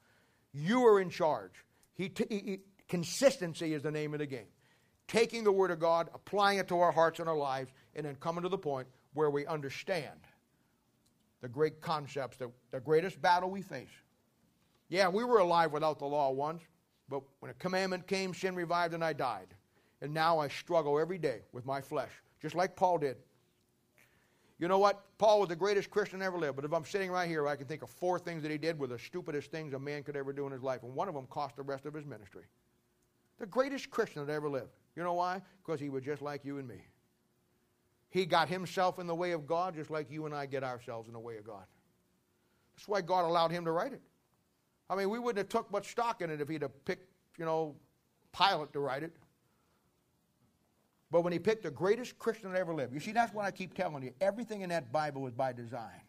You 0.52 0.84
are 0.86 1.00
in 1.00 1.10
charge. 1.10 1.64
He 1.94 2.08
t- 2.08 2.26
he, 2.30 2.58
consistency 2.88 3.74
is 3.74 3.82
the 3.82 3.90
name 3.90 4.12
of 4.12 4.20
the 4.20 4.26
game. 4.26 4.46
Taking 5.08 5.44
the 5.44 5.52
Word 5.52 5.70
of 5.70 5.80
God, 5.80 6.08
applying 6.14 6.58
it 6.58 6.68
to 6.68 6.78
our 6.78 6.92
hearts 6.92 7.18
and 7.18 7.28
our 7.28 7.36
lives, 7.36 7.72
and 7.94 8.06
then 8.06 8.14
coming 8.16 8.42
to 8.42 8.48
the 8.48 8.58
point 8.58 8.86
where 9.14 9.30
we 9.30 9.46
understand 9.46 10.20
the 11.40 11.48
great 11.48 11.80
concepts, 11.80 12.36
the, 12.36 12.50
the 12.70 12.80
greatest 12.80 13.20
battle 13.20 13.50
we 13.50 13.62
face. 13.62 13.90
Yeah, 14.94 15.08
we 15.08 15.24
were 15.24 15.38
alive 15.38 15.72
without 15.72 15.98
the 15.98 16.04
law 16.04 16.30
once, 16.30 16.62
but 17.08 17.20
when 17.40 17.50
a 17.50 17.54
commandment 17.54 18.06
came, 18.06 18.32
sin 18.32 18.54
revived 18.54 18.94
and 18.94 19.02
I 19.02 19.12
died. 19.12 19.48
And 20.00 20.14
now 20.14 20.38
I 20.38 20.46
struggle 20.46 21.00
every 21.00 21.18
day 21.18 21.40
with 21.50 21.66
my 21.66 21.80
flesh, 21.80 22.12
just 22.40 22.54
like 22.54 22.76
Paul 22.76 22.98
did. 22.98 23.16
You 24.60 24.68
know 24.68 24.78
what? 24.78 25.04
Paul 25.18 25.40
was 25.40 25.48
the 25.48 25.56
greatest 25.56 25.90
Christian 25.90 26.22
ever 26.22 26.38
lived, 26.38 26.54
but 26.54 26.64
if 26.64 26.72
I'm 26.72 26.84
sitting 26.84 27.10
right 27.10 27.28
here, 27.28 27.48
I 27.48 27.56
can 27.56 27.66
think 27.66 27.82
of 27.82 27.90
four 27.90 28.20
things 28.20 28.40
that 28.44 28.52
he 28.52 28.56
did 28.56 28.78
were 28.78 28.86
the 28.86 28.96
stupidest 28.96 29.50
things 29.50 29.74
a 29.74 29.80
man 29.80 30.04
could 30.04 30.14
ever 30.14 30.32
do 30.32 30.46
in 30.46 30.52
his 30.52 30.62
life, 30.62 30.84
and 30.84 30.94
one 30.94 31.08
of 31.08 31.14
them 31.14 31.26
cost 31.26 31.56
the 31.56 31.62
rest 31.64 31.86
of 31.86 31.94
his 31.94 32.06
ministry. 32.06 32.44
The 33.40 33.46
greatest 33.46 33.90
Christian 33.90 34.24
that 34.24 34.32
ever 34.32 34.48
lived. 34.48 34.70
You 34.94 35.02
know 35.02 35.14
why? 35.14 35.42
Because 35.66 35.80
he 35.80 35.88
was 35.88 36.04
just 36.04 36.22
like 36.22 36.44
you 36.44 36.58
and 36.58 36.68
me. 36.68 36.86
He 38.10 38.26
got 38.26 38.48
himself 38.48 39.00
in 39.00 39.08
the 39.08 39.14
way 39.16 39.32
of 39.32 39.44
God 39.44 39.74
just 39.74 39.90
like 39.90 40.08
you 40.08 40.24
and 40.26 40.32
I 40.32 40.46
get 40.46 40.62
ourselves 40.62 41.08
in 41.08 41.14
the 41.14 41.18
way 41.18 41.36
of 41.36 41.44
God. 41.44 41.64
That's 42.76 42.86
why 42.86 43.00
God 43.00 43.24
allowed 43.24 43.50
him 43.50 43.64
to 43.64 43.72
write 43.72 43.92
it. 43.92 44.00
I 44.90 44.96
mean, 44.96 45.10
we 45.10 45.18
wouldn't 45.18 45.38
have 45.38 45.48
took 45.48 45.70
much 45.72 45.90
stock 45.90 46.20
in 46.20 46.30
it 46.30 46.40
if 46.40 46.48
he'd 46.48 46.62
have 46.62 46.84
picked, 46.84 47.08
you 47.38 47.44
know, 47.44 47.74
Pilate 48.36 48.72
to 48.72 48.80
write 48.80 49.02
it. 49.02 49.12
But 51.10 51.22
when 51.22 51.32
he 51.32 51.38
picked 51.38 51.62
the 51.62 51.70
greatest 51.70 52.18
Christian 52.18 52.52
that 52.52 52.58
ever 52.58 52.74
lived, 52.74 52.92
you 52.92 53.00
see, 53.00 53.12
that's 53.12 53.32
what 53.32 53.44
I 53.44 53.50
keep 53.50 53.74
telling 53.74 54.02
you. 54.02 54.12
Everything 54.20 54.62
in 54.62 54.70
that 54.70 54.92
Bible 54.92 55.22
was 55.22 55.32
by 55.32 55.52
design. 55.52 56.00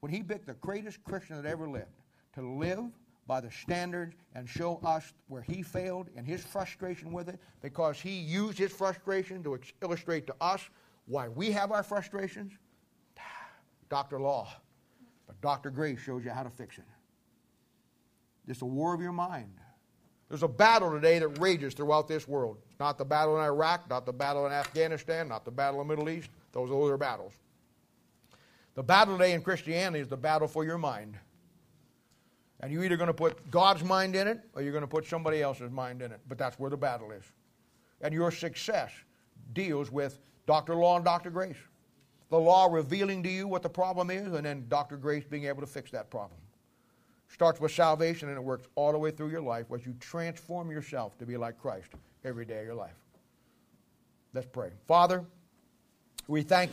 When 0.00 0.10
he 0.10 0.22
picked 0.22 0.46
the 0.46 0.54
greatest 0.54 1.02
Christian 1.04 1.40
that 1.40 1.48
ever 1.48 1.68
lived 1.68 1.86
to 2.34 2.42
live 2.42 2.90
by 3.28 3.40
the 3.40 3.50
standards 3.52 4.16
and 4.34 4.48
show 4.48 4.80
us 4.84 5.12
where 5.28 5.42
he 5.42 5.62
failed 5.62 6.08
and 6.16 6.26
his 6.26 6.44
frustration 6.44 7.12
with 7.12 7.28
it, 7.28 7.38
because 7.60 8.00
he 8.00 8.10
used 8.10 8.58
his 8.58 8.72
frustration 8.72 9.44
to 9.44 9.60
illustrate 9.80 10.26
to 10.26 10.34
us 10.40 10.68
why 11.06 11.28
we 11.28 11.52
have 11.52 11.70
our 11.70 11.84
frustrations, 11.84 12.52
Dr. 13.90 14.18
Law. 14.18 14.48
But 15.28 15.40
Dr. 15.40 15.70
Grace 15.70 16.00
shows 16.00 16.24
you 16.24 16.30
how 16.32 16.42
to 16.42 16.50
fix 16.50 16.78
it. 16.78 16.84
It's 18.48 18.62
a 18.62 18.66
war 18.66 18.94
of 18.94 19.00
your 19.00 19.12
mind. 19.12 19.52
There's 20.28 20.42
a 20.42 20.48
battle 20.48 20.90
today 20.90 21.18
that 21.18 21.28
rages 21.40 21.74
throughout 21.74 22.08
this 22.08 22.26
world. 22.26 22.56
It's 22.70 22.80
Not 22.80 22.96
the 22.96 23.04
battle 23.04 23.36
in 23.36 23.44
Iraq, 23.44 23.88
not 23.90 24.06
the 24.06 24.12
battle 24.12 24.46
in 24.46 24.52
Afghanistan, 24.52 25.28
not 25.28 25.44
the 25.44 25.50
battle 25.50 25.80
in 25.82 25.88
the 25.88 25.94
Middle 25.94 26.08
East. 26.08 26.30
Those 26.52 26.70
those 26.70 26.90
are 26.90 26.96
battles. 26.96 27.34
The 28.74 28.82
battle 28.82 29.18
today 29.18 29.32
in 29.32 29.42
Christianity 29.42 30.00
is 30.00 30.08
the 30.08 30.16
battle 30.16 30.48
for 30.48 30.64
your 30.64 30.78
mind. 30.78 31.18
And 32.60 32.72
you're 32.72 32.84
either 32.84 32.96
going 32.96 33.08
to 33.08 33.14
put 33.14 33.50
God's 33.50 33.84
mind 33.84 34.16
in 34.16 34.26
it 34.26 34.40
or 34.54 34.62
you're 34.62 34.72
going 34.72 34.82
to 34.82 34.88
put 34.88 35.04
somebody 35.04 35.42
else's 35.42 35.70
mind 35.70 36.00
in 36.00 36.12
it. 36.12 36.20
But 36.28 36.38
that's 36.38 36.58
where 36.58 36.70
the 36.70 36.76
battle 36.76 37.10
is. 37.10 37.24
And 38.00 38.14
your 38.14 38.30
success 38.30 38.90
deals 39.52 39.90
with 39.90 40.18
Dr. 40.46 40.74
Law 40.74 40.96
and 40.96 41.04
Dr. 41.04 41.30
Grace. 41.30 41.56
The 42.30 42.38
law 42.38 42.66
revealing 42.66 43.22
to 43.24 43.28
you 43.28 43.46
what 43.46 43.62
the 43.62 43.68
problem 43.68 44.10
is, 44.10 44.32
and 44.32 44.46
then 44.46 44.64
Dr. 44.68 44.96
Grace 44.96 45.24
being 45.24 45.44
able 45.44 45.60
to 45.60 45.66
fix 45.66 45.90
that 45.90 46.08
problem. 46.08 46.38
Starts 47.32 47.60
with 47.60 47.72
salvation 47.72 48.28
and 48.28 48.36
it 48.36 48.42
works 48.44 48.68
all 48.74 48.92
the 48.92 48.98
way 48.98 49.10
through 49.10 49.30
your 49.30 49.40
life 49.40 49.66
as 49.74 49.86
you 49.86 49.94
transform 50.00 50.70
yourself 50.70 51.16
to 51.18 51.24
be 51.24 51.36
like 51.36 51.58
Christ 51.58 51.88
every 52.24 52.44
day 52.44 52.60
of 52.60 52.66
your 52.66 52.74
life. 52.74 52.94
Let's 54.34 54.46
pray. 54.46 54.70
Father, 54.86 55.24
we 56.28 56.42
thank 56.42 56.70